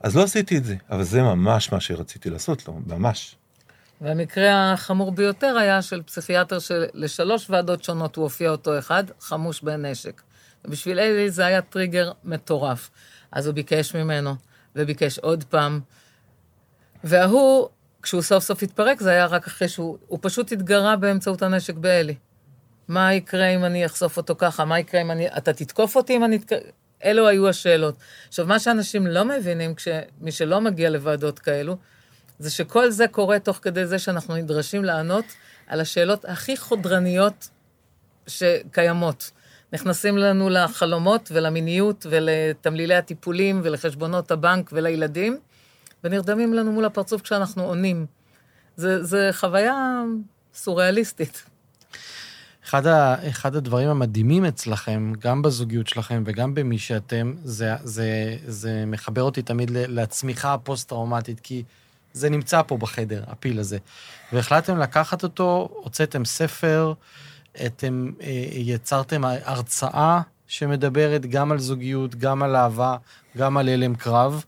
אז 0.00 0.16
לא 0.16 0.22
עשיתי 0.22 0.58
את 0.58 0.64
זה, 0.64 0.76
אבל 0.90 1.02
זה 1.02 1.22
ממש 1.22 1.72
מה 1.72 1.80
שרציתי 1.80 2.30
לעשות 2.30 2.68
לו, 2.68 2.80
ממש. 2.86 3.36
והמקרה 4.00 4.72
החמור 4.72 5.12
ביותר 5.12 5.56
היה 5.58 5.82
של 5.82 6.02
פסיכיאטר 6.02 6.58
שלשלוש 6.58 7.50
ועדות 7.50 7.84
שונות 7.84 8.16
הוא 8.16 8.22
הופיע 8.22 8.50
אותו 8.50 8.78
אחד, 8.78 9.04
חמוש 9.20 9.62
בנשק. 9.62 10.22
ובשביל 10.64 10.98
אלי 10.98 11.30
זה 11.30 11.46
היה 11.46 11.62
טריגר 11.62 12.12
מטורף. 12.24 12.90
אז 13.32 13.46
הוא 13.46 13.54
ביקש 13.54 13.94
ממנו, 13.94 14.34
וביקש 14.76 15.18
עוד 15.18 15.44
פעם. 15.44 15.80
וההוא, 17.04 17.68
כשהוא 18.02 18.22
סוף 18.22 18.44
סוף 18.44 18.62
התפרק, 18.62 19.00
זה 19.00 19.10
היה 19.10 19.26
רק 19.26 19.46
אחרי 19.46 19.68
שהוא 19.68 20.18
פשוט 20.20 20.52
התגרה 20.52 20.96
באמצעות 20.96 21.42
הנשק 21.42 21.74
באלי. 21.74 22.14
מה 22.90 23.14
יקרה 23.14 23.46
אם 23.46 23.64
אני 23.64 23.86
אחשוף 23.86 24.16
אותו 24.16 24.34
ככה? 24.38 24.64
מה 24.64 24.78
יקרה 24.78 25.00
אם 25.00 25.10
אני... 25.10 25.28
אתה 25.28 25.52
תתקוף 25.52 25.96
אותי 25.96 26.16
אם 26.16 26.24
אני... 26.24 26.38
אלו 27.04 27.28
היו 27.28 27.48
השאלות. 27.48 27.94
עכשיו, 28.28 28.46
מה 28.46 28.58
שאנשים 28.58 29.06
לא 29.06 29.24
מבינים, 29.24 29.74
מי 30.20 30.32
שלא 30.32 30.60
מגיע 30.60 30.90
לוועדות 30.90 31.38
כאלו, 31.38 31.76
זה 32.38 32.50
שכל 32.50 32.90
זה 32.90 33.08
קורה 33.08 33.38
תוך 33.38 33.58
כדי 33.62 33.86
זה 33.86 33.98
שאנחנו 33.98 34.36
נדרשים 34.36 34.84
לענות 34.84 35.24
על 35.66 35.80
השאלות 35.80 36.24
הכי 36.24 36.56
חודרניות 36.56 37.48
שקיימות. 38.26 39.30
נכנסים 39.72 40.18
לנו 40.18 40.48
לחלומות 40.48 41.28
ולמיניות 41.34 42.06
ולתמלילי 42.10 42.94
הטיפולים 42.94 43.60
ולחשבונות 43.64 44.30
הבנק 44.30 44.70
ולילדים, 44.72 45.38
ונרדמים 46.04 46.54
לנו 46.54 46.72
מול 46.72 46.84
הפרצוף 46.84 47.22
כשאנחנו 47.22 47.62
עונים. 47.62 48.06
זה 48.76 49.30
חוויה 49.32 50.02
סוריאליסטית. 50.54 51.49
אחד, 52.70 52.86
ה, 52.86 53.28
אחד 53.28 53.56
הדברים 53.56 53.88
המדהימים 53.88 54.44
אצלכם, 54.44 55.12
גם 55.18 55.42
בזוגיות 55.42 55.86
שלכם 55.86 56.22
וגם 56.26 56.54
במי 56.54 56.78
שאתם, 56.78 57.34
זה, 57.44 57.74
זה, 57.84 58.36
זה 58.46 58.84
מחבר 58.86 59.22
אותי 59.22 59.42
תמיד 59.42 59.70
לצמיחה 59.70 60.54
הפוסט-טראומטית, 60.54 61.40
כי 61.40 61.62
זה 62.12 62.30
נמצא 62.30 62.62
פה 62.62 62.76
בחדר, 62.76 63.24
הפיל 63.26 63.58
הזה. 63.58 63.78
והחלטתם 64.32 64.78
לקחת 64.78 65.22
אותו, 65.22 65.68
הוצאתם 65.72 66.24
ספר, 66.24 66.92
אתם 67.66 68.10
אה, 68.22 68.46
יצרתם 68.52 69.24
הרצאה 69.24 70.20
שמדברת 70.46 71.26
גם 71.26 71.52
על 71.52 71.58
זוגיות, 71.58 72.14
גם 72.14 72.42
על 72.42 72.56
אהבה, 72.56 72.96
גם 73.36 73.56
על 73.56 73.68
הלם 73.68 73.94
קרב. 73.94 74.44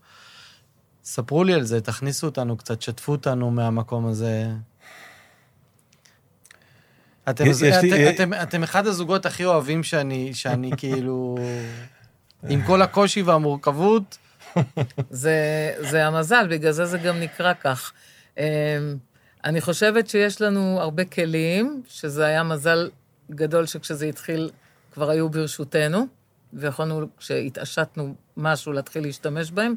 ספרו 1.04 1.44
לי 1.44 1.54
על 1.54 1.62
זה, 1.62 1.80
תכניסו 1.80 2.26
אותנו 2.26 2.56
קצת, 2.56 2.82
שתפו 2.82 3.12
אותנו 3.12 3.50
מהמקום 3.50 4.06
הזה. 4.06 4.50
אתם, 7.30 7.46
יש, 7.46 7.62
אתם, 7.62 7.86
לי... 7.86 8.10
אתם, 8.10 8.34
אתם 8.34 8.62
אחד 8.62 8.86
הזוגות 8.86 9.26
הכי 9.26 9.44
אוהבים 9.44 9.82
שאני, 9.82 10.34
שאני 10.34 10.70
כאילו... 10.78 11.38
עם 12.48 12.62
כל 12.62 12.82
הקושי 12.82 13.22
והמורכבות. 13.22 14.18
זה, 15.10 15.36
זה 15.78 16.06
המזל, 16.06 16.46
בגלל 16.50 16.72
זה 16.72 16.86
זה 16.86 16.98
גם 16.98 17.20
נקרא 17.20 17.52
כך. 17.60 17.92
אמ, 18.38 18.44
אני 19.44 19.60
חושבת 19.60 20.08
שיש 20.08 20.40
לנו 20.40 20.80
הרבה 20.80 21.04
כלים, 21.04 21.82
שזה 21.88 22.24
היה 22.24 22.42
מזל 22.42 22.90
גדול 23.30 23.66
שכשזה 23.66 24.06
התחיל 24.06 24.50
כבר 24.92 25.10
היו 25.10 25.28
ברשותנו, 25.28 26.06
ויכולנו, 26.52 27.06
כשהתעשתנו 27.18 28.14
משהו, 28.36 28.72
להתחיל 28.72 29.02
להשתמש 29.02 29.50
בהם. 29.50 29.74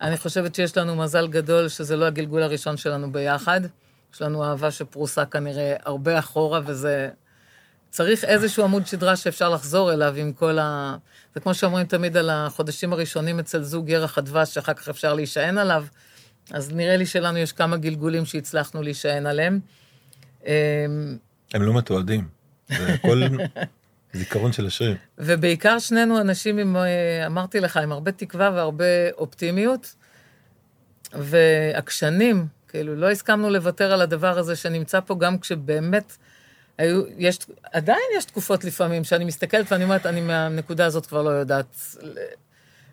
אני 0.00 0.16
חושבת 0.16 0.54
שיש 0.54 0.76
לנו 0.76 0.96
מזל 0.96 1.28
גדול 1.28 1.68
שזה 1.68 1.96
לא 1.96 2.04
הגלגול 2.04 2.42
הראשון 2.42 2.76
שלנו 2.76 3.12
ביחד. 3.12 3.60
יש 4.16 4.22
לנו 4.22 4.44
אהבה 4.44 4.70
שפרוסה 4.70 5.24
כנראה 5.24 5.76
הרבה 5.84 6.18
אחורה, 6.18 6.60
וזה... 6.66 7.08
צריך 7.90 8.24
איזשהו 8.24 8.64
עמוד 8.64 8.86
שדרה 8.86 9.16
שאפשר 9.16 9.48
לחזור 9.48 9.92
אליו 9.92 10.14
עם 10.16 10.32
כל 10.32 10.58
ה... 10.58 10.96
זה 11.34 11.40
כמו 11.40 11.54
שאומרים 11.54 11.86
תמיד 11.86 12.16
על 12.16 12.30
החודשים 12.30 12.92
הראשונים 12.92 13.38
אצל 13.38 13.62
זוג 13.62 13.88
ירח 13.88 14.18
הדבש, 14.18 14.54
שאחר 14.54 14.74
כך 14.74 14.88
אפשר 14.88 15.14
להישען 15.14 15.58
עליו. 15.58 15.84
אז 16.50 16.72
נראה 16.72 16.96
לי 16.96 17.06
שלנו 17.06 17.38
יש 17.38 17.52
כמה 17.52 17.76
גלגולים 17.76 18.24
שהצלחנו 18.24 18.82
להישען 18.82 19.26
עליהם. 19.26 19.60
אמ, 20.46 20.52
הם 21.54 21.62
לא 21.62 21.74
מתועדים. 21.74 22.28
זה 22.68 22.92
הכל 22.92 23.22
זיכרון 24.18 24.52
של 24.52 24.66
השריר. 24.66 24.96
ובעיקר 25.18 25.78
שנינו 25.78 26.20
אנשים 26.20 26.58
עם, 26.58 26.76
אה, 26.76 27.26
אמרתי 27.26 27.60
לך, 27.60 27.76
עם 27.76 27.92
הרבה 27.92 28.12
תקווה 28.12 28.50
והרבה 28.54 29.10
אופטימיות. 29.18 29.94
ועקשנים, 31.12 32.46
כאילו, 32.76 32.96
לא 32.96 33.10
הסכמנו 33.10 33.50
לוותר 33.50 33.92
על 33.92 34.00
הדבר 34.00 34.38
הזה 34.38 34.56
שנמצא 34.56 35.00
פה, 35.00 35.14
גם 35.18 35.38
כשבאמת 35.38 36.16
היו, 36.78 37.02
יש, 37.18 37.38
עדיין 37.72 38.02
יש 38.18 38.24
תקופות 38.24 38.64
לפעמים 38.64 39.04
שאני 39.04 39.24
מסתכלת 39.24 39.72
ואני 39.72 39.84
אומרת, 39.84 40.06
אני 40.06 40.20
מהנקודה 40.20 40.86
הזאת 40.86 41.06
כבר 41.06 41.22
לא 41.22 41.30
יודעת 41.30 41.96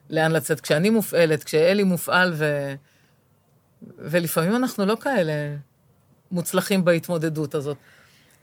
לאן 0.10 0.32
לצאת. 0.32 0.62
כשאני 0.62 0.90
מופעלת, 0.90 1.44
כשאלי 1.44 1.84
מופעל, 1.84 2.34
ו, 2.36 2.74
ולפעמים 3.98 4.56
אנחנו 4.56 4.86
לא 4.86 4.98
כאלה 5.02 5.34
מוצלחים 6.32 6.86
בהתמודדות 6.86 7.56
הזאת. 7.56 7.78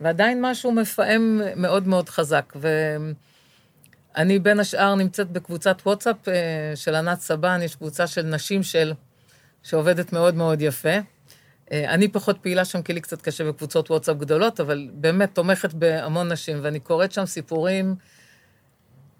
ועדיין 0.00 0.38
משהו 0.42 0.72
מפעם 0.72 1.40
מאוד 1.56 1.88
מאוד 1.88 2.08
חזק. 2.08 2.52
ואני 4.16 4.38
בין 4.38 4.60
השאר 4.60 4.94
נמצאת 4.94 5.30
בקבוצת 5.30 5.76
וואטסאפ 5.86 6.28
אה, 6.28 6.72
של 6.74 6.94
ענת 6.94 7.20
סבן, 7.20 7.60
יש 7.62 7.76
קבוצה 7.76 8.06
של 8.06 8.22
נשים 8.22 8.62
של, 8.62 8.92
שעובדת 9.62 10.12
מאוד 10.12 10.34
מאוד 10.34 10.62
יפה. 10.62 10.98
אה, 11.72 11.94
אני 11.94 12.08
פחות 12.08 12.38
פעילה 12.42 12.64
שם, 12.64 12.82
כי 12.82 12.92
לי 12.92 13.00
קצת 13.00 13.22
קשה 13.22 13.44
בקבוצות 13.44 13.90
וואטסאפ 13.90 14.16
גדולות, 14.16 14.60
אבל 14.60 14.88
באמת 14.92 15.34
תומכת 15.34 15.74
בהמון 15.74 16.32
נשים, 16.32 16.58
ואני 16.62 16.80
קוראת 16.80 17.12
שם 17.12 17.26
סיפורים 17.26 17.94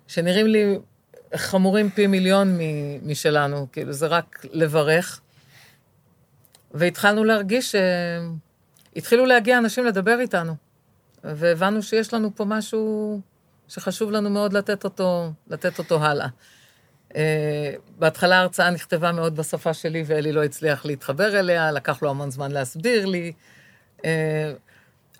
שנראים 0.07 0.47
לי 0.47 0.79
חמורים 1.37 1.91
פי 1.91 2.07
מיליון 2.07 2.59
משלנו, 3.03 3.67
כאילו, 3.73 3.93
זה 3.93 4.07
רק 4.07 4.47
לברך. 4.53 5.21
והתחלנו 6.75 7.25
להרגיש 7.25 7.75
שהתחילו 8.95 9.27
להגיע 9.27 9.59
אנשים 9.59 9.85
לדבר 9.85 10.21
איתנו, 10.21 10.55
והבנו 11.25 11.83
שיש 11.83 12.15
לנו 12.15 12.37
פה 12.37 12.45
משהו 12.45 13.21
שחשוב 13.69 14.11
לנו 14.11 14.31
מאוד 14.31 14.53
לתת 14.53 14.85
אותו, 14.85 15.33
לתת 15.49 15.79
אותו 15.79 16.05
הלאה. 16.05 16.29
Uh, 17.11 17.15
בהתחלה 17.99 18.37
ההרצאה 18.37 18.71
נכתבה 18.71 19.13
מאוד 19.13 19.37
בשפה 19.37 19.75
שלי, 19.75 20.05
ואלי 20.07 20.33
לא 20.33 20.45
הצליח 20.45 20.85
להתחבר 20.87 21.41
אליה, 21.41 21.73
לקח 21.73 22.03
לו 22.03 22.11
המון 22.11 22.31
זמן 22.31 22.51
להסביר 22.51 23.07
לי. 23.07 23.33
Uh, 23.99 24.03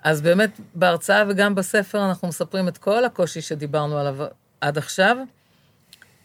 אז 0.03 0.21
באמת, 0.21 0.59
בהרצאה 0.75 1.23
וגם 1.29 1.55
בספר 1.55 2.09
אנחנו 2.09 2.27
מספרים 2.27 2.67
את 2.67 2.77
כל 2.77 3.05
הקושי 3.05 3.41
שדיברנו 3.41 3.97
עליו 3.97 4.17
עד 4.61 4.77
עכשיו, 4.77 5.17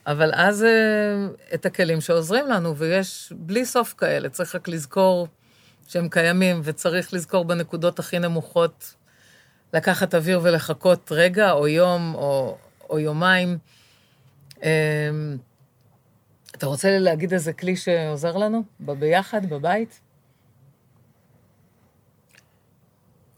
אבל 0.06 0.30
אז 0.34 0.62
uh, 0.62 1.54
את 1.54 1.66
הכלים 1.66 2.00
שעוזרים 2.00 2.46
לנו, 2.46 2.76
ויש 2.76 3.32
בלי 3.36 3.64
סוף 3.64 3.94
כאלה, 3.98 4.28
צריך 4.28 4.54
רק 4.54 4.68
לזכור 4.68 5.28
שהם 5.88 6.08
קיימים, 6.08 6.60
וצריך 6.64 7.14
לזכור 7.14 7.44
בנקודות 7.44 7.98
הכי 7.98 8.18
נמוכות, 8.18 8.94
לקחת 9.74 10.14
אוויר 10.14 10.40
ולחכות 10.42 11.12
רגע, 11.12 11.52
או 11.52 11.68
יום, 11.68 12.14
או, 12.14 12.56
או 12.90 12.98
יומיים. 12.98 13.58
אתה 16.56 16.66
רוצה 16.66 16.98
להגיד 16.98 17.32
איזה 17.32 17.52
כלי 17.52 17.76
שעוזר 17.76 18.36
לנו? 18.36 18.62
ביחד, 18.80 19.46
בבית? 19.46 20.00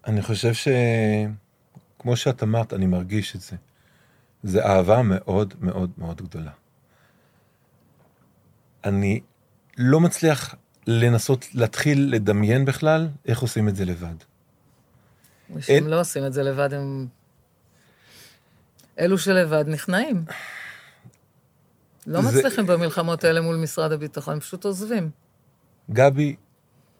אני 0.06 0.22
חושב 0.22 0.52
שכמו 0.54 2.16
שאת 2.16 2.42
אמרת, 2.42 2.72
אני 2.72 2.86
מרגיש 2.86 3.36
את 3.36 3.40
זה. 3.40 3.56
זה 4.42 4.66
אהבה 4.66 5.02
מאוד 5.02 5.54
מאוד 5.60 5.90
מאוד 5.98 6.22
גדולה. 6.22 6.50
אני 8.84 9.20
לא 9.78 10.00
מצליח 10.00 10.54
לנסות 10.86 11.46
להתחיל 11.54 12.08
לדמיין 12.14 12.64
בכלל 12.64 13.08
איך 13.26 13.40
עושים 13.40 13.68
את 13.68 13.76
זה 13.76 13.84
לבד. 13.84 14.14
אנשים 15.54 15.74
אין... 15.74 15.90
לא 15.90 16.00
עושים 16.00 16.26
את 16.26 16.32
זה 16.32 16.42
לבד, 16.42 16.74
הם... 16.74 17.06
אלו 18.98 19.18
שלבד 19.18 19.64
נכנעים. 19.68 20.24
לא 22.08 22.22
זה... 22.22 22.38
מצליחים 22.38 22.66
במלחמות 22.66 23.24
האלה 23.24 23.40
מול 23.40 23.56
משרד 23.56 23.92
הביטחון, 23.92 24.34
הם 24.34 24.40
פשוט 24.40 24.64
עוזבים. 24.64 25.10
גבי 25.90 26.36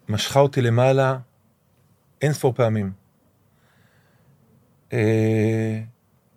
משכה 0.09 0.39
אותי 0.39 0.61
למעלה 0.61 1.17
אין 2.21 2.33
ספור 2.33 2.53
פעמים. 2.53 2.91
אה, 4.93 5.81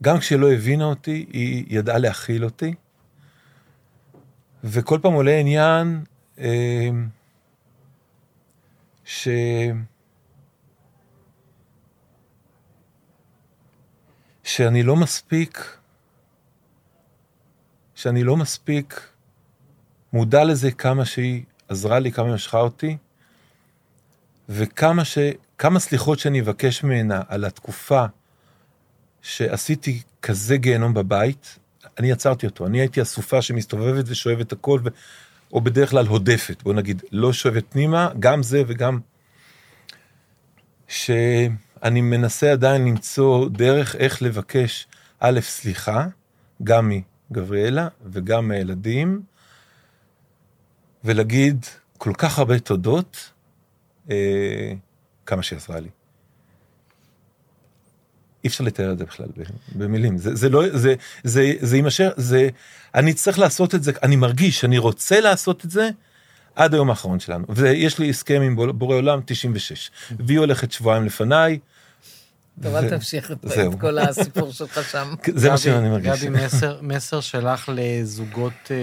גם 0.02 0.18
כשלא 0.18 0.52
הבינה 0.52 0.84
אותי, 0.84 1.26
היא 1.32 1.64
ידעה 1.68 1.98
להכיל 1.98 2.44
אותי. 2.44 2.74
וכל 4.64 4.98
פעם 5.02 5.12
עולה 5.12 5.38
עניין 5.38 6.04
אה, 6.38 6.90
ש... 9.04 9.28
שאני 14.42 14.82
לא 14.82 14.96
מספיק 14.96 15.81
שאני 18.02 18.24
לא 18.24 18.36
מספיק 18.36 19.08
מודע 20.12 20.44
לזה 20.44 20.70
כמה 20.70 21.04
שהיא 21.04 21.42
עזרה 21.68 21.98
לי, 21.98 22.12
כמה 22.12 22.26
היא 22.26 22.34
משכה 22.34 22.58
אותי, 22.58 22.96
וכמה 24.48 25.04
ש... 25.04 25.18
כמה 25.58 25.78
סליחות 25.78 26.18
שאני 26.18 26.40
אבקש 26.40 26.84
ממנה 26.84 27.22
על 27.28 27.44
התקופה 27.44 28.04
שעשיתי 29.22 30.02
כזה 30.22 30.56
גיהנום 30.56 30.94
בבית, 30.94 31.58
אני 31.98 32.12
עצרתי 32.12 32.46
אותו, 32.46 32.66
אני 32.66 32.80
הייתי 32.80 33.02
אסופה 33.02 33.42
שמסתובבת 33.42 34.04
ושואבת 34.08 34.52
הכל, 34.52 34.80
ו... 34.84 34.88
או 35.52 35.60
בדרך 35.60 35.90
כלל 35.90 36.06
הודפת, 36.06 36.62
בוא 36.62 36.74
נגיד, 36.74 37.02
לא 37.12 37.32
שואבת 37.32 37.64
פנימה, 37.68 38.08
גם 38.18 38.42
זה 38.42 38.62
וגם... 38.66 39.00
שאני 40.88 42.00
מנסה 42.00 42.52
עדיין 42.52 42.84
למצוא 42.84 43.48
דרך 43.48 43.96
איך 43.96 44.22
לבקש, 44.22 44.86
א', 45.20 45.40
סליחה, 45.40 46.06
גם 46.64 46.90
מגבריאלה 47.32 47.88
וגם 48.12 48.48
מהילדים, 48.48 49.22
ולהגיד 51.04 51.66
כל 51.98 52.12
כך 52.18 52.38
הרבה 52.38 52.58
תודות, 52.58 53.30
אה, 54.10 54.72
כמה 55.26 55.42
שהיא 55.42 55.56
עזרה 55.56 55.80
לי. 55.80 55.88
אי 58.44 58.48
אפשר 58.48 58.64
לתאר 58.64 58.92
את 58.92 58.98
זה 58.98 59.04
בכלל 59.04 59.26
במילים, 59.74 60.18
זה, 60.18 60.34
זה 60.34 60.48
לא, 60.48 60.78
זה, 60.78 60.94
זה, 61.24 61.52
זה 61.60 61.76
יימשך, 61.76 62.08
זה, 62.16 62.48
אני 62.94 63.14
צריך 63.14 63.38
לעשות 63.38 63.74
את 63.74 63.82
זה, 63.82 63.92
אני 64.02 64.16
מרגיש, 64.16 64.64
אני 64.64 64.78
רוצה 64.78 65.20
לעשות 65.20 65.64
את 65.64 65.70
זה 65.70 65.90
עד 66.54 66.74
היום 66.74 66.90
האחרון 66.90 67.20
שלנו. 67.20 67.44
ויש 67.48 67.98
לי 67.98 68.10
הסכם 68.10 68.42
עם 68.42 68.78
בורא 68.78 68.96
עולם 68.96 69.20
96, 69.26 69.90
והיא 70.26 70.38
הולכת 70.38 70.72
שבועיים 70.72 71.04
לפניי. 71.04 71.58
טוב, 72.62 72.74
אל 72.74 72.90
תמשיך 72.90 73.30
את 73.30 73.38
כל 73.80 73.98
הסיפור 73.98 74.52
שלך 74.52 74.90
שם. 74.90 75.14
זה 75.34 75.50
מה 75.50 75.58
שאני 75.58 75.88
מרגיש. 75.88 76.24
גבי, 76.24 76.38
מסר 76.82 77.20
שלך 77.20 77.70
לזוגות, 77.74 78.52
אה, 78.70 78.76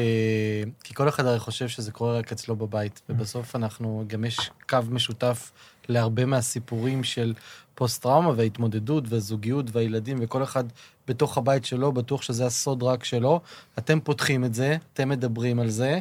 כי 0.84 0.94
כל 0.94 1.10
אחד 1.10 1.26
הרי 1.26 1.40
חושב 1.40 1.68
שזה 1.68 1.91
קורה 1.91 2.18
רק 2.18 2.32
אצלו 2.32 2.56
בבית, 2.56 3.02
ובסוף 3.10 3.56
אנחנו, 3.56 4.04
גם 4.08 4.26
יש 4.26 4.52
קו 4.70 4.78
משותף 4.90 5.52
להרבה 5.90 6.26
מהסיפורים 6.26 7.04
של 7.04 7.34
פוסט-טראומה 7.76 8.34
וההתמודדות 8.36 9.04
והזוגיות 9.08 9.66
והילדים, 9.72 10.18
וכל 10.22 10.44
אחד 10.44 10.64
בתוך 11.08 11.38
הבית 11.38 11.66
שלו, 11.66 11.91
בטוח 11.91 12.22
שזה 12.22 12.46
הסוד 12.46 12.84
רק 12.84 13.04
שלו. 13.04 13.41
אתם 13.78 14.00
פותחים 14.00 14.46
את 14.46 14.54
זה, 14.54 14.78
אתם 14.94 15.10
מדברים 15.10 15.60
על 15.60 15.70
זה, 15.70 16.00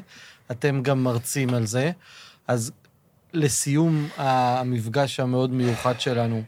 אתם 0.51 0.82
גם 0.82 1.05
מרצים 1.05 1.55
על 1.55 1.66
זה. 1.66 1.90
אז 2.49 2.73
לסיום 3.32 4.09
המפגש 4.16 5.20
המאוד 5.20 5.51
מיוחד 5.51 6.01
שלנו, 6.01 6.43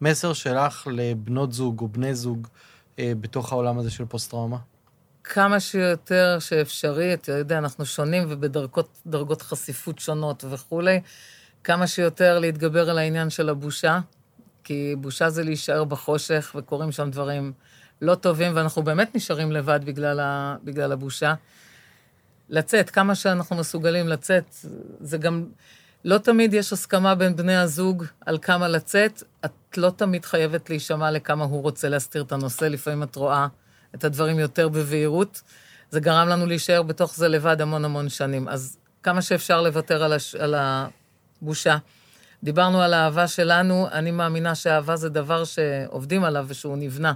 מסר 0.00 0.32
שלך 0.32 0.88
לבנות 0.92 1.52
זוג 1.52 1.80
או 1.80 1.88
בני 1.88 2.14
זוג 2.14 2.48
אה, 2.98 3.12
בתוך 3.20 3.52
העולם 3.52 3.78
הזה 3.78 3.90
של 3.90 4.04
פוסט-טראומה? 4.04 4.58
כמה 5.24 5.60
שיותר 5.60 6.36
שאפשרי, 6.40 7.14
אתה 7.14 7.32
יודע, 7.32 7.58
אנחנו 7.58 7.86
שונים 7.86 8.22
ובדרגות 8.28 9.42
חשיפות 9.42 9.98
שונות 9.98 10.44
וכולי, 10.50 11.00
כמה 11.64 11.86
שיותר 11.86 12.38
להתגבר 12.38 12.90
על 12.90 12.98
העניין 12.98 13.30
של 13.30 13.48
הבושה, 13.48 14.00
כי 14.64 14.94
בושה 14.98 15.30
זה 15.30 15.44
להישאר 15.44 15.84
בחושך, 15.84 16.52
וקורים 16.58 16.92
שם 16.92 17.10
דברים 17.10 17.52
לא 18.02 18.14
טובים, 18.14 18.52
ואנחנו 18.54 18.82
באמת 18.82 19.14
נשארים 19.14 19.52
לבד 19.52 19.80
בגלל, 19.84 20.20
ה, 20.20 20.56
בגלל 20.64 20.92
הבושה. 20.92 21.34
לצאת, 22.48 22.90
כמה 22.90 23.14
שאנחנו 23.14 23.56
מסוגלים 23.56 24.08
לצאת, 24.08 24.44
זה 25.00 25.18
גם... 25.18 25.46
לא 26.04 26.18
תמיד 26.18 26.54
יש 26.54 26.72
הסכמה 26.72 27.14
בין 27.14 27.36
בני 27.36 27.56
הזוג 27.56 28.04
על 28.26 28.38
כמה 28.38 28.68
לצאת. 28.68 29.22
את 29.44 29.78
לא 29.78 29.90
תמיד 29.90 30.24
חייבת 30.24 30.70
להישמע 30.70 31.10
לכמה 31.10 31.44
הוא 31.44 31.62
רוצה 31.62 31.88
להסתיר 31.88 32.22
את 32.22 32.32
הנושא, 32.32 32.64
לפעמים 32.64 33.02
את 33.02 33.16
רואה 33.16 33.46
את 33.94 34.04
הדברים 34.04 34.38
יותר 34.38 34.68
בבהירות. 34.68 35.42
זה 35.90 36.00
גרם 36.00 36.28
לנו 36.28 36.46
להישאר 36.46 36.82
בתוך 36.82 37.14
זה 37.16 37.28
לבד 37.28 37.60
המון 37.60 37.84
המון 37.84 38.08
שנים. 38.08 38.48
אז 38.48 38.78
כמה 39.02 39.22
שאפשר 39.22 39.62
לוותר 39.62 40.04
על, 40.04 40.12
הש... 40.12 40.34
על 40.34 40.54
הבושה. 40.58 41.76
דיברנו 42.42 42.82
על 42.82 42.94
האהבה 42.94 43.28
שלנו, 43.28 43.88
אני 43.92 44.10
מאמינה 44.10 44.54
שאהבה 44.54 44.96
זה 44.96 45.08
דבר 45.08 45.44
שעובדים 45.44 46.24
עליו 46.24 46.44
ושהוא 46.48 46.76
נבנה. 46.76 47.12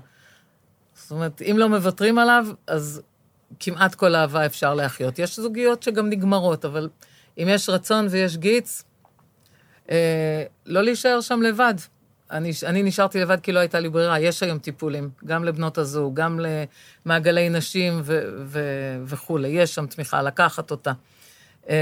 זאת 0.95 1.11
אומרת, 1.11 1.43
אם 1.43 1.57
לא 1.59 1.69
מוותרים 1.69 2.19
עליו, 2.19 2.47
אז 2.67 3.03
כמעט 3.61 3.95
כל 3.95 4.15
אהבה 4.15 4.47
אפשר 4.47 4.75
להחיות. 4.75 5.19
יש 5.19 5.37
זוגיות 5.37 5.83
שגם 5.83 6.11
נגמרות, 6.11 6.65
אבל 6.65 6.89
אם 7.39 7.49
יש 7.49 7.69
רצון 7.69 8.07
ויש 8.11 8.37
גיץ, 8.37 8.83
אה, 9.91 10.45
לא 10.67 10.83
להישאר 10.83 11.21
שם 11.21 11.43
לבד. 11.43 11.75
אני, 12.31 12.51
אני 12.67 12.83
נשארתי 12.83 13.21
לבד 13.21 13.41
כי 13.41 13.53
לא 13.53 13.59
הייתה 13.59 13.81
לי 13.81 13.89
ברירה. 13.89 14.21
יש 14.21 14.43
היום 14.43 14.59
טיפולים, 14.59 15.11
גם 15.25 15.45
לבנות 15.45 15.79
הזוג, 15.79 16.15
גם 16.15 16.41
למעגלי 17.07 17.49
נשים 17.49 18.01
ו, 18.05 18.21
ו, 18.45 18.61
וכולי. 19.05 19.49
יש 19.49 19.75
שם 19.75 19.87
תמיכה, 19.87 20.23
לקחת 20.23 20.71
אותה. 20.71 20.93
אמ, 21.69 21.75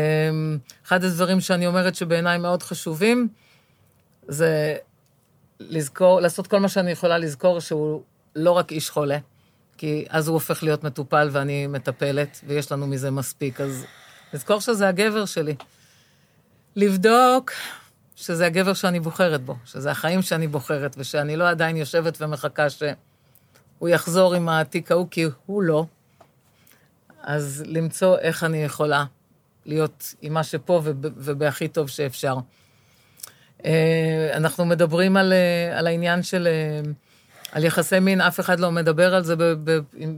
אחד 0.86 1.04
הדברים 1.04 1.40
שאני 1.40 1.66
אומרת 1.66 1.94
שבעיניי 1.94 2.38
מאוד 2.38 2.62
חשובים, 2.62 3.28
זה 4.28 4.76
לזכור, 5.60 6.20
לעשות 6.20 6.46
כל 6.46 6.60
מה 6.60 6.68
שאני 6.68 6.90
יכולה 6.90 7.18
לזכור 7.18 7.60
שהוא 7.60 8.02
לא 8.36 8.50
רק 8.50 8.72
איש 8.72 8.90
חולה, 8.90 9.18
כי 9.78 10.04
אז 10.08 10.28
הוא 10.28 10.34
הופך 10.34 10.62
להיות 10.62 10.84
מטופל 10.84 11.28
ואני 11.32 11.66
מטפלת, 11.66 12.40
ויש 12.46 12.72
לנו 12.72 12.86
מזה 12.86 13.10
מספיק, 13.10 13.60
אז 13.60 13.84
לזכור 14.34 14.60
שזה 14.60 14.88
הגבר 14.88 15.24
שלי. 15.24 15.54
לבדוק 16.76 17.52
שזה 18.16 18.46
הגבר 18.46 18.74
שאני 18.74 19.00
בוחרת 19.00 19.42
בו, 19.42 19.56
שזה 19.64 19.90
החיים 19.90 20.22
שאני 20.22 20.48
בוחרת, 20.48 20.94
ושאני 20.98 21.36
לא 21.36 21.48
עדיין 21.48 21.76
יושבת 21.76 22.22
ומחכה 22.22 22.70
שהוא 22.70 23.88
יחזור 23.88 24.34
עם 24.34 24.48
התיק 24.48 24.92
ההוא, 24.92 25.06
כי 25.10 25.24
הוא 25.46 25.62
לא. 25.62 25.86
אז 27.22 27.64
למצוא 27.66 28.18
איך 28.18 28.44
אני 28.44 28.64
יכולה 28.64 29.04
להיות 29.66 30.14
עם 30.22 30.32
מה 30.34 30.44
שפה 30.44 30.80
ובהכי 31.00 31.68
טוב 31.68 31.88
שאפשר. 31.88 32.36
אה, 33.64 34.30
אנחנו 34.34 34.64
מדברים 34.64 35.16
על, 35.16 35.32
אה, 35.32 35.78
על 35.78 35.86
העניין 35.86 36.22
של... 36.22 36.46
אה, 36.46 36.90
על 37.52 37.64
יחסי 37.64 38.00
מין, 38.00 38.20
אף 38.20 38.40
אחד 38.40 38.60
לא 38.60 38.70
מדבר 38.70 39.14
על 39.14 39.24
זה 39.24 39.34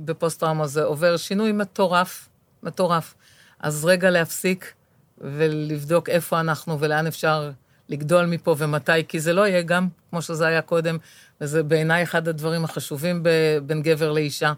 בפוסט-טראומה, 0.05 0.67
זה 0.67 0.83
עובר 0.83 1.17
שינוי 1.17 1.53
מטורף, 1.53 2.29
מטורף. 2.63 3.15
אז 3.61 3.85
רגע 3.85 4.11
להפסיק 4.11 4.73
ולבדוק 5.19 6.09
איפה 6.09 6.41
אנחנו 6.41 6.81
ולאן 6.81 7.07
אפשר 7.07 7.51
לגדול 7.89 8.27
מפה 8.27 8.55
ומתי, 8.59 9.05
כי 9.09 9.21
זה 9.21 9.33
לא 9.33 9.47
יהיה 9.47 9.63
גם 9.63 9.89
כמו 10.11 10.23
שזה 10.23 10.47
היה 10.47 10.63
קודם, 10.63 10.99
וזה 11.41 11.63
בעיניי 11.63 12.03
אחד 12.03 12.29
הדברים 12.29 12.65
החשובים 12.65 13.23
בין 13.67 13.83
גבר 13.83 14.13
לאישה. 14.13 14.53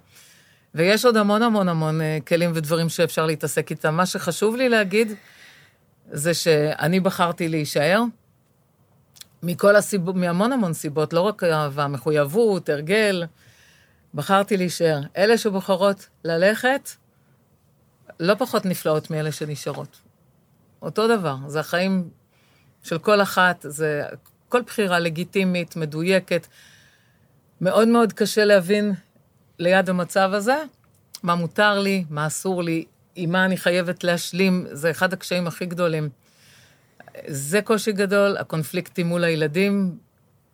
ויש 0.75 1.05
עוד 1.05 1.17
המון 1.17 1.43
המון 1.43 1.69
המון 1.69 2.01
אה, 2.01 2.19
כלים 2.27 2.51
ודברים 2.55 2.89
שאפשר 2.89 3.27
להתעסק 3.27 3.71
איתם. 3.71 3.95
מה 3.95 4.07
שחשוב 4.07 4.57
לי 4.57 4.69
להגיד, 4.69 5.13
זה 6.11 6.35
שאני 6.35 7.01
בחרתי 7.01 7.49
להישאר, 7.49 8.03
מכל 9.43 9.77
הסיבות, 9.77 10.17
מהמון 10.17 10.53
המון 10.53 10.73
סיבות, 10.73 11.13
לא 11.13 11.21
רק 11.21 11.45
אהבה, 11.45 11.87
מחויבות, 11.87 12.69
הרגל, 12.69 13.25
בחרתי 14.15 14.57
להישאר. 14.57 15.01
אלה 15.17 15.39
שבוחרות 15.39 16.09
ללכת, 16.25 16.91
לא 18.21 18.35
פחות 18.35 18.65
נפלאות 18.65 19.11
מאלה 19.11 19.33
שנשארות. 19.33 20.01
אותו 20.83 21.09
דבר, 21.09 21.37
זה 21.47 21.61
החיים 21.61 22.11
של 22.83 22.99
כל 22.99 23.23
אחת, 23.23 23.67
זה 23.69 24.03
כל 24.49 24.63
בחירה 24.63 24.99
לגיטימית, 24.99 25.77
מדויקת. 25.77 26.47
מאוד 27.61 27.89
מאוד 27.89 28.13
קשה 28.13 28.45
להבין 28.45 28.95
ליד 29.59 29.91
המצב 29.91 30.31
הזה, 30.33 30.57
מה 31.23 31.35
מותר 31.35 31.79
לי, 31.79 32.05
מה 32.11 32.27
אסור 32.27 32.63
לי, 32.63 32.85
עם 33.15 33.33
מה 33.33 33.45
אני 33.45 33.57
חייבת 33.57 34.05
להשלים, 34.05 34.67
זה 34.73 34.91
אחד 34.91 35.13
הקשיים 35.13 35.47
הכי 35.47 35.67
גדולים. 35.67 36.09
זה 37.27 37.63
קושי 37.63 37.93
גדול, 37.93 38.37
הקונפליקטים 38.37 39.07
מול 39.07 39.25
הילדים, 39.25 39.99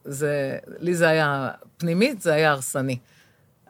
זה, 0.05 0.59
לי 0.78 0.94
זה 0.94 1.09
היה 1.09 1.51
פנימית, 1.76 2.22
זה 2.22 2.34
היה 2.34 2.51
הרסני. 2.51 2.98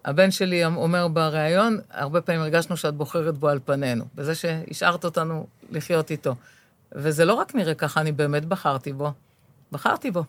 הבן 0.07 0.31
שלי 0.31 0.65
אומר 0.65 1.09
בריאיון, 1.09 1.78
הרבה 1.91 2.20
פעמים 2.20 2.41
הרגשנו 2.41 2.77
שאת 2.77 2.95
בוחרת 2.95 3.39
בו 3.39 3.49
על 3.49 3.59
פנינו, 3.65 4.05
בזה 4.15 4.35
שהשארת 4.35 5.05
אותנו 5.05 5.47
לחיות 5.70 6.11
איתו. 6.11 6.35
וזה 6.93 7.24
לא 7.24 7.35
רק 7.35 7.55
נראה 7.55 7.74
ככה, 7.74 8.01
אני 8.01 8.12
באמת 8.12 8.45
בחרתי 8.45 8.93
בו. 8.93 9.12
בחרתי 9.73 10.11
בו. 10.11 10.24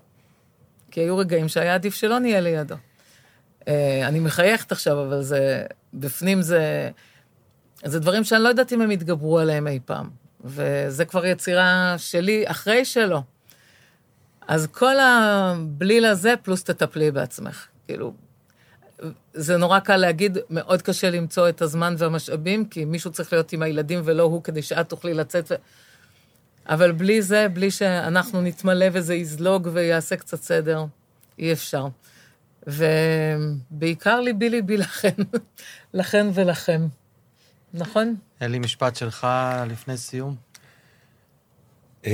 כי 0.91 0.99
היו 0.99 1.17
רגעים 1.17 1.47
שהיה 1.47 1.73
עדיף 1.73 1.95
שלא 1.95 2.19
נהיה 2.19 2.41
לידו. 2.41 2.75
אה, 3.67 4.07
אני 4.07 4.19
מחייכת 4.19 4.71
עכשיו, 4.71 5.03
אבל 5.03 5.21
זה, 5.21 5.65
בפנים 5.93 6.41
זה, 6.41 6.89
זה 7.85 7.99
דברים 7.99 8.23
שאני 8.23 8.43
לא 8.43 8.49
יודעת 8.49 8.73
אם 8.73 8.81
הם 8.81 8.91
יתגברו 8.91 9.39
עליהם 9.39 9.67
אי 9.67 9.79
פעם. 9.85 10.09
וזה 10.43 11.05
כבר 11.05 11.25
יצירה 11.25 11.95
שלי 11.97 12.43
אחרי 12.47 12.85
שלו. 12.85 13.23
אז 14.47 14.67
כל 14.67 14.95
הבליל 14.99 16.05
הזה, 16.05 16.33
פלוס 16.43 16.63
תטפלי 16.63 17.11
בעצמך. 17.11 17.67
כאילו, 17.87 18.13
זה 19.33 19.57
נורא 19.57 19.79
קל 19.79 19.97
להגיד, 19.97 20.37
מאוד 20.49 20.81
קשה 20.81 21.09
למצוא 21.09 21.49
את 21.49 21.61
הזמן 21.61 21.95
והמשאבים, 21.97 22.65
כי 22.65 22.85
מישהו 22.85 23.11
צריך 23.11 23.33
להיות 23.33 23.51
עם 23.51 23.61
הילדים 23.61 24.01
ולא 24.03 24.23
הוא, 24.23 24.43
כדי 24.43 24.61
שאת 24.61 24.89
תוכלי 24.89 25.13
לצאת. 25.13 25.51
ו... 25.51 25.55
אבל 26.69 26.91
בלי 26.91 27.21
זה, 27.21 27.47
בלי 27.53 27.71
שאנחנו 27.71 28.41
נתמלא 28.41 28.85
וזה 28.93 29.15
יזלוג 29.15 29.69
ויעשה 29.73 30.15
קצת 30.15 30.41
סדר, 30.41 30.85
אי 31.39 31.53
אפשר. 31.53 31.87
ובעיקר 32.67 34.21
ליבי 34.21 34.49
ליבי 34.49 34.77
לכן, 34.77 35.15
לכן 35.93 36.27
ולכם. 36.33 36.87
נכון? 37.73 38.15
אלי, 38.41 38.59
משפט 38.59 38.95
שלך 38.95 39.27
לפני 39.67 39.97
סיום. 39.97 40.35
אמ, 42.05 42.11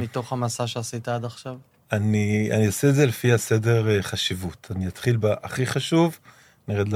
מתוך 0.00 0.32
המסע 0.32 0.66
שעשית 0.66 1.08
עד 1.08 1.24
עכשיו. 1.24 1.56
אני, 1.92 2.48
אני 2.52 2.66
אעשה 2.66 2.88
את 2.88 2.94
זה 2.94 3.06
לפי 3.06 3.32
הסדר 3.32 3.88
אה, 3.90 4.02
חשיבות. 4.02 4.70
אני 4.76 4.88
אתחיל 4.88 5.16
בהכי 5.16 5.66
חשוב, 5.66 6.18
נרד 6.68 6.88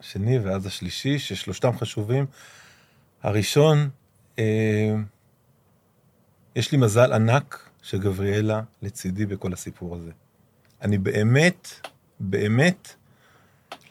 לשני 0.00 0.38
ואז 0.38 0.66
השלישי, 0.66 1.18
ששלושתם 1.18 1.78
חשובים. 1.78 2.26
הראשון, 3.22 3.88
אה, 4.38 4.94
יש 6.56 6.72
לי 6.72 6.78
מזל 6.78 7.12
ענק 7.12 7.70
שגבריאלה 7.82 8.62
לצידי 8.82 9.26
בכל 9.26 9.52
הסיפור 9.52 9.96
הזה. 9.96 10.10
אני 10.82 10.98
באמת, 10.98 11.68
באמת, 12.20 12.94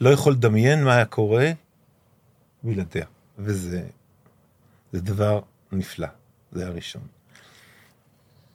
לא 0.00 0.10
יכול 0.10 0.32
לדמיין 0.32 0.84
מה 0.84 0.94
היה 0.94 1.04
קורה 1.04 1.52
בלעדיה. 2.62 3.06
וזה 3.38 3.82
זה 4.92 5.00
דבר 5.00 5.40
נפלא, 5.72 6.08
זה 6.52 6.66
הראשון. 6.66 7.02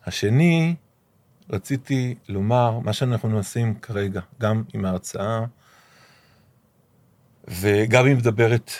השני, 0.06 0.76
רציתי 1.49 2.15
לומר, 2.27 2.80
מה 2.80 2.93
שאנחנו 2.93 3.38
עושים 3.38 3.80
כרגע, 3.80 4.21
גם 4.41 4.63
עם 4.73 4.85
ההרצאה, 4.85 5.45
וגם 7.47 8.05
היא 8.05 8.15
מדברת 8.15 8.71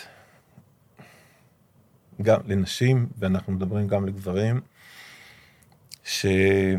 גם 2.22 2.40
לנשים, 2.46 3.08
ואנחנו 3.18 3.52
מדברים 3.52 3.88
גם 3.88 4.06
לגברים, 4.06 4.60
שזה 6.04 6.76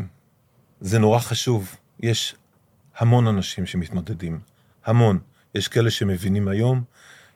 נורא 0.98 1.18
חשוב. 1.18 1.76
יש 2.00 2.34
המון 2.96 3.26
אנשים 3.26 3.66
שמתמודדים, 3.66 4.40
המון. 4.84 5.18
יש 5.54 5.68
כאלה 5.68 5.90
שמבינים 5.90 6.48
היום, 6.48 6.82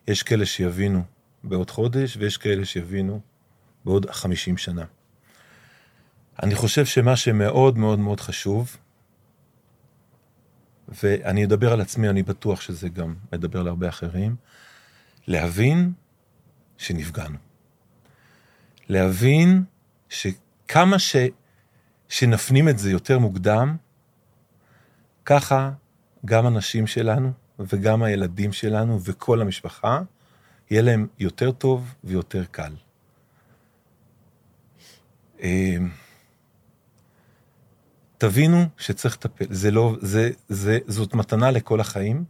יש 0.09 0.23
כאלה 0.23 0.47
שיבינו 0.47 1.03
בעוד 1.45 1.71
חודש, 1.71 2.17
ויש 2.17 2.37
כאלה 2.37 2.65
שיבינו 2.65 3.21
בעוד 3.85 4.11
חמישים 4.11 4.57
שנה. 4.57 4.85
אני 6.43 6.55
חושב 6.55 6.85
שמה 6.85 7.17
שמאוד 7.17 7.79
מאוד 7.79 7.99
מאוד 7.99 8.21
חשוב, 8.21 8.77
ואני 10.89 11.45
אדבר 11.45 11.73
על 11.73 11.81
עצמי, 11.81 12.09
אני 12.09 12.23
בטוח 12.23 12.61
שזה 12.61 12.89
גם 12.89 13.15
מדבר 13.33 13.63
להרבה 13.63 13.89
אחרים, 13.89 14.37
להבין 15.27 15.93
שנפגענו. 16.79 17.39
להבין 18.89 19.65
שכמה 20.09 20.99
ש, 20.99 21.17
שנפנים 22.09 22.69
את 22.69 22.79
זה 22.79 22.91
יותר 22.91 23.19
מוקדם, 23.19 23.77
ככה 25.25 25.71
גם 26.25 26.47
הנשים 26.47 26.87
שלנו 26.87 27.33
וגם 27.59 28.03
הילדים 28.03 28.53
שלנו 28.53 29.01
וכל 29.05 29.41
המשפחה, 29.41 30.01
יהיה 30.71 30.83
להם 30.83 31.07
יותר 31.19 31.53
טוב 31.53 31.95
ויותר 32.05 32.45
קל. 32.51 32.73
תבינו 38.19 38.65
שצריך 38.79 39.15
לטפל, 39.15 39.45
זה 39.51 39.71
לא, 39.71 39.97
זה, 40.01 40.31
זה, 40.49 40.79
זאת 40.87 41.15
מתנה 41.15 41.51
לכל 41.51 41.81
החיים, 41.81 42.25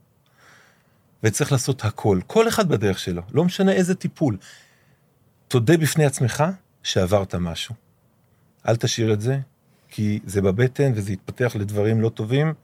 וצריך 1.23 1.53
לעשות 1.53 1.85
הכל, 1.85 2.21
כל 2.27 2.49
אחד 2.49 2.69
בדרך 2.69 2.99
שלו, 2.99 3.23
לא 3.33 3.45
משנה 3.45 3.73
איזה 3.73 3.95
טיפול. 3.95 4.37
תודה 5.49 5.77
בפני 5.77 6.05
עצמך 6.05 6.45
שעברת 6.83 7.35
משהו. 7.35 7.75
אל 8.69 8.77
תשאיר 8.77 9.13
את 9.13 9.21
זה, 9.21 9.39
כי 9.89 10.21
זה 10.25 10.43
בבטן 10.43 10.93
וזה 10.95 11.13
יתפתח 11.13 11.57
לדברים 11.57 12.01
לא 12.01 12.09
טובים, 12.09 12.55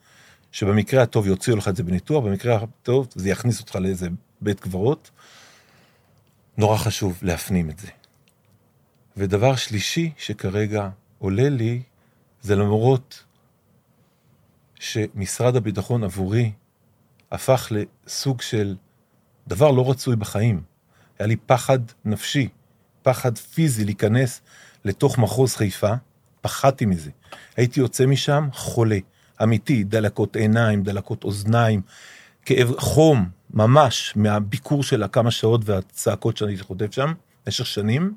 שבמקרה 0.52 1.02
הטוב 1.02 1.26
יוציאו 1.26 1.56
לך 1.56 1.68
את 1.68 1.76
זה 1.76 1.82
בניתוח, 1.82 2.24
במקרה 2.24 2.56
הטוב 2.56 3.08
זה 3.14 3.28
יכניס 3.28 3.60
אותך 3.60 3.76
לאיזה 3.76 4.08
בית 4.40 4.60
קברות. 4.60 5.10
נורא 6.56 6.76
חשוב 6.76 7.18
להפנים 7.22 7.70
את 7.70 7.78
זה. 7.78 7.88
ודבר 9.16 9.56
שלישי 9.56 10.12
שכרגע 10.16 10.88
עולה 11.18 11.48
לי, 11.48 11.82
זה 12.42 12.56
למרות 12.56 13.24
שמשרד 14.74 15.56
הביטחון 15.56 16.04
עבורי 16.04 16.52
הפך 17.30 17.72
לסוג 18.06 18.40
של 18.40 18.76
דבר 19.48 19.70
לא 19.70 19.90
רצוי 19.90 20.16
בחיים. 20.16 20.62
היה 21.18 21.26
לי 21.26 21.36
פחד 21.36 21.78
נפשי, 22.04 22.48
פחד 23.02 23.38
פיזי 23.38 23.84
להיכנס 23.84 24.40
לתוך 24.84 25.18
מחוז 25.18 25.56
חיפה, 25.56 25.92
פחדתי 26.40 26.86
מזה. 26.86 27.10
הייתי 27.56 27.80
יוצא 27.80 28.06
משם 28.06 28.48
חולה, 28.52 28.98
אמיתי, 29.42 29.84
דלקות 29.84 30.36
עיניים, 30.36 30.82
דלקות 30.82 31.24
אוזניים, 31.24 31.80
כאב 32.44 32.78
חום, 32.78 33.28
ממש, 33.50 34.12
מהביקור 34.16 34.82
של 34.82 35.02
הכמה 35.02 35.30
שעות 35.30 35.60
והצעקות 35.64 36.36
שאני 36.36 36.58
חוטף 36.58 36.92
שם, 36.92 37.12
במשך 37.46 37.66
שנים. 37.66 38.14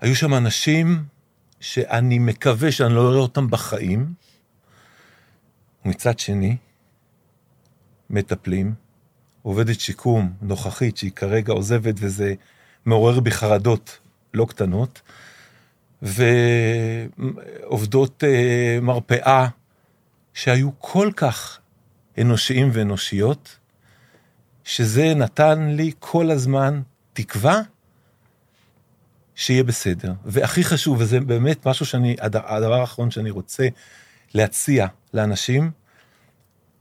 היו 0.00 0.16
שם 0.16 0.34
אנשים 0.34 1.04
שאני 1.64 2.18
מקווה 2.18 2.72
שאני 2.72 2.94
לא 2.94 3.08
אראה 3.08 3.20
אותם 3.20 3.50
בחיים, 3.50 4.14
ומצד 5.84 6.18
שני, 6.18 6.56
מטפלים, 8.10 8.74
עובדת 9.42 9.80
שיקום 9.80 10.32
נוכחית 10.42 10.96
שהיא 10.96 11.12
כרגע 11.12 11.52
עוזבת 11.52 11.94
וזה 11.98 12.34
מעורר 12.86 13.20
בי 13.20 13.30
חרדות 13.30 13.98
לא 14.34 14.46
קטנות, 14.48 15.02
ועובדות 17.62 18.22
uh, 18.22 18.26
מרפאה 18.82 19.48
שהיו 20.34 20.70
כל 20.78 21.10
כך 21.16 21.58
אנושיים 22.20 22.70
ואנושיות, 22.72 23.58
שזה 24.64 25.14
נתן 25.14 25.68
לי 25.68 25.92
כל 25.98 26.30
הזמן 26.30 26.82
תקווה 27.12 27.60
שיהיה 29.34 29.64
בסדר. 29.64 30.12
והכי 30.24 30.64
חשוב, 30.64 31.00
וזה 31.00 31.20
באמת 31.20 31.66
משהו 31.66 31.86
שאני, 31.86 32.16
הדבר 32.20 32.80
האחרון 32.80 33.10
שאני 33.10 33.30
רוצה 33.30 33.68
להציע 34.34 34.86
לאנשים, 35.14 35.70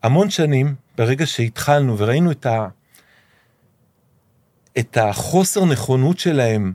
המון 0.04 0.30
שנים, 0.30 0.76
ברגע 0.98 1.26
שהתחלנו 1.26 1.98
וראינו 1.98 2.32
את, 2.32 2.46
ה, 2.46 2.68
את 4.80 4.98
החוסר 4.98 5.66
נכונות 5.66 6.20
שלהם 6.20 6.74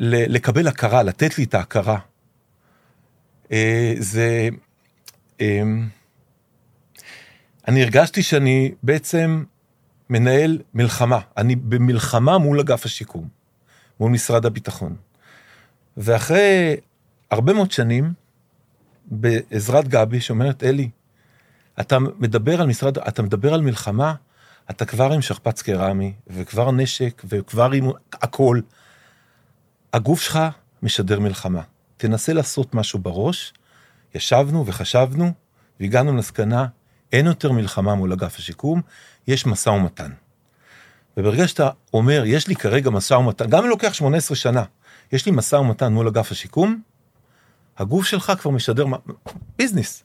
לקבל 0.00 0.68
הכרה, 0.68 1.02
לתת 1.02 1.38
לי 1.38 1.44
את 1.44 1.54
ההכרה, 1.54 1.98
אה, 3.52 3.94
זה... 3.98 4.48
אמ, 5.40 5.88
אני 7.68 7.82
הרגשתי 7.82 8.22
שאני 8.22 8.72
בעצם 8.82 9.44
מנהל 10.10 10.58
מלחמה. 10.74 11.20
אני 11.36 11.56
במלחמה 11.56 12.38
מול 12.38 12.60
אגף 12.60 12.84
השיקום, 12.84 13.28
מול 14.00 14.12
משרד 14.12 14.46
הביטחון. 14.46 14.96
ואחרי 15.96 16.76
הרבה 17.30 17.52
מאוד 17.52 17.70
שנים, 17.70 18.12
בעזרת 19.06 19.88
גבי, 19.88 20.20
שאומרת, 20.20 20.62
אלי, 20.62 20.90
אתה 21.80 21.98
מדבר 21.98 22.60
על 22.60 22.66
משרד, 22.66 22.98
אתה 22.98 23.22
מדבר 23.22 23.54
על 23.54 23.60
מלחמה, 23.60 24.14
אתה 24.70 24.84
כבר 24.84 25.12
עם 25.12 25.22
שכפ"ץ 25.22 25.62
קרמי, 25.62 26.12
וכבר 26.26 26.70
נשק, 26.70 27.22
וכבר 27.28 27.72
עם 27.72 27.90
הכל. 28.12 28.60
הגוף 29.92 30.20
שלך 30.20 30.38
משדר 30.82 31.20
מלחמה. 31.20 31.62
תנסה 31.96 32.32
לעשות 32.32 32.74
משהו 32.74 32.98
בראש. 32.98 33.52
ישבנו 34.14 34.66
וחשבנו, 34.66 35.32
והגענו 35.80 36.12
למסקנה, 36.12 36.66
אין 37.12 37.26
יותר 37.26 37.52
מלחמה 37.52 37.94
מול 37.94 38.12
אגף 38.12 38.38
השיקום, 38.38 38.82
יש 39.28 39.46
משא 39.46 39.70
ומתן. 39.70 40.10
וברגע 41.18 41.48
שאתה 41.48 41.70
אומר, 41.94 42.22
יש 42.26 42.48
לי 42.48 42.56
כרגע 42.56 42.90
משא 42.90 43.14
ומתן, 43.14 43.50
גם 43.50 43.64
אם 43.64 43.70
לוקח 43.70 43.92
18 43.92 44.36
שנה, 44.36 44.62
יש 45.12 45.26
לי 45.26 45.32
משא 45.32 45.56
ומתן 45.56 45.92
מול 45.92 46.08
אגף 46.08 46.32
השיקום, 46.32 46.80
הגוף 47.78 48.06
שלך 48.06 48.32
כבר 48.40 48.50
משדר 48.50 48.86
ביזנס. 49.58 50.04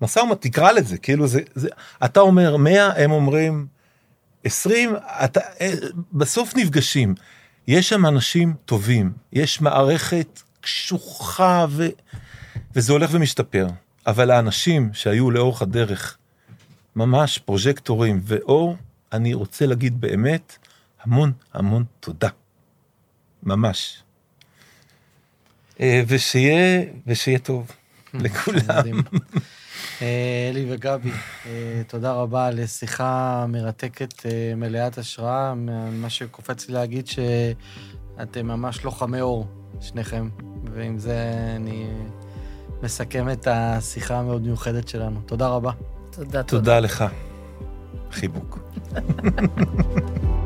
משא 0.00 0.18
ומתן, 0.18 0.48
תקרא 0.48 0.72
לזה, 0.72 0.98
כאילו 0.98 1.26
זה, 1.26 1.40
זה, 1.54 1.68
אתה 2.04 2.20
אומר 2.20 2.56
100, 2.56 3.02
הם 3.02 3.10
אומרים 3.10 3.66
20, 4.44 4.94
אתה, 5.24 5.40
אה, 5.60 5.72
בסוף 6.12 6.56
נפגשים. 6.56 7.14
יש 7.66 7.88
שם 7.88 8.06
אנשים 8.06 8.54
טובים, 8.64 9.12
יש 9.32 9.60
מערכת 9.60 10.42
קשוחה 10.60 11.66
ו, 11.68 11.88
וזה 12.74 12.92
הולך 12.92 13.10
ומשתפר. 13.12 13.66
אבל 14.06 14.30
האנשים 14.30 14.90
שהיו 14.92 15.30
לאורך 15.30 15.62
הדרך 15.62 16.16
ממש 16.96 17.38
פרוז'קטורים 17.38 18.20
ואור, 18.24 18.76
אני 19.12 19.34
רוצה 19.34 19.66
להגיד 19.66 20.00
באמת 20.00 20.58
המון 21.02 21.32
המון 21.54 21.84
תודה. 22.00 22.28
ממש. 23.42 24.02
אה, 25.80 26.02
ושיהיה, 26.06 26.82
ושיהיה 27.06 27.38
טוב 27.38 27.70
לכולם. 28.14 29.00
אה, 30.02 30.50
אלי 30.50 30.66
וגבי, 30.70 31.10
אה, 31.46 31.82
תודה 31.88 32.12
רבה 32.12 32.46
על 32.46 32.66
שיחה 32.66 33.46
מרתקת, 33.48 34.26
מלאת 34.56 34.98
השראה. 34.98 35.54
מה 35.92 36.10
שקופץ 36.10 36.68
לי 36.68 36.74
להגיד 36.74 37.06
שאתם 37.06 38.46
ממש 38.46 38.84
לוחמי 38.84 39.20
אור, 39.20 39.46
שניכם, 39.80 40.28
ועם 40.74 40.98
זה 40.98 41.32
אני 41.56 41.86
מסכם 42.82 43.30
את 43.30 43.48
השיחה 43.50 44.18
המאוד 44.18 44.42
מיוחדת 44.42 44.88
שלנו. 44.88 45.20
תודה 45.26 45.48
רבה. 45.48 45.72
תודה, 46.10 46.24
תודה. 46.26 46.42
תודה 46.42 46.80
לך. 46.80 47.04
pris. 48.12 48.30